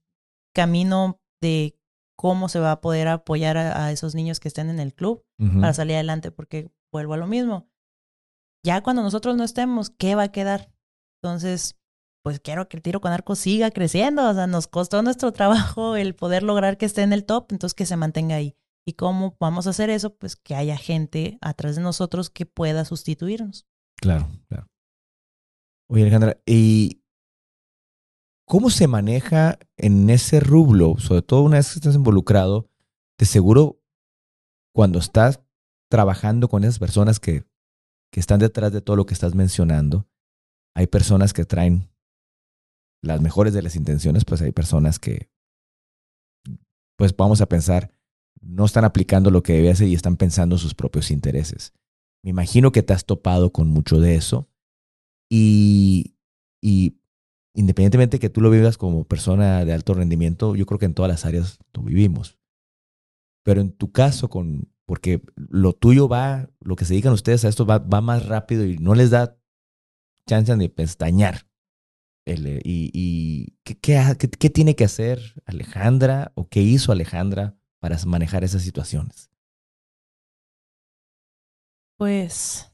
camino 0.55 1.21
de 1.41 1.79
cómo 2.17 2.49
se 2.49 2.59
va 2.59 2.73
a 2.73 2.81
poder 2.81 3.09
apoyar 3.09 3.57
a, 3.57 3.93
esos 3.93 4.15
niños 4.15 4.41
que 4.41 4.49
estén 4.49 4.71
en 4.71 4.81
el 4.81 4.93
club 4.93 5.25
para 5.61 5.73
salir 5.73 5.95
adelante, 5.95 6.33
porque 6.33 6.73
vuelvo 6.91 7.15
a 7.15 7.17
lo 7.17 7.29
mismo. 7.29 7.71
Ya 8.65 8.83
cuando 8.83 9.03
nosotros 9.03 9.37
no 9.37 9.45
estemos, 9.45 9.91
¿qué 9.91 10.17
va 10.17 10.25
a 10.25 10.33
quedar? 10.33 10.73
Entonces, 11.23 11.78
pues 12.29 12.41
quiero 12.41 12.69
que 12.69 12.77
el 12.77 12.83
tiro 12.83 13.01
con 13.01 13.11
arco 13.11 13.35
siga 13.37 13.71
creciendo. 13.71 14.29
O 14.29 14.35
sea, 14.35 14.47
nos 14.47 14.67
costó 14.67 15.01
nuestro 15.01 15.33
trabajo 15.33 15.97
el 15.97 16.15
poder 16.15 16.43
lograr 16.43 16.77
que 16.77 16.85
esté 16.85 17.01
en 17.01 17.15
el 17.15 17.25
top, 17.25 17.53
entonces 17.53 17.73
que 17.73 17.87
se 17.87 17.97
mantenga 17.97 18.37
ahí. 18.37 18.55
¿Y 18.87 18.93
cómo 18.93 19.35
vamos 19.41 19.67
a 19.67 19.71
hacer 19.71 19.89
eso? 19.89 20.15
Pues 20.15 20.37
que 20.37 20.55
haya 20.55 20.77
gente 20.77 21.39
atrás 21.41 21.77
de 21.77 21.81
nosotros 21.81 22.29
que 22.29 22.45
pueda 22.45 22.85
sustituirnos. 22.85 23.67
Claro, 23.97 24.29
claro. 24.47 24.67
Oye, 25.89 26.03
Alejandra, 26.03 26.39
¿y 26.45 27.01
¿Cómo 28.47 28.69
se 28.69 28.89
maneja 28.89 29.59
en 29.79 30.11
ese 30.11 30.41
rublo, 30.41 30.97
sobre 30.99 31.23
todo 31.23 31.45
una 31.45 31.57
vez 31.57 31.73
que 31.73 31.79
estás 31.79 31.95
involucrado? 31.95 32.71
De 33.19 33.25
seguro, 33.25 33.83
cuando 34.75 34.99
estás 34.99 35.41
trabajando 35.91 36.49
con 36.49 36.65
esas 36.65 36.79
personas 36.79 37.21
que, 37.21 37.47
que 38.13 38.21
están 38.21 38.39
detrás 38.39 38.71
de 38.71 38.83
todo 38.83 38.97
lo 38.97 39.07
que 39.07 39.15
estás 39.15 39.35
mencionando, 39.35 40.07
hay 40.75 40.89
personas 40.89 41.33
que 41.33 41.47
traen 41.47 41.91
las 43.03 43.21
mejores 43.21 43.53
de 43.55 43.63
las 43.63 43.77
intenciones, 43.77 44.25
pues 44.25 44.43
hay 44.43 44.53
personas 44.53 44.99
que, 44.99 45.31
pues 46.97 47.17
vamos 47.17 47.41
a 47.41 47.49
pensar, 47.49 47.93
no 48.41 48.65
están 48.65 48.85
aplicando 48.85 49.31
lo 49.31 49.43
que 49.43 49.55
debe 49.55 49.71
hacer 49.71 49.89
y 49.89 49.95
están 49.95 50.17
pensando 50.17 50.59
sus 50.59 50.75
propios 50.75 51.11
intereses. 51.11 51.73
Me 52.23 52.31
imagino 52.31 52.73
que 52.73 52.83
te 52.83 52.93
has 52.93 53.05
topado 53.05 53.53
con 53.53 53.69
mucho 53.69 54.01
de 54.01 54.17
eso 54.17 54.49
y, 55.31 56.17
y 56.61 57.01
independientemente 57.55 58.19
que 58.19 58.31
tú 58.31 58.41
lo 58.41 58.51
vivas 58.51 58.79
como 58.79 59.05
persona 59.05 59.65
de 59.65 59.73
alto 59.73 59.95
rendimiento, 59.95 60.57
yo 60.57 60.67
creo 60.67 60.79
que 60.79 60.87
en 60.87 60.95
todas 60.95 61.11
las 61.11 61.25
áreas 61.25 61.59
lo 61.73 61.83
vivimos. 61.83 62.39
Pero 63.45 63.61
en 63.61 63.73
tu 63.73 63.93
caso, 63.93 64.29
con, 64.29 64.71
porque 64.85 65.23
lo 65.37 65.73
tuyo 65.73 66.09
va, 66.09 66.51
lo 66.61 66.77
que 66.77 66.85
se 66.85 66.95
dedican 66.95 67.13
ustedes 67.13 67.45
a 67.45 67.49
esto 67.49 67.67
va, 67.67 67.79
va 67.79 68.01
más 68.01 68.27
rápido 68.27 68.65
y 68.65 68.79
no 68.79 68.95
les 68.95 69.11
da 69.11 69.39
chance 70.27 70.55
de 70.55 70.69
pestañear. 70.69 71.48
El, 72.29 72.61
y, 72.65 72.91
y 72.93 73.57
¿qué, 73.65 73.79
qué, 73.79 74.29
qué, 74.39 74.51
tiene 74.51 74.77
que 74.77 74.85
hacer 74.85 75.19
Alejandra 75.47 76.33
o 76.35 76.47
qué 76.49 76.61
hizo 76.61 76.93
Alejandra 76.93 77.57
para 77.81 77.97
manejar 78.05 78.45
esas 78.45 78.63
situaciones? 78.63 79.31
Pues, 81.97 82.71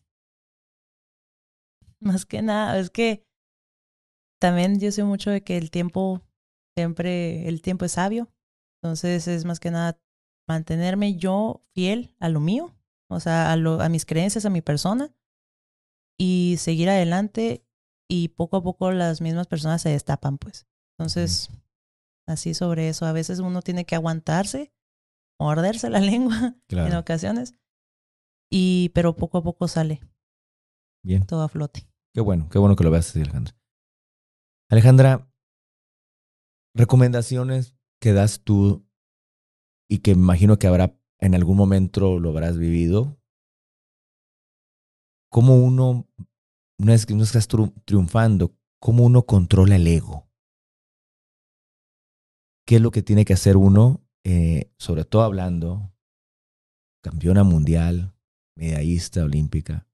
más 2.01 2.27
que 2.27 2.43
nada, 2.43 2.79
es 2.79 2.91
que 2.91 3.25
también 4.41 4.81
yo 4.81 4.91
sé 4.91 5.05
mucho 5.05 5.31
de 5.31 5.43
que 5.43 5.57
el 5.57 5.71
tiempo, 5.71 6.21
siempre 6.77 7.49
el 7.49 7.63
tiempo 7.63 7.85
es 7.85 7.93
sabio. 7.93 8.31
Entonces 8.83 9.29
es 9.29 9.45
más 9.45 9.61
que 9.61 9.71
nada 9.71 9.99
mantenerme 10.47 11.17
yo 11.17 11.65
fiel 11.73 12.15
a 12.19 12.29
lo 12.29 12.41
mío, 12.41 12.75
o 13.09 13.21
sea, 13.21 13.53
a, 13.53 13.57
lo, 13.57 13.81
a 13.81 13.89
mis 13.89 14.05
creencias, 14.05 14.45
a 14.45 14.51
mi 14.51 14.61
persona, 14.61 15.15
y 16.19 16.57
seguir 16.59 16.91
adelante 16.91 17.65
y 18.09 18.29
poco 18.29 18.59
a 18.59 18.63
poco 18.63 18.91
las 18.93 19.21
mismas 19.21 19.47
personas 19.47 19.83
se 19.83 19.91
destapan, 19.91 20.39
pues. 20.39 20.67
Entonces, 20.99 21.51
así 22.27 22.55
sobre 22.55 22.89
eso, 22.89 23.07
a 23.07 23.13
veces 23.13 23.41
uno 23.41 23.63
tiene 23.63 23.85
que 23.85 23.95
aguantarse, 23.95 24.73
morderse 25.41 25.91
la 25.91 26.01
lengua 26.01 26.57
en 26.69 26.95
ocasiones, 26.95 27.55
y 28.51 28.91
pero 28.91 29.17
poco 29.17 29.39
a 29.39 29.43
poco 29.43 29.69
sale. 29.69 30.01
Bien. 31.05 31.27
Todo 31.27 31.43
a 31.43 31.49
flote. 31.49 31.87
Qué 32.15 32.21
bueno, 32.21 32.49
qué 32.49 32.59
bueno 32.59 32.77
que 32.77 32.85
lo 32.85 32.91
veas 32.91 33.11
así, 33.11 33.21
Alejandra. 33.21 33.57
Alejandra, 34.71 35.31
recomendaciones 36.75 37.77
que 38.01 38.13
das 38.13 38.43
tú 38.43 38.87
y 39.89 39.99
que 39.99 40.13
imagino 40.13 40.59
que 40.59 40.67
habrá 40.67 40.99
en 41.21 41.35
algún 41.35 41.57
momento 41.57 42.19
lo 42.19 42.31
habrás 42.31 42.59
vivido. 42.59 43.19
¿Cómo 45.31 45.57
uno, 45.57 46.09
una 46.79 46.93
vez 46.93 47.07
que 47.07 47.15
uno 47.15 47.25
estás 47.25 47.49
triunfando, 47.85 48.57
cómo 48.81 49.05
uno 49.05 49.25
controla 49.25 49.77
el 49.77 49.87
ego? 49.87 50.29
¿Qué 52.67 52.77
es 52.77 52.83
lo 52.83 52.91
que 52.91 53.03
tiene 53.03 53.25
que 53.25 53.35
hacer 53.35 53.57
uno, 53.57 54.03
eh, 54.25 54.73
sobre 54.79 55.05
todo 55.05 55.23
hablando, 55.23 55.93
campeona 57.03 57.45
mundial, 57.45 58.15
medallista 58.57 59.23
olímpica, 59.23 59.87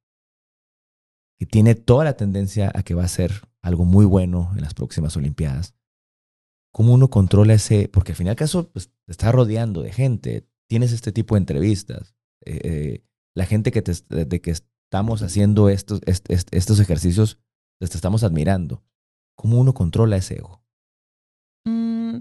que 1.39 1.47
tiene 1.47 1.75
toda 1.75 2.05
la 2.05 2.17
tendencia 2.17 2.71
a 2.75 2.83
que 2.83 2.95
va 2.95 3.05
a 3.05 3.09
ser 3.09 3.33
algo 3.63 3.85
muy 3.85 4.05
bueno 4.05 4.53
en 4.55 4.63
las 4.63 4.75
próximas 4.75 5.17
Olimpiadas. 5.17 5.75
¿Cómo 6.73 6.95
uno 6.95 7.11
controla 7.11 7.55
ese? 7.55 7.89
Porque 7.89 8.13
al 8.13 8.17
final 8.17 8.37
caso 8.37 8.71
pues, 8.71 8.91
te 9.07 9.13
está 9.13 9.33
rodeando 9.33 9.83
de 9.83 9.93
gente, 9.93 10.49
tienes 10.69 10.93
este 10.93 11.13
tipo 11.13 11.35
de 11.35 11.41
entrevistas, 11.41 12.15
eh, 12.45 12.61
eh, 12.63 13.05
la 13.35 13.47
gente 13.47 13.73
que 13.73 13.83
te, 13.83 13.93
de 14.25 14.41
que 14.41 14.55
estamos 14.91 15.23
haciendo 15.23 15.69
estos, 15.69 16.01
estos 16.05 16.81
ejercicios, 16.81 17.39
te 17.79 17.85
estamos 17.85 18.25
admirando. 18.25 18.83
¿Cómo 19.37 19.61
uno 19.61 19.73
controla 19.73 20.17
ese 20.17 20.39
ego? 20.39 20.65
Mm, 21.65 22.19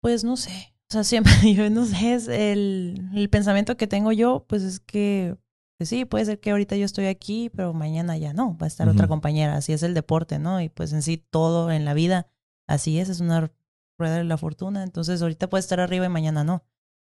pues 0.00 0.22
no 0.22 0.36
sé. 0.36 0.72
O 0.88 0.92
sea, 0.92 1.02
siempre, 1.04 1.32
yo 1.54 1.68
no 1.70 1.84
sé, 1.86 2.14
es 2.14 2.28
el, 2.28 3.10
el 3.16 3.28
pensamiento 3.28 3.76
que 3.76 3.88
tengo 3.88 4.12
yo, 4.12 4.44
pues 4.48 4.62
es 4.62 4.78
que 4.78 5.36
pues 5.76 5.88
sí, 5.88 6.04
puede 6.04 6.26
ser 6.26 6.38
que 6.38 6.52
ahorita 6.52 6.76
yo 6.76 6.84
estoy 6.84 7.06
aquí, 7.06 7.50
pero 7.50 7.72
mañana 7.72 8.16
ya 8.16 8.32
no, 8.32 8.56
va 8.56 8.66
a 8.66 8.68
estar 8.68 8.88
otra 8.88 9.08
compañera. 9.08 9.56
Así 9.56 9.72
es 9.72 9.82
el 9.82 9.94
deporte, 9.94 10.38
¿no? 10.38 10.60
Y 10.60 10.68
pues 10.68 10.92
en 10.92 11.02
sí 11.02 11.16
todo 11.16 11.72
en 11.72 11.84
la 11.84 11.94
vida, 11.94 12.28
así 12.68 13.00
es, 13.00 13.08
es 13.08 13.20
una 13.20 13.50
rueda 13.98 14.18
de 14.18 14.24
la 14.24 14.36
fortuna. 14.36 14.82
Entonces 14.84 15.20
ahorita 15.22 15.48
puedes 15.48 15.64
estar 15.64 15.80
arriba 15.80 16.04
y 16.04 16.10
mañana 16.10 16.44
no. 16.44 16.62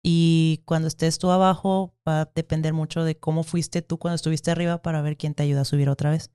Y 0.03 0.63
cuando 0.65 0.89
estés 0.89 1.19
tú 1.19 1.31
abajo, 1.31 1.95
va 2.07 2.23
a 2.23 2.33
depender 2.35 2.73
mucho 2.73 3.03
de 3.05 3.19
cómo 3.19 3.43
fuiste 3.43 3.83
tú 3.83 3.99
cuando 3.99 4.17
estuviste 4.17 4.51
arriba 4.51 4.83
para 4.83 5.03
ver 5.03 5.17
quién 5.17 5.35
te 5.35 5.43
ayuda 5.43 5.63
a 5.63 5.65
subir 5.65 5.89
otra 5.89 6.11
vez. 6.11 6.31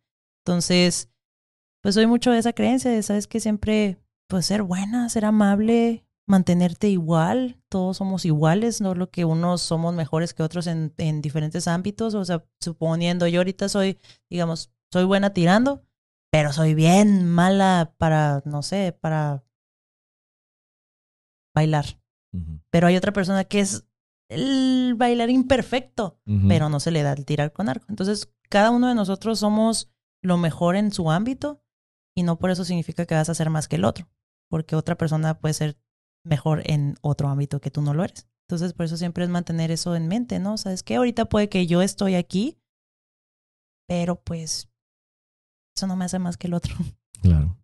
Entonces, 0.46 1.10
pues 1.82 1.96
soy 1.96 2.08
mucho 2.08 2.32
de 2.32 2.40
esa 2.40 2.54
creencia 2.54 2.92
de, 2.92 3.02
sabes 3.04 3.28
que 3.28 3.40
siempre, 3.40 3.98
pues 4.28 4.46
ser 4.46 4.64
buena, 4.64 5.08
ser 5.10 5.26
amable, 5.26 6.06
mantenerte 6.28 6.90
igual, 6.90 7.62
todos 7.70 7.98
somos 7.98 8.26
iguales, 8.26 8.82
no 8.82 8.96
lo 8.96 9.10
que 9.10 9.26
unos 9.26 9.62
somos 9.62 9.94
mejores 9.94 10.34
que 10.34 10.44
otros 10.44 10.68
en, 10.68 10.94
en 10.98 11.22
diferentes 11.22 11.68
ámbitos, 11.68 12.14
o 12.14 12.26
sea, 12.26 12.46
suponiendo 12.60 13.28
yo 13.28 13.40
ahorita 13.40 13.70
soy, 13.70 14.00
digamos, 14.30 14.72
soy 14.92 15.06
buena 15.06 15.34
tirando, 15.34 15.84
pero 16.32 16.54
soy 16.54 16.74
bien 16.74 17.26
mala 17.26 17.94
para, 17.98 18.42
no 18.46 18.64
sé, 18.64 18.98
para 19.00 19.44
bailar. 21.54 22.01
Pero 22.70 22.88
hay 22.88 22.96
otra 22.96 23.12
persona 23.12 23.44
que 23.44 23.60
es 23.60 23.86
el 24.30 24.96
bailar 24.98 25.30
imperfecto, 25.30 26.20
pero 26.48 26.70
no 26.70 26.80
se 26.80 26.92
le 26.92 27.04
da 27.04 27.14
el 27.14 27.26
tirar 27.26 27.52
con 27.52 27.68
arco. 27.68 27.86
Entonces, 27.90 28.32
cada 28.50 28.72
uno 28.72 28.88
de 28.88 28.96
nosotros 28.96 29.40
somos 29.40 29.92
lo 30.22 30.38
mejor 30.38 30.76
en 30.76 30.92
su 30.92 31.12
ámbito 31.12 31.64
y 32.16 32.24
no 32.24 32.40
por 32.40 32.52
eso 32.52 32.64
significa 32.64 33.06
que 33.06 33.16
vas 33.16 33.30
a 33.30 33.36
ser 33.36 33.50
más 33.50 33.68
que 33.68 33.76
el 33.76 33.86
otro, 33.86 34.10
porque 34.50 34.76
otra 34.76 34.98
persona 34.98 35.40
puede 35.40 35.54
ser 35.54 35.78
mejor 36.24 36.62
en 36.66 36.96
otro 37.02 37.28
ámbito 37.28 37.60
que 37.60 37.72
tú 37.72 37.82
no 37.82 37.94
lo 37.94 38.04
eres. 38.04 38.28
Entonces, 38.48 38.74
por 38.74 38.86
eso 38.86 38.98
siempre 38.98 39.24
es 39.24 39.30
mantener 39.30 39.72
eso 39.72 39.96
en 39.96 40.08
mente, 40.08 40.40
¿no? 40.40 40.58
Sabes 40.58 40.84
que 40.84 40.96
ahorita 40.96 41.26
puede 41.26 41.50
que 41.50 41.68
yo 41.68 41.82
estoy 41.82 42.16
aquí, 42.16 42.58
pero 43.88 44.22
pues 44.22 44.70
eso 45.76 45.88
no 45.88 45.96
me 45.96 46.06
hace 46.06 46.20
más 46.20 46.38
que 46.38 46.48
el 46.48 46.54
otro. 46.54 46.76
Claro. 47.22 47.56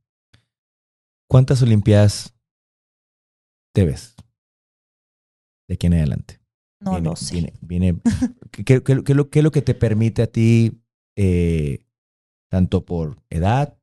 ¿Cuántas 1.29 1.61
Olimpiadas 1.61 2.35
debes 3.73 4.15
de 5.67 5.75
aquí 5.75 5.87
en 5.87 5.93
adelante? 5.93 6.39
No 6.79 6.99
lo 6.99 7.15
sé. 7.15 7.53
Viene, 7.61 7.99
¿qué, 8.51 8.63
qué, 8.63 8.95
lo, 8.95 9.03
¿qué, 9.29 9.39
es 9.39 9.43
lo 9.43 9.51
que 9.51 9.61
te 9.61 9.73
permite 9.73 10.21
a 10.21 10.27
ti, 10.27 10.81
eh, 11.15 11.83
tanto 12.49 12.85
por 12.85 13.17
edad, 13.29 13.77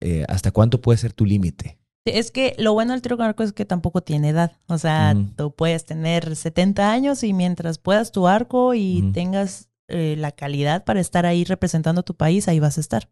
eh, 0.00 0.24
¿hasta 0.28 0.52
cuánto 0.52 0.80
puede 0.80 0.98
ser 0.98 1.12
tu 1.12 1.24
límite? 1.24 1.78
Es 2.04 2.30
que 2.30 2.54
lo 2.58 2.72
bueno 2.72 2.92
del 2.92 3.02
tiro 3.02 3.16
con 3.16 3.26
arco 3.26 3.42
es 3.42 3.52
que 3.52 3.64
tampoco 3.64 4.02
tiene 4.02 4.30
edad. 4.30 4.52
O 4.66 4.78
sea, 4.78 5.14
tú 5.36 5.54
puedes 5.54 5.84
tener 5.84 6.36
70 6.36 6.90
años 6.90 7.22
y 7.22 7.32
mientras 7.32 7.78
puedas 7.78 8.12
tu 8.12 8.26
arco 8.28 8.74
y 8.74 9.10
tengas 9.12 9.68
eh, 9.88 10.16
la 10.16 10.32
calidad 10.32 10.84
para 10.84 11.00
estar 11.00 11.26
ahí 11.26 11.44
representando 11.44 12.00
a 12.00 12.04
tu 12.04 12.14
país, 12.14 12.48
ahí 12.48 12.60
vas 12.60 12.78
a 12.78 12.80
estar. 12.80 13.10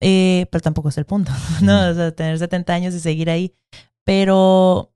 Eh, 0.00 0.46
pero 0.50 0.62
tampoco 0.62 0.90
es 0.90 0.98
el 0.98 1.06
punto, 1.06 1.32
¿no? 1.62 1.90
O 1.90 1.94
sea, 1.94 2.12
tener 2.12 2.38
70 2.38 2.74
años 2.74 2.94
y 2.94 3.00
seguir 3.00 3.30
ahí. 3.30 3.54
Pero 4.04 4.92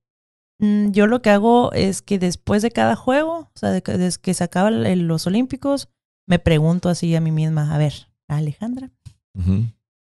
yo 0.61 1.07
lo 1.07 1.23
que 1.23 1.31
hago 1.31 1.73
es 1.73 2.03
que 2.03 2.19
después 2.19 2.62
de 2.62 2.70
cada 2.70 2.95
juego, 2.97 3.39
o 3.39 3.53
sea, 3.55 3.70
desde 3.70 4.20
que 4.20 4.35
se 4.35 4.45
acaban 4.45 5.07
los 5.09 5.27
Olímpicos, 5.27 5.89
me 6.27 6.39
pregunto 6.39 6.89
así 6.89 7.15
a 7.16 7.20
mí 7.20 7.32
misma, 7.32 7.74
a 7.74 7.78
ver, 7.78 8.09
Alejandra, 8.28 8.91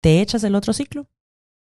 ¿te 0.01 0.21
echas 0.21 0.45
el 0.45 0.55
otro 0.55 0.73
ciclo? 0.73 1.09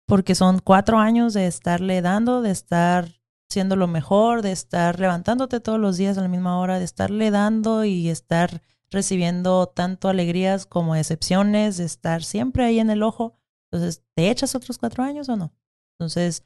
Porque 0.06 0.34
son 0.34 0.58
cuatro 0.58 0.98
años 0.98 1.32
de 1.32 1.46
estarle 1.46 2.02
dando, 2.02 2.42
de 2.42 2.50
estar 2.50 3.20
siendo 3.48 3.76
lo 3.76 3.86
mejor, 3.86 4.42
de 4.42 4.52
estar 4.52 5.00
levantándote 5.00 5.60
todos 5.60 5.78
los 5.78 5.96
días 5.96 6.18
a 6.18 6.22
la 6.22 6.28
misma 6.28 6.58
hora, 6.58 6.78
de 6.78 6.84
estarle 6.84 7.30
dando 7.30 7.84
y 7.84 8.08
estar 8.08 8.62
recibiendo 8.90 9.66
tanto 9.66 10.08
alegrías 10.08 10.66
como 10.66 10.94
decepciones, 10.94 11.76
de 11.78 11.84
estar 11.84 12.22
siempre 12.24 12.64
ahí 12.64 12.78
en 12.78 12.90
el 12.90 13.02
ojo. 13.02 13.38
Entonces, 13.70 14.02
¿te 14.14 14.30
echas 14.30 14.54
otros 14.54 14.78
cuatro 14.78 15.02
años 15.02 15.28
o 15.28 15.36
no? 15.36 15.54
Entonces, 15.98 16.44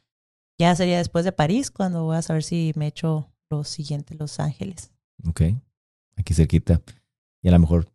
ya 0.59 0.75
sería 0.75 0.99
después 0.99 1.25
de 1.25 1.33
París 1.33 1.71
cuando 1.71 2.05
voy 2.05 2.17
a 2.17 2.23
saber 2.23 2.43
si 2.43 2.73
me 2.77 2.87
echo 2.87 3.31
lo 3.51 3.65
siguiente, 3.65 4.15
Los 4.15 4.41
Ángeles. 4.41 4.91
Ok, 5.27 5.43
aquí 6.17 6.35
cerquita. 6.35 6.83
Y 7.43 7.49
a 7.49 7.53
lo 7.53 7.59
mejor, 7.59 7.89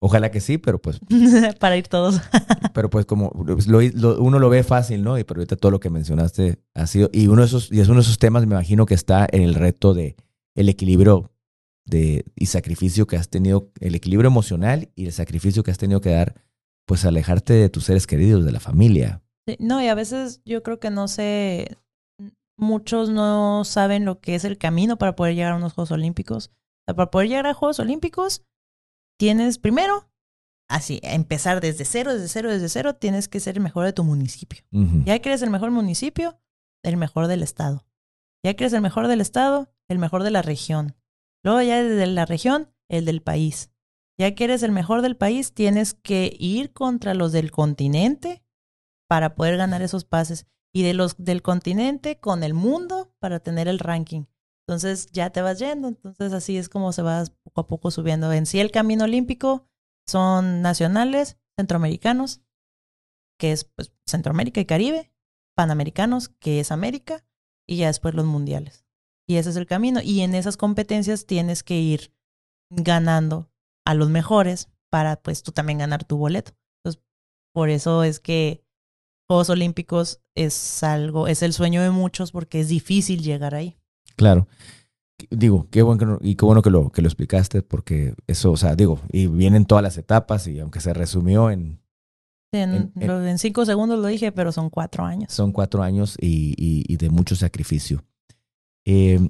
ojalá 0.00 0.30
que 0.30 0.40
sí, 0.40 0.58
pero 0.58 0.80
pues... 0.80 1.00
Para 1.60 1.76
ir 1.76 1.88
todos. 1.88 2.20
pero 2.74 2.90
pues 2.90 3.06
como 3.06 3.30
uno 3.30 4.38
lo 4.38 4.48
ve 4.48 4.62
fácil, 4.64 5.02
¿no? 5.02 5.18
Y 5.18 5.24
pero 5.24 5.40
ahorita 5.40 5.56
todo 5.56 5.70
lo 5.70 5.80
que 5.80 5.90
mencionaste 5.90 6.58
ha 6.74 6.86
sido... 6.86 7.10
Y, 7.12 7.28
uno 7.28 7.42
de 7.42 7.46
esos, 7.46 7.70
y 7.70 7.80
es 7.80 7.88
uno 7.88 7.96
de 7.96 8.02
esos 8.02 8.18
temas, 8.18 8.46
me 8.46 8.54
imagino 8.54 8.86
que 8.86 8.94
está 8.94 9.26
en 9.30 9.42
el 9.42 9.54
reto 9.54 9.94
de 9.94 10.16
el 10.54 10.68
equilibrio 10.68 11.30
de, 11.84 12.24
y 12.34 12.46
sacrificio 12.46 13.06
que 13.06 13.16
has 13.16 13.28
tenido, 13.28 13.70
el 13.80 13.94
equilibrio 13.94 14.28
emocional 14.28 14.90
y 14.96 15.06
el 15.06 15.12
sacrificio 15.12 15.62
que 15.62 15.70
has 15.70 15.78
tenido 15.78 16.00
que 16.00 16.10
dar, 16.10 16.34
pues 16.84 17.04
alejarte 17.04 17.52
de 17.52 17.68
tus 17.68 17.84
seres 17.84 18.06
queridos, 18.06 18.44
de 18.44 18.52
la 18.52 18.60
familia. 18.60 19.22
no, 19.60 19.80
y 19.82 19.86
a 19.86 19.94
veces 19.94 20.42
yo 20.44 20.62
creo 20.62 20.80
que 20.80 20.90
no 20.90 21.06
sé, 21.06 21.76
muchos 22.58 23.08
no 23.08 23.64
saben 23.64 24.04
lo 24.04 24.20
que 24.20 24.34
es 24.34 24.44
el 24.44 24.58
camino 24.58 24.98
para 24.98 25.16
poder 25.16 25.34
llegar 25.34 25.52
a 25.52 25.56
unos 25.56 25.72
Juegos 25.72 25.92
Olímpicos. 25.92 26.50
para 26.84 27.10
poder 27.10 27.28
llegar 27.28 27.46
a 27.46 27.54
Juegos 27.54 27.78
Olímpicos, 27.80 28.44
tienes 29.18 29.58
primero, 29.58 30.10
así, 30.68 31.00
empezar 31.02 31.60
desde 31.60 31.84
cero, 31.84 32.12
desde 32.12 32.28
cero, 32.28 32.50
desde 32.50 32.68
cero, 32.68 32.96
tienes 32.96 33.28
que 33.28 33.40
ser 33.40 33.56
el 33.56 33.62
mejor 33.62 33.84
de 33.84 33.92
tu 33.92 34.04
municipio. 34.04 34.62
Ya 35.04 35.18
que 35.20 35.30
eres 35.30 35.42
el 35.42 35.50
mejor 35.50 35.70
municipio, 35.70 36.38
el 36.82 36.96
mejor 36.96 37.26
del 37.26 37.42
estado. 37.42 37.86
Ya 38.44 38.54
que 38.54 38.64
eres 38.64 38.72
el 38.72 38.80
mejor 38.82 39.08
del 39.08 39.20
estado, 39.20 39.72
el 39.88 39.98
mejor 39.98 40.22
de 40.22 40.30
la 40.30 40.42
región. 40.42 40.96
Luego 41.44 41.62
ya 41.62 41.82
desde 41.82 42.06
la 42.06 42.26
región, 42.26 42.72
el 42.88 43.04
del 43.04 43.22
país. 43.22 43.70
Ya 44.18 44.34
que 44.34 44.44
eres 44.44 44.62
el 44.62 44.72
mejor 44.72 45.02
del 45.02 45.16
país, 45.16 45.52
tienes 45.52 45.94
que 45.94 46.36
ir 46.38 46.72
contra 46.72 47.14
los 47.14 47.32
del 47.32 47.50
continente 47.50 48.42
para 49.08 49.34
poder 49.34 49.56
ganar 49.56 49.82
esos 49.82 50.04
pases. 50.04 50.46
Y 50.74 50.82
de 50.82 50.94
los 50.94 51.16
del 51.16 51.42
continente 51.42 52.20
con 52.20 52.42
el 52.42 52.54
mundo 52.54 53.12
para 53.18 53.40
tener 53.40 53.68
el 53.68 53.78
ranking. 53.78 54.24
Entonces 54.66 55.10
ya 55.12 55.30
te 55.30 55.40
vas 55.40 55.58
yendo. 55.58 55.88
Entonces 55.88 56.32
así 56.32 56.58
es 56.58 56.68
como 56.68 56.92
se 56.92 57.02
va 57.02 57.24
poco 57.42 57.60
a 57.62 57.66
poco 57.66 57.90
subiendo. 57.90 58.32
En 58.32 58.44
sí 58.44 58.60
el 58.60 58.70
camino 58.70 59.04
olímpico 59.04 59.66
son 60.06 60.60
nacionales, 60.60 61.38
centroamericanos, 61.58 62.42
que 63.38 63.52
es 63.52 63.64
pues, 63.64 63.92
Centroamérica 64.06 64.60
y 64.60 64.66
Caribe, 64.66 65.12
panamericanos, 65.56 66.28
que 66.28 66.60
es 66.60 66.70
América, 66.70 67.24
y 67.66 67.76
ya 67.78 67.86
después 67.86 68.14
los 68.14 68.26
mundiales. 68.26 68.84
Y 69.26 69.36
ese 69.36 69.50
es 69.50 69.56
el 69.56 69.66
camino. 69.66 70.00
Y 70.02 70.20
en 70.20 70.34
esas 70.34 70.56
competencias 70.56 71.26
tienes 71.26 71.62
que 71.62 71.78
ir 71.78 72.12
ganando 72.70 73.50
a 73.86 73.94
los 73.94 74.10
mejores 74.10 74.70
para 74.90 75.16
pues 75.20 75.42
tú 75.42 75.52
también 75.52 75.78
ganar 75.78 76.04
tu 76.04 76.16
boleto. 76.16 76.52
Entonces, 76.78 77.02
por 77.54 77.68
eso 77.70 78.04
es 78.04 78.20
que 78.20 78.64
Juegos 79.28 79.50
Olímpicos 79.50 80.22
es 80.34 80.82
algo, 80.82 81.28
es 81.28 81.42
el 81.42 81.52
sueño 81.52 81.82
de 81.82 81.90
muchos 81.90 82.32
porque 82.32 82.60
es 82.60 82.68
difícil 82.68 83.22
llegar 83.22 83.54
ahí. 83.54 83.76
Claro. 84.16 84.48
Digo, 85.30 85.68
qué 85.70 85.82
bueno 85.82 86.18
que, 86.18 86.28
y 86.28 86.34
qué 86.34 86.44
bueno 86.46 86.62
que 86.62 86.70
lo, 86.70 86.90
que 86.90 87.02
lo 87.02 87.08
explicaste 87.08 87.60
porque 87.60 88.14
eso, 88.26 88.52
o 88.52 88.56
sea, 88.56 88.74
digo, 88.74 89.00
y 89.12 89.26
vienen 89.26 89.66
todas 89.66 89.82
las 89.82 89.98
etapas 89.98 90.46
y 90.46 90.58
aunque 90.60 90.80
se 90.80 90.94
resumió 90.94 91.50
en... 91.50 91.80
En, 92.50 92.90
en, 92.96 93.38
cinco 93.38 93.66
segundos 93.66 93.98
lo 93.98 94.06
dije, 94.06 94.32
pero 94.32 94.52
son 94.52 94.70
cuatro 94.70 95.04
años. 95.04 95.30
Son 95.30 95.52
cuatro 95.52 95.82
años 95.82 96.16
y, 96.18 96.54
y 96.56 96.96
de 96.96 97.10
mucho 97.10 97.36
sacrificio. 97.36 98.02
Eh, 98.86 99.20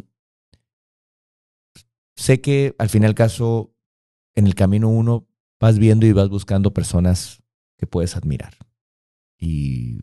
sé 2.15 2.41
que 2.41 2.77
al 2.79 2.89
final 2.89 3.17
caso, 3.17 3.75
en 4.37 4.47
el 4.47 4.55
camino 4.55 4.89
uno 4.89 5.27
vas 5.59 5.81
viendo 5.81 6.07
y 6.07 6.13
vas 6.13 6.29
buscando 6.29 6.73
personas 6.73 7.43
que 7.77 7.89
puedes 7.89 8.15
admirar. 8.15 8.55
Y 9.39 10.01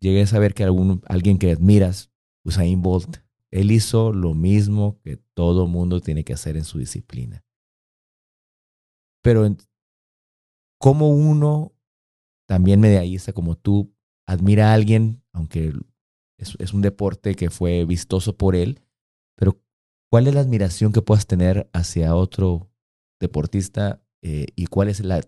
llegué 0.00 0.22
a 0.22 0.26
saber 0.26 0.54
que 0.54 0.64
algún, 0.64 1.02
alguien 1.06 1.38
que 1.38 1.52
admiras, 1.52 2.10
Usain 2.44 2.82
Bolt, 2.82 3.18
él 3.50 3.70
hizo 3.70 4.12
lo 4.12 4.34
mismo 4.34 5.00
que 5.02 5.16
todo 5.34 5.66
mundo 5.66 6.00
tiene 6.00 6.24
que 6.24 6.32
hacer 6.32 6.56
en 6.56 6.64
su 6.64 6.78
disciplina. 6.78 7.44
Pero 9.22 9.46
como 10.78 11.10
uno, 11.10 11.72
también 12.46 12.80
medallista 12.80 13.32
como 13.32 13.56
tú, 13.56 13.94
admira 14.26 14.70
a 14.70 14.74
alguien, 14.74 15.22
aunque 15.32 15.72
es, 16.36 16.74
un 16.74 16.82
deporte 16.82 17.34
que 17.34 17.48
fue 17.50 17.84
vistoso 17.84 18.36
por 18.36 18.56
él, 18.56 18.82
pero 19.36 19.60
¿cuál 20.10 20.26
es 20.26 20.34
la 20.34 20.40
admiración 20.40 20.92
que 20.92 21.02
puedas 21.02 21.26
tener 21.26 21.70
hacia 21.72 22.14
otro 22.14 22.70
deportista 23.20 24.02
eh, 24.22 24.46
y 24.56 24.66
cuál 24.66 24.88
es 24.88 25.00
la, 25.00 25.22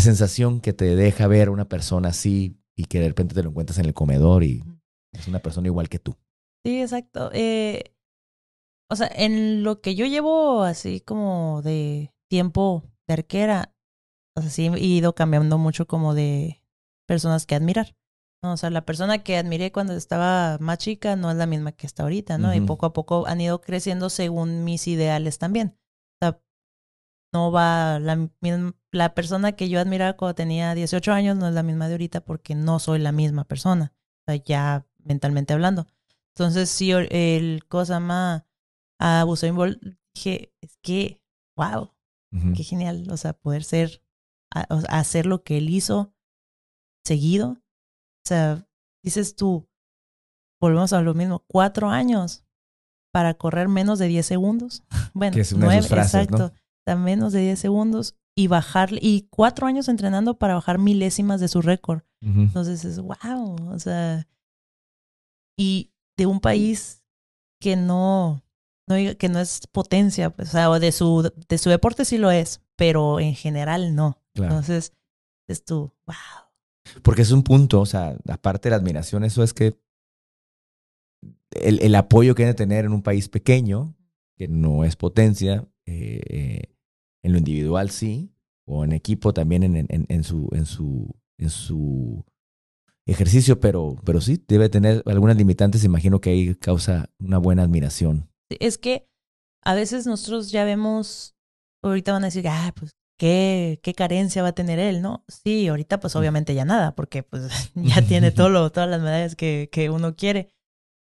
sensación 0.00 0.60
que 0.60 0.72
te 0.72 0.96
deja 0.96 1.26
ver 1.26 1.50
una 1.50 1.68
persona 1.68 2.10
así 2.10 2.58
y 2.76 2.84
que 2.84 3.00
de 3.00 3.08
repente 3.08 3.34
te 3.34 3.42
lo 3.42 3.50
encuentras 3.50 3.78
en 3.78 3.86
el 3.86 3.94
comedor 3.94 4.44
y 4.44 4.62
es 5.12 5.28
una 5.28 5.40
persona 5.40 5.68
igual 5.68 5.88
que 5.88 5.98
tú? 5.98 6.16
Sí, 6.64 6.80
exacto. 6.80 7.30
Eh, 7.32 7.94
o 8.90 8.96
sea, 8.96 9.10
en 9.14 9.62
lo 9.62 9.80
que 9.80 9.94
yo 9.94 10.06
llevo 10.06 10.62
así 10.62 11.00
como 11.00 11.62
de 11.62 12.12
tiempo 12.28 12.84
de 13.06 13.14
arquera, 13.14 13.74
o 14.36 14.40
sea, 14.40 14.50
sí 14.50 14.66
he 14.66 14.78
ido 14.78 15.14
cambiando 15.14 15.58
mucho 15.58 15.86
como 15.86 16.14
de, 16.14 16.64
personas 17.06 17.46
que 17.46 17.54
admirar. 17.54 17.96
¿no? 18.42 18.52
O 18.52 18.56
sea, 18.56 18.70
la 18.70 18.84
persona 18.84 19.22
que 19.22 19.36
admiré 19.36 19.72
cuando 19.72 19.94
estaba 19.94 20.58
más 20.60 20.78
chica 20.78 21.16
no 21.16 21.30
es 21.30 21.36
la 21.36 21.46
misma 21.46 21.72
que 21.72 21.86
está 21.86 22.02
ahorita, 22.02 22.38
¿no? 22.38 22.54
Y 22.54 22.60
poco 22.60 22.86
a 22.86 22.92
poco 22.92 23.26
han 23.26 23.40
ido 23.40 23.60
creciendo 23.60 24.10
según 24.10 24.64
mis 24.64 24.86
ideales 24.86 25.38
también. 25.38 25.78
O 26.20 26.26
sea, 26.26 26.40
no 27.32 27.52
va 27.52 27.98
la, 28.00 28.30
la 28.94 29.14
persona 29.14 29.52
que 29.52 29.68
yo 29.68 29.80
admiraba 29.80 30.12
cuando 30.14 30.36
tenía 30.36 30.74
18 30.74 31.12
años 31.12 31.36
no 31.36 31.48
es 31.48 31.54
la 31.54 31.64
misma 31.64 31.88
de 31.88 31.94
ahorita 31.94 32.20
porque 32.20 32.54
no 32.54 32.78
soy 32.78 33.00
la 33.00 33.10
misma 33.10 33.44
persona, 33.44 33.92
o 34.20 34.32
sea, 34.32 34.36
ya 34.36 34.86
mentalmente 34.98 35.52
hablando. 35.52 35.86
Entonces, 36.36 36.70
sí, 36.70 36.92
el 36.92 37.64
cosa 37.66 37.98
más 37.98 38.44
a 39.00 39.24
Usain 39.26 39.56
Bolt, 39.56 39.82
dije, 40.14 40.52
es 40.60 40.78
que, 40.80 41.20
wow, 41.56 41.90
qué 42.56 42.62
genial, 42.62 43.08
o 43.10 43.16
sea, 43.16 43.32
poder 43.32 43.64
ser, 43.64 44.00
hacer 44.88 45.26
lo 45.26 45.42
que 45.42 45.58
él 45.58 45.70
hizo 45.70 46.12
seguido. 47.04 47.48
O 48.24 48.28
sea, 48.28 48.66
dices 49.02 49.34
tú, 49.34 49.68
volvemos 50.60 50.92
a 50.92 51.02
lo 51.02 51.14
mismo, 51.14 51.44
cuatro 51.48 51.90
años 51.90 52.44
para 53.12 53.34
correr 53.34 53.68
menos 53.68 53.98
de 53.98 54.06
10 54.06 54.24
segundos. 54.24 54.84
Bueno, 55.12 55.36
nueve, 55.56 55.86
exacto. 55.86 56.52
menos 56.96 57.32
de 57.32 57.40
10 57.40 57.58
segundos 57.58 58.16
y 58.36 58.48
bajar, 58.48 58.90
y 58.92 59.28
cuatro 59.30 59.66
años 59.66 59.88
entrenando 59.88 60.38
para 60.38 60.54
bajar 60.54 60.78
milésimas 60.78 61.40
de 61.40 61.48
su 61.48 61.62
récord. 61.62 62.02
Entonces 62.20 62.86
es 62.86 63.00
wow, 63.00 63.70
o 63.70 63.78
sea, 63.78 64.26
y 65.58 65.92
de 66.16 66.24
un 66.24 66.40
país 66.40 67.04
que 67.60 67.76
no, 67.76 68.42
no 68.86 68.96
que 69.18 69.28
no 69.28 69.40
es 69.40 69.66
potencia, 69.66 70.30
pues, 70.30 70.48
o 70.48 70.52
sea, 70.52 70.70
de 70.78 70.90
su, 70.90 71.30
de 71.48 71.58
su 71.58 71.68
deporte 71.68 72.06
sí 72.06 72.16
lo 72.16 72.30
es, 72.30 72.62
pero 72.76 73.20
en 73.20 73.34
general 73.34 73.94
no. 73.94 74.22
Entonces, 74.34 74.94
es 75.48 75.64
tú, 75.64 75.92
wow. 76.06 76.16
Porque 77.02 77.22
es 77.22 77.30
un 77.30 77.42
punto, 77.42 77.80
o 77.80 77.86
sea, 77.86 78.16
aparte 78.26 78.68
de 78.68 78.70
la 78.70 78.76
admiración, 78.76 79.24
eso 79.24 79.42
es 79.42 79.52
que 79.52 79.78
el, 81.50 81.80
el 81.80 81.94
apoyo 81.94 82.34
que 82.34 82.44
debe 82.44 82.54
tener 82.54 82.84
en 82.84 82.92
un 82.92 83.02
país 83.02 83.28
pequeño, 83.28 83.94
que 84.36 84.48
no 84.48 84.84
es 84.84 84.96
potencia, 84.96 85.68
eh, 85.86 86.20
eh, 86.26 86.73
en 87.24 87.32
lo 87.32 87.38
individual 87.38 87.90
sí, 87.90 88.30
o 88.66 88.84
en 88.84 88.92
equipo 88.92 89.32
también 89.34 89.64
en, 89.64 89.76
en, 89.76 90.06
en, 90.08 90.24
su, 90.24 90.48
en, 90.52 90.66
su, 90.66 91.12
en 91.38 91.50
su 91.50 92.24
ejercicio, 93.06 93.58
pero, 93.58 93.96
pero 94.04 94.20
sí, 94.20 94.42
debe 94.46 94.68
tener 94.68 95.02
algunas 95.06 95.36
limitantes, 95.36 95.84
imagino 95.84 96.20
que 96.20 96.30
ahí 96.30 96.54
causa 96.54 97.10
una 97.18 97.38
buena 97.38 97.62
admiración. 97.62 98.30
Es 98.48 98.78
que 98.78 99.08
a 99.64 99.74
veces 99.74 100.06
nosotros 100.06 100.52
ya 100.52 100.64
vemos, 100.64 101.34
ahorita 101.82 102.12
van 102.12 102.24
a 102.24 102.28
decir, 102.28 102.46
ah, 102.46 102.72
pues 102.76 102.92
¿qué, 103.18 103.80
qué 103.82 103.94
carencia 103.94 104.42
va 104.42 104.48
a 104.48 104.54
tener 104.54 104.78
él, 104.78 105.00
¿no? 105.00 105.24
Sí, 105.28 105.68
ahorita 105.68 106.00
pues 106.00 106.14
obviamente 106.16 106.54
ya 106.54 106.64
nada, 106.64 106.94
porque 106.94 107.22
pues 107.22 107.72
ya 107.74 108.02
tiene 108.02 108.30
todo 108.30 108.50
lo, 108.50 108.70
todas 108.70 108.88
las 108.88 109.00
medallas 109.00 109.34
que, 109.34 109.68
que 109.72 109.90
uno 109.90 110.14
quiere. 110.14 110.50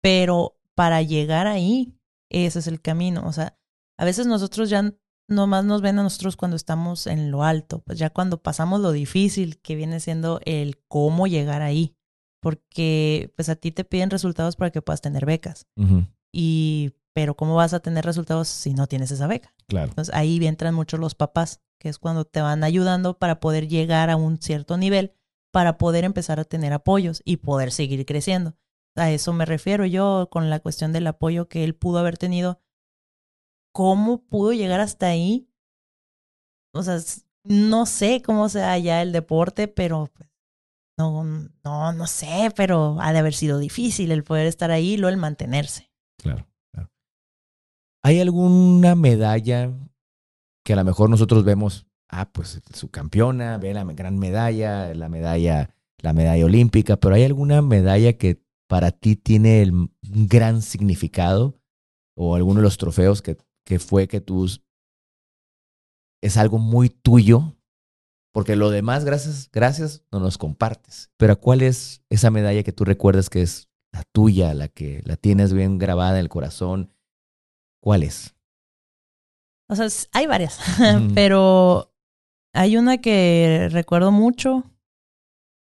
Pero 0.02 0.60
para 0.76 1.02
llegar 1.02 1.46
ahí, 1.46 2.00
ese 2.30 2.60
es 2.60 2.68
el 2.68 2.82
camino. 2.82 3.28
O 3.28 3.34
sea, 3.34 3.60
a 3.98 4.06
veces 4.06 4.28
nosotros 4.28 4.70
ya 4.70 4.94
nomás 5.30 5.66
nos 5.66 5.82
ven 5.82 6.00
a 6.00 6.04
nosotros 6.04 6.36
cuando 6.36 6.56
estamos 6.56 7.08
en 7.08 7.32
lo 7.32 7.44
alto, 7.44 7.80
pues 7.86 7.98
ya 7.98 8.10
cuando 8.10 8.42
pasamos 8.42 8.82
lo 8.82 8.92
difícil 8.92 9.60
que 9.62 9.76
viene 9.76 10.00
siendo 10.00 10.40
el 10.46 10.78
cómo 10.88 11.28
llegar 11.28 11.62
ahí, 11.62 11.96
porque 12.42 13.32
pues 13.36 13.50
a 13.50 13.56
ti 13.56 13.72
te 13.72 13.84
piden 13.84 14.10
resultados 14.10 14.56
para 14.56 14.72
que 14.72 14.82
puedas 14.82 15.02
tener 15.02 15.26
becas. 15.26 15.68
Y 16.32 16.94
pero 17.14 17.36
¿cómo 17.36 17.56
vas 17.56 17.74
a 17.74 17.80
tener 17.80 18.06
resultados 18.06 18.48
si 18.48 18.74
no 18.74 18.88
tienes 18.88 19.12
esa 19.12 19.28
beca? 19.28 19.54
Claro. 19.68 19.90
Entonces 19.90 20.14
ahí 20.14 20.46
entran 20.46 20.74
muchos 20.74 21.00
los 21.00 21.16
papás, 21.16 21.62
que 21.80 21.90
es 21.90 21.98
cuando 21.98 22.26
te 22.26 22.42
van 22.42 22.64
ayudando 22.64 23.18
para 23.18 23.40
poder 23.40 23.68
llegar 23.68 24.10
a 24.10 24.16
un 24.16 24.38
cierto 24.42 24.78
nivel, 24.78 25.14
para 25.52 25.78
poder 25.78 26.06
empezar 26.06 26.40
a 26.40 26.46
tener 26.46 26.72
apoyos 26.74 27.22
y 27.26 27.38
poder 27.38 27.72
seguir 27.72 28.06
creciendo. 28.06 28.56
A 28.96 29.12
eso 29.12 29.34
me 29.34 29.46
refiero 29.46 29.86
yo 29.86 30.30
con 30.32 30.50
la 30.50 30.60
cuestión 30.60 30.94
del 30.94 31.08
apoyo 31.08 31.48
que 31.48 31.64
él 31.64 31.76
pudo 31.76 32.00
haber 32.00 32.18
tenido 32.18 32.60
cómo 33.80 34.26
pudo 34.26 34.52
llegar 34.52 34.82
hasta 34.82 35.08
ahí. 35.08 35.48
O 36.74 36.84
sea, 36.84 37.00
no 37.46 37.86
sé 37.86 38.22
cómo 38.22 38.50
sea 38.50 38.78
ya 38.78 39.02
el 39.02 39.14
deporte, 39.14 39.70
pero 39.70 40.10
pues, 40.14 40.30
no, 40.98 41.24
no, 41.64 41.94
no 41.94 42.06
sé, 42.06 42.52
pero 42.58 42.98
ha 43.00 43.14
de 43.14 43.20
haber 43.20 43.34
sido 43.34 43.58
difícil 43.58 44.12
el 44.12 44.26
poder 44.26 44.48
estar 44.48 44.70
ahí 44.70 44.96
y 44.96 44.98
luego 44.98 45.14
el 45.14 45.22
mantenerse. 45.22 45.94
Claro, 46.22 46.46
claro. 46.74 46.92
¿Hay 48.04 48.20
alguna 48.20 48.96
medalla 48.96 49.72
que 50.66 50.74
a 50.74 50.76
lo 50.76 50.84
mejor 50.84 51.10
nosotros 51.10 51.46
vemos, 51.46 51.88
ah, 52.10 52.30
pues 52.34 52.62
su 52.74 52.90
campeona, 52.92 53.60
ve 53.60 53.74
la 53.74 53.86
gran 53.86 54.20
medalla, 54.20 54.94
la 54.94 55.08
medalla, 55.08 55.74
la 56.00 56.12
medalla 56.12 56.44
olímpica, 56.44 56.98
pero 56.98 57.16
hay 57.16 57.24
alguna 57.24 57.62
medalla 57.62 58.12
que 58.18 58.44
para 58.68 58.92
ti 58.92 59.16
tiene 59.16 59.62
el, 59.62 59.72
un 59.72 59.90
gran 60.04 60.62
significado 60.62 61.62
o 62.18 62.36
alguno 62.36 62.60
de 62.60 62.64
los 62.64 62.78
trofeos 62.78 63.22
que 63.22 63.38
que 63.66 63.80
fue 63.80 64.08
que 64.08 64.22
tú 64.22 64.48
es 66.22 66.38
algo 66.38 66.58
muy 66.58 66.90
tuyo, 66.90 67.56
porque 68.34 68.56
lo 68.56 68.70
demás, 68.70 69.06
gracias, 69.06 69.50
gracias, 69.52 70.04
no 70.12 70.20
nos 70.20 70.38
compartes. 70.38 71.12
Pero 71.18 71.40
¿cuál 71.40 71.62
es 71.62 72.04
esa 72.10 72.32
medalla 72.32 72.64
que 72.64 72.74
tú 72.74 72.86
recuerdas 72.86 73.30
que 73.30 73.42
es 73.42 73.70
la 73.92 74.04
tuya, 74.12 74.54
la 74.54 74.68
que 74.68 75.02
la 75.06 75.16
tienes 75.16 75.54
bien 75.54 75.78
grabada 75.78 76.14
en 76.14 76.20
el 76.20 76.30
corazón? 76.30 76.94
¿Cuál 77.82 78.04
es? 78.04 78.36
O 79.70 79.76
sea, 79.76 79.88
hay 80.14 80.26
varias, 80.26 80.60
pero 81.16 81.94
hay 82.54 82.78
una 82.78 83.00
que 83.00 83.70
recuerdo 83.72 84.12
mucho, 84.12 84.64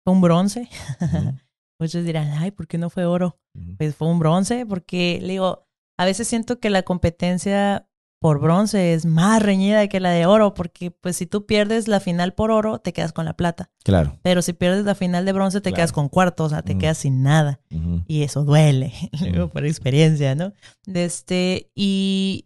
fue 0.03 0.13
un 0.13 0.21
bronce. 0.21 0.69
Muchos 1.79 2.05
dirán, 2.05 2.29
ay, 2.37 2.51
¿por 2.51 2.67
qué 2.67 2.77
no 2.77 2.89
fue 2.89 3.05
oro? 3.05 3.37
Pues 3.77 3.95
fue 3.95 4.07
un 4.07 4.19
bronce, 4.19 4.65
porque 4.65 5.19
le 5.21 5.33
digo, 5.33 5.67
a 5.97 6.05
veces 6.05 6.27
siento 6.27 6.59
que 6.59 6.69
la 6.69 6.83
competencia 6.83 7.87
por 8.19 8.39
bronce 8.39 8.93
es 8.93 9.05
más 9.05 9.41
reñida 9.41 9.87
que 9.87 9.99
la 9.99 10.09
de 10.09 10.25
oro, 10.25 10.53
porque 10.53 10.89
pues 10.89 11.15
si 11.15 11.27
tú 11.27 11.45
pierdes 11.45 11.87
la 11.87 11.99
final 11.99 12.33
por 12.33 12.49
oro, 12.49 12.79
te 12.79 12.91
quedas 12.91 13.13
con 13.13 13.25
la 13.25 13.35
plata. 13.35 13.69
Claro. 13.83 14.17
Pero 14.23 14.41
si 14.41 14.53
pierdes 14.53 14.85
la 14.85 14.95
final 14.95 15.25
de 15.25 15.33
bronce, 15.33 15.61
te 15.61 15.73
quedas 15.73 15.91
con 15.91 16.09
cuarto, 16.09 16.45
o 16.45 16.49
sea, 16.49 16.63
te 16.63 16.77
quedas 16.77 16.97
sin 16.97 17.21
nada. 17.21 17.59
Y 18.07 18.23
eso 18.23 18.43
duele, 18.43 18.93
por 19.53 19.65
experiencia, 19.65 20.33
¿no? 20.33 20.53
Este, 20.87 21.69
y 21.75 22.45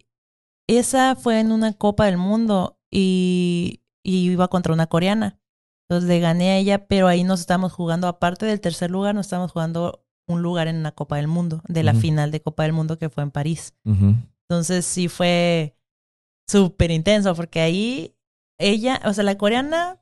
esa 0.67 1.15
fue 1.15 1.39
en 1.39 1.51
una 1.51 1.71
Copa 1.73 2.07
del 2.07 2.17
Mundo 2.17 2.77
y, 2.91 3.81
y 4.03 4.31
iba 4.31 4.49
contra 4.49 4.73
una 4.73 4.87
coreana. 4.87 5.39
Entonces 5.87 6.09
le 6.09 6.19
gané 6.19 6.51
a 6.51 6.57
ella, 6.57 6.87
pero 6.87 7.07
ahí 7.07 7.23
nos 7.23 7.39
estamos 7.39 7.71
jugando, 7.71 8.07
aparte 8.07 8.45
del 8.45 8.59
tercer 8.59 8.91
lugar, 8.91 9.15
nos 9.15 9.27
estamos 9.27 9.51
jugando 9.51 10.05
un 10.29 10.41
lugar 10.41 10.67
en 10.67 10.77
una 10.77 10.93
Copa 10.93 11.17
del 11.17 11.27
Mundo, 11.27 11.61
de 11.67 11.83
la 11.83 11.93
final 11.93 12.31
de 12.31 12.41
Copa 12.41 12.63
del 12.63 12.73
Mundo 12.73 12.97
que 12.97 13.09
fue 13.09 13.23
en 13.23 13.31
París. 13.31 13.73
Entonces 13.83 14.85
sí 14.85 15.07
fue 15.07 15.75
súper 16.47 16.91
intenso 16.91 17.35
porque 17.35 17.59
ahí 17.59 18.15
ella, 18.59 19.01
o 19.05 19.13
sea, 19.13 19.23
la 19.23 19.37
coreana, 19.37 20.01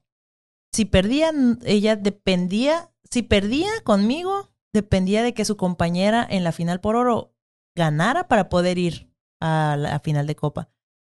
si 0.74 0.86
perdía, 0.86 1.32
ella 1.64 1.96
dependía, 1.96 2.92
si 3.10 3.22
perdía 3.22 3.70
conmigo, 3.84 4.52
dependía 4.74 5.24
de 5.24 5.34
que 5.34 5.46
su 5.46 5.58
compañera 5.58 6.28
en 6.30 6.44
la 6.44 6.52
final 6.52 6.82
por 6.82 6.96
oro 6.96 7.34
ganara 7.76 8.28
para 8.28 8.50
poder 8.50 8.78
ir 8.78 9.12
a 9.40 9.76
la 9.78 10.00
final 10.00 10.28
de 10.28 10.36
copa, 10.36 10.70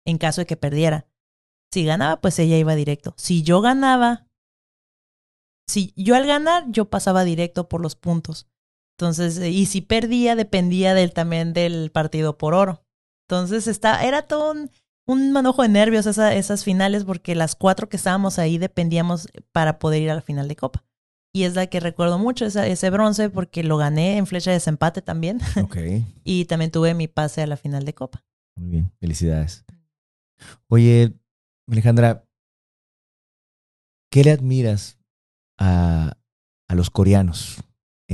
en 0.06 0.18
caso 0.18 0.40
de 0.40 0.47
que 0.47 0.56
perdiera. 0.56 1.06
Si 1.72 1.84
ganaba, 1.84 2.20
pues 2.20 2.39
ella 2.39 2.56
iba 2.56 2.74
directo. 2.74 3.14
Si 3.16 3.43
yo 3.43 3.60
ganaba, 3.60 4.26
si 5.66 5.93
yo 5.97 6.14
al 6.14 6.26
ganar, 6.26 6.64
yo 6.68 6.90
pasaba 6.90 7.24
directo 7.24 7.68
por 7.68 7.80
los 7.80 7.97
puntos. 7.97 8.47
Entonces, 8.98 9.39
y 9.39 9.66
si 9.66 9.81
perdía, 9.81 10.36
dependía 10.36 10.94
del, 10.94 11.12
también 11.12 11.52
del 11.52 11.90
partido 11.90 12.39
por 12.39 12.55
oro. 12.55 12.85
Entonces 13.28 13.66
está, 13.66 14.05
era 14.05 14.23
todo 14.23 14.52
un, 14.52 14.70
un 15.06 15.32
manojo 15.32 15.62
de 15.62 15.69
nervios 15.69 16.06
esas 16.06 16.64
finales 16.64 17.05
porque 17.05 17.35
las 17.35 17.56
cuatro 17.56 17.89
que 17.89 17.97
estábamos 17.97 18.39
ahí 18.39 18.59
dependíamos 18.59 19.28
para 19.52 19.78
poder 19.78 20.02
ir 20.02 20.10
a 20.10 20.14
la 20.14 20.20
final 20.20 20.48
de 20.48 20.56
Copa. 20.56 20.85
Y 21.35 21.44
es 21.44 21.55
la 21.55 21.66
que 21.66 21.81
recuerdo 21.81 22.19
mucho, 22.19 22.44
ese 22.44 22.90
bronce, 22.90 23.31
porque 23.31 23.64
lo 23.64 23.78
gané 23.78 24.19
en 24.19 24.27
flecha 24.27 24.51
de 24.51 24.56
desempate 24.56 25.01
también. 25.01 25.40
Ok. 25.62 25.77
y 26.24 26.44
también 26.44 26.70
tuve 26.70 26.93
mi 26.94 27.09
pase 27.09 27.40
a 27.40 27.47
la 27.47 27.56
final 27.56 27.86
de 27.86 27.94
Copa. 27.94 28.23
Muy 28.56 28.69
bien, 28.69 28.93
felicidades. 29.01 29.64
Oye, 30.69 31.14
Alejandra, 31.70 32.28
¿qué 34.10 34.24
le 34.24 34.32
admiras 34.32 34.98
a, 35.59 36.19
a 36.69 36.74
los 36.74 36.90
coreanos? 36.90 37.64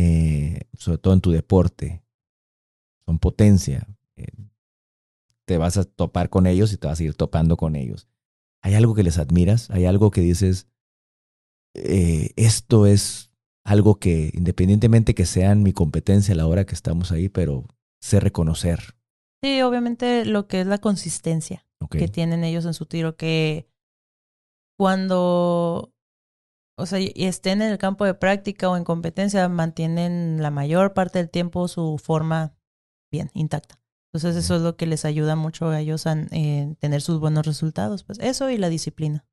Eh, 0.00 0.60
sobre 0.74 0.98
todo 0.98 1.12
en 1.12 1.20
tu 1.20 1.32
deporte. 1.32 2.04
Son 3.04 3.18
potencia. 3.18 3.88
Eh, 4.14 4.26
te 5.44 5.58
vas 5.58 5.76
a 5.76 5.84
topar 5.84 6.30
con 6.30 6.46
ellos 6.46 6.72
y 6.72 6.76
te 6.76 6.86
vas 6.86 7.00
a 7.00 7.02
ir 7.02 7.14
topando 7.14 7.56
con 7.56 7.74
ellos. 7.74 8.06
¿Hay 8.62 8.74
algo 8.74 8.94
que 8.94 9.02
les 9.02 9.18
admiras? 9.18 9.70
¿Hay 9.70 9.86
algo 9.86 10.12
que 10.12 10.20
dices, 10.20 10.68
eh, 11.74 12.30
esto 12.36 12.86
es 12.86 13.32
algo 13.64 13.96
que 13.96 14.30
independientemente 14.34 15.16
que 15.16 15.26
sean 15.26 15.64
mi 15.64 15.72
competencia 15.72 16.32
a 16.32 16.36
la 16.36 16.46
hora 16.46 16.64
que 16.64 16.76
estamos 16.76 17.10
ahí, 17.10 17.28
pero 17.28 17.66
sé 18.00 18.20
reconocer? 18.20 18.94
Sí, 19.42 19.62
obviamente 19.62 20.24
lo 20.24 20.46
que 20.46 20.60
es 20.60 20.66
la 20.68 20.78
consistencia 20.78 21.66
que 21.90 22.06
tienen 22.06 22.44
ellos 22.44 22.66
en 22.66 22.74
su 22.74 22.86
tiro, 22.86 23.16
que 23.16 23.68
cuando, 24.76 25.92
o 26.78 26.86
sea, 26.86 26.98
estén 27.16 27.60
en 27.60 27.70
el 27.72 27.78
campo 27.78 28.04
de 28.04 28.14
práctica 28.14 28.70
o 28.70 28.76
en 28.76 28.84
competencia, 28.84 29.48
mantienen 29.48 30.40
la 30.40 30.50
mayor 30.50 30.94
parte 30.94 31.18
del 31.18 31.28
tiempo 31.28 31.68
su 31.68 31.98
forma 32.02 32.54
bien, 33.10 33.30
intacta. 33.34 33.80
Entonces 34.12 34.44
eso 34.44 34.56
es 34.56 34.62
lo 34.62 34.76
que 34.76 34.86
les 34.86 35.04
ayuda 35.04 35.36
mucho 35.36 35.68
a 35.68 35.80
ellos 35.80 36.06
a 36.06 36.16
eh, 36.30 36.74
tener 36.78 37.02
sus 37.02 37.20
buenos 37.20 37.44
resultados. 37.46 38.04
Pues 38.04 38.18
eso 38.20 38.48
y 38.48 38.56
la 38.56 38.68
disciplina. 38.68 39.26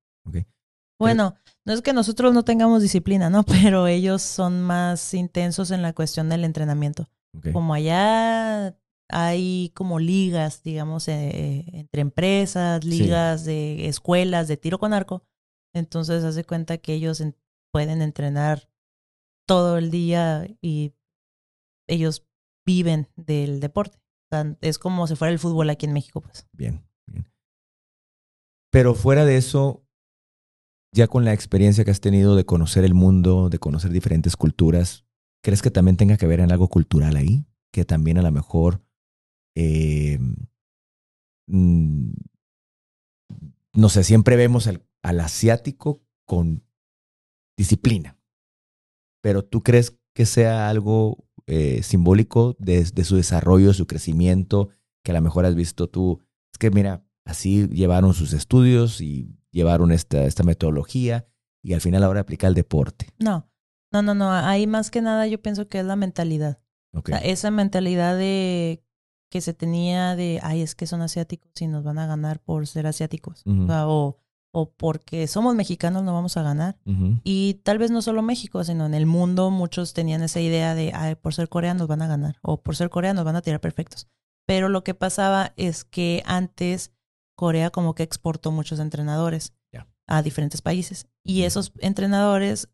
Bueno, 0.97 1.35
no 1.65 1.73
es 1.73 1.81
que 1.81 1.93
nosotros 1.93 2.33
no 2.33 2.43
tengamos 2.43 2.81
disciplina, 2.81 3.29
¿no? 3.29 3.43
Pero 3.43 3.87
ellos 3.87 4.21
son 4.21 4.61
más 4.61 5.13
intensos 5.13 5.71
en 5.71 5.81
la 5.81 5.93
cuestión 5.93 6.29
del 6.29 6.43
entrenamiento. 6.43 7.09
Como 7.51 7.73
allá 7.73 8.77
hay 9.09 9.71
como 9.75 9.99
ligas, 9.99 10.63
digamos, 10.63 11.07
eh, 11.09 11.65
entre 11.73 12.01
empresas, 12.01 12.83
ligas 12.85 13.43
de 13.43 13.87
escuelas 13.87 14.47
de 14.47 14.57
tiro 14.57 14.79
con 14.79 14.93
arco. 14.93 15.23
Entonces 15.75 16.23
hace 16.23 16.43
cuenta 16.43 16.79
que 16.79 16.93
ellos 16.93 17.21
pueden 17.71 18.01
entrenar 18.01 18.69
todo 19.47 19.77
el 19.77 19.91
día 19.91 20.47
y 20.61 20.93
ellos 21.87 22.25
viven 22.65 23.07
del 23.15 23.59
deporte 23.59 23.99
es 24.61 24.79
como 24.79 25.07
si 25.07 25.15
fuera 25.15 25.31
el 25.31 25.39
fútbol 25.39 25.69
aquí 25.69 25.85
en 25.85 25.93
México, 25.93 26.21
pues. 26.21 26.47
Bien, 26.51 26.85
bien. 27.07 27.31
Pero 28.71 28.95
fuera 28.95 29.25
de 29.25 29.37
eso, 29.37 29.85
ya 30.93 31.07
con 31.07 31.25
la 31.25 31.33
experiencia 31.33 31.85
que 31.85 31.91
has 31.91 32.01
tenido 32.01 32.35
de 32.35 32.45
conocer 32.45 32.83
el 32.83 32.93
mundo, 32.93 33.49
de 33.49 33.59
conocer 33.59 33.91
diferentes 33.91 34.35
culturas, 34.35 35.05
¿crees 35.41 35.61
que 35.61 35.71
también 35.71 35.97
tenga 35.97 36.17
que 36.17 36.27
ver 36.27 36.39
en 36.39 36.51
algo 36.51 36.67
cultural 36.67 37.15
ahí? 37.15 37.45
Que 37.71 37.85
también 37.85 38.17
a 38.17 38.21
lo 38.21 38.31
mejor, 38.31 38.83
eh, 39.55 40.19
mm, 41.47 42.11
no 43.73 43.89
sé, 43.89 44.03
siempre 44.03 44.35
vemos 44.35 44.67
al, 44.67 44.85
al 45.05 45.19
asiático 45.19 46.01
con 46.25 46.65
disciplina. 47.55 48.17
Pero 49.21 49.45
tú 49.45 49.61
crees 49.61 49.99
que 50.15 50.25
sea 50.25 50.67
algo 50.67 51.27
eh, 51.45 51.83
simbólico 51.83 52.55
de, 52.57 52.85
su 53.03 53.15
desarrollo, 53.15 53.73
su 53.73 53.85
crecimiento, 53.85 54.69
que 55.03 55.11
a 55.11 55.13
lo 55.13 55.21
mejor 55.21 55.45
has 55.45 55.53
visto 55.53 55.87
tú. 55.87 56.21
Es 56.51 56.57
que 56.57 56.71
mira, 56.71 57.05
así 57.23 57.67
llevaron 57.67 58.15
sus 58.15 58.33
estudios 58.33 58.99
y 58.99 59.37
llevaron 59.51 59.91
esta, 59.91 60.25
esta 60.25 60.41
metodología 60.41 61.27
y 61.61 61.73
al 61.73 61.81
final 61.81 62.03
ahora 62.03 62.21
aplica 62.21 62.47
el 62.47 62.55
deporte. 62.55 63.09
No, 63.19 63.47
no, 63.91 64.01
no, 64.01 64.15
no. 64.15 64.31
Ahí 64.31 64.65
más 64.65 64.89
que 64.89 65.03
nada 65.03 65.27
yo 65.27 65.39
pienso 65.39 65.67
que 65.67 65.79
es 65.79 65.85
la 65.85 65.95
mentalidad. 65.95 66.59
esa 67.21 67.51
mentalidad 67.51 68.17
de 68.17 68.83
que 69.29 69.41
se 69.41 69.53
tenía 69.53 70.15
de, 70.15 70.39
ay, 70.41 70.61
es 70.61 70.73
que 70.73 70.87
son 70.87 71.03
asiáticos 71.03 71.51
y 71.61 71.67
nos 71.67 71.83
van 71.83 71.99
a 71.99 72.07
ganar 72.07 72.41
por 72.41 72.65
ser 72.65 72.87
asiáticos. 72.87 73.43
o, 73.45 73.53
o 73.87 74.24
porque 74.77 75.27
somos 75.27 75.55
mexicanos 75.55 76.03
no 76.03 76.13
vamos 76.13 76.37
a 76.37 76.43
ganar. 76.43 76.77
Y 77.23 77.55
tal 77.63 77.77
vez 77.77 77.91
no 77.91 78.01
solo 78.01 78.21
México, 78.21 78.63
sino 78.63 78.85
en 78.85 78.93
el 78.93 79.05
mundo 79.05 79.51
muchos 79.51 79.93
tenían 79.93 80.23
esa 80.23 80.39
idea 80.39 80.75
de, 80.75 80.91
Ay, 80.93 81.15
por 81.15 81.33
ser 81.33 81.49
coreanos 81.49 81.87
van 81.87 82.01
a 82.01 82.07
ganar, 82.07 82.37
o 82.41 82.61
por 82.61 82.75
ser 82.75 82.89
coreanos 82.89 83.25
van 83.25 83.35
a 83.35 83.41
tirar 83.41 83.59
perfectos. 83.59 84.07
Pero 84.47 84.69
lo 84.69 84.83
que 84.83 84.93
pasaba 84.93 85.53
es 85.57 85.83
que 85.83 86.23
antes 86.25 86.93
Corea 87.35 87.69
como 87.69 87.95
que 87.95 88.03
exportó 88.03 88.51
muchos 88.51 88.79
entrenadores 88.79 89.53
a 90.07 90.21
diferentes 90.21 90.61
países. 90.61 91.07
Y 91.23 91.43
esos 91.43 91.73
entrenadores 91.79 92.69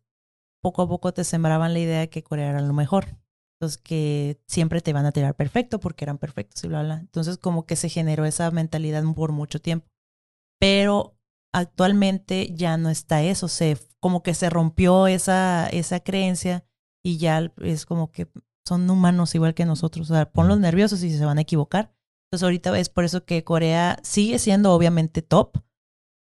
poco 0.62 0.82
a 0.82 0.88
poco 0.88 1.12
te 1.12 1.24
sembraban 1.24 1.72
la 1.72 1.80
idea 1.80 2.00
de 2.00 2.10
que 2.10 2.22
Corea 2.22 2.50
era 2.50 2.60
lo 2.60 2.72
mejor. 2.72 3.18
Entonces 3.58 3.78
que 3.78 4.40
siempre 4.46 4.80
te 4.80 4.92
van 4.92 5.06
a 5.06 5.12
tirar 5.12 5.34
perfecto 5.34 5.80
porque 5.80 6.04
eran 6.04 6.18
perfectos 6.18 6.62
y 6.64 6.68
bla, 6.68 6.82
bla. 6.82 6.98
Entonces 7.00 7.38
como 7.38 7.64
que 7.64 7.76
se 7.76 7.88
generó 7.88 8.24
esa 8.24 8.50
mentalidad 8.50 9.02
por 9.14 9.32
mucho 9.32 9.60
tiempo. 9.60 9.88
Pero 10.60 11.16
actualmente 11.52 12.52
ya 12.54 12.76
no 12.76 12.90
está 12.90 13.22
eso, 13.22 13.48
se 13.48 13.78
como 14.00 14.22
que 14.22 14.34
se 14.34 14.50
rompió 14.50 15.06
esa, 15.06 15.68
esa 15.68 16.00
creencia 16.00 16.64
y 17.04 17.18
ya 17.18 17.52
es 17.58 17.86
como 17.86 18.10
que 18.10 18.28
son 18.66 18.88
humanos 18.88 19.34
igual 19.34 19.54
que 19.54 19.64
nosotros, 19.64 20.10
o 20.10 20.14
sea, 20.14 20.30
ponlos 20.30 20.58
nerviosos 20.58 21.02
y 21.02 21.16
se 21.16 21.24
van 21.24 21.38
a 21.38 21.42
equivocar. 21.42 21.94
Entonces 22.26 22.44
ahorita 22.44 22.78
es 22.78 22.88
por 22.88 23.04
eso 23.04 23.24
que 23.24 23.44
Corea 23.44 23.98
sigue 24.02 24.38
siendo 24.38 24.72
obviamente 24.72 25.20
top, 25.22 25.58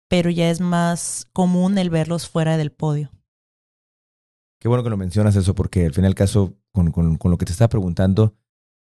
pero 0.09 0.31
ya 0.31 0.51
es 0.51 0.61
más 0.61 1.29
común 1.33 1.79
el 1.79 1.91
verlos 1.91 2.29
fuera 2.29 2.57
del 2.57 2.73
podio. 2.73 3.11
Qué 4.61 4.69
bueno 4.69 4.83
que 4.83 4.91
lo 4.91 4.97
mencionas 4.97 5.37
eso, 5.37 5.55
porque 5.55 5.87
al 5.87 5.95
final 5.95 6.15
caso, 6.15 6.57
con, 6.73 6.91
con, 6.91 7.31
lo 7.31 7.39
que 7.39 7.45
te 7.45 7.53
estaba 7.53 7.69
preguntando, 7.69 8.35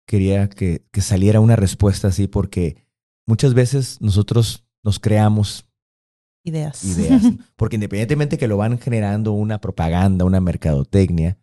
quería 0.06 0.48
que, 0.48 0.86
que 0.93 1.02
saliera 1.02 1.40
una 1.40 1.56
respuesta 1.56 2.09
así, 2.09 2.27
porque 2.27 2.86
muchas 3.27 3.52
veces 3.52 4.01
nosotros 4.01 4.65
nos 4.82 4.98
creamos 4.98 5.68
ideas. 6.49 6.85
Ideas. 6.85 7.23
Porque 7.57 7.77
independientemente 7.77 8.39
que 8.39 8.49
lo 8.49 8.57
van 8.57 8.79
generando 8.79 9.33
una 9.33 9.61
propaganda, 9.61 10.25
una 10.25 10.41
mercadotecnia, 10.41 11.39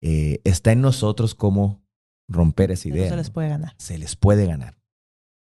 eh, 0.00 0.40
está 0.44 0.72
en 0.72 0.80
nosotros 0.80 1.34
cómo 1.34 1.82
romper 2.28 2.70
esa 2.70 2.88
idea. 2.88 3.08
se 3.08 3.16
les 3.16 3.30
puede 3.30 3.48
ganar. 3.48 3.74
Se 3.78 3.98
les 3.98 4.16
puede 4.16 4.46
ganar. 4.46 4.78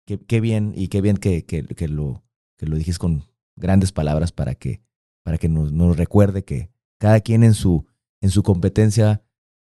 Qué, 0.06 0.20
qué 0.20 0.42
bien, 0.42 0.74
y 0.76 0.88
qué 0.88 1.02
bien 1.02 1.18
que, 1.18 1.46
que, 1.46 1.64
que, 1.64 1.88
lo, 1.88 2.24
que 2.58 2.66
lo 2.66 2.76
dijiste 2.76 3.00
con 3.00 3.26
grandes 3.56 3.92
palabras 3.92 4.32
para 4.32 4.56
que, 4.56 4.82
para 5.24 5.38
que 5.38 5.50
nos, 5.50 5.72
nos 5.72 5.98
recuerde 5.98 6.44
que 6.44 6.72
cada 7.00 7.20
quien 7.20 7.44
en 7.44 7.54
su, 7.54 7.86
en 8.22 8.30
su 8.30 8.44
competencia 8.44 9.24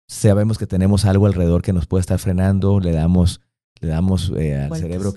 sabemos 0.07 0.57
que 0.57 0.68
tenemos 0.68 1.06
algo 1.06 1.26
alrededor 1.26 1.61
que 1.61 1.74
nos 1.74 1.88
puede 1.88 2.02
estar 2.02 2.20
frenando, 2.20 2.80
le 2.80 2.91
damos, 2.91 3.41
le 3.80 3.88
damos 3.88 4.32
eh, 4.38 4.56
al 4.56 4.76
cerebro 4.76 5.14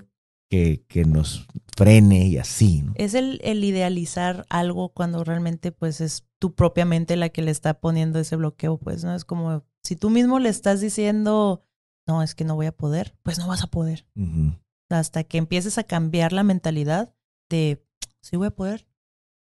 que, 0.49 0.85
que, 0.89 1.05
nos 1.05 1.47
frene 1.77 2.29
y 2.29 2.39
así. 2.39 2.83
¿no? 2.83 2.93
Es 2.97 3.15
el, 3.15 3.41
el, 3.43 3.65
idealizar 3.65 4.47
algo 4.49 4.91
cuando 4.91 5.25
realmente 5.25 5.73
pues 5.73 6.01
es 6.01 6.27
tu 6.39 6.55
propia 6.55 6.85
mente 6.85 7.17
la 7.17 7.29
que 7.29 7.43
le 7.43 7.51
está 7.51 7.81
poniendo 7.81 8.19
ese 8.19 8.37
bloqueo, 8.37 8.79
pues, 8.79 9.05
¿no? 9.05 9.15
Es 9.15 9.25
como 9.25 9.65
si 9.83 9.97
tú 9.97 10.11
mismo 10.11 10.39
le 10.39 10.49
estás 10.49 10.81
diciendo, 10.81 11.65
no, 12.07 12.23
es 12.23 12.35
que 12.35 12.45
no 12.45 12.55
voy 12.55 12.67
a 12.67 12.77
poder, 12.77 13.17
pues 13.23 13.39
no 13.39 13.49
vas 13.49 13.63
a 13.63 13.69
poder. 13.69 14.07
Hasta 14.89 15.25
que 15.25 15.39
empieces 15.39 15.79
a 15.79 15.85
cambiar 15.85 16.33
la 16.33 16.43
mentalidad 16.43 17.15
de, 17.49 17.85
sí 18.21 18.37
voy 18.37 18.49
a 18.49 18.55
poder. 18.55 18.87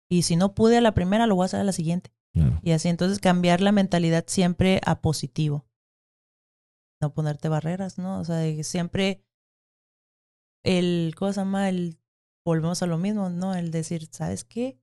Y 0.10 0.24
si 0.24 0.36
no 0.36 0.54
pude 0.54 0.78
a 0.78 0.82
la 0.82 0.94
primera, 0.94 1.28
lo 1.28 1.36
voy 1.36 1.44
a 1.44 1.46
hacer 1.46 1.60
a 1.60 1.64
la 1.64 1.72
siguiente. 1.72 2.12
Y 2.64 2.72
así 2.72 2.90
entonces 2.90 3.20
cambiar 3.20 3.62
la 3.62 3.72
mentalidad 3.72 4.26
siempre 4.28 4.82
a 4.86 5.02
positivo. 5.02 5.68
No 7.00 7.14
ponerte 7.14 7.48
barreras, 7.48 8.00
¿no? 8.00 8.20
O 8.20 8.26
sea, 8.26 8.42
siempre 8.64 9.24
el, 10.64 11.14
¿cómo 11.18 11.32
se 11.34 11.42
llama? 11.42 11.70
El, 11.70 12.00
volvemos 12.46 12.82
a 12.82 12.88
lo 12.88 12.98
mismo, 12.98 13.30
¿no? 13.30 13.56
El 13.56 13.72
decir, 13.72 14.08
¿sabes 14.12 14.44
qué? 14.44 14.80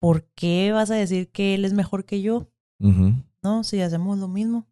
¿Por 0.00 0.24
qué 0.34 0.72
vas 0.72 0.90
a 0.90 0.94
decir 0.94 1.30
que 1.30 1.54
él 1.54 1.64
es 1.64 1.72
mejor 1.72 2.04
que 2.04 2.22
yo? 2.22 2.50
¿No? 3.42 3.64
Si 3.64 3.80
hacemos 3.80 4.18
lo 4.18 4.28
mismo. 4.28 4.66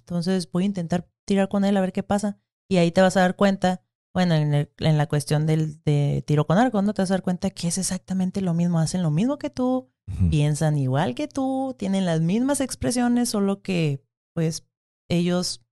Entonces 0.00 0.50
voy 0.50 0.64
a 0.64 0.66
intentar 0.66 1.08
tirar 1.24 1.48
con 1.48 1.64
él 1.64 1.76
a 1.76 1.80
ver 1.80 1.92
qué 1.92 2.02
pasa. 2.02 2.38
Y 2.68 2.78
ahí 2.78 2.90
te 2.90 3.00
vas 3.00 3.16
a 3.16 3.20
dar 3.20 3.36
cuenta, 3.36 3.82
bueno, 4.12 4.34
en, 4.34 4.54
en 4.54 4.98
la 4.98 5.06
cuestión 5.06 5.46
del 5.46 5.82
de 5.84 6.24
tiro 6.26 6.46
con 6.46 6.58
arco, 6.58 6.82
¿no? 6.82 6.94
Te 6.94 7.02
vas 7.02 7.10
a 7.10 7.14
dar 7.14 7.22
cuenta 7.22 7.50
que 7.50 7.68
es 7.68 7.78
exactamente 7.78 8.40
lo 8.40 8.54
mismo. 8.54 8.78
Hacen 8.78 9.02
lo 9.02 9.10
mismo 9.10 9.38
que 9.38 9.50
tú, 9.50 9.90
piensan 10.30 10.78
igual 10.78 11.14
que 11.14 11.28
tú, 11.28 11.74
tienen 11.78 12.04
las 12.04 12.20
mismas 12.20 12.60
expresiones, 12.60 13.28
solo 13.28 13.62
que, 13.62 14.04
pues, 14.34 14.66
ellos 15.08 15.64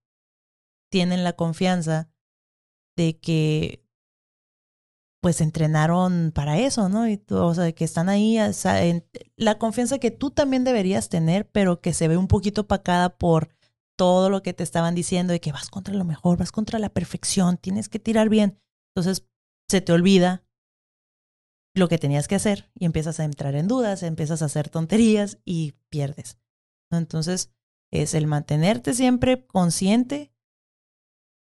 tienen 0.89 1.23
la 1.23 1.33
confianza 1.33 2.12
de 2.95 3.19
que 3.19 3.83
pues 5.23 5.39
entrenaron 5.39 6.33
para 6.35 6.59
eso, 6.59 6.89
¿no? 6.89 7.07
Y 7.07 7.23
o 7.29 7.53
sea, 7.53 7.71
que 7.71 7.85
están 7.85 8.09
ahí, 8.09 8.37
en, 8.37 9.05
la 9.37 9.57
confianza 9.57 9.97
que 9.97 10.11
tú 10.11 10.31
también 10.31 10.65
deberías 10.65 11.07
tener, 11.07 11.49
pero 11.49 11.79
que 11.79 11.93
se 11.93 12.09
ve 12.09 12.17
un 12.17 12.27
poquito 12.27 12.67
pacada 12.67 13.17
por 13.17 13.47
todo 13.95 14.29
lo 14.29 14.43
que 14.43 14.53
te 14.53 14.63
estaban 14.63 14.95
diciendo 14.95 15.31
de 15.31 15.39
que 15.39 15.53
vas 15.53 15.69
contra 15.69 15.93
lo 15.93 16.03
mejor, 16.03 16.37
vas 16.37 16.51
contra 16.51 16.77
la 16.77 16.89
perfección, 16.89 17.55
tienes 17.57 17.87
que 17.87 17.99
tirar 17.99 18.27
bien. 18.27 18.59
Entonces 18.93 19.25
se 19.69 19.79
te 19.79 19.93
olvida 19.93 20.43
lo 21.73 21.87
que 21.87 21.97
tenías 21.97 22.27
que 22.27 22.35
hacer 22.35 22.69
y 22.75 22.83
empiezas 22.83 23.21
a 23.21 23.23
entrar 23.23 23.55
en 23.55 23.69
dudas, 23.69 24.03
empiezas 24.03 24.41
a 24.41 24.45
hacer 24.45 24.67
tonterías 24.67 25.39
y 25.45 25.75
pierdes. 25.87 26.37
Entonces 26.91 27.49
es 27.91 28.13
el 28.13 28.27
mantenerte 28.27 28.93
siempre 28.93 29.45
consciente 29.45 30.33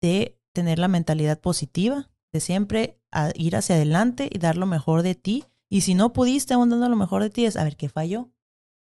de 0.03 0.39
tener 0.55 0.79
la 0.79 0.87
mentalidad 0.87 1.39
positiva, 1.39 2.09
de 2.33 2.39
siempre 2.39 2.99
ir 3.35 3.55
hacia 3.55 3.75
adelante 3.75 4.27
y 4.31 4.39
dar 4.39 4.57
lo 4.57 4.65
mejor 4.65 5.03
de 5.03 5.13
ti. 5.13 5.45
Y 5.69 5.81
si 5.81 5.93
no 5.93 6.13
pudiste 6.13 6.55
aún 6.55 6.71
dando 6.71 6.89
lo 6.89 6.95
mejor 6.95 7.21
de 7.21 7.29
ti, 7.29 7.45
es 7.45 7.57
a 7.57 7.63
ver 7.63 7.77
qué 7.77 7.89
falló. 7.89 8.31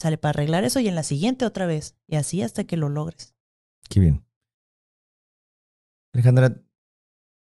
Sale 0.01 0.16
para 0.16 0.30
arreglar 0.30 0.64
eso 0.64 0.80
y 0.80 0.88
en 0.88 0.94
la 0.94 1.02
siguiente 1.02 1.44
otra 1.44 1.66
vez. 1.66 1.96
Y 2.06 2.16
así 2.16 2.42
hasta 2.42 2.64
que 2.64 2.76
lo 2.76 2.88
logres. 2.88 3.34
Qué 3.90 4.01
bien. 4.01 4.24
Alejandra, 6.14 6.56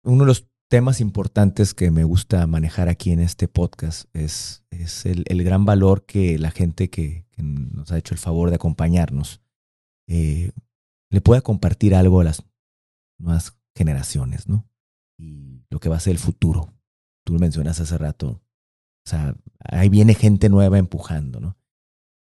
uno 0.02 0.24
de 0.24 0.26
los 0.26 0.48
temas 0.68 1.00
importantes 1.00 1.74
que 1.74 1.90
me 1.90 2.04
gusta 2.04 2.46
manejar 2.46 2.88
aquí 2.88 3.12
en 3.12 3.20
este 3.20 3.48
podcast 3.48 4.08
es, 4.14 4.64
es 4.70 5.06
el, 5.06 5.24
gran 5.44 5.64
valor 5.64 6.04
que 6.04 6.38
la 6.38 6.50
gente 6.50 6.90
que, 6.90 7.26
que, 7.30 7.42
nos 7.42 7.92
ha 7.92 7.98
hecho 7.98 8.14
el 8.14 8.18
favor 8.18 8.48
de 8.48 8.56
acompañarnos 8.56 9.40
eh, 10.08 10.50
le 11.10 11.20
pueda 11.20 11.40
compartir 11.40 11.94
algo 11.94 12.20
a 12.20 12.24
las 12.24 12.42
nuevas 13.18 13.56
generaciones, 13.76 14.48
¿no? 14.48 14.68
Y 15.18 15.64
lo 15.70 15.78
que 15.78 15.88
va 15.88 15.96
a 15.96 16.00
ser 16.00 16.12
el 16.12 16.18
futuro. 16.18 16.74
Tú 17.24 17.34
lo 17.34 17.38
mencionas 17.38 17.80
hace 17.80 17.96
rato. 17.98 18.42
O 19.06 19.08
sea, 19.08 19.36
ahí 19.60 19.88
viene 19.88 20.14
gente 20.14 20.48
nueva 20.48 20.78
empujando, 20.78 21.40
¿no? 21.40 21.56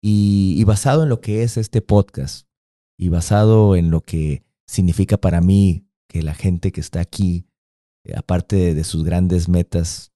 Y, 0.02 0.64
basado 0.64 1.04
en 1.04 1.10
lo 1.10 1.20
que 1.20 1.44
es 1.44 1.58
este 1.58 1.82
podcast 1.82 2.48
y 2.98 3.10
basado 3.10 3.76
en 3.76 3.90
lo 3.92 4.02
que 4.02 4.46
significa 4.68 5.18
para 5.18 5.42
mí 5.42 5.90
que 6.08 6.22
la 6.22 6.34
gente 6.34 6.72
que 6.72 6.80
está 6.80 7.02
aquí, 7.02 7.50
eh, 8.06 8.14
aparte 8.16 8.56
de, 8.56 8.74
de 8.76 8.84
sus 8.84 9.04
grandes 9.04 9.50
metas, 9.50 10.14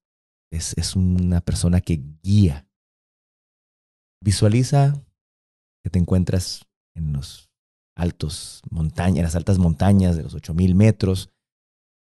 es, 0.51 0.77
es 0.77 0.95
una 0.95 1.41
persona 1.41 1.81
que 1.81 2.01
guía. 2.21 2.67
Visualiza 4.21 4.93
que 5.83 5.89
te 5.89 5.99
encuentras 5.99 6.65
en 6.95 7.11
los 7.13 7.52
altos 7.95 8.61
montañas, 8.69 9.23
las 9.23 9.35
altas 9.35 9.59
montañas 9.59 10.15
de 10.15 10.23
los 10.23 10.33
8000 10.33 10.75
metros. 10.75 11.29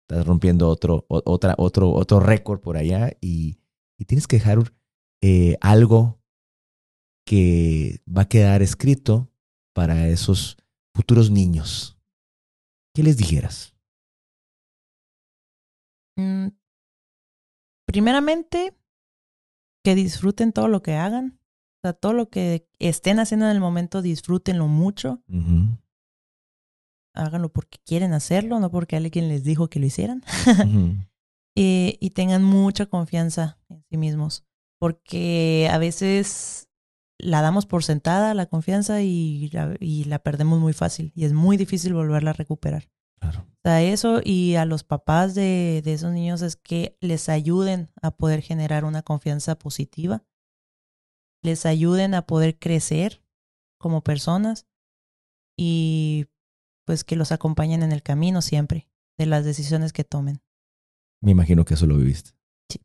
Estás 0.09 0.27
rompiendo 0.27 0.69
otro, 0.69 1.05
otra, 1.09 1.55
otro, 1.59 1.91
otro 1.91 2.21
récord 2.21 2.61
por 2.61 2.77
allá 2.77 3.17
y, 3.21 3.59
y 3.99 4.05
tienes 4.05 4.27
que 4.27 4.37
dejar 4.37 4.73
eh, 5.21 5.57
algo 5.61 6.21
que 7.27 8.01
va 8.07 8.23
a 8.23 8.29
quedar 8.29 8.63
escrito 8.63 9.29
para 9.75 10.09
esos 10.09 10.57
futuros 10.95 11.31
niños. 11.31 11.99
¿Qué 12.95 13.03
les 13.03 13.17
dijeras? 13.17 13.75
Mm, 16.17 16.49
primeramente, 17.85 18.75
que 19.85 19.95
disfruten 19.95 20.53
todo 20.53 20.69
lo 20.69 20.83
que 20.83 20.95
hagan 20.95 21.39
todo 21.93 22.13
lo 22.13 22.29
que 22.29 22.69
estén 22.79 23.19
haciendo 23.19 23.47
en 23.47 23.53
el 23.53 23.61
momento, 23.61 24.03
disfrútenlo 24.03 24.69
mucho. 24.69 25.23
Háganlo 27.15 27.53
porque 27.53 27.79
quieren 27.85 28.13
hacerlo, 28.13 28.61
no 28.61 28.71
porque 28.71 28.97
alguien 28.97 29.29
les 29.29 29.45
dijo 29.45 29.69
que 29.69 29.81
lo 29.81 29.87
hicieran. 29.87 30.23
y, 31.55 32.11
tengan 32.11 32.43
mucha 32.45 32.87
confianza 32.87 33.59
en 33.69 33.85
sí 33.91 33.97
mismos. 33.97 34.45
Porque 34.79 35.69
a 35.73 35.79
veces 35.79 36.69
la 37.19 37.41
damos 37.41 37.65
por 37.65 37.83
sentada, 37.83 38.35
la 38.35 38.47
confianza, 38.47 39.03
y, 39.03 39.51
y 39.81 40.05
la 40.05 40.19
perdemos 40.19 40.61
muy 40.61 40.75
fácil. 40.75 41.13
Y 41.15 41.25
es 41.25 41.33
muy 41.33 41.57
difícil 41.57 41.95
volverla 41.95 42.31
a 42.31 42.35
recuperar. 42.35 42.91
Claro. 43.19 43.47
O 43.49 43.61
sea, 43.63 43.83
eso 43.83 44.21
y 44.23 44.57
a 44.57 44.67
los 44.67 44.85
papás 44.85 45.35
de, 45.35 45.81
de, 45.83 45.95
esos 45.95 46.13
niños 46.13 46.43
es 46.43 46.57
que 46.57 46.99
les 47.01 47.31
ayuden 47.31 47.91
a 48.03 48.11
poder 48.11 48.43
generar 48.43 48.85
una 48.85 49.03
confianza 49.03 49.59
positiva 49.59 50.23
les 51.47 51.65
ayuden 51.65 52.15
a 52.15 52.27
poder 52.27 52.59
crecer 52.59 53.23
como 53.79 54.03
personas 54.03 54.67
y 55.57 56.27
pues 56.85 57.05
que 57.05 57.17
los 57.17 57.33
acompañen 57.33 57.83
en 57.83 57.93
el 57.93 58.03
camino 58.03 58.43
siempre 58.43 58.89
de 59.17 59.27
las 59.27 59.45
decisiones 59.45 59.93
que 59.93 60.05
tomen. 60.05 60.43
Me 61.23 61.31
imagino 61.31 61.65
que 61.65 61.75
eso 61.75 61.87
lo 61.87 61.97
viviste. 61.97 62.33
Sí. 62.69 62.81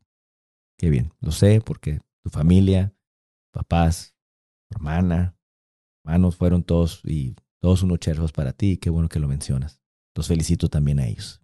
Qué 0.78 0.90
bien, 0.90 1.12
lo 1.20 1.32
sé 1.32 1.60
porque 1.60 2.00
tu 2.22 2.30
familia, 2.30 2.94
papás, 3.52 4.14
hermana, 4.70 5.36
hermanos 6.04 6.36
fueron 6.36 6.62
todos 6.62 7.02
y 7.04 7.36
todos 7.60 7.82
unos 7.82 7.98
cherros 7.98 8.32
para 8.32 8.52
ti. 8.52 8.78
Qué 8.78 8.90
bueno 8.90 9.08
que 9.08 9.20
lo 9.20 9.28
mencionas. 9.28 9.82
Los 10.14 10.28
felicito 10.28 10.68
también 10.68 10.98
a 10.98 11.06
ellos. 11.06 11.42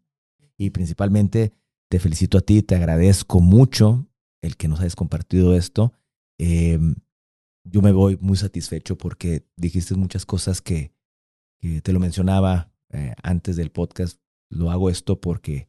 Y 0.56 0.70
principalmente 0.70 1.52
te 1.90 1.98
felicito 1.98 2.38
a 2.38 2.40
ti, 2.40 2.62
te 2.62 2.74
agradezco 2.74 3.40
mucho 3.40 4.06
el 4.42 4.56
que 4.56 4.68
nos 4.68 4.80
hayas 4.80 4.96
compartido 4.96 5.54
esto. 5.54 5.92
Em, 6.38 6.96
yo 7.70 7.82
me 7.82 7.92
voy 7.92 8.18
muy 8.20 8.36
satisfecho 8.36 8.96
porque 8.96 9.46
dijiste 9.56 9.94
muchas 9.94 10.26
cosas 10.26 10.60
que, 10.60 10.92
te 11.82 11.92
lo 11.92 11.98
mencionaba 11.98 12.72
eh, 12.90 13.14
antes 13.22 13.56
del 13.56 13.72
podcast. 13.72 14.20
Lo 14.48 14.70
hago 14.70 14.90
esto 14.90 15.20
porque 15.20 15.68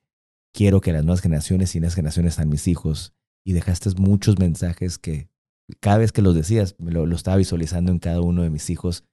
quiero 0.53 0.81
que 0.81 0.93
las 0.93 1.03
nuevas 1.03 1.21
generaciones 1.21 1.76
y 1.76 1.80
las 1.80 1.95
generaciones 1.95 2.35
sean 2.35 2.49
mis 2.49 2.67
hijos 2.67 3.15
y 3.43 3.53
dejaste 3.53 3.89
muchos 3.97 4.38
mensajes 4.38 4.99
que 4.99 5.31
cada 5.80 5.97
vez 5.97 6.11
que 6.11 6.21
los 6.21 6.35
decías, 6.35 6.76
me 6.77 6.91
lo, 6.91 7.11
estaba 7.15 7.38
visualizando 7.38 7.91
en 7.91 7.99
cada 7.99 8.21
uno 8.21 8.43
de 8.43 8.51
mis 8.51 8.69
hijos, 8.69 9.03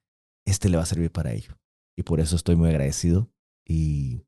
este 0.45 0.69
le 0.69 0.77
va 0.77 0.83
a 0.83 0.87
servir 0.87 1.11
para 1.11 1.33
ello. 1.33 1.59
Y 1.95 2.03
por 2.03 2.19
eso 2.19 2.35
estoy 2.35 2.55
muy 2.55 2.69
agradecido 2.69 3.31
y 3.65 4.23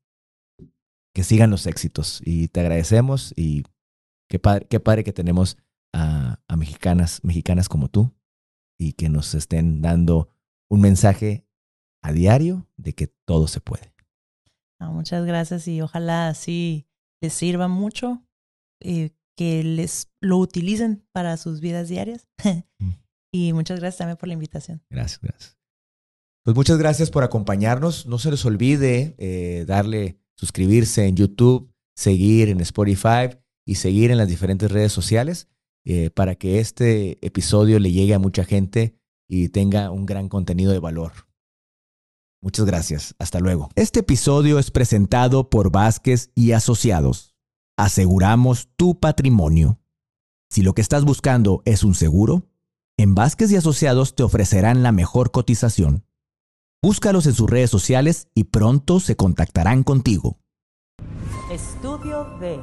que 1.14 1.22
sigan 1.22 1.50
los 1.50 1.66
éxitos. 1.66 2.20
Y 2.24 2.48
te 2.48 2.60
agradecemos 2.60 3.32
y 3.36 3.64
qué 4.28 4.40
padre, 4.40 4.66
qué 4.68 4.80
padre 4.80 5.04
que 5.04 5.12
tenemos 5.12 5.56
a, 5.92 6.40
mexicanas, 6.56 7.20
mexicanas 7.22 7.68
como 7.68 7.88
tú 7.88 8.12
y 8.80 8.94
que 8.94 9.10
nos 9.10 9.34
estén 9.34 9.82
dando 9.82 10.30
un 10.70 10.80
mensaje 10.80 11.46
a 12.02 12.12
diario 12.12 12.66
de 12.78 12.94
que 12.94 13.08
todo 13.26 13.46
se 13.46 13.60
puede. 13.60 13.92
muchas 14.80 15.26
gracias 15.26 15.68
y 15.68 15.82
ojalá 15.82 16.28
así 16.28 16.88
les 17.20 17.34
sirva 17.34 17.68
mucho 17.68 18.24
y 18.82 19.12
que 19.36 19.62
les 19.62 20.10
lo 20.22 20.38
utilicen 20.38 21.06
para 21.12 21.36
sus 21.36 21.60
vidas 21.60 21.88
diarias. 21.88 22.26
Mm. 22.78 22.92
y 23.30 23.52
muchas 23.52 23.78
gracias 23.78 23.98
también 23.98 24.16
por 24.16 24.26
la 24.26 24.32
invitación. 24.32 24.82
Gracias, 24.88 25.20
gracias. 25.20 25.58
Pues 26.42 26.56
muchas 26.56 26.78
gracias 26.78 27.10
por 27.10 27.22
acompañarnos. 27.22 28.06
No 28.06 28.18
se 28.18 28.30
les 28.30 28.42
olvide 28.46 29.14
eh, 29.18 29.66
darle 29.66 30.18
suscribirse 30.36 31.06
en 31.06 31.16
YouTube, 31.16 31.70
seguir 31.94 32.48
en 32.48 32.62
Spotify 32.62 33.38
y 33.66 33.74
seguir 33.74 34.10
en 34.10 34.16
las 34.16 34.28
diferentes 34.28 34.72
redes 34.72 34.92
sociales 34.92 35.49
eh, 35.84 36.10
para 36.10 36.34
que 36.34 36.60
este 36.60 37.24
episodio 37.24 37.78
le 37.78 37.92
llegue 37.92 38.14
a 38.14 38.18
mucha 38.18 38.44
gente 38.44 38.96
y 39.28 39.48
tenga 39.48 39.90
un 39.90 40.06
gran 40.06 40.28
contenido 40.28 40.72
de 40.72 40.78
valor. 40.78 41.12
Muchas 42.42 42.66
gracias. 42.66 43.14
Hasta 43.18 43.38
luego. 43.38 43.68
Este 43.76 44.00
episodio 44.00 44.58
es 44.58 44.70
presentado 44.70 45.50
por 45.50 45.70
Vázquez 45.70 46.30
y 46.34 46.52
Asociados. 46.52 47.34
Aseguramos 47.76 48.68
tu 48.76 48.98
patrimonio. 48.98 49.78
Si 50.50 50.62
lo 50.62 50.74
que 50.74 50.82
estás 50.82 51.04
buscando 51.04 51.62
es 51.64 51.84
un 51.84 51.94
seguro, 51.94 52.48
en 52.98 53.14
Vázquez 53.14 53.50
y 53.52 53.56
Asociados 53.56 54.14
te 54.14 54.22
ofrecerán 54.22 54.82
la 54.82 54.92
mejor 54.92 55.30
cotización. 55.30 56.04
Búscalos 56.82 57.26
en 57.26 57.34
sus 57.34 57.48
redes 57.48 57.70
sociales 57.70 58.28
y 58.34 58.44
pronto 58.44 59.00
se 59.00 59.14
contactarán 59.16 59.82
contigo. 59.82 60.38
Estudio 61.50 62.26
B. 62.38 62.58